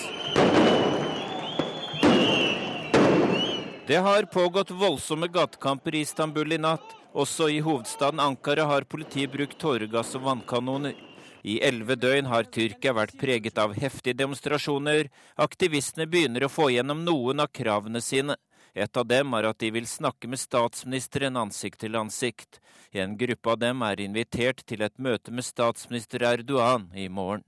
Det 3.88 4.03
har 4.03 4.28
pågått 4.36 4.76
voldsomme 4.76 5.32
gatekamper 5.32 5.95
i 5.95 6.03
Istanbul 6.03 6.51
i 6.51 6.59
natt. 6.59 6.91
Også 7.14 7.47
i 7.47 7.64
hovedstaden 7.64 8.20
Ankara 8.20 8.68
har 8.68 8.84
politiet 8.84 9.32
brukt 9.32 9.55
tåregass 9.64 10.16
og 10.20 10.28
vannkanoner. 10.28 11.12
I 11.44 11.60
elleve 11.60 11.98
døgn 12.00 12.30
har 12.32 12.48
Tyrkia 12.48 12.94
vært 12.96 13.18
preget 13.20 13.58
av 13.60 13.76
heftige 13.76 14.16
demonstrasjoner. 14.16 15.10
Aktivistene 15.36 16.08
begynner 16.08 16.46
å 16.48 16.52
få 16.52 16.70
gjennom 16.72 17.04
noen 17.04 17.44
av 17.44 17.52
kravene 17.52 18.00
sine. 18.02 18.38
Et 18.74 18.98
av 18.98 19.06
dem 19.06 19.36
er 19.38 19.50
at 19.52 19.60
de 19.60 19.70
vil 19.76 19.86
snakke 19.86 20.30
med 20.32 20.41
statsministeren 20.41 21.38
ansikt 21.38 21.84
til 21.84 22.00
ansikt. 22.00 22.62
En 22.96 23.18
gruppe 23.20 23.52
av 23.52 23.60
dem 23.60 23.84
er 23.86 24.02
invitert 24.02 24.64
til 24.66 24.82
et 24.88 24.96
møte 24.98 25.36
med 25.36 25.46
statsminister 25.46 26.24
Erdogan 26.32 26.88
i 26.96 27.10
morgen. 27.10 27.44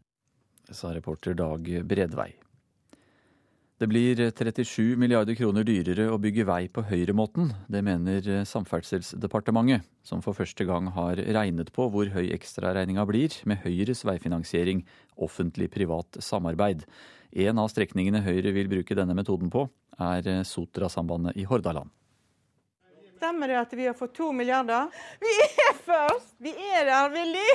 Sa 0.69 0.91
reporter 0.93 1.33
Dag 1.37 1.65
Bredvei. 1.87 2.33
Det 3.75 3.89
blir 3.91 4.15
37 4.31 4.95
milliarder 4.95 5.35
kroner 5.35 5.65
dyrere 5.67 6.05
å 6.07 6.19
bygge 6.23 6.45
vei 6.47 6.61
på 6.71 6.79
høyremåten. 6.87 7.49
Det 7.67 7.81
mener 7.83 8.45
Samferdselsdepartementet, 8.47 9.83
som 9.99 10.21
for 10.23 10.37
første 10.37 10.63
gang 10.63 10.87
har 10.95 11.19
regnet 11.19 11.73
på 11.75 11.89
hvor 11.91 12.07
høy 12.13 12.29
ekstraregninga 12.31 13.03
blir 13.09 13.35
med 13.43 13.59
Høyres 13.65 14.05
veifinansiering, 14.07 14.85
offentlig-privat 15.19 16.21
samarbeid. 16.23 16.87
En 17.35 17.59
av 17.59 17.67
strekningene 17.73 18.23
Høyre 18.23 18.55
vil 18.55 18.71
bruke 18.71 18.95
denne 18.95 19.17
metoden 19.17 19.51
på, 19.51 19.67
er 19.99 20.45
Sotrasambandet 20.47 21.35
i 21.35 21.43
Hordaland. 21.43 21.91
Stemmer 23.19 23.51
det 23.51 23.59
at 23.59 23.75
vi 23.75 23.89
har 23.89 23.99
fått 23.99 24.15
to 24.15 24.31
milliarder? 24.31 24.87
Vi 25.19 25.35
er 25.67 25.75
først! 25.83 26.37
Vi 26.39 26.55
er 26.55 26.87
der, 26.87 27.11
Willy! 27.11 27.49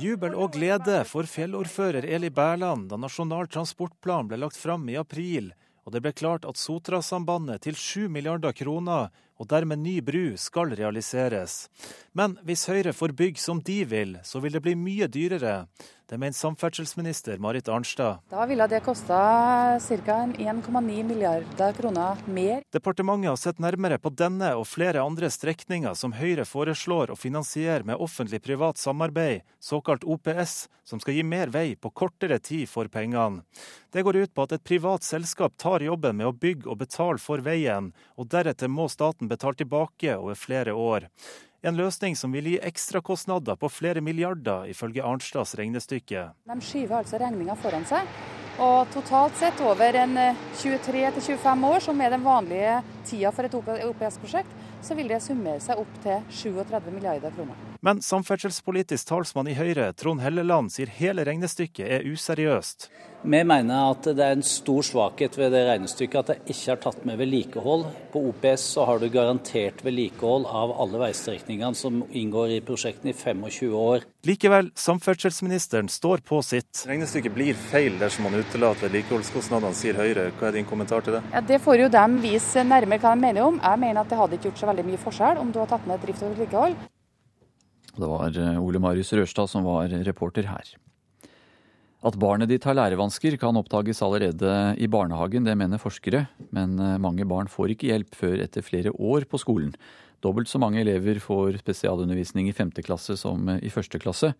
Jubel 0.00 0.32
og 0.32 0.54
glede 0.54 1.02
for 1.04 1.28
fjellordfører 1.28 2.06
Eli 2.08 2.30
Bærland 2.32 2.86
da 2.88 2.96
Nasjonal 2.96 3.44
transportplan 3.52 4.30
ble 4.30 4.38
lagt 4.40 4.56
fram 4.56 4.86
i 4.88 4.96
april, 4.96 5.50
og 5.84 5.92
det 5.92 6.00
ble 6.00 6.14
klart 6.16 6.46
at 6.48 6.56
Sotrasambandet 6.56 7.66
til 7.66 7.76
7 7.76 8.08
milliarder 8.08 8.56
kroner 8.56 9.10
og 9.36 9.48
dermed 9.50 9.82
ny 9.84 9.98
bru 10.00 10.32
skal 10.40 10.72
realiseres. 10.78 11.66
Men 12.16 12.38
hvis 12.46 12.64
Høyre 12.70 12.94
får 12.96 13.12
bygge 13.18 13.42
som 13.42 13.60
de 13.60 13.82
vil, 13.84 14.16
så 14.24 14.40
vil 14.40 14.56
det 14.56 14.62
bli 14.64 14.74
mye 14.80 15.10
dyrere. 15.12 15.66
Det 16.12 16.18
mener 16.18 16.32
samferdselsminister 16.32 17.38
Marit 17.38 17.68
Arnstad. 17.68 18.18
Da 18.30 18.46
ville 18.46 18.66
det 18.66 18.80
kosta 18.80 19.16
ca. 19.80 20.16
1,9 20.38 21.02
milliarder 21.02 21.72
kroner 21.72 22.16
mer. 22.26 22.62
Departementet 22.72 23.28
har 23.28 23.36
sett 23.36 23.58
nærmere 23.58 23.96
på 23.98 24.10
denne 24.12 24.50
og 24.60 24.66
flere 24.68 25.00
andre 25.00 25.30
strekninger 25.32 25.94
som 25.96 26.12
Høyre 26.12 26.44
foreslår 26.44 27.14
å 27.14 27.16
finansiere 27.16 27.86
med 27.88 27.96
offentlig-privat 27.96 28.76
samarbeid, 28.76 29.40
såkalt 29.56 30.04
OPS, 30.04 30.66
som 30.84 31.00
skal 31.00 31.16
gi 31.16 31.24
mer 31.24 31.48
vei 31.54 31.78
på 31.80 31.88
kortere 31.96 32.36
tid 32.44 32.68
for 32.68 32.92
pengene. 32.92 33.46
Det 33.88 34.04
går 34.04 34.18
ut 34.26 34.34
på 34.34 34.44
at 34.44 34.52
et 34.58 34.64
privat 34.68 35.08
selskap 35.08 35.56
tar 35.56 35.80
jobben 35.80 36.20
med 36.20 36.28
å 36.28 36.34
bygge 36.36 36.68
og 36.68 36.82
betale 36.84 37.24
for 37.24 37.40
veien, 37.40 37.88
og 38.20 38.28
deretter 38.36 38.68
må 38.68 38.90
staten 38.92 39.32
betale 39.32 39.56
tilbake 39.64 40.18
over 40.20 40.36
flere 40.36 40.76
år. 40.76 41.08
En 41.62 41.76
løsning 41.78 42.16
som 42.18 42.32
vil 42.34 42.48
gi 42.50 42.56
ekstrakostnader 42.58 43.54
på 43.54 43.68
flere 43.70 44.00
milliarder, 44.02 44.64
ifølge 44.72 45.04
Arnstads 45.06 45.54
regnestykke. 45.54 46.24
De 46.50 46.56
skyver 46.58 46.96
altså 46.98 47.20
regninga 47.22 47.54
foran 47.62 47.86
seg. 47.86 48.08
Og 48.62 48.90
totalt 48.90 49.38
sett 49.38 49.62
over 49.62 49.94
en 50.00 50.18
23-25 50.58 51.68
år, 51.68 51.78
som 51.86 52.02
er 52.02 52.10
den 52.16 52.26
vanlige 52.26 52.80
tida 53.06 53.30
for 53.30 53.46
et 53.46 53.54
OPS-prosjekt, 53.54 54.50
så 54.82 54.96
vil 54.98 55.08
det 55.12 55.22
summere 55.22 55.62
seg 55.62 55.78
opp 55.82 55.94
til 56.02 56.26
37 56.42 56.90
milliarder 56.90 57.34
kroner. 57.36 57.58
Men 57.82 58.02
samferdselspolitisk 58.04 59.08
talsmann 59.08 59.48
i 59.50 59.56
Høyre, 59.58 59.88
Trond 59.98 60.22
Helleland, 60.22 60.70
sier 60.70 60.90
hele 61.00 61.24
regnestykket 61.26 61.88
er 61.98 62.06
useriøst. 62.06 62.90
Vi 63.22 63.38
mener 63.46 63.92
at 63.92 64.06
det 64.18 64.22
er 64.22 64.34
en 64.34 64.42
stor 64.42 64.82
svakhet 64.82 65.36
ved 65.38 65.52
det 65.54 65.60
regnestykket 65.68 66.18
at 66.18 66.30
det 66.32 66.54
ikke 66.54 66.72
har 66.72 66.80
tatt 66.82 67.04
med 67.06 67.20
vedlikehold. 67.20 67.84
På 68.10 68.22
OPS 68.32 68.64
så 68.74 68.86
har 68.88 68.98
du 68.98 69.06
garantert 69.14 69.84
vedlikehold 69.86 70.48
av 70.50 70.72
alle 70.82 70.98
veistrekningene 71.04 71.78
som 71.78 72.00
inngår 72.10 72.56
i 72.56 72.60
prosjektene 72.66 73.12
i 73.12 73.16
25 73.18 73.76
år. 73.78 74.06
Likevel, 74.26 74.72
samferdselsministeren 74.78 75.90
står 75.90 76.24
på 76.26 76.40
sitt. 76.46 76.82
Regnestykket 76.86 77.34
blir 77.34 77.58
feil 77.70 77.98
dersom 78.02 78.26
man 78.26 78.38
utelater 78.38 78.88
vedlikeholdskostnadene, 78.88 79.74
sier 79.78 79.98
Høyre. 79.98 80.28
Hva 80.38 80.50
er 80.50 80.58
din 80.58 80.66
kommentar 80.66 81.06
til 81.06 81.18
det? 81.18 81.22
Ja, 81.30 81.42
Det 81.52 81.60
får 81.62 81.84
jo 81.84 81.88
dem 81.94 82.18
vise 82.22 82.66
nærmere 82.66 83.02
hva 83.02 83.14
de 83.14 83.22
mener 83.22 83.46
om. 83.46 83.62
Jeg 83.62 83.82
mener 83.86 84.02
at 84.02 84.10
det 84.10 84.18
hadde 84.18 84.38
ikke 84.38 84.50
gjort 84.50 84.64
så 84.64 84.71
veldig 84.72 84.88
mye 84.88 85.00
forskjell 85.00 85.40
om 85.40 85.52
du 85.52 85.60
har 85.62 85.70
tatt 85.70 85.86
med 85.88 86.00
drift 86.02 86.24
og 86.24 86.32
vedlikehold. 86.34 86.78
Det 87.92 88.08
var 88.08 88.38
Ole 88.56 88.80
Marius 88.80 89.12
Rørstad 89.12 89.50
som 89.52 89.68
var 89.68 89.92
reporter 90.08 90.48
her. 90.48 90.72
At 92.02 92.16
barnet 92.18 92.50
ditt 92.50 92.64
har 92.66 92.74
lærevansker 92.74 93.36
kan 93.38 93.54
oppdages 93.60 94.00
allerede 94.02 94.74
i 94.80 94.88
barnehagen, 94.90 95.44
det 95.46 95.54
mener 95.54 95.78
forskere. 95.78 96.24
Men 96.50 96.74
mange 96.98 97.26
barn 97.28 97.50
får 97.52 97.76
ikke 97.76 97.92
hjelp 97.92 98.16
før 98.18 98.40
etter 98.42 98.64
flere 98.66 98.90
år 98.96 99.28
på 99.30 99.38
skolen. 99.38 99.70
Dobbelt 100.22 100.50
så 100.50 100.58
mange 100.58 100.80
elever 100.82 101.20
får 101.22 101.60
spesialundervisning 101.60 102.48
i 102.48 102.56
femte 102.56 102.82
klasse 102.82 103.14
som 103.20 103.46
i 103.54 103.70
første 103.70 104.00
klasse. 104.02 104.32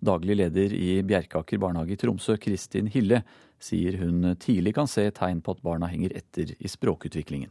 Daglig 0.00 0.36
leder 0.38 0.72
i 0.76 1.00
Bjerkaker 1.06 1.58
barnehage 1.60 1.96
i 1.96 1.98
Tromsø, 2.00 2.36
Kristin 2.40 2.88
Hille, 2.92 3.24
sier 3.60 3.98
hun 4.00 4.36
tidlig 4.40 4.76
kan 4.78 4.88
se 4.88 5.08
tegn 5.14 5.42
på 5.44 5.56
at 5.56 5.64
barna 5.66 5.90
henger 5.90 6.14
etter 6.16 6.54
i 6.56 6.70
språkutviklingen. 6.70 7.50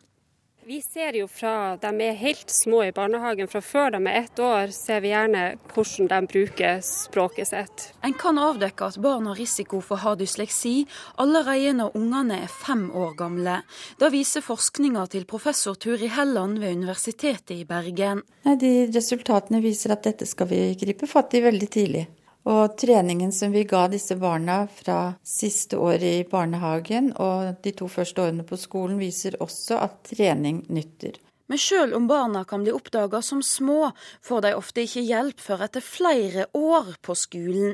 Vi 0.69 0.81
ser 0.81 1.15
jo 1.17 1.25
fra 1.25 1.77
de 1.81 1.89
er 2.05 2.17
helt 2.19 2.51
små 2.53 2.83
i 2.85 2.91
barnehagen, 2.93 3.47
fra 3.49 3.57
før 3.57 3.95
de 3.95 4.03
er 4.05 4.19
ett 4.19 4.37
år, 4.37 4.69
ser 4.69 4.99
vi 5.01 5.09
gjerne 5.09 5.55
hvordan 5.71 6.09
de 6.11 6.19
bruker 6.29 6.83
språket 6.85 7.49
sitt. 7.49 7.85
En 8.05 8.13
kan 8.13 8.37
avdekke 8.37 8.91
at 8.91 8.99
barn 9.01 9.25
har 9.31 9.39
risiko 9.41 9.79
for 9.81 9.97
å 9.97 10.03
ha 10.03 10.13
dysleksi 10.19 10.83
allerede 11.25 11.73
når 11.79 11.97
ungene 11.97 12.37
er 12.43 12.53
fem 12.53 12.85
år 12.93 13.17
gamle. 13.17 13.57
Da 13.97 14.11
viser 14.13 14.45
forskninga 14.45 15.07
til 15.09 15.25
professor 15.25 15.73
Turi 15.73 16.11
Helland 16.13 16.61
ved 16.61 16.77
Universitetet 16.83 17.55
i 17.57 17.65
Bergen. 17.65 18.21
Nei, 18.45 18.57
de 18.61 18.73
resultatene 18.93 19.65
viser 19.65 19.97
at 19.97 20.05
dette 20.05 20.29
skal 20.29 20.53
vi 20.53 20.61
gripe 20.77 21.09
fatt 21.09 21.33
i 21.33 21.41
veldig 21.49 21.73
tidlig. 21.79 22.05
Og 22.47 22.77
treningen 22.79 23.31
som 23.35 23.51
vi 23.51 23.65
ga 23.67 23.87
disse 23.91 24.15
barna 24.15 24.61
fra 24.71 25.15
siste 25.23 25.77
år 25.77 26.03
i 26.03 26.13
barnehagen 26.29 27.11
og 27.19 27.59
de 27.63 27.73
to 27.75 27.89
første 27.91 28.23
årene 28.23 28.45
på 28.47 28.57
skolen, 28.57 28.99
viser 29.01 29.35
også 29.43 29.81
at 29.83 29.99
trening 30.07 30.63
nytter. 30.71 31.19
Men 31.49 31.57
sjøl 31.57 31.95
om 31.97 32.05
barna 32.07 32.43
kan 32.45 32.61
bli 32.63 32.71
oppdaga 32.71 33.23
som 33.25 33.41
små, 33.43 33.89
får 34.21 34.43
de 34.45 34.55
ofte 34.55 34.85
ikke 34.85 35.01
hjelp 35.01 35.39
før 35.41 35.65
etter 35.65 35.83
flere 35.83 36.45
år 36.53 36.93
på 37.01 37.15
skolen. 37.17 37.73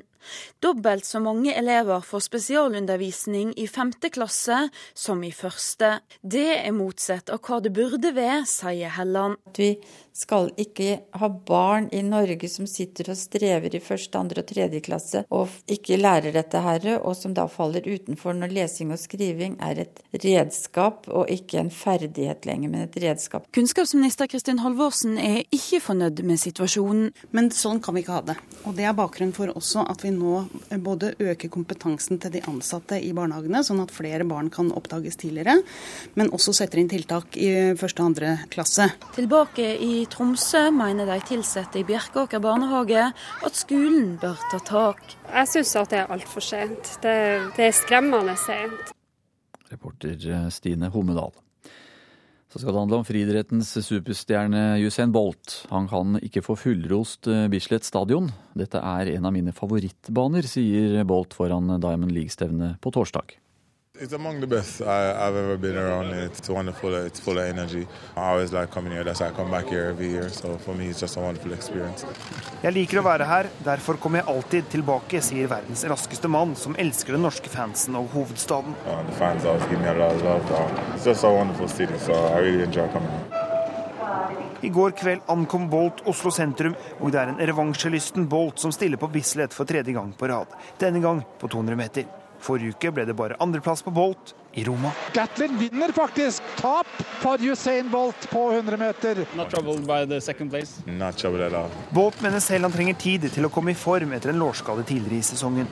Dobbelt 0.63 1.05
så 1.05 1.21
mange 1.23 1.53
elever 1.55 2.01
får 2.05 2.25
spesialundervisning 2.27 3.53
i 3.57 3.67
femte 3.67 4.09
klasse 4.13 4.69
som 4.93 5.23
i 5.23 5.31
første. 5.35 5.99
Det 6.21 6.47
er 6.61 6.73
motsatt 6.75 7.31
av 7.33 7.41
hva 7.45 7.61
det 7.63 7.73
burde 7.75 8.13
være, 8.15 8.43
sier 8.49 8.93
Helland. 8.97 9.37
Vi 9.55 9.75
skal 10.15 10.49
ikke 10.59 11.01
ha 11.19 11.29
barn 11.29 11.89
i 11.91 11.99
Norge 12.05 12.47
som 12.51 12.67
sitter 12.69 13.11
og 13.11 13.19
strever 13.19 13.75
i 13.75 13.83
første, 13.83 14.15
andre 14.19 14.43
og 14.43 14.49
tredje 14.49 14.81
klasse 14.85 15.25
og 15.35 15.51
ikke 15.71 15.99
lærer 15.99 16.35
dette 16.35 16.61
her, 16.63 16.87
og 17.01 17.17
som 17.19 17.33
da 17.35 17.47
faller 17.51 17.83
utenfor 17.85 18.35
når 18.37 18.53
lesing 18.55 18.93
og 18.95 19.01
skriving 19.01 19.57
er 19.63 19.83
et 19.85 20.01
redskap 20.23 21.09
og 21.11 21.31
ikke 21.31 21.59
en 21.59 21.71
ferdighet 21.73 22.47
lenger, 22.47 22.71
men 22.71 22.87
et 22.87 22.97
redskap. 23.03 23.49
Kunnskapsminister 23.55 24.29
Kristin 24.31 24.63
Halvorsen 24.63 25.19
er 25.19 25.43
ikke 25.51 25.81
fornøyd 25.83 26.23
med 26.25 26.39
situasjonen. 26.41 27.11
Men 27.35 27.51
sånn 27.53 27.81
kan 27.83 27.95
vi 27.95 28.03
ikke 28.03 28.15
ha 28.15 28.23
det. 28.31 28.37
Og 28.63 28.75
det 28.77 28.87
er 28.87 28.95
bakgrunnen 28.97 29.35
for 29.35 29.51
også 29.51 29.85
at 29.91 30.03
vi 30.05 30.13
nå 30.17 30.45
både 30.83 31.13
øker 31.21 31.51
kompetansen 31.53 32.19
til 32.21 32.33
de 32.33 32.41
ansatte 32.49 32.99
i 33.01 33.11
barnehagene, 33.15 33.61
sånn 33.65 33.83
at 33.83 33.93
flere 33.93 34.25
barn 34.27 34.49
kan 34.53 34.71
oppdages 34.75 35.19
tidligere, 35.21 35.59
men 36.15 36.31
også 36.35 36.55
setter 36.55 36.81
inn 36.81 36.91
tiltak 36.91 37.37
i 37.37 37.51
første 37.79 38.03
og 38.03 38.11
andre 38.11 38.33
klasse. 38.53 38.89
Tilbake 39.17 39.67
i 39.83 40.05
Tromsø 40.11 40.67
mener 40.75 41.09
de 41.09 41.19
ansatte 41.35 41.79
i 41.81 41.85
Bjerkåker 41.87 42.43
barnehage 42.43 43.07
at 43.45 43.57
skolen 43.59 44.15
bør 44.21 44.39
ta 44.51 44.59
tak. 44.65 45.05
Jeg 45.29 45.51
syns 45.53 45.75
at 45.79 45.93
det 45.93 46.03
er 46.03 46.13
altfor 46.15 46.43
sent. 46.43 46.97
Det, 47.03 47.15
det 47.57 47.69
er 47.69 47.75
skremmende 47.75 48.37
sent. 48.39 48.93
Reporter 49.71 50.49
Stine 50.53 50.91
Homedal. 50.93 51.33
Så 52.55 52.61
skal 52.61 52.71
det 52.71 52.81
handle 52.85 52.99
om 53.01 53.03
friidrettens 53.03 53.73
superstjerne 53.83 54.77
Usain 54.79 55.11
Bolt. 55.11 55.57
Han 55.73 55.89
kan 55.91 56.15
ikke 56.23 56.39
få 56.45 56.55
fullrost 56.55 57.27
Bislett 57.51 57.83
stadion. 57.83 58.29
Dette 58.55 58.79
er 58.79 59.11
en 59.17 59.27
av 59.27 59.35
mine 59.35 59.51
favorittbaner, 59.51 60.47
sier 60.47 61.01
Bolt 61.03 61.35
foran 61.35 61.73
Diamond 61.83 62.15
League-stevnet 62.15 62.79
på 62.79 62.95
torsdag. 62.95 63.35
It's 63.97 64.11
among 64.11 64.41
the 64.41 64.47
best 64.47 64.81
I, 64.81 65.25
have 65.25 65.35
ever 65.35 65.55
been 65.55 65.77
around. 65.77 66.07
It's 66.07 66.49
wonderful. 66.49 66.93
It's 66.95 67.17
full 67.17 67.37
of 67.37 67.45
energy. 67.45 67.87
I 68.17 68.31
always 68.31 68.51
like 68.51 68.69
coming 68.69 68.91
here. 68.91 69.05
That's 69.05 69.21
why 69.21 69.27
I 69.27 69.31
come 69.31 69.49
back 69.49 69.69
here 69.69 69.85
every 69.85 70.09
year. 70.09 70.27
So 70.27 70.57
for 70.57 70.75
me, 70.75 70.89
it's 70.89 70.99
just 70.99 71.15
a 71.15 71.21
wonderful 71.21 71.53
experience. 71.53 72.03
Jeg 72.61 72.75
liker 72.75 72.99
å 72.99 73.05
være 73.05 73.27
her, 73.29 73.47
derfor 73.63 73.95
kommer 74.01 74.19
jeg 74.19 74.27
alltid 74.33 74.67
tilbake, 74.73 75.21
sier 75.23 75.47
verdens 75.47 75.85
raskeste 75.87 76.27
mann, 76.27 76.57
som 76.59 76.75
elsker 76.75 77.15
den 77.15 77.23
norske 77.23 77.51
fansen 77.53 77.95
og 77.95 78.09
hovedstaden. 78.11 78.75
Uh, 78.83 78.99
the 79.07 79.15
fans 79.15 79.45
always 79.45 79.63
give 79.69 79.79
me 79.79 79.87
a 79.87 79.95
lot 79.95 80.11
of 80.11 80.27
love. 80.27 80.51
Uh, 80.51 80.95
it's 80.95 81.07
just 81.07 81.23
a 81.23 81.31
wonderful 81.31 81.71
city, 81.71 81.95
so 81.99 82.11
I 82.33 82.43
really 82.43 82.67
enjoy 82.67 82.89
coming 82.91 83.09
here. 83.15 83.45
I 84.65 84.73
går 84.75 84.91
kveld 84.99 85.31
ankom 85.31 85.69
Bolt 85.69 86.03
Oslo 86.09 86.33
sentrum, 86.35 86.75
og 86.99 87.15
det 87.15 87.23
er 87.23 87.31
en 87.31 87.39
revansjelysten 87.47 88.27
Bolt 88.27 88.59
som 88.59 88.75
stiller 88.75 88.99
på 88.99 89.07
Bislett 89.13 89.55
for 89.55 89.63
tredje 89.63 89.95
gang 89.95 90.11
på 90.17 90.27
rad. 90.27 90.51
Denne 90.81 90.99
gang 90.99 91.23
på 91.39 91.47
200 91.47 91.79
meter. 91.79 92.24
Forrige 92.45 92.75
uke 92.75 92.91
ble 92.93 93.05
det 93.09 93.15
bare 93.17 93.33
andreplass 93.41 93.81
på 93.81 93.89
Bolt 93.93 94.35
i 94.53 94.63
Roma. 94.63 94.91
Gatlin 95.13 95.57
vinner 95.57 95.91
faktisk 95.95 96.43
tap 96.59 96.87
for 97.23 97.41
Usain 97.41 97.89
Bolt 97.89 98.27
på 98.29 98.51
100 98.51 98.77
meter. 98.77 99.25
Bolt 101.89 102.21
mener 102.21 102.39
selv 102.39 102.63
han 102.67 102.75
trenger 102.75 102.93
tid 103.01 103.25
til 103.33 103.45
å 103.47 103.49
komme 103.51 103.71
i 103.73 103.79
form 103.79 104.13
etter 104.15 104.29
en 104.31 104.39
lårskade 104.39 104.85
tidligere 104.87 105.19
i 105.23 105.25
sesongen. 105.25 105.67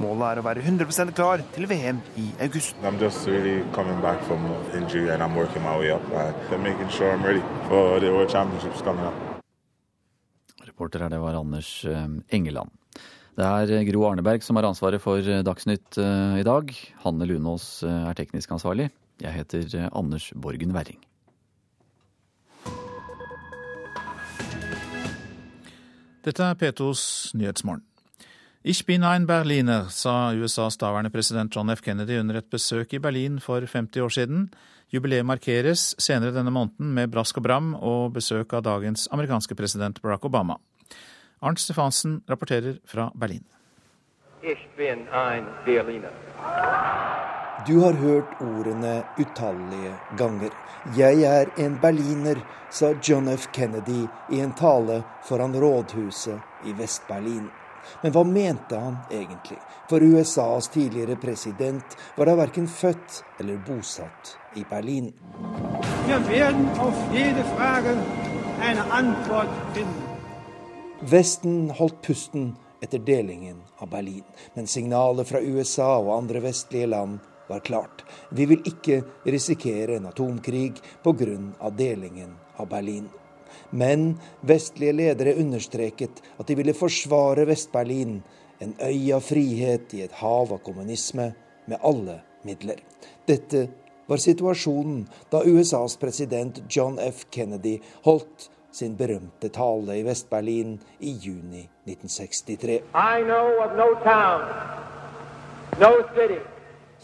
Målet 0.00 0.26
er 0.30 0.40
å 0.40 0.46
være 0.48 0.64
100% 0.64 1.12
klar 1.14 1.44
til 1.54 1.68
VM 1.70 2.00
i 2.16 2.30
august. 2.40 2.74
Really 3.24 3.60
injury, 4.74 5.06
sure 6.90 7.16
Reporter 10.64 11.04
her, 11.04 11.10
det 11.12 11.20
var 11.22 11.34
Anders 11.38 11.84
eh, 11.84 12.08
Engeland. 12.34 12.70
Det 13.34 13.42
er 13.42 13.86
Gro 13.88 14.04
Arneberg 14.06 14.44
som 14.46 14.54
har 14.54 14.66
ansvaret 14.68 15.02
for 15.02 15.18
Dagsnytt 15.18 15.96
eh, 15.98 16.36
i 16.38 16.44
dag. 16.46 16.68
Hanne 17.02 17.26
Lunås 17.26 17.82
eh, 17.82 18.04
er 18.06 18.14
teknisk 18.14 18.52
ansvarlig. 18.54 18.92
Jeg 19.18 19.34
heter 19.34 19.64
eh, 19.74 19.88
Anders 19.90 20.28
Borgen 20.38 20.70
Werring. 20.76 21.00
Dette 26.24 26.46
er 26.46 26.54
P2s 26.60 27.34
Nyhetsmorgen. 27.34 27.82
Ich 28.64 28.86
bin 28.86 29.02
ein 29.04 29.26
Berliner, 29.26 29.90
sa 29.90 30.32
USAs 30.32 30.78
daværende 30.80 31.10
president 31.12 31.54
John 31.54 31.68
F. 31.74 31.82
Kennedy 31.82 32.16
under 32.20 32.38
et 32.38 32.46
besøk 32.48 32.94
i 32.94 33.02
Berlin 33.02 33.40
for 33.42 33.66
50 33.66 34.00
år 34.00 34.14
siden. 34.14 34.46
Jubileet 34.94 35.26
markeres 35.26 35.90
senere 35.98 36.32
denne 36.32 36.54
måneden 36.54 36.94
med 36.94 37.10
brask 37.12 37.42
og 37.42 37.44
bram 37.44 37.74
og 37.74 38.14
besøk 38.14 38.54
av 38.54 38.62
dagens 38.64 39.08
amerikanske 39.12 39.58
president 39.58 40.00
Barack 40.00 40.24
Obama. 40.24 40.56
Arnt 41.44 41.58
Stefansen 41.58 42.22
rapporterer 42.26 42.78
fra 42.84 43.12
Berlin. 43.14 43.44
Du 47.66 47.80
har 47.80 47.92
hørt 47.92 48.40
ordene 48.40 49.02
utallige 49.18 49.94
ganger. 50.18 50.50
Jeg 50.96 51.22
er 51.22 51.50
en 51.56 51.76
berliner, 51.80 52.40
sa 52.70 52.94
John 53.02 53.28
F. 53.28 53.48
Kennedy 53.52 54.06
i 54.32 54.40
en 54.40 54.52
tale 54.52 55.02
foran 55.28 55.56
rådhuset 55.60 56.64
i 56.64 56.72
Vest-Berlin. 56.72 57.50
Men 58.02 58.12
hva 58.12 58.24
mente 58.24 58.80
han 58.80 58.96
egentlig? 59.12 59.58
For 59.88 60.00
USAs 60.00 60.68
tidligere 60.72 61.16
president 61.20 61.96
var 62.16 62.28
da 62.28 62.38
verken 62.40 62.68
født 62.68 63.20
eller 63.40 63.60
bosatt 63.66 64.36
i 64.56 64.64
Berlin. 64.70 65.12
Vi 66.08 66.18
werden 66.28 66.68
auf 66.80 67.04
jede 67.12 67.44
Frage 67.52 67.96
eine 68.60 68.88
Antwort 68.92 69.52
finden. 69.74 70.03
Vesten 71.04 71.70
holdt 71.70 72.02
pusten 72.02 72.54
etter 72.80 72.98
delingen 72.98 73.58
av 73.78 73.90
Berlin, 73.90 74.22
men 74.54 74.66
signalet 74.66 75.28
fra 75.28 75.40
USA 75.40 75.98
og 75.98 76.14
andre 76.16 76.40
vestlige 76.40 76.86
land 76.86 77.18
var 77.48 77.60
klart. 77.60 78.04
Vi 78.30 78.46
vil 78.48 78.62
ikke 78.64 79.02
risikere 79.28 79.98
en 79.98 80.06
atomkrig 80.08 80.80
pga. 81.04 81.70
delingen 81.70 82.36
av 82.56 82.68
Berlin. 82.68 83.08
Men 83.70 84.18
vestlige 84.40 84.92
ledere 84.92 85.34
understreket 85.34 86.22
at 86.38 86.46
de 86.46 86.54
ville 86.54 86.74
forsvare 86.74 87.44
Vest-Berlin, 87.44 88.22
en 88.58 88.74
øy 88.80 89.12
av 89.12 89.20
frihet 89.20 89.94
i 89.94 90.02
et 90.02 90.12
hav 90.12 90.52
av 90.52 90.58
kommunisme, 90.64 91.34
med 91.66 91.78
alle 91.82 92.20
midler. 92.44 92.80
Dette 93.26 93.68
var 94.06 94.16
situasjonen 94.16 95.06
da 95.30 95.44
USAs 95.44 95.96
president 95.96 96.62
John 96.68 96.98
F. 96.98 97.26
Kennedy 97.30 97.78
holdt 98.04 98.50
sin 98.74 98.96
berømte 98.98 99.48
tale 99.54 99.98
i 100.00 100.02
Vest-Berlin 100.06 100.74
i 101.00 101.14
juni 101.22 101.62
1963. 101.86 102.80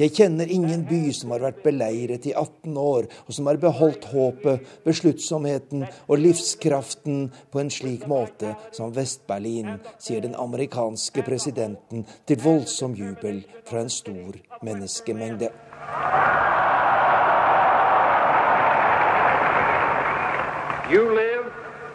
Jeg 0.01 0.15
kjenner 0.17 0.49
ingen 0.49 0.87
by 0.89 1.01
som 1.13 1.35
har 1.35 1.43
vært 1.45 1.61
beleiret 1.65 2.25
i 2.31 2.33
18 2.33 2.77
år, 2.81 3.09
og 3.27 3.37
som 3.37 3.51
har 3.51 3.59
beholdt 3.61 4.07
håpet, 4.11 4.65
besluttsomheten 4.87 5.85
og 6.07 6.23
livskraften 6.23 7.27
på 7.53 7.61
en 7.61 7.73
slik 7.75 8.07
måte 8.09 8.55
som 8.73 8.95
Vest-Berlin, 8.97 9.77
sier 10.01 10.25
den 10.25 10.39
amerikanske 10.39 11.27
presidenten 11.27 12.07
til 12.27 12.41
voldsom 12.41 12.97
jubel 12.97 13.43
fra 13.69 13.85
en 13.85 13.93
stor 13.93 14.41
menneskemengde. 14.65 15.53
You 20.91 21.07
live 21.15 21.30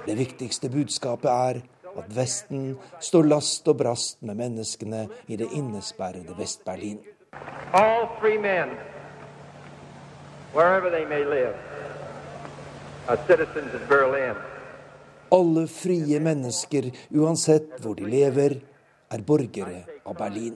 det 0.06 0.16
viktigste 0.16 0.70
budskapet 0.70 1.32
er 1.32 1.62
at 1.96 2.12
Vesten 2.16 2.76
står 3.00 3.28
last 3.30 3.68
og 3.72 3.80
brast 3.80 4.22
med 4.22 4.38
menneskene 4.38 5.06
i 5.28 5.38
det 5.40 5.48
innesperrede 5.56 6.36
Vest-Berlin. 6.38 7.00
Alle 15.32 15.68
frie 15.68 16.20
mennesker, 16.20 16.92
uansett 17.16 17.76
hvor 17.82 17.98
de 17.98 18.08
lever, 18.10 18.60
er 19.12 19.22
borgere 19.26 19.84
av 20.06 20.18
Berlin. 20.18 20.56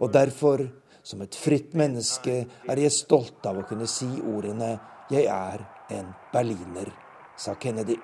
Og 0.00 0.12
derfor, 0.12 0.64
som 1.02 1.22
et 1.22 1.36
fritt 1.36 1.74
menneske, 1.74 2.44
er 2.68 2.82
jeg 2.82 2.94
stolt 2.94 3.46
av 3.46 3.60
å 3.60 3.66
kunne 3.68 3.86
si 3.86 4.08
ordene 4.20 4.78
'Jeg 5.10 5.24
er 5.26 5.66
en 5.90 6.14
berliner', 6.32 6.92
sa 7.36 7.54
Kennedy. 7.54 7.96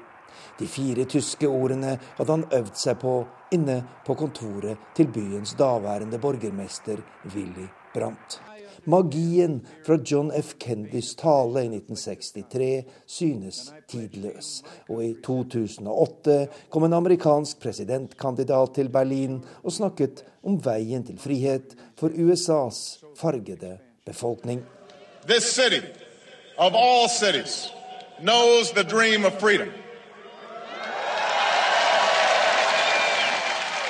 De 0.58 0.66
fire 0.66 1.04
tyske 1.04 1.48
ordene 1.48 1.98
hadde 2.16 2.32
han 2.32 2.46
øvd 2.52 2.74
seg 2.80 2.98
på 3.02 3.16
inne 3.52 3.82
på 4.06 4.16
kontoret 4.16 4.92
til 4.96 5.10
byens 5.12 5.54
daværende 5.58 6.18
borgermester 6.18 7.02
Willy 7.34 7.68
Brandt. 7.94 8.40
Magien 8.86 9.66
fra 9.86 9.98
John 10.10 10.30
F. 10.42 10.54
Kennedys 10.62 11.14
tale 11.18 11.64
i 11.64 11.70
1963 11.74 12.84
synes 13.06 13.72
tidløs, 13.90 14.62
og 14.88 15.04
i 15.04 15.14
2008 15.24 16.36
kom 16.70 16.86
en 16.86 16.94
amerikansk 16.94 17.60
presidentkandidat 17.60 18.76
til 18.78 18.88
Berlin 18.94 19.40
og 19.62 19.72
snakket 19.72 20.22
om 20.46 20.60
veien 20.64 21.04
til 21.06 21.18
frihet 21.18 21.74
for 21.98 22.14
USAs 22.14 23.00
fargede 23.18 23.78
befolkning. 24.06 24.62
This 25.26 25.44
city, 25.44 25.82
of 26.58 26.72
all 26.72 27.08
cities, 27.08 27.72
knows 28.20 28.70
the 28.70 28.84
dream 28.84 29.24
of 29.24 29.32
freedom. 29.40 29.68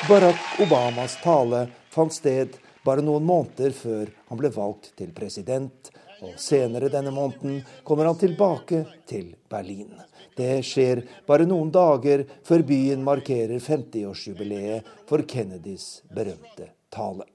Barack 0.08 0.60
Obamas 0.60 1.16
tale 1.22 1.66
fant 1.90 2.12
sted 2.12 2.52
bare 2.84 3.02
noen 3.02 3.24
måneder 3.26 3.72
før 3.74 4.12
han 4.28 4.38
ble 4.38 4.50
valgt 4.54 4.92
til 5.00 5.10
president, 5.16 5.88
og 6.22 6.36
senere 6.38 6.90
denne 6.92 7.10
måneden 7.10 7.56
kommer 7.82 8.06
han 8.06 8.20
tilbake 8.20 8.84
til 9.10 9.32
Berlin. 9.50 9.90
Det 10.38 10.60
skjer 10.68 11.02
bare 11.26 11.48
noen 11.50 11.72
dager 11.74 12.22
før 12.46 12.62
byen 12.68 13.02
markerer 13.02 13.58
50-årsjubileet 13.58 14.86
for 15.10 15.26
Kennedys 15.26 15.88
berømte 16.14 16.70
tale. 16.94 17.26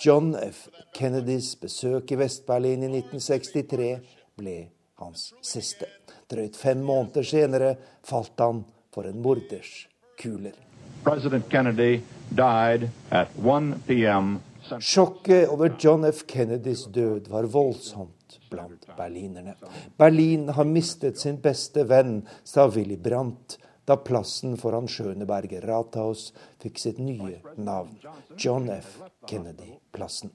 John 0.00 0.32
F. 0.48 0.64
Kennedys 0.96 1.52
besøk 1.60 2.16
i 2.16 2.22
Vest-Berlin 2.24 2.88
i 2.88 2.92
1963 3.02 3.92
ble 4.40 4.58
hans 5.02 5.28
siste. 5.44 5.92
Drøyt 6.24 6.56
fem 6.56 6.80
måneder 6.80 7.28
senere 7.36 7.74
falt 8.00 8.40
han 8.40 8.64
for 8.94 9.12
en 9.12 9.20
morders 9.20 9.82
kuler. 10.16 10.56
President 11.04 11.48
Kennedy 11.48 12.00
died 12.28 12.88
at 13.10 13.28
1 13.36 13.74
p.m. 13.86 14.40
Sjokket 14.80 15.48
over 15.48 15.72
John 15.78 16.04
F. 16.04 16.26
Kennedys 16.26 16.86
død 16.86 17.28
var 17.28 17.44
voldsomt 17.44 18.38
blant 18.50 18.86
berlinerne. 18.96 19.54
Berlin 19.96 20.48
har 20.48 20.64
mistet 20.64 21.18
sin 21.18 21.40
beste 21.42 21.84
venn, 21.84 22.22
sa 22.44 22.68
Willy 22.70 22.96
Brandt 22.96 23.58
da 23.84 23.96
plassen 23.96 24.56
foran 24.56 24.86
Schøneberger 24.88 25.66
Rathaus 25.66 26.28
fikk 26.62 26.78
sitt 26.78 27.00
nye 27.02 27.40
navn, 27.56 27.96
John 28.38 28.70
F. 28.70 29.00
Kennedy-plassen. 29.26 30.30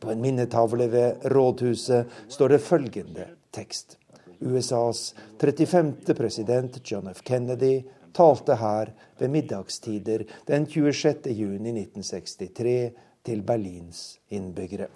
På 0.00 0.10
en 0.10 0.20
minnetavle 0.20 0.88
ved 0.90 1.28
rådhuset 1.30 2.10
står 2.28 2.56
det 2.56 2.64
følgende 2.66 3.28
tekst. 3.54 3.98
USAs 4.40 5.12
35. 5.38 6.14
president 6.18 6.80
John 6.82 7.08
F. 7.08 7.22
Kennedy 7.22 7.84
talte 8.14 8.56
her 8.56 8.92
ved 9.18 9.28
middagstider 9.28 10.24
den 10.48 10.66
26. 10.66 11.32
juni 11.34 11.74
1963 11.80 12.90
til 13.24 13.42
Berlins 13.42 14.20
innbyggere. 14.30 14.86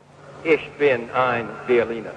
Ich 0.45 0.71
bin 0.79 1.11
ein 1.11 1.47
Berliner. 1.67 2.15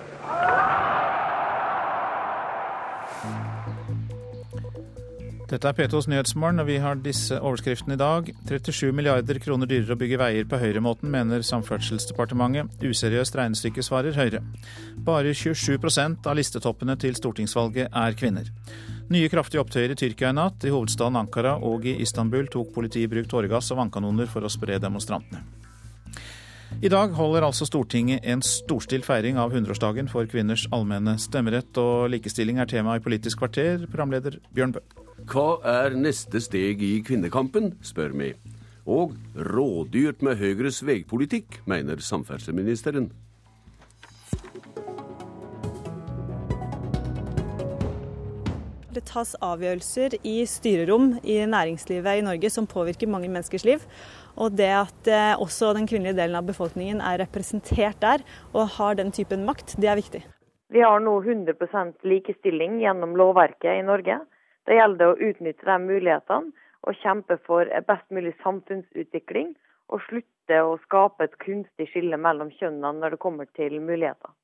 Dette 5.52 5.68
er 5.68 5.74
P2s 5.76 6.08
Nyhetsmorgen, 6.08 6.60
og 6.60 6.68
vi 6.68 6.78
har 6.80 6.96
disse 6.96 7.36
overskriftene 7.42 7.98
i 7.98 8.00
dag. 8.00 8.30
37 8.48 8.94
milliarder 8.96 9.40
kroner 9.44 9.68
dyrere 9.68 9.98
å 9.98 10.00
bygge 10.00 10.20
veier 10.22 10.46
på 10.48 10.60
høyremåten, 10.62 11.12
mener 11.12 11.44
Samferdselsdepartementet. 11.44 12.72
Useriøst 12.80 13.36
regnestykke, 13.36 13.84
svarer 13.84 14.16
Høyre. 14.16 14.40
Bare 15.04 15.34
27% 15.36 16.30
av 16.32 16.40
listetoppene 16.40 16.96
til 16.96 17.20
stortingsvalget 17.20 17.92
er 17.92 18.16
kvinner. 18.16 18.48
Nye 19.10 19.30
kraftige 19.32 19.64
opptøyer 19.64 19.92
i 19.92 19.98
Tyrkia 19.98 20.30
i 20.30 20.36
natt. 20.38 20.64
I 20.68 20.72
hovedstaden 20.72 21.18
Ankara 21.20 21.56
og 21.58 21.88
i 21.90 21.98
Istanbul 22.04 22.46
tok 22.52 22.70
politiet 22.76 23.08
i 23.08 23.12
bruk 23.12 23.28
tåregass 23.32 23.72
og 23.74 23.82
vannkanoner 23.82 24.30
for 24.30 24.46
å 24.46 24.52
spre 24.52 24.78
demonstrantene. 24.82 25.42
I 26.82 26.90
dag 26.90 27.12
holder 27.14 27.44
altså 27.44 27.66
Stortinget 27.68 28.24
en 28.24 28.40
storstilt 28.46 29.06
feiring 29.06 29.38
av 29.42 29.52
100-årsdagen 29.52 30.08
for 30.10 30.30
kvinners 30.32 30.64
allmenne 30.74 31.18
stemmerett, 31.20 31.76
og 31.78 32.08
likestilling 32.14 32.62
er 32.64 32.70
tema 32.72 32.96
i 32.96 33.04
Politisk 33.04 33.42
kvarter, 33.42 33.84
programleder 33.92 34.40
Bjørn 34.56 34.78
Bø. 34.78 34.82
Hva 35.30 35.60
er 35.68 35.98
neste 36.00 36.40
steg 36.42 36.82
i 36.82 36.94
kvinnekampen, 37.06 37.76
spør 37.86 38.16
vi. 38.18 38.32
Og 38.90 39.18
rådyrt 39.36 40.24
med 40.26 40.40
Høyres 40.40 40.80
veipolitikk, 40.88 41.60
mener 41.70 42.02
samferdselsministeren. 42.02 43.12
Det 48.92 49.06
tas 49.08 49.30
avgjørelser 49.40 50.18
i 50.28 50.42
styrerom 50.44 51.14
i 51.24 51.38
næringslivet 51.48 52.20
i 52.20 52.24
Norge 52.26 52.50
som 52.52 52.66
påvirker 52.68 53.08
mange 53.08 53.30
menneskers 53.32 53.64
liv. 53.64 53.86
Og 54.36 54.52
det 54.60 54.68
at 54.76 55.08
eh, 55.08 55.40
også 55.40 55.70
den 55.78 55.88
kvinnelige 55.88 56.18
delen 56.18 56.36
av 56.36 56.50
befolkningen 56.50 57.00
er 57.00 57.22
representert 57.24 58.02
der 58.04 58.26
og 58.52 58.68
har 58.76 58.98
den 59.00 59.14
typen 59.16 59.46
makt, 59.48 59.78
det 59.80 59.88
er 59.88 59.96
viktig. 60.00 60.22
Vi 60.76 60.84
har 60.84 61.00
nå 61.04 61.14
100% 61.24 62.04
likestilling 62.04 62.82
gjennom 62.84 63.16
lovverket 63.20 63.80
i 63.80 63.88
Norge. 63.88 64.20
Det 64.68 64.76
gjelder 64.76 65.14
å 65.14 65.30
utnytte 65.30 65.72
de 65.72 65.80
mulighetene 65.86 66.52
og 66.84 67.00
kjempe 67.00 67.40
for 67.48 67.72
best 67.88 68.08
mulig 68.12 68.36
samfunnsutvikling. 68.44 69.56
Og 69.92 70.04
slutte 70.10 70.60
å 70.68 70.76
skape 70.84 71.30
et 71.30 71.40
kunstig 71.40 71.88
skille 71.94 72.20
mellom 72.20 72.52
kjønnene 72.60 73.00
når 73.00 73.16
det 73.16 73.24
kommer 73.24 73.48
til 73.56 73.80
muligheter. 73.80 74.36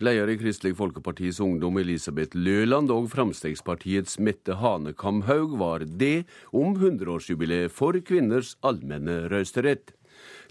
Leder 0.00 0.30
i 0.32 0.38
Kristelig 0.40 0.78
Folkepartis 0.78 1.42
Ungdom 1.44 1.76
Elisabeth 1.76 2.32
Løland 2.32 2.88
og 2.88 3.10
Fremskrittspartiets 3.12 4.16
Mette 4.24 4.56
Hanekamhaug 4.56 5.60
var 5.60 5.84
det 5.84 6.24
om 6.56 6.72
100-årsjubileet 6.72 7.68
for 7.68 7.92
kvinners 8.08 8.56
allmenne 8.64 9.28
røysterett. 9.28 9.92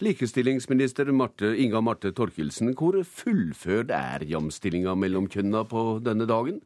Likestillingsminister 0.05 1.09
Marte, 1.09 1.57
Inga 1.57 1.81
Marte 1.81 2.13
Torkelsen, 2.13 2.77
hvor 2.77 2.93
fullført 3.01 3.89
er 3.89 4.21
jamstillinga 4.30 4.93
mellom 4.93 5.26
kjønna 5.34 5.65
på 5.71 5.97
denne 6.05 6.30
dagen? 6.30 6.61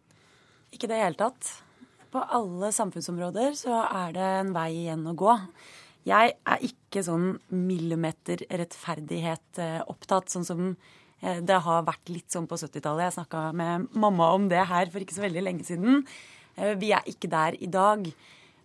Ikke 0.75 0.89
i 0.89 0.91
det 0.91 0.99
hele 1.05 1.15
tatt. 1.21 1.63
På 2.11 2.19
alle 2.35 2.67
samfunnsområder 2.75 3.55
så 3.61 3.79
er 3.85 4.11
det 4.17 4.27
en 4.41 4.51
vei 4.57 4.73
igjen 4.81 5.07
å 5.07 5.15
gå. 5.15 5.37
Jeg 6.03 6.35
er 6.35 6.67
ikke 6.67 6.99
sånn 7.07 7.39
millimeterrettferdighet 7.47 9.63
eh, 9.63 9.79
opptatt, 9.87 10.27
sånn 10.35 10.43
som 10.43 10.75
det 11.23 11.59
har 11.65 11.85
vært 11.87 12.11
litt 12.11 12.33
sånn 12.33 12.49
på 12.51 12.57
70-tallet. 12.59 13.07
Jeg 13.07 13.15
snakka 13.17 13.43
med 13.55 13.89
mamma 13.95 14.33
om 14.35 14.49
det 14.51 14.63
her 14.67 14.89
for 14.91 15.03
ikke 15.03 15.15
så 15.15 15.23
veldig 15.23 15.43
lenge 15.45 15.67
siden. 15.67 16.03
Eh, 16.57 16.75
vi 16.79 16.93
er 16.93 17.05
ikke 17.09 17.31
der 17.31 17.57
i 17.59 17.69
dag. 17.71 18.07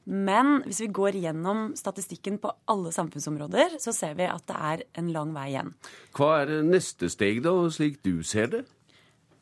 Men 0.08 0.62
hvis 0.64 0.80
vi 0.80 0.88
går 0.96 1.18
gjennom 1.20 1.74
statistikken 1.76 2.38
på 2.40 2.52
alle 2.72 2.92
samfunnsområder, 2.94 3.76
så 3.82 3.92
ser 3.92 4.16
vi 4.16 4.24
at 4.28 4.46
det 4.48 4.56
er 4.56 4.84
en 5.00 5.10
lang 5.12 5.34
vei 5.36 5.50
igjen. 5.50 5.74
Hva 6.16 6.30
er 6.42 6.54
neste 6.64 7.10
steg, 7.12 7.42
da, 7.44 7.52
slik 7.72 8.00
du 8.06 8.22
ser 8.24 8.48
det? 8.54 8.62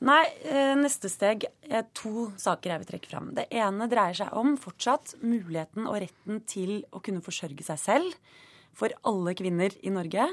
Nei, 0.06 0.24
eh, 0.44 0.74
neste 0.76 1.09
steg 1.09 1.47
er 1.62 1.86
to 1.97 2.32
saker 2.36 2.72
jeg 2.72 2.82
vil 2.82 2.90
trekke 2.90 3.12
fram. 3.12 3.30
Det 3.38 3.47
ene 3.55 3.86
dreier 3.88 4.18
seg 4.18 4.34
om 4.36 4.59
fortsatt 4.60 5.14
muligheten 5.22 5.86
og 5.86 6.02
retten 6.02 6.43
til 6.51 6.82
å 6.93 7.01
kunne 7.01 7.24
forsørge 7.24 7.64
seg 7.64 7.80
selv 7.80 8.34
for 8.76 8.93
alle 9.09 9.32
kvinner 9.38 9.72
i 9.86 9.94
Norge. 9.94 10.26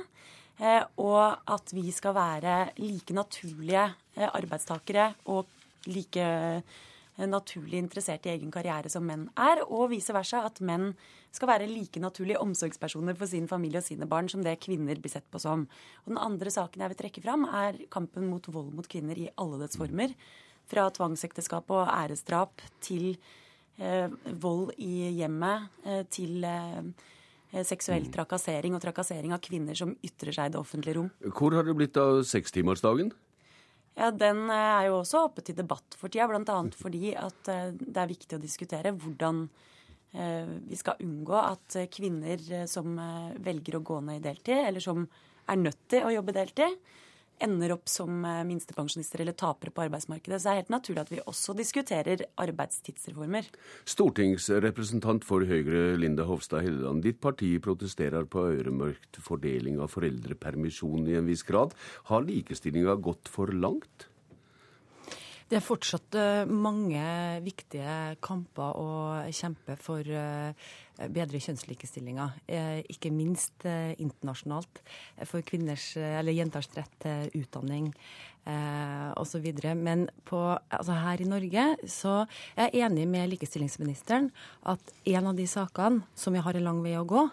Eh, 0.62 0.84
og 1.02 1.50
at 1.50 1.74
vi 1.74 1.90
skal 1.92 2.14
være 2.16 2.58
like 2.78 3.14
naturlige 3.14 3.88
eh, 4.18 4.30
arbeidstakere 4.30 5.14
og 5.34 5.48
like 5.90 6.28
naturlig 7.30 7.78
interessert 7.78 8.26
i 8.26 8.32
egen 8.34 8.52
karriere 8.52 8.90
som 8.90 9.06
menn 9.06 9.28
er, 9.38 9.62
og 9.68 9.92
vice 9.92 10.14
versa 10.16 10.40
at 10.48 10.62
menn 10.66 10.94
skal 11.34 11.50
være 11.50 11.70
like 11.70 12.02
naturlige 12.02 12.42
omsorgspersoner 12.42 13.18
for 13.18 13.30
sin 13.30 13.48
familie 13.50 13.82
og 13.82 13.86
sine 13.86 14.08
barn 14.10 14.30
som 14.30 14.44
det 14.46 14.60
kvinner 14.62 15.00
blir 15.02 15.14
sett 15.14 15.26
på 15.32 15.42
som. 15.42 15.66
Og 16.06 16.14
Den 16.14 16.22
andre 16.22 16.54
saken 16.54 16.82
jeg 16.82 16.94
vil 16.94 17.02
trekke 17.02 17.24
fram, 17.26 17.46
er 17.46 17.80
kampen 17.94 18.28
mot 18.30 18.48
vold 18.54 18.74
mot 18.78 18.90
kvinner 18.90 19.18
i 19.18 19.32
alle 19.38 19.62
dets 19.64 19.80
former. 19.80 20.14
Fra 20.70 20.88
tvangsekteskap 20.94 21.72
og 21.74 21.90
æresdrap 21.90 22.62
til 22.82 23.16
eh, 23.78 24.10
vold 24.42 24.76
i 24.78 25.10
hjemmet, 25.18 25.70
eh, 25.86 26.04
til 26.10 26.46
eh, 26.46 26.86
seksuell 27.62 28.08
mm. 28.08 28.14
trakassering 28.16 28.74
og 28.74 28.82
trakassering 28.82 29.36
av 29.36 29.42
kvinner 29.44 29.78
som 29.78 29.94
ytrer 30.02 30.34
seg 30.34 30.50
i 30.50 30.54
det 30.56 30.60
offentlige 30.60 30.98
rom. 30.98 31.12
Hvor 31.38 31.54
har 31.54 31.68
det 31.68 31.76
blitt 31.78 32.00
av 32.02 32.24
sekstimersdagen? 32.26 33.14
Ja, 33.94 34.10
Den 34.12 34.48
eh, 34.50 34.72
er 34.80 34.88
jo 34.90 35.02
også 35.02 35.28
oppe 35.28 35.44
til 35.46 35.58
debatt 35.58 35.98
for 36.00 36.10
tida, 36.10 36.28
bl.a. 36.30 36.58
fordi 36.78 37.14
at 37.20 37.52
eh, 37.52 37.70
det 37.78 38.00
er 38.02 38.10
viktig 38.10 38.40
å 38.40 38.42
diskutere 38.42 38.94
hvordan 38.98 39.44
eh, 40.18 40.50
vi 40.66 40.80
skal 40.80 41.02
unngå 41.04 41.38
at 41.38 41.78
kvinner 41.94 42.42
som 42.70 42.98
velger 43.46 43.78
å 43.78 43.86
gå 43.86 44.00
ned 44.08 44.22
i 44.22 44.26
deltid, 44.30 44.66
eller 44.66 44.84
som 44.84 45.06
er 45.50 45.60
nødt 45.62 45.82
til 45.92 46.08
å 46.08 46.14
jobbe 46.14 46.36
deltid, 46.36 46.78
ender 47.44 47.74
opp 47.76 47.90
som 47.90 48.22
minstepensjonister 48.48 49.24
eller 49.24 49.36
tapere 49.38 49.74
på 49.74 49.86
arbeidsmarkedet. 49.86 50.40
Så 50.40 50.48
det 50.48 50.54
er 50.54 50.62
helt 50.62 50.74
naturlig 50.74 51.04
at 51.04 51.12
vi 51.14 51.22
også 51.26 51.56
diskuterer 51.58 52.26
arbeidstidsreformer. 52.44 53.50
Stortingsrepresentant 53.90 55.26
for 55.28 55.46
Høyre, 55.48 55.98
Linda 56.00 56.28
Hofstad 56.30 56.66
Helleland. 56.68 57.04
Ditt 57.06 57.22
parti 57.24 57.56
protesterer 57.64 58.28
på 58.30 58.48
øremerkt 58.54 59.20
fordeling 59.24 59.82
av 59.84 59.92
foreldrepermisjon 59.94 61.10
i 61.12 61.20
en 61.20 61.30
viss 61.30 61.46
grad. 61.48 61.76
Har 62.10 62.26
likestillinga 62.28 62.98
gått 63.04 63.32
for 63.32 63.52
langt? 63.54 64.10
Det 65.54 65.60
er 65.60 65.66
fortsatt 65.68 66.16
eh, 66.18 66.50
mange 66.50 67.02
viktige 67.46 68.16
kamper 68.26 68.74
å 68.74 68.94
kjempe 69.30 69.76
for 69.78 70.02
eh, 70.02 70.56
bedre 71.14 71.42
kjønnslikestillinger. 71.46 72.40
Eh, 72.50 72.80
ikke 72.90 73.12
minst 73.14 73.62
internasjonalt. 73.62 74.80
For 75.30 75.46
kvinners, 75.46 75.92
eller 75.94 76.34
jenters 76.34 76.72
rett 76.74 76.96
til 77.04 77.44
utdanning 77.44 77.92
eh, 78.50 79.12
osv. 79.22 79.46
Men 79.78 80.08
på, 80.26 80.40
altså 80.58 80.96
her 81.04 81.22
i 81.22 81.28
Norge 81.30 81.66
så 81.86 82.24
er 82.56 82.72
jeg 82.72 82.88
enig 82.88 83.06
med 83.12 83.30
likestillingsministeren 83.36 84.32
at 84.74 84.94
en 85.14 85.30
av 85.30 85.38
de 85.38 85.46
sakene 85.52 86.02
som 86.18 86.34
vi 86.34 86.42
har 86.42 86.58
en 86.58 86.66
lang 86.66 86.82
vei 86.82 86.96
å 86.98 87.06
gå, 87.06 87.28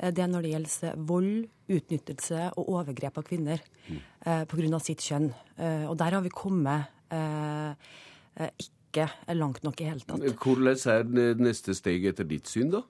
det 0.00 0.24
er 0.24 0.32
når 0.32 0.46
det 0.46 0.54
gjelder 0.54 1.04
vold, 1.10 1.44
utnyttelse 1.76 2.48
og 2.56 2.72
overgrep 2.72 3.20
av 3.20 3.28
kvinner 3.28 3.60
mm. 3.84 4.00
eh, 4.24 4.46
pga. 4.48 4.80
sitt 4.80 5.04
kjønn. 5.04 5.28
Eh, 5.60 5.84
og 5.84 5.98
der 6.00 6.16
har 6.16 6.24
vi 6.24 6.32
kommet 6.32 6.96
ikke 7.10 9.06
er 9.06 9.38
langt 9.38 9.64
nok 9.66 9.80
i 9.80 9.90
hele 9.90 10.06
tatt. 10.06 10.24
Hvordan 10.40 10.80
er 10.94 11.04
det 11.06 11.28
neste 11.42 11.74
steg 11.74 12.06
etter 12.10 12.26
ditt 12.28 12.50
syn, 12.50 12.70
da? 12.74 12.84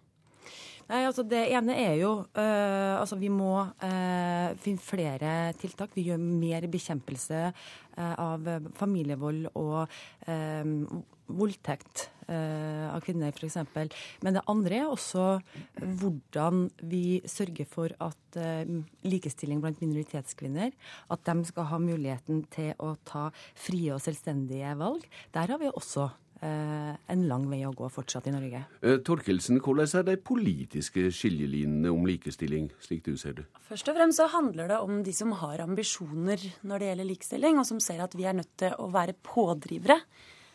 Nei, 0.91 1.05
altså 1.07 1.23
Det 1.23 1.45
ene 1.55 1.77
er 1.79 1.93
jo 2.01 2.13
uh, 2.35 2.95
altså 2.99 3.19
Vi 3.21 3.31
må 3.31 3.53
uh, 3.63 4.49
finne 4.59 4.83
flere 4.83 5.35
tiltak. 5.61 5.95
Vi 5.95 6.09
gjør 6.09 6.19
mer 6.19 6.67
bekjempelse 6.71 7.45
uh, 7.53 8.15
av 8.19 8.49
familievold 8.79 9.53
og 9.55 10.01
voldtekt 11.31 12.09
av 12.31 13.03
kvinner, 13.05 13.35
f.eks. 13.35 13.59
Men 14.25 14.37
det 14.37 14.45
andre 14.51 14.81
er 14.83 14.93
også 14.93 15.27
hvordan 16.01 16.69
vi 16.91 17.21
sørger 17.29 17.69
for 17.69 17.95
at 18.03 18.39
likestilling 19.03 19.59
blant 19.63 19.81
minoritetskvinner 19.83 20.71
At 21.11 21.27
de 21.27 21.49
skal 21.49 21.67
ha 21.73 21.81
muligheten 21.83 22.45
til 22.55 22.73
å 22.79 22.95
ta 23.05 23.29
frie 23.59 23.91
og 23.95 24.03
selvstendige 24.05 24.77
valg. 24.79 25.07
Der 25.35 25.51
har 25.51 25.59
vi 25.59 25.73
også 25.73 26.11
Eh, 26.41 26.93
en 27.13 27.27
lang 27.29 27.43
vei 27.51 27.59
å 27.69 27.73
gå 27.77 27.85
fortsatt 27.93 28.31
i 28.31 28.33
Norge. 28.33 28.63
Eh, 28.81 28.97
Torkelsen, 29.05 29.59
hvordan 29.61 29.91
er 29.99 30.07
de 30.07 30.15
politiske 30.17 31.11
skillelinjene 31.13 31.93
om 31.93 32.07
likestilling, 32.09 32.71
slik 32.81 33.03
du 33.05 33.13
ser 33.21 33.35
det? 33.37 33.45
Først 33.69 33.91
og 33.93 33.99
fremst 33.99 34.23
så 34.23 34.29
handler 34.33 34.71
det 34.73 34.79
om 34.81 35.03
de 35.05 35.13
som 35.13 35.35
har 35.37 35.61
ambisjoner 35.61 36.41
når 36.65 36.81
det 36.81 36.89
gjelder 36.89 37.11
likestilling, 37.11 37.61
og 37.61 37.69
som 37.69 37.83
ser 37.85 38.01
at 38.01 38.17
vi 38.17 38.25
er 38.25 38.39
nødt 38.41 38.55
til 38.57 38.73
å 38.73 38.89
være 38.89 39.19
pådrivere. 39.21 40.01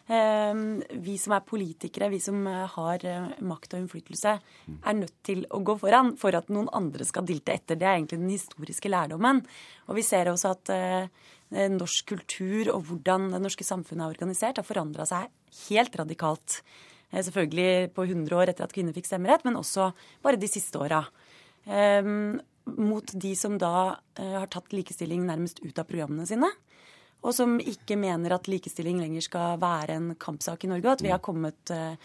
Eh, 0.05 0.53
vi 1.01 1.17
som 1.21 1.33
er 1.35 1.45
politikere, 1.47 2.11
vi 2.13 2.21
som 2.21 2.43
har 2.45 3.05
makt 3.41 3.73
og 3.73 3.83
innflytelse, 3.83 4.35
er 4.75 4.97
nødt 4.97 5.15
til 5.25 5.45
å 5.49 5.63
gå 5.65 5.77
foran 5.81 6.13
for 6.21 6.37
at 6.37 6.51
noen 6.53 6.69
andre 6.77 7.07
skal 7.07 7.25
dilte 7.25 7.55
etter. 7.55 7.79
Det 7.79 7.87
er 7.87 7.97
egentlig 7.97 8.21
den 8.21 8.35
historiske 8.35 8.91
lærdommen. 8.91 9.41
Og 9.89 9.97
vi 9.97 10.05
ser 10.05 10.29
også 10.29 10.53
at 10.55 10.75
norsk 11.71 12.09
kultur 12.09 12.71
og 12.73 12.87
hvordan 12.89 13.29
det 13.33 13.41
norske 13.43 13.65
samfunnet 13.65 14.05
er 14.05 14.15
organisert, 14.15 14.59
har 14.59 14.67
forandra 14.67 15.05
seg 15.09 15.29
helt 15.69 15.95
radikalt. 16.01 16.59
Eh, 17.11 17.23
selvfølgelig 17.23 17.93
på 17.95 18.07
100 18.07 18.35
år 18.35 18.51
etter 18.51 18.65
at 18.65 18.75
kvinner 18.75 18.95
fikk 18.95 19.09
stemmerett, 19.09 19.45
men 19.45 19.59
også 19.59 19.91
bare 20.25 20.41
de 20.41 20.49
siste 20.51 20.79
åra. 20.81 21.03
Ehm, 21.65 22.39
mot 22.65 23.13
de 23.13 23.35
som 23.37 23.57
da 23.61 23.97
har 24.17 24.47
tatt 24.49 24.73
likestilling 24.73 25.21
nærmest 25.25 25.61
ut 25.61 25.77
av 25.77 25.85
programmene 25.85 26.25
sine. 26.25 26.49
Og 27.25 27.33
som 27.33 27.57
ikke 27.57 27.97
mener 27.97 28.35
at 28.35 28.49
likestilling 28.51 29.01
lenger 29.01 29.25
skal 29.25 29.57
være 29.61 29.97
en 29.97 30.13
kampsak 30.21 30.65
i 30.65 30.69
Norge. 30.69 30.85
Og 30.85 30.93
at 30.93 31.03
vi 31.05 31.11
har 31.13 31.23
kommet 31.25 31.73
uh, 31.73 31.95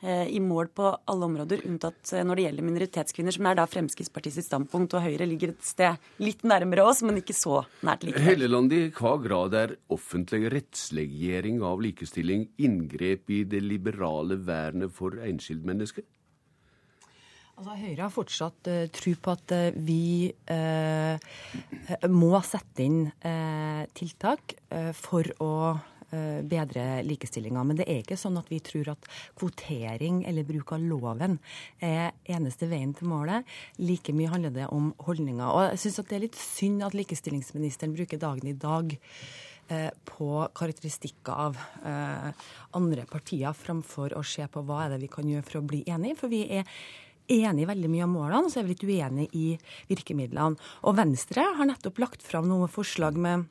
i 0.00 0.40
mål 0.40 0.70
på 0.72 0.86
alle 1.12 1.26
områder, 1.26 1.66
unntatt 1.68 2.14
når 2.24 2.38
det 2.38 2.44
gjelder 2.46 2.64
minoritetskvinner, 2.64 3.34
som 3.36 3.48
er 3.50 3.58
da 3.58 3.66
Fremskrittspartiets 3.68 4.46
standpunkt, 4.46 4.94
og 4.96 5.04
Høyre 5.04 5.26
ligger 5.28 5.52
et 5.52 5.66
sted 5.66 6.06
litt 6.24 6.40
nærmere 6.48 6.86
oss, 6.88 7.02
men 7.04 7.20
ikke 7.20 7.36
så 7.36 7.58
nært 7.84 8.06
likevel. 8.08 8.24
Helleland, 8.30 8.72
i 8.72 8.86
hva 8.96 9.12
grad 9.20 9.58
er 9.60 9.74
offentlig 9.92 10.48
rettsliggjøring 10.54 11.60
av 11.68 11.84
likestilling 11.84 12.48
inngrep 12.64 13.28
i 13.28 13.42
det 13.44 13.60
liberale 13.66 14.40
vernet 14.40 14.96
for 14.96 15.20
enkeltmennesket? 15.20 16.08
Altså, 17.60 17.74
Høyre 17.76 18.06
har 18.06 18.12
fortsatt 18.14 18.68
uh, 18.72 18.86
tro 18.88 19.10
på 19.20 19.32
at 19.36 19.52
uh, 19.52 19.66
vi 19.84 20.30
uh, 20.48 21.20
må 22.08 22.30
sette 22.40 22.86
inn 22.86 23.02
tiltak 23.92 24.54
for 24.96 25.28
å 25.44 25.52
bedre 26.10 27.04
likestillinga. 27.06 27.62
Men 27.62 27.78
det 27.78 27.84
er 27.84 28.00
ikke 28.00 28.16
sånn 28.18 28.38
at 28.40 28.48
vi 28.50 28.58
tror 28.64 28.88
at 28.94 29.04
kvotering 29.38 30.24
eller 30.26 30.46
bruk 30.48 30.72
av 30.74 30.82
loven 30.82 31.36
er 31.84 32.16
eneste 32.26 32.66
veien 32.70 32.94
til 32.98 33.10
målet. 33.12 33.46
Like 33.78 34.14
mye 34.16 34.32
handler 34.32 34.54
det 34.56 34.66
om 34.74 34.88
holdninger. 35.06 35.44
Og 35.46 35.68
jeg 35.68 35.82
syns 35.84 36.00
det 36.00 36.16
er 36.16 36.24
litt 36.24 36.40
synd 36.40 36.82
at 36.86 36.96
likestillingsministeren 36.98 37.94
bruker 37.94 38.18
dagen 38.24 38.50
i 38.50 38.56
dag 38.58 38.96
på 40.10 40.30
karakteristikker 40.58 41.44
av 41.46 41.60
andre 42.74 43.06
partier, 43.06 43.54
framfor 43.54 44.16
å 44.18 44.24
se 44.26 44.48
på 44.50 44.64
hva 44.66 44.86
er 44.88 44.96
det 44.96 45.04
vi 45.04 45.12
kan 45.14 45.30
gjøre 45.30 45.46
for 45.46 45.60
å 45.60 45.68
bli 45.70 45.84
enige. 45.86 46.18
For 46.24 46.32
vi 46.32 46.42
er 46.58 46.66
enig 47.30 47.64
i 47.64 47.68
veldig 47.70 47.90
mye 47.92 48.06
av 48.06 48.12
målene, 48.12 48.50
så 48.50 48.60
er 48.60 48.66
vi 48.66 48.74
litt 48.74 48.86
uenig 48.86 49.28
i 49.36 49.46
virkemidlene. 49.90 50.58
Og 50.88 50.98
Venstre 50.98 51.46
har 51.58 51.68
nettopp 51.70 52.00
lagt 52.02 52.26
fram 52.26 52.48
noen 52.50 52.70
forslag 52.70 53.18
med, 53.20 53.46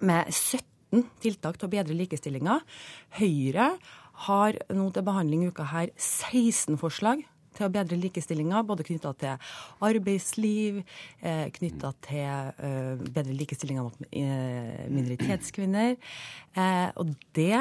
med 0.00 0.32
17 0.32 1.06
tiltak 1.22 1.60
til 1.60 1.68
å 1.68 1.74
bedre 1.76 1.96
likestillinga. 1.98 2.60
Høyre 3.20 3.72
har 4.26 4.60
nå 4.72 4.90
til 4.92 5.06
behandling 5.06 5.44
i 5.44 5.50
uka 5.52 5.68
her 5.72 5.92
16 5.96 6.78
forslag 6.80 7.24
til 7.56 7.66
å 7.68 7.72
bedre 7.72 7.98
likestillinga, 8.00 8.62
både 8.66 8.86
knytta 8.86 9.12
til 9.20 9.50
arbeidsliv, 9.86 10.82
eh, 11.20 11.46
knytta 11.56 11.92
til 12.06 12.52
eh, 12.66 13.04
bedre 13.16 13.36
likestillinga 13.36 13.84
mot 13.86 13.96
eh, 14.10 14.86
minoritetskvinner. 14.92 15.96
Og 16.96 17.10
det 17.36 17.58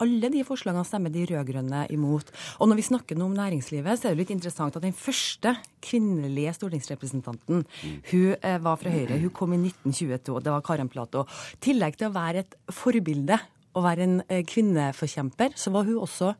Alle 0.00 0.28
de 0.32 0.40
forslagene 0.48 0.84
stemmer 0.88 1.12
de 1.12 1.26
rød-grønne 1.28 1.82
imot. 1.92 2.30
Og 2.58 2.70
når 2.70 2.78
vi 2.80 2.86
snakker 2.88 3.18
nå 3.18 3.28
om 3.28 3.36
næringslivet, 3.36 4.00
så 4.00 4.08
er 4.08 4.14
det 4.14 4.22
litt 4.22 4.32
interessant 4.32 4.74
at 4.74 4.82
den 4.82 4.96
første 4.96 5.52
kvinnelige 5.84 6.54
stortingsrepresentanten, 6.56 7.62
hun 8.10 8.48
var 8.64 8.80
fra 8.80 8.90
Høyre. 8.90 9.20
Hun 9.20 9.34
kom 9.36 9.52
i 9.54 9.60
1922. 9.60 10.40
Det 10.40 10.54
var 10.56 10.64
Karen 10.64 10.90
Plato. 10.90 11.26
I 11.28 11.60
tillegg 11.68 12.00
til 12.00 12.08
å 12.08 12.16
være 12.16 12.46
et 12.46 12.58
forbilde 12.72 13.38
og 13.74 13.86
være 13.86 14.08
en 14.08 14.18
kvinneforkjemper, 14.48 15.54
så 15.60 15.74
var 15.74 15.84
hun 15.84 16.00
også 16.00 16.32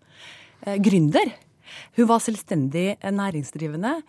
gründer. 0.80 1.36
Hun 1.96 2.08
var 2.08 2.18
selvstendig 2.18 2.96
næringsdrivende. 3.02 4.02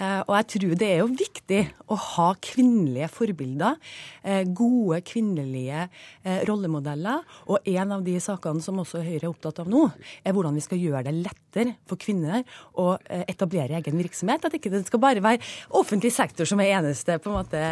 Eh, 0.00 0.20
og 0.24 0.34
jeg 0.38 0.48
tror 0.54 0.76
det 0.80 0.88
er 0.88 1.02
jo 1.02 1.08
viktig 1.12 1.60
å 1.92 1.98
ha 2.00 2.28
kvinnelige 2.40 3.10
forbilder. 3.12 3.76
Eh, 4.24 4.42
gode 4.56 5.00
kvinnelige 5.06 5.82
eh, 5.84 6.40
rollemodeller. 6.48 7.26
Og 7.52 7.68
en 7.74 7.94
av 7.96 8.04
de 8.06 8.16
sakene 8.22 8.64
som 8.64 8.80
også 8.80 9.02
Høyre 9.04 9.26
er 9.26 9.30
opptatt 9.30 9.60
av 9.62 9.68
nå, 9.70 9.86
er 10.24 10.36
hvordan 10.36 10.56
vi 10.56 10.64
skal 10.64 10.80
gjøre 10.80 11.04
det 11.08 11.16
lettere 11.20 11.76
for 11.88 12.00
kvinner 12.00 12.44
å 12.78 12.92
etablere 13.26 13.78
egen 13.80 13.98
virksomhet. 13.98 14.44
At 14.46 14.54
ikke 14.56 14.70
det 14.72 14.84
skal 14.86 15.02
bare 15.02 15.22
være 15.24 15.42
offentlig 15.76 16.12
sektor 16.14 16.48
som 16.48 16.60
er 16.62 16.76
eneste 16.78 17.18
på 17.20 17.32
en 17.32 17.38
måte 17.40 17.62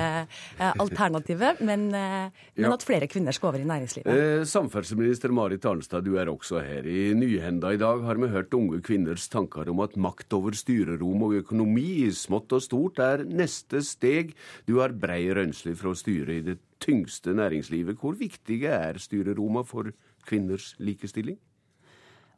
alternativet, 0.82 1.60
men, 1.64 1.86
men 1.92 2.74
at 2.74 2.84
flere 2.86 3.06
kvinner 3.10 3.36
skal 3.36 3.52
over 3.52 3.62
i 3.62 3.68
næringslivet. 3.68 4.48
Samferdselsminister 4.50 5.32
Marit 5.34 5.66
Arnstad, 5.68 6.02
du 6.08 6.18
er 6.18 6.30
også 6.32 6.62
her. 6.64 6.88
I 6.88 7.12
Nyhenda 7.18 7.70
i 7.76 7.80
dag 7.80 8.02
har 8.08 8.18
vi 8.18 8.32
hørt 8.32 8.56
unge 8.58 8.80
kvinners 8.84 9.28
tanker 9.30 9.70
om 9.70 9.84
at 9.84 9.94
makt 10.00 10.34
over 10.34 10.58
styrerom 10.58 11.28
og 11.28 11.38
økonomi 11.38 11.86
i 12.02 12.10
smått 12.18 12.52
og 12.56 12.64
stort 12.64 13.00
er 13.02 13.24
neste 13.24 13.82
steg. 13.86 14.34
Du 14.66 14.78
har 14.82 14.94
brei 14.94 15.24
rønsle 15.34 15.74
fra 15.78 15.94
styret 15.96 16.34
i 16.40 16.46
det 16.52 16.58
tyngste 16.82 17.34
næringslivet. 17.38 17.98
Hvor 17.98 18.18
viktige 18.18 18.72
er 18.74 19.00
styreroma 19.02 19.64
for 19.66 19.92
kvinners 20.28 20.74
likestilling? 20.78 21.38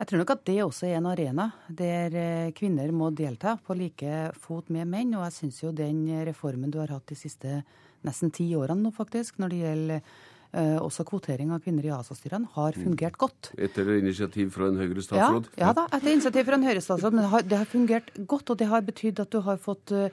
Jeg 0.01 0.09
tror 0.09 0.23
nok 0.23 0.31
at 0.32 0.44
det 0.48 0.61
også 0.65 0.86
er 0.89 0.97
en 0.97 1.11
arena 1.11 1.51
der 1.69 2.15
eh, 2.16 2.52
kvinner 2.57 2.89
må 2.97 3.11
delta 3.12 3.59
på 3.61 3.77
like 3.77 4.31
fot 4.40 4.70
med 4.73 4.89
menn. 4.89 5.12
Og 5.19 5.27
jeg 5.27 5.36
syns 5.36 5.61
jo 5.61 5.74
den 5.77 6.07
reformen 6.24 6.73
du 6.73 6.78
har 6.81 6.94
hatt 6.94 7.11
de 7.12 7.19
siste 7.20 7.61
nesten 8.07 8.32
ti 8.32 8.47
årene 8.57 8.86
nå, 8.86 8.94
faktisk, 8.97 9.36
når 9.43 9.52
det 9.52 9.59
gjelder 9.61 10.15
også 10.51 11.05
kvotering 11.06 11.52
av 11.55 11.60
kvinner 11.62 11.85
i 11.86 11.93
ASA-styrene 11.94 12.48
har 12.56 12.74
mm. 12.74 12.82
fungert 12.82 13.16
godt. 13.20 13.51
Etter 13.55 13.86
initiativ 13.94 14.48
fra 14.55 14.66
en 14.66 14.81
Høyre-statsråd? 14.81 15.51
Ja, 15.55 15.68
ja, 15.68 15.72
da, 15.77 15.85
etter 15.94 16.10
initiativ 16.10 16.48
fra 16.48 16.59
en 16.59 16.66
Høyre-statsråd. 16.66 17.14
Men 17.14 17.22
det 17.22 17.31
har, 17.35 17.47
det 17.47 17.60
har, 17.60 17.70
fungert 17.70 18.10
godt, 18.32 18.51
og 18.51 18.59
det 18.59 18.68
har 18.72 18.82
betydd 18.86 19.22
at 19.22 19.31
du 19.31 19.39
har 19.47 19.60
fått 19.62 19.94
uh, 19.94 20.09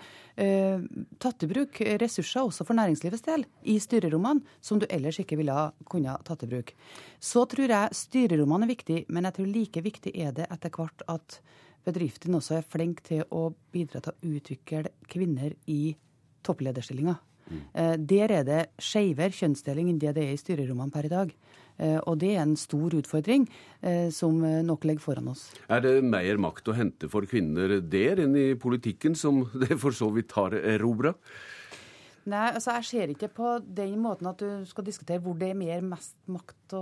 tatt 1.23 1.45
i 1.45 1.49
bruk 1.49 1.81
ressurser 2.03 2.45
også 2.45 2.67
for 2.67 2.77
næringslivets 2.77 3.25
del 3.25 3.47
i 3.65 3.79
styrerommene, 3.81 4.45
som 4.61 4.81
du 4.81 4.85
ellers 4.93 5.17
ikke 5.23 5.39
ville 5.39 5.55
ha 5.57 5.71
kunnet 5.89 6.21
tatt 6.27 6.45
i 6.45 6.51
bruk. 6.51 6.73
Så 7.17 7.47
tror 7.49 7.73
jeg 7.73 7.97
styrerommene 7.97 8.67
er 8.67 8.75
viktig, 8.75 8.99
men 9.09 9.25
jeg 9.25 9.39
tror 9.39 9.53
like 9.55 9.85
viktig 9.89 10.13
er 10.13 10.35
det 10.37 10.51
etter 10.53 10.73
hvert 10.77 11.07
at 11.09 11.39
bedriftene 11.87 12.37
også 12.41 12.59
er 12.59 12.67
flinke 12.67 13.05
til 13.05 13.23
å 13.33 13.47
bidra 13.73 14.03
til 14.03 14.13
å 14.13 14.35
utvikle 14.37 14.91
kvinner 15.09 15.55
i 15.71 15.95
topplederstillinger. 16.45 17.17
Mm. 17.47 18.07
Der 18.09 18.31
er 18.39 18.43
det 18.47 18.63
skeivere 18.81 19.31
kjønnsdeling 19.31 19.91
enn 19.91 20.01
det 20.01 20.15
det 20.17 20.25
er 20.27 20.35
i 20.35 20.41
styrerommene 20.41 20.91
per 20.91 21.07
i 21.07 21.11
dag. 21.11 21.31
Eh, 21.77 21.99
og 22.09 22.17
det 22.21 22.31
er 22.33 22.41
en 22.41 22.55
stor 22.57 22.95
utfordring 22.97 23.45
eh, 23.85 24.09
som 24.13 24.39
nok 24.41 24.87
ligger 24.89 25.03
foran 25.03 25.29
oss. 25.33 25.47
Er 25.69 25.83
det 25.85 25.99
mer 26.05 26.41
makt 26.41 26.71
å 26.71 26.77
hente 26.77 27.09
for 27.11 27.27
kvinner 27.29 27.77
der 27.85 28.23
enn 28.23 28.33
i 28.37 28.49
politikken, 28.59 29.17
som 29.17 29.43
det 29.61 29.77
for 29.81 29.95
så 29.95 30.09
vidt 30.15 30.33
har 30.37 30.57
erobra? 30.57 31.13
Nei, 32.27 32.49
altså 32.51 32.73
jeg 32.75 32.87
ser 32.89 33.11
ikke 33.13 33.29
på 33.31 33.53
den 33.63 34.01
måten 34.03 34.27
at 34.27 34.41
du 34.41 34.65
skal 34.67 34.83
diskutere 34.83 35.21
hvor 35.23 35.37
det 35.39 35.53
er 35.53 35.59
mer 35.59 35.85
mest 35.93 36.17
makt 36.27 36.73
å, 36.75 36.81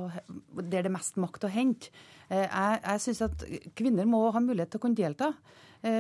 der 0.58 0.72
det 0.72 0.88
er 0.88 0.96
mest 0.96 1.20
makt 1.22 1.46
å 1.46 1.52
hente. 1.54 1.92
Jeg, 2.26 2.80
jeg 2.82 3.02
syns 3.04 3.22
at 3.28 3.44
kvinner 3.78 4.08
må 4.10 4.24
ha 4.34 4.42
mulighet 4.42 4.72
til 4.74 4.82
å 4.82 4.86
kunne 4.88 4.98
delta 4.98 5.28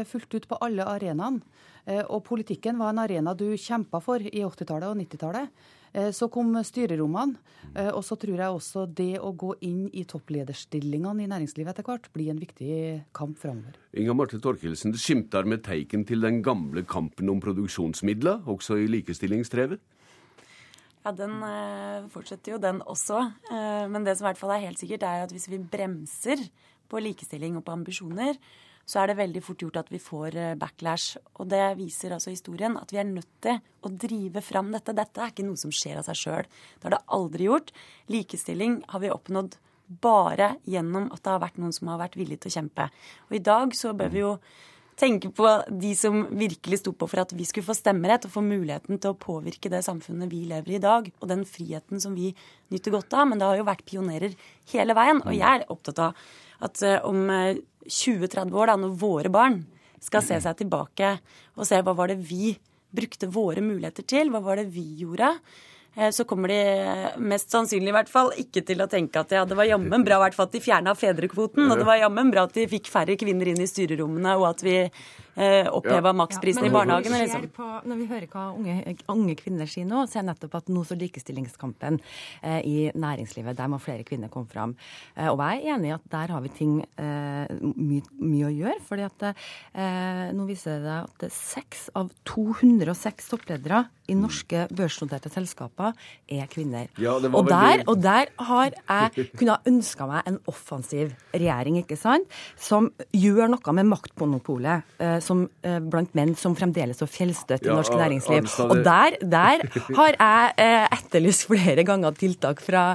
fullt 0.09 0.33
ut 0.33 0.47
på 0.49 0.57
alle 0.65 0.85
arenaene. 0.89 1.43
Eh, 1.85 2.01
og 2.09 2.23
politikken 2.25 2.79
var 2.81 2.93
en 2.93 3.03
arena 3.03 3.35
du 3.37 3.47
kjempa 3.59 4.01
for 4.03 4.21
i 4.21 4.41
80-tallet 4.41 4.89
og 4.89 4.97
90-tallet. 4.97 5.65
Eh, 5.95 6.09
så 6.15 6.27
kom 6.33 6.49
styrerommene, 6.65 7.37
eh, 7.75 7.91
og 7.91 8.01
så 8.05 8.17
tror 8.19 8.41
jeg 8.41 8.55
også 8.57 8.85
det 8.89 9.13
å 9.21 9.31
gå 9.37 9.53
inn 9.67 9.85
i 9.93 10.05
topplederstillingene 10.09 11.25
i 11.25 11.29
næringslivet 11.31 11.75
etter 11.75 11.87
hvert 11.87 12.09
blir 12.15 12.33
en 12.33 12.41
viktig 12.41 12.77
kamp 13.15 13.37
framover. 13.41 13.77
Inga 13.93 14.17
Marte 14.17 14.41
Torkelsen, 14.41 14.95
det 14.95 15.03
skimter 15.03 15.45
med 15.47 15.63
teiken 15.67 16.07
til 16.09 16.25
den 16.25 16.41
gamle 16.45 16.85
kampen 16.89 17.29
om 17.31 17.43
produksjonsmidler, 17.43 18.47
også 18.49 18.81
i 18.81 18.89
likestillingstrevet? 18.89 19.91
Ja, 21.05 21.11
den 21.13 21.37
fortsetter 22.09 22.55
jo, 22.55 22.57
den 22.57 22.79
også. 22.81 23.19
Men 23.93 24.07
det 24.07 24.15
som 24.17 24.25
i 24.25 24.31
hvert 24.31 24.39
fall 24.39 24.55
er 24.55 24.63
helt 24.63 24.79
sikkert, 24.81 25.03
er 25.05 25.27
at 25.27 25.33
hvis 25.35 25.45
vi 25.51 25.59
bremser 25.61 26.41
på 26.89 26.97
likestilling 26.97 27.59
og 27.59 27.61
på 27.67 27.75
ambisjoner, 27.75 28.39
så 28.85 29.01
er 29.01 29.09
det 29.09 29.17
veldig 29.17 29.41
fort 29.43 29.63
gjort 29.65 29.79
at 29.81 29.91
vi 29.93 29.99
får 30.01 30.37
eh, 30.37 30.55
backlash. 30.61 31.17
Og 31.41 31.49
det 31.49 31.63
viser 31.79 32.13
altså 32.13 32.33
historien 32.33 32.77
at 32.77 32.93
vi 32.93 33.01
er 33.01 33.09
nødt 33.09 33.31
til 33.43 33.57
å 33.81 33.91
drive 34.05 34.43
fram 34.45 34.69
dette. 34.75 34.93
Dette 34.97 35.23
er 35.23 35.33
ikke 35.33 35.47
noe 35.47 35.59
som 35.59 35.73
skjer 35.73 36.01
av 36.01 36.07
seg 36.07 36.21
sjøl. 36.21 36.49
Det 36.77 36.89
har 36.89 36.97
det 36.97 37.05
aldri 37.17 37.49
gjort. 37.49 37.73
Likestilling 38.13 38.83
har 38.93 39.01
vi 39.01 39.13
oppnådd 39.13 39.57
bare 40.01 40.55
gjennom 40.69 41.09
at 41.13 41.21
det 41.25 41.33
har 41.33 41.43
vært 41.43 41.59
noen 41.61 41.73
som 41.75 41.89
har 41.91 42.01
vært 42.01 42.17
villige 42.17 42.45
til 42.45 42.53
å 42.53 42.57
kjempe. 42.59 42.87
Og 43.29 43.37
i 43.37 43.43
dag 43.49 43.75
så 43.77 43.93
bør 43.97 44.13
vi 44.13 44.23
jo 44.23 44.31
tenke 44.99 45.29
på 45.35 45.47
de 45.67 45.91
som 45.97 46.23
virkelig 46.31 46.79
sto 46.81 46.93
på 46.95 47.07
for 47.11 47.23
at 47.25 47.33
vi 47.35 47.45
skulle 47.47 47.67
få 47.67 47.75
stemmerett 47.77 48.27
og 48.27 48.33
få 48.35 48.43
muligheten 48.45 48.99
til 49.01 49.11
å 49.11 49.19
påvirke 49.19 49.71
det 49.71 49.83
samfunnet 49.85 50.31
vi 50.31 50.45
lever 50.49 50.75
i 50.75 50.77
i 50.79 50.83
dag, 50.83 51.09
og 51.19 51.29
den 51.31 51.43
friheten 51.47 52.01
som 52.01 52.15
vi 52.15 52.31
nyter 52.73 52.95
godt 52.95 53.13
av. 53.15 53.27
Men 53.29 53.41
det 53.41 53.49
har 53.49 53.59
jo 53.59 53.67
vært 53.67 53.85
pionerer 53.87 54.35
hele 54.71 54.95
veien. 54.97 55.21
Og 55.23 55.35
jeg 55.35 55.61
er 55.61 55.67
opptatt 55.71 56.01
av 56.07 56.25
at 56.65 56.83
eh, 56.85 56.99
om 57.03 57.27
20-30 57.27 58.39
eh, 58.39 58.55
år, 58.55 58.71
da, 58.71 58.77
når 58.79 58.97
våre 59.01 59.31
barn 59.33 59.61
skal 60.03 60.23
se 60.23 60.37
seg 60.43 60.59
tilbake 60.59 61.15
og 61.55 61.67
se 61.67 61.79
hva 61.81 61.95
var 61.97 62.11
det 62.11 62.19
vi 62.23 62.53
brukte 62.95 63.27
våre 63.31 63.63
muligheter 63.63 64.05
til, 64.07 64.31
hva 64.31 64.43
var 64.43 64.61
det 64.61 64.69
vi 64.71 64.85
gjorde, 65.01 65.33
så 66.11 66.25
kommer 66.27 66.51
de 66.51 66.59
mest 67.23 67.53
sannsynlig 67.53 67.91
i 67.91 67.95
hvert 67.95 68.11
fall 68.11 68.33
ikke 68.41 68.65
til 68.67 68.83
å 68.83 68.89
tenke 68.91 69.21
at 69.21 69.31
ja, 69.31 69.45
det 69.47 69.55
var 69.55 69.69
jammen 69.69 70.03
bra 70.03 70.17
hvert 70.19 70.35
fall 70.35 70.49
at 70.49 70.57
de 70.57 70.63
fjerna 70.63 70.95
fedrekvoten, 70.97 71.69
og 71.69 71.79
det 71.79 71.87
var 71.87 72.01
jammen 72.01 72.33
bra 72.33 72.43
at 72.49 72.57
de 72.57 72.67
fikk 72.67 72.89
færre 72.91 73.15
kvinner 73.19 73.53
inn 73.53 73.63
i 73.63 73.69
styrerommene, 73.69 74.35
og 74.35 74.49
at 74.49 74.65
vi 74.65 74.75
eh, 75.35 75.67
oppheva 75.71 76.09
Ja. 76.11 76.13
maksprisen 76.13 76.63
Ja, 76.63 76.67
i 76.67 76.69
men 76.69 76.77
barnehagen. 76.79 77.11
når 77.11 77.19
vi 77.19 77.25
Liksom. 77.25 77.49
På, 77.55 77.67
når 77.85 77.97
vi 77.97 78.05
hører 78.07 78.27
hva 78.27 78.45
unge, 78.57 78.95
unge 79.09 79.35
kvinner 79.35 79.67
sier 79.67 79.85
nå, 79.85 80.05
så 80.07 80.19
er 80.19 80.23
nettopp 80.29 80.55
at 80.55 80.67
nå 80.69 80.83
står 80.85 80.99
likestillingskampen 81.01 81.99
eh, 82.43 82.61
i 82.65 82.91
næringslivet. 82.95 83.55
Der 83.57 83.67
må 83.67 83.79
flere 83.79 84.03
kvinner 84.03 84.29
komme 84.29 84.47
fram. 84.47 84.75
Eh, 85.17 85.27
og 85.29 85.39
jeg 85.39 85.63
er 85.65 85.75
enig 85.75 85.89
i 85.89 85.95
at 85.95 86.07
der 86.11 86.27
har 86.35 86.41
vi 86.41 86.49
ting 86.49 86.79
eh, 86.97 87.47
mye, 87.61 88.01
mye 88.19 88.45
å 88.49 88.53
gjøre. 88.55 88.81
fordi 88.87 89.03
at 89.05 89.27
eh, 89.75 90.31
nå 90.33 90.45
viser 90.47 90.79
det 90.83 90.97
at 91.05 91.31
seks 91.31 91.89
av 91.95 92.09
206 92.25 93.29
toppledere 93.31 93.85
i 94.07 94.13
norske 94.13 94.67
børsnoterte 94.69 95.31
selskaper 95.33 95.93
er 96.29 96.45
kvinner. 96.51 96.87
Ja, 97.01 97.15
og, 97.17 97.47
der, 97.49 97.81
og 97.89 98.01
der 98.03 98.29
har 98.37 98.69
jeg 98.75 99.29
kunne 99.37 99.55
ha 99.55 99.61
ønska 99.65 100.05
meg 100.09 100.27
en 100.29 100.37
offensiv 100.51 101.15
regjering, 101.33 101.79
ikke 101.81 101.97
sant? 101.97 102.27
Som 102.55 102.91
gjør 103.15 103.49
noe 103.55 103.73
med 103.73 103.89
maktmonopolet 103.89 104.83
eh, 105.01 105.17
som, 105.25 105.41
eh, 105.65 105.79
blant 105.83 106.13
menn 106.17 106.35
som 106.39 106.55
fremdeles 106.57 107.01
har 107.03 107.09
fjellstøtt 107.11 107.65
i 107.65 107.69
Ja, 107.71 107.75
norsk 107.79 107.95
næringsliv. 107.97 108.43
Arnstad, 108.45 108.71
Og 108.75 108.83
der, 108.85 109.17
der 109.21 109.65
har 109.97 110.15
jeg 110.15 110.53
eh, 110.63 110.87
etterlyst 110.99 111.47
flere 111.49 111.83
ganger 111.87 112.15
tiltak 112.17 112.61
fra, 112.63 112.85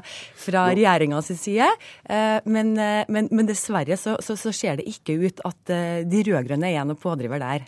fra 0.47 0.69
Ja. 0.71 0.75
regjeringa 0.79 1.21
side. 1.27 1.69
Eh, 2.09 2.41
men, 2.47 2.75
men, 3.09 3.29
men 3.31 3.47
dessverre 3.51 3.99
så, 4.01 4.17
så, 4.25 4.39
så 4.39 4.53
ser 4.55 4.81
det 4.81 4.87
ikke 4.89 5.19
ut 5.27 5.41
at 5.45 5.75
de 6.11 6.23
rød-grønne 6.31 6.71
er 6.71 6.85
noen 6.87 6.99
pådriver 7.01 7.43
der. 7.43 7.67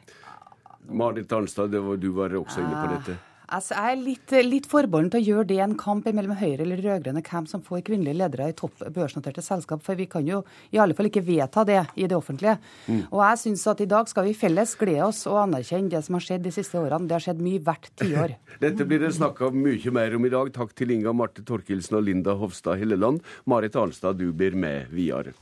Marit 0.93 1.31
Arnstad, 1.33 1.71
det 1.71 1.81
var, 1.83 1.97
du 1.97 2.11
var 2.17 2.35
også 2.41 2.59
inne 2.63 2.79
på 2.79 2.89
dette. 2.97 3.19
Altså, 3.53 3.75
jeg 3.77 3.93
er 3.93 4.01
litt, 4.01 4.33
litt 4.47 4.67
forbeholden 4.71 5.11
til 5.13 5.21
å 5.21 5.27
gjøre 5.27 5.49
det 5.51 5.59
en 5.61 5.75
kamp 5.77 6.07
mellom 6.09 6.39
Høyre 6.41 6.65
eller 6.65 6.81
rød-grønne 6.81 7.21
hvem 7.27 7.49
som 7.51 7.61
får 7.65 7.83
kvinnelige 7.85 8.17
ledere 8.23 8.49
i 8.49 8.57
topp 8.57 8.81
børsnoterte 8.95 9.45
selskap, 9.45 9.83
for 9.85 9.99
vi 9.99 10.07
kan 10.11 10.25
jo 10.25 10.41
i 10.73 10.81
alle 10.81 10.97
fall 10.97 11.11
ikke 11.11 11.25
vedta 11.27 11.67
det 11.69 11.83
i 12.01 12.09
det 12.09 12.17
offentlige. 12.17 12.57
Mm. 12.87 13.03
Og 13.11 13.21
jeg 13.21 13.43
syns 13.43 13.67
at 13.75 13.85
i 13.85 13.89
dag 13.91 14.09
skal 14.09 14.29
vi 14.29 14.35
felles 14.39 14.73
glede 14.81 15.05
oss 15.05 15.27
og 15.29 15.43
anerkjenne 15.45 15.93
det 15.93 16.01
som 16.07 16.17
har 16.17 16.25
skjedd 16.25 16.47
de 16.47 16.55
siste 16.55 16.81
årene. 16.81 17.09
Det 17.11 17.19
har 17.19 17.27
skjedd 17.27 17.45
mye 17.45 17.61
hvert 17.69 17.93
tiår. 18.01 18.37
Dette 18.65 18.89
blir 18.89 19.05
det 19.05 19.13
snakka 19.19 19.53
mye 19.53 19.95
mer 20.01 20.17
om 20.17 20.29
i 20.29 20.33
dag. 20.33 20.53
Takk 20.57 20.73
til 20.79 20.97
Inga 20.97 21.13
Marte 21.17 21.45
Torkelsen 21.45 22.01
og 22.01 22.09
Linda 22.09 22.39
Hofstad 22.41 22.81
Helleland. 22.81 23.21
Marit 23.45 23.77
Arnstad, 23.77 24.17
du 24.23 24.31
blir 24.33 24.57
med 24.57 24.89
videre. 24.97 25.37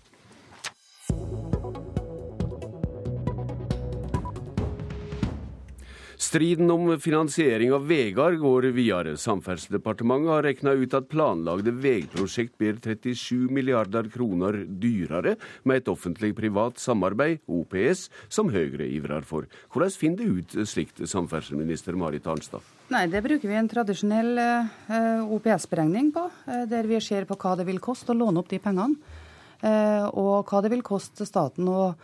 Striden 6.21 6.69
om 6.71 6.91
finansiering 7.01 7.71
av 7.73 7.87
veier 7.89 8.35
går 8.37 8.67
videre. 8.77 9.15
Samferdselsdepartementet 9.17 10.29
har 10.29 10.43
regna 10.45 10.75
ut 10.77 10.93
at 10.99 11.07
planlagde 11.09 11.73
veiprosjekt 11.81 12.59
blir 12.61 12.77
37 12.77 13.49
milliarder 13.49 14.11
kroner 14.13 14.59
dyrere 14.69 15.39
med 15.65 15.81
et 15.81 15.89
offentlig-privat 15.89 16.77
samarbeid, 16.77 17.41
OPS, 17.49 18.11
som 18.29 18.53
Høyre 18.53 18.85
ivrer 18.85 19.25
for. 19.25 19.49
Hvordan 19.73 19.97
finner 19.97 20.21
det 20.21 20.29
ut 20.29 20.69
slikt, 20.69 21.01
samferdselsminister 21.09 21.97
Marit 21.97 22.29
Arnstad? 22.29 22.69
Nei, 22.93 23.07
det 23.09 23.25
bruker 23.25 23.49
vi 23.49 23.57
en 23.57 23.73
tradisjonell 23.73 24.45
eh, 24.45 25.25
OPS-beregning 25.25 26.13
på, 26.13 26.29
eh, 26.53 26.69
der 26.69 26.85
vi 26.85 27.01
ser 27.01 27.25
på 27.25 27.41
hva 27.41 27.57
det 27.57 27.65
vil 27.71 27.81
koste 27.81 28.13
å 28.13 28.21
låne 28.21 28.45
opp 28.45 28.53
de 28.53 28.61
pengene. 28.61 29.17
Eh, 29.65 30.05
og 30.05 30.45
hva 30.53 30.61
det 30.61 30.77
vil 30.77 30.85
koste 30.85 31.25
staten 31.25 31.65
å 31.73 31.95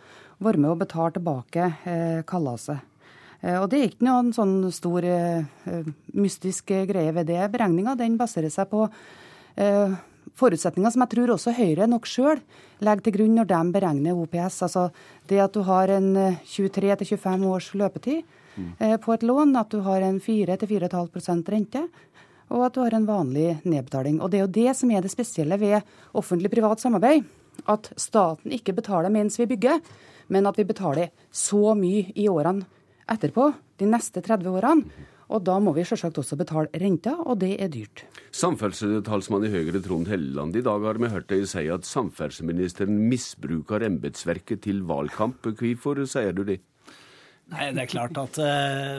være 0.41 0.57
med 0.57 0.73
og 0.73 0.85
betale 0.87 1.13
tilbake 1.13 1.73
kalaset. 2.25 2.96
Og 3.41 3.69
det 3.69 3.79
er 3.79 3.89
ikke 3.91 4.07
noen 4.07 4.31
sånn 4.33 4.59
stor 4.73 5.05
eh, 5.05 5.45
eh, 5.69 5.89
mystisk 6.17 6.71
greie 6.89 7.13
ved 7.13 7.29
det. 7.29 7.41
Beregninga 7.53 7.93
baserer 8.17 8.49
seg 8.49 8.69
på 8.71 8.87
eh, 9.55 9.93
forutsetninger 10.37 10.93
som 10.93 11.03
jeg 11.03 11.13
tror 11.13 11.33
også 11.35 11.53
Høyre 11.57 11.87
nok 11.89 12.07
sjøl 12.09 12.41
legger 12.85 13.05
til 13.05 13.15
grunn 13.17 13.37
når 13.39 13.49
de 13.51 13.61
beregner 13.73 14.17
OPS. 14.17 14.61
Altså 14.67 14.87
det 15.29 15.39
at 15.43 15.55
du 15.55 15.63
har 15.67 15.93
en 15.93 16.11
eh, 16.17 16.41
23-25 16.45 17.47
års 17.49 17.71
løpetid 17.77 18.21
eh, 18.79 18.97
på 19.01 19.15
et 19.15 19.25
lån, 19.25 19.55
at 19.59 19.71
du 19.73 19.81
har 19.85 20.05
en 20.05 20.19
4-4,5% 20.21 21.53
rente, 21.53 21.87
og 22.47 22.67
at 22.67 22.75
du 22.75 22.83
har 22.83 22.95
en 22.95 23.07
vanlig 23.07 23.57
nedbetaling. 23.65 24.21
Og 24.21 24.31
Det 24.31 24.39
er 24.39 24.45
jo 24.45 24.55
det 24.59 24.77
som 24.79 24.91
er 24.91 25.03
det 25.03 25.11
spesielle 25.11 25.59
ved 25.59 25.81
offentlig-privat 26.15 26.83
samarbeid. 26.83 27.25
At 27.67 27.89
staten 27.97 28.53
ikke 28.53 28.75
betaler 28.77 29.11
mens 29.11 29.39
vi 29.39 29.49
bygger, 29.49 29.81
men 30.29 30.45
at 30.45 30.57
vi 30.59 30.67
betaler 30.67 31.09
så 31.31 31.73
mye 31.75 32.11
i 32.15 32.27
årene 32.29 32.67
etterpå, 33.11 33.51
de 33.79 33.87
neste 33.89 34.23
30 34.23 34.57
årene. 34.59 35.05
Og 35.27 35.43
da 35.43 35.57
må 35.59 35.73
vi 35.75 35.83
selvsagt 35.83 36.21
også 36.21 36.37
betale 36.39 36.71
renta, 36.79 37.17
og 37.19 37.41
det 37.41 37.57
er 37.59 37.67
dyrt. 37.71 38.05
Samferdselstalsmann 38.31 39.43
i 39.43 39.51
Høyre 39.51 39.81
Trond 39.83 40.07
Helleland, 40.07 40.55
i 40.55 40.63
dag 40.63 40.85
har 40.87 40.99
vi 41.01 41.09
hørt 41.11 41.27
deg 41.27 41.43
si 41.51 41.65
at 41.73 41.87
samferdselsministeren 41.87 42.95
misbruker 43.11 43.83
embetsverket 43.89 44.63
til 44.63 44.85
valgkamp. 44.87 45.49
Hvorfor 45.59 45.99
sier 46.07 46.31
du 46.31 46.45
det? 46.47 46.61
Nei, 47.47 47.69
Det 47.71 47.83
er 47.85 47.87
klart 47.87 48.17
at 48.19 48.37
eh, 48.43 48.97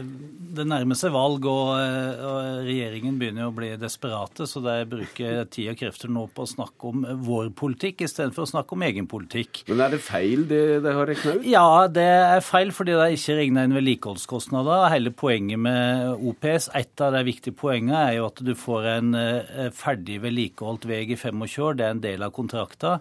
det 0.56 0.64
nærmer 0.64 0.96
seg 0.96 1.12
valg, 1.12 1.44
og, 1.44 1.74
eh, 1.76 2.22
og 2.24 2.62
regjeringen 2.64 3.18
begynner 3.20 3.50
å 3.50 3.52
bli 3.54 3.74
desperate. 3.76 4.46
Så 4.48 4.62
de 4.64 4.76
bruker 4.88 5.42
tid 5.52 5.74
og 5.74 5.76
krefter 5.76 6.08
nå 6.12 6.24
på 6.32 6.46
å 6.46 6.48
snakke 6.48 6.88
om 6.88 7.04
vår 7.26 7.50
politikk 7.58 8.06
istedenfor 8.06 8.46
å 8.46 8.50
snakke 8.54 8.72
om 8.72 8.86
egen 8.88 9.08
politikk. 9.10 9.62
Men 9.68 9.84
er 9.84 9.92
det 9.92 10.00
feil 10.06 10.46
det 10.48 10.62
de 10.86 10.94
har 10.96 11.10
regna 11.10 11.34
ut? 11.36 11.44
Ja, 11.48 11.68
det 11.92 12.06
er 12.08 12.44
feil 12.46 12.72
fordi 12.72 12.96
de 12.96 13.18
ikke 13.18 13.36
regna 13.36 13.66
inn 13.68 13.76
vedlikeholdskostnader. 13.76 14.88
Hele 14.94 15.12
poenget 15.12 15.60
med 15.68 16.24
OPS, 16.32 16.70
et 16.80 17.04
av 17.04 17.18
de 17.18 17.24
viktige 17.28 17.58
poengene, 17.58 18.00
er 18.06 18.16
jo 18.16 18.30
at 18.30 18.40
du 18.48 18.54
får 18.56 18.92
en 18.94 19.12
eh, 19.18 19.68
ferdig 19.76 20.22
vedlikeholdt 20.24 20.88
vei 20.88 21.02
i 21.04 21.20
25 21.20 21.44
år. 21.68 21.76
Det 21.76 21.84
er 21.84 21.98
en 21.98 22.04
del 22.08 22.24
av 22.24 22.32
kontrakta. 22.32 22.96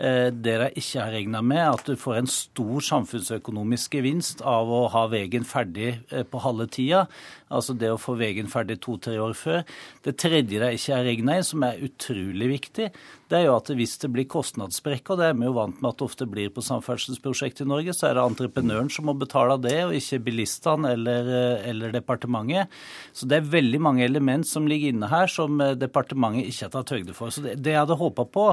Eh, 0.00 0.30
Det 0.32 0.56
de 0.62 0.68
ikke 0.80 1.02
har 1.02 1.12
regna 1.12 1.42
med, 1.44 1.60
at 1.60 1.84
du 1.84 1.96
får 1.96 2.22
en 2.22 2.30
stor 2.30 2.80
samfunnsøkonomisk 2.80 3.98
gevinst 3.98 4.40
av 4.40 4.70
å 4.72 4.86
ha 4.88 5.06
veien 5.12 5.44
ferdig 5.44 6.00
eh, 6.10 6.24
på 6.24 6.40
halve 6.40 6.66
tida. 6.72 7.04
Altså 7.50 7.74
det 7.74 7.90
å 7.90 7.98
få 8.00 8.14
veien 8.20 8.50
ferdig 8.50 8.78
to-tre 8.84 9.16
år 9.18 9.34
før. 9.34 9.64
Det 10.06 10.16
tredje 10.20 10.60
de 10.62 10.74
ikke 10.76 10.96
er 10.96 11.06
regna 11.08 11.38
inn, 11.38 11.46
som 11.46 11.64
er 11.66 11.82
utrolig 11.86 12.50
viktig, 12.54 12.90
det 13.30 13.38
er 13.38 13.44
jo 13.46 13.52
at 13.54 13.68
hvis 13.78 13.92
det 14.02 14.08
blir 14.10 14.26
kostnadssprekk, 14.26 15.12
og 15.12 15.20
det 15.20 15.28
er 15.30 15.36
vi 15.38 15.46
jo 15.46 15.54
vant 15.54 15.76
med 15.78 15.92
at 15.92 16.00
det 16.00 16.06
ofte 16.08 16.26
blir 16.26 16.50
på 16.50 16.64
samferdselsprosjekt 16.66 17.62
i 17.62 17.66
Norge, 17.70 17.94
så 17.94 18.08
er 18.08 18.16
det 18.18 18.24
entreprenøren 18.24 18.90
som 18.90 19.06
må 19.06 19.14
betale 19.18 19.54
det, 19.62 19.76
og 19.84 19.94
ikke 19.94 20.18
bilistene 20.26 20.96
eller, 20.96 21.30
eller 21.70 21.94
departementet. 21.94 22.74
Så 23.14 23.28
det 23.30 23.38
er 23.38 23.52
veldig 23.52 23.80
mange 23.86 24.02
element 24.02 24.48
som 24.48 24.66
ligger 24.66 24.90
inne 24.90 25.10
her 25.12 25.30
som 25.30 25.62
eh, 25.62 25.76
departementet 25.78 26.50
ikke 26.50 26.66
har 26.66 26.74
tatt 26.74 26.94
høyde 26.96 27.14
for. 27.14 27.30
Så 27.30 27.44
det, 27.44 27.54
det 27.62 27.76
jeg 27.76 27.84
hadde 27.84 28.00
håpa 28.00 28.26
på, 28.26 28.46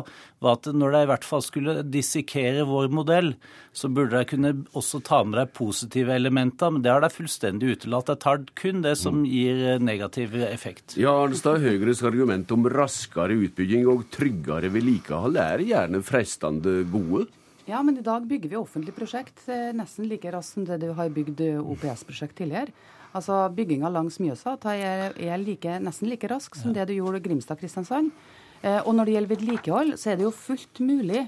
var 0.45 0.59
at 0.59 0.69
når 0.69 0.93
de 0.93 1.01
i 1.07 1.09
hvert 1.09 1.25
fall 1.25 1.45
skulle 1.45 1.79
dissekere 1.81 2.67
vår 2.69 2.93
modell, 2.93 3.33
så 3.73 3.89
burde 3.89 4.21
de 4.21 4.29
kunne 4.29 4.53
også 4.77 5.01
ta 5.05 5.23
med 5.25 5.39
de 5.41 5.47
positive 5.57 6.13
elementer, 6.13 6.69
men 6.73 6.85
det 6.85 6.93
har 6.93 7.01
de 7.01 7.09
fullstendig 7.13 7.79
utelatt. 7.79 8.13
De 8.13 8.17
tar 8.21 8.45
kun 8.61 8.85
det 8.87 8.95
som 8.99 9.23
gir 9.27 9.63
eh, 9.73 9.81
negativ 9.83 10.35
effekt. 10.47 10.97
Ja, 10.99 11.13
Arnstad, 11.25 11.61
Høyres 11.63 12.03
argument 12.07 12.51
om 12.55 12.65
raskere 12.71 13.37
utbygging 13.45 13.87
og 13.91 14.07
tryggere 14.13 14.71
vedlikehold 14.73 15.37
er 15.43 15.65
gjerne 15.67 16.01
fristende 16.05 16.79
gode. 16.91 17.27
Ja, 17.67 17.81
men 17.83 17.97
i 17.99 18.03
dag 18.03 18.23
bygger 18.23 18.53
vi 18.53 18.59
offentlig 18.59 18.93
prosjekt 18.95 19.41
eh, 19.51 19.73
nesten 19.75 20.07
like 20.07 20.31
raskt 20.31 20.55
som 20.55 20.67
det 20.67 20.79
du 20.85 20.93
har 20.95 21.11
bygd 21.11 21.41
eh, 21.43 21.59
OPS-prosjekt 21.59 22.37
tidligere. 22.39 22.71
Altså 23.17 23.41
Bygginga 23.51 23.89
langs 23.91 24.21
Mjøsa 24.23 24.53
tar 24.61 24.79
er, 24.79 25.15
er 25.19 25.41
like, 25.41 25.79
nesten 25.83 26.07
like 26.07 26.29
rask 26.31 26.55
som 26.55 26.71
det 26.75 26.85
du 26.87 26.95
gjorde 26.95 27.19
Grimstad-Kristiansand. 27.25 28.13
Eh, 28.61 28.79
og 28.79 28.95
når 28.95 29.09
det 29.09 29.17
gjelder 29.17 29.33
vedlikehold, 29.33 29.91
så 29.99 30.13
er 30.13 30.19
det 30.19 30.27
jo 30.27 30.31
fullt 30.35 30.79
mulig 30.79 31.25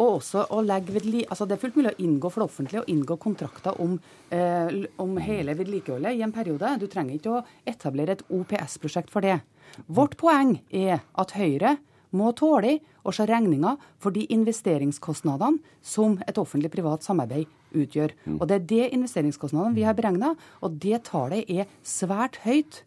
og 0.00 0.18
også 0.18 0.46
å 0.54 0.62
legge 0.64 0.94
vedli 0.94 1.22
altså 1.26 1.46
Det 1.46 1.56
er 1.56 1.62
fullt 1.62 1.78
mulig 1.78 1.92
å 1.92 2.02
inngå 2.04 2.30
for 2.32 2.42
det 2.42 2.48
offentlige 2.48 2.82
å 2.82 2.90
inngå 2.92 3.18
kontrakter 3.20 3.80
om, 3.82 3.98
eh, 4.30 4.84
om 5.02 5.16
hele 5.18 5.54
vedlikeholdet 5.58 6.16
i 6.16 6.22
en 6.22 6.32
periode. 6.32 6.78
Du 6.80 6.86
trenger 6.86 7.14
ikke 7.18 7.36
å 7.36 7.44
etablere 7.66 8.12
et 8.16 8.24
OPS-prosjekt 8.30 9.10
for 9.10 9.20
det. 9.20 9.40
Vårt 9.88 10.16
poeng 10.16 10.60
er 10.70 11.02
at 11.14 11.32
Høyre 11.32 11.78
må 12.12 12.32
tåle 12.36 12.78
å 13.04 13.12
se 13.14 13.26
regninga 13.26 13.76
for 13.98 14.14
de 14.14 14.26
investeringskostnadene 14.32 15.60
som 15.82 16.18
et 16.26 16.38
offentlig-privat 16.38 17.02
samarbeid 17.02 17.46
utgjør. 17.72 18.12
Og 18.38 18.46
Det 18.48 18.54
er 18.54 18.66
det 18.68 18.90
investeringskostnadene 18.92 19.74
vi 19.74 19.86
har 19.88 19.94
beregna, 19.94 20.36
og 20.62 20.78
det 20.78 21.04
tallet 21.04 21.48
er 21.48 21.66
svært 21.82 22.36
høyt. 22.44 22.82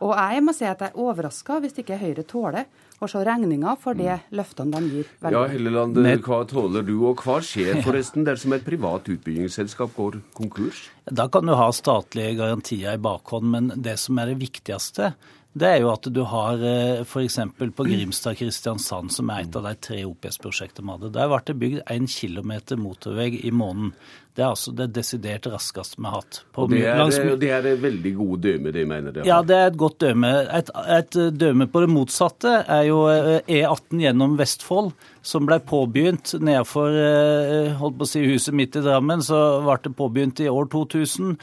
Og 0.00 0.16
jeg 0.16 0.42
må 0.42 0.54
si 0.56 0.64
at 0.64 0.80
jeg 0.80 0.94
er 0.94 1.00
overraska 1.00 1.60
hvis 1.60 1.76
ikke 1.82 2.00
Høyre 2.00 2.24
tåler 2.24 2.64
å 3.00 3.08
se 3.08 3.22
regninga 3.24 3.74
for 3.80 3.96
det 3.96 4.18
løftene 4.36 4.76
de 4.76 4.92
gir. 5.00 5.08
Ja, 5.08 5.24
velgerne. 5.24 5.52
Helleland, 5.54 6.00
hva 6.26 6.40
tåler 6.48 6.84
du, 6.86 6.94
og 7.08 7.24
hva 7.24 7.38
skjer 7.44 7.80
forresten 7.86 8.26
dersom 8.28 8.54
et 8.56 8.66
privat 8.66 9.08
utbyggingsselskap 9.10 9.96
går 9.96 10.20
konkurs? 10.36 10.86
Da 11.10 11.26
kan 11.32 11.48
du 11.48 11.56
ha 11.56 11.70
statlige 11.74 12.36
garantier 12.42 12.94
i 12.94 13.02
bakhånd, 13.02 13.48
men 13.54 13.72
det 13.76 13.96
som 14.02 14.20
er 14.20 14.32
det 14.32 14.40
viktigste, 14.42 15.14
det 15.52 15.66
er 15.66 15.80
jo 15.82 15.88
at 15.90 16.06
du 16.14 16.20
har 16.30 16.60
f.eks. 17.02 17.38
på 17.58 17.84
Grimstad 17.88 18.38
Kristiansand, 18.38 19.10
som 19.10 19.30
er 19.34 19.42
et 19.42 19.56
av 19.58 19.64
de 19.66 19.72
tre 19.82 20.04
OPS-prosjektene 20.06 20.86
vi 20.86 20.94
hadde. 20.94 21.12
Der 21.16 21.30
ble 21.32 21.40
det 21.48 21.54
bygd 21.58 21.80
én 21.90 22.06
kilometer 22.06 22.78
motorvei 22.78 23.32
i 23.42 23.50
måneden. 23.50 23.90
Det 24.38 24.44
er 24.44 24.52
altså 24.52 24.70
det 24.78 24.86
desidert 24.94 25.48
raskeste 25.50 25.98
vi 25.98 26.06
har 26.06 26.20
hatt. 26.20 26.38
og 26.54 26.70
det 26.70 26.84
er, 26.86 27.32
det 27.40 27.50
er 27.50 27.66
et 27.66 27.82
veldig 27.82 28.12
gode 28.14 28.38
døme, 28.44 28.70
det 28.76 28.84
mener 28.86 29.16
dere? 29.16 29.26
Ja, 29.26 29.40
det 29.42 29.56
er 29.56 29.72
et 29.72 29.80
godt 29.80 29.98
døme. 30.04 30.30
Et, 30.54 30.70
et 30.96 31.18
døme 31.34 31.66
på 31.66 31.82
det 31.82 31.90
motsatte 31.90 32.52
er 32.62 32.84
jo 32.86 33.00
E18 33.10 34.04
gjennom 34.04 34.36
Vestfold, 34.38 34.92
som 35.26 35.50
ble 35.50 35.58
påbegynt 35.66 36.36
nedenfor 36.38 36.94
holdt 37.82 37.98
på 37.98 38.06
å 38.06 38.12
si, 38.12 38.22
huset 38.30 38.54
mitt 38.54 38.78
i 38.78 38.84
Drammen. 38.86 39.26
Så 39.26 39.40
ble 39.66 39.76
det 39.82 39.92
påbegynt 39.98 40.44
i 40.46 40.48
år 40.52 40.70
2000. 40.70 41.34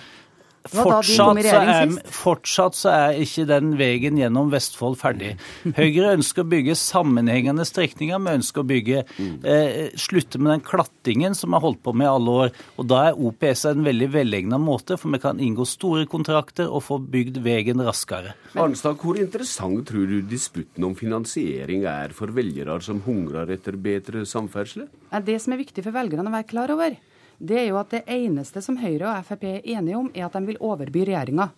Fortsatt 0.72 1.08
så, 1.10 1.28
er, 1.64 1.92
fortsatt 2.14 2.78
så, 2.78 2.92
er, 2.92 3.20
ikke 3.24 3.46
den 3.50 3.74
veien 3.80 4.20
gjennom 4.20 4.52
Vestfold 4.52 4.98
ferdig. 5.00 5.34
Høyre 5.78 6.14
ønsker 6.18 6.44
å 6.44 6.50
bygge 6.52 6.76
sammenhengende 6.80 7.66
strekninger. 7.68 8.20
Vi 8.24 8.36
ønsker 8.40 8.64
å 8.64 8.68
bygge, 8.68 9.04
eh, 9.48 9.96
slutte 10.00 10.42
med 10.42 10.56
den 10.56 10.66
klattingen 10.68 11.38
som 11.38 11.52
vi 11.52 11.60
har 11.60 11.66
holdt 11.66 11.84
på 11.86 11.96
med 11.96 12.08
i 12.08 12.12
alle 12.12 12.38
år. 12.44 12.54
Og 12.78 12.88
Da 12.88 13.02
er 13.10 13.20
OPS 13.20 13.66
en 13.72 13.84
veldig 13.84 14.10
velegnet 14.14 14.64
måte, 14.64 14.98
for 15.00 15.12
vi 15.12 15.22
kan 15.24 15.40
inngå 15.40 15.66
store 15.68 16.06
kontrakter 16.10 16.72
og 16.72 16.86
få 16.86 17.00
bygd 17.04 17.42
veien 17.44 17.84
raskere. 17.84 18.36
Arnstad, 18.56 18.98
hvor 19.02 19.20
interessant 19.20 19.86
tror 19.88 20.08
du 20.08 20.22
disputten 20.22 20.86
om 20.88 20.96
finansiering 20.96 21.86
er 21.90 22.16
for 22.16 22.32
velgere 22.34 22.80
som 22.84 23.02
hungrer 23.06 23.52
etter 23.54 23.78
bedre 23.80 24.26
samferdsel? 24.28 24.88
Det 25.28 25.38
som 25.42 25.54
er 25.54 25.64
viktig 25.64 25.84
for 25.86 25.96
velgerne 25.96 26.28
å 26.28 26.34
være 26.34 26.50
klar 26.50 26.74
over, 26.74 26.98
det 27.38 27.62
er 27.62 27.70
jo 27.70 27.80
at 27.80 27.94
det 27.94 28.04
eneste 28.10 28.62
som 28.66 28.80
Høyre 28.82 29.12
og 29.12 29.26
Frp 29.28 29.46
er 29.46 29.66
enige 29.78 29.98
om, 30.00 30.12
er 30.14 30.28
at 30.28 30.38
de 30.38 30.46
vil 30.50 30.62
overby 30.64 31.04
regjeringa. 31.06 31.52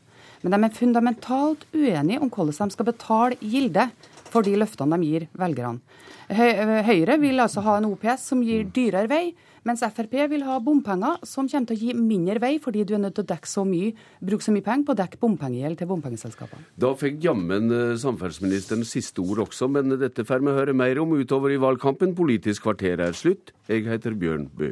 Men 0.44 0.56
de 0.56 0.60
er 0.66 0.76
fundamentalt 0.76 1.66
uenige 1.76 2.22
om 2.24 2.32
hvordan 2.32 2.72
de 2.72 2.76
skal 2.76 2.88
betale 2.88 3.40
gilde 3.40 3.90
for 4.30 4.46
de 4.46 4.56
løftene 4.60 5.00
de 5.00 5.10
gir 5.10 5.28
velgerne. 5.40 5.82
Høyre 6.30 7.16
vil 7.18 7.42
altså 7.42 7.64
ha 7.66 7.80
en 7.80 7.88
OPS 7.90 8.28
som 8.32 8.42
gir 8.46 8.68
dyrere 8.70 9.10
vei, 9.10 9.24
mens 9.66 9.82
Frp 9.82 10.14
vil 10.32 10.44
ha 10.48 10.60
bompenger 10.64 11.24
som 11.28 11.48
kommer 11.50 11.72
til 11.72 11.78
å 11.78 11.80
gi 11.82 11.96
mindre 11.98 12.38
vei, 12.44 12.52
fordi 12.62 12.86
du 12.88 12.94
er 12.96 13.02
nødt 13.02 13.18
til 13.18 13.26
å 13.26 13.30
dekke 13.32 13.50
så 13.50 13.66
mye, 13.68 13.96
bruke 14.24 14.46
så 14.46 14.54
mye 14.54 14.66
penger 14.66 14.86
på 14.88 14.96
å 14.96 15.00
dekke 15.00 15.20
bompengegjeld 15.24 15.80
til 15.82 15.90
bompengeselskapene. 15.90 16.68
Da 16.80 16.94
fikk 17.00 17.18
jammen 17.26 17.74
eh, 17.74 17.96
samferdselsministeren 18.00 18.86
siste 18.88 19.26
ord 19.26 19.44
også, 19.48 19.72
men 19.74 19.98
dette 20.00 20.28
får 20.28 20.46
vi 20.46 20.56
høre 20.60 20.78
mer 20.78 21.02
om 21.02 21.18
utover 21.18 21.56
i 21.56 21.60
valgkampen. 21.62 22.14
Politisk 22.18 22.68
kvarter 22.68 23.02
er 23.10 23.18
slutt. 23.18 23.56
Jeg 23.68 23.90
heter 23.90 24.16
Bjørn 24.20 24.48
Bø. 24.54 24.72